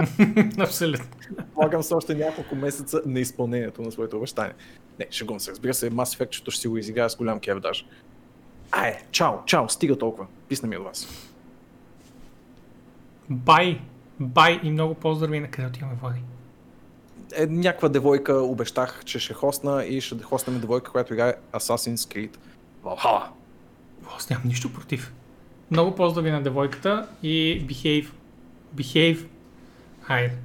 Абсолютно. 0.60 1.06
Помагам 1.54 1.84
с 1.84 1.96
още 1.96 2.16
няколко 2.16 2.56
месеца 2.56 3.02
на 3.06 3.20
изпълнението 3.20 3.82
на 3.82 3.92
своите 3.92 4.16
обещания. 4.16 4.56
Не, 5.00 5.08
шегувам 5.12 5.40
се. 5.40 5.52
Разбира 5.52 5.74
се, 5.74 5.92
Mass 5.92 6.20
Effect, 6.20 6.30
че 6.30 6.40
ще 6.40 6.62
си 6.62 6.68
го 6.68 6.78
изиграя 6.78 7.10
с 7.10 7.16
голям 7.16 7.40
кев 7.40 7.60
даже. 7.60 7.86
Ай, 8.72 8.98
чао, 9.12 9.34
чао, 9.46 9.70
стига 9.70 9.98
толкова. 9.98 10.28
Писна 10.50 10.70
ми 10.70 10.78
от 10.78 10.84
вас. 10.84 11.08
Бай, 13.30 13.82
бай 14.20 14.60
и 14.64 14.72
много 14.72 14.94
поздрави 14.94 15.40
на 15.40 15.48
къде 15.48 15.68
отиваме, 15.68 15.96
Влади. 16.02 16.20
Е, 17.36 17.46
някаква 17.46 17.90
девойка 17.90 18.34
обещах, 18.34 19.02
че 19.06 19.20
ще 19.20 19.34
хостна 19.34 19.86
и 19.86 20.02
ще 20.02 20.24
хоснем 20.24 20.60
девойка, 20.60 20.92
която 20.92 21.14
играе 21.14 21.34
Assassin's 21.54 21.96
Creed 21.96 22.38
Valhalla. 22.86 23.24
Аз 24.18 24.30
нямам 24.30 24.48
нищо 24.48 24.74
против. 24.74 25.14
Много 25.72 25.96
поздрави 25.96 26.32
на 26.32 26.44
девойката 26.44 27.08
и 27.24 27.66
behave. 27.70 28.08
Behave. 28.76 29.28
Хайде. 30.02 30.36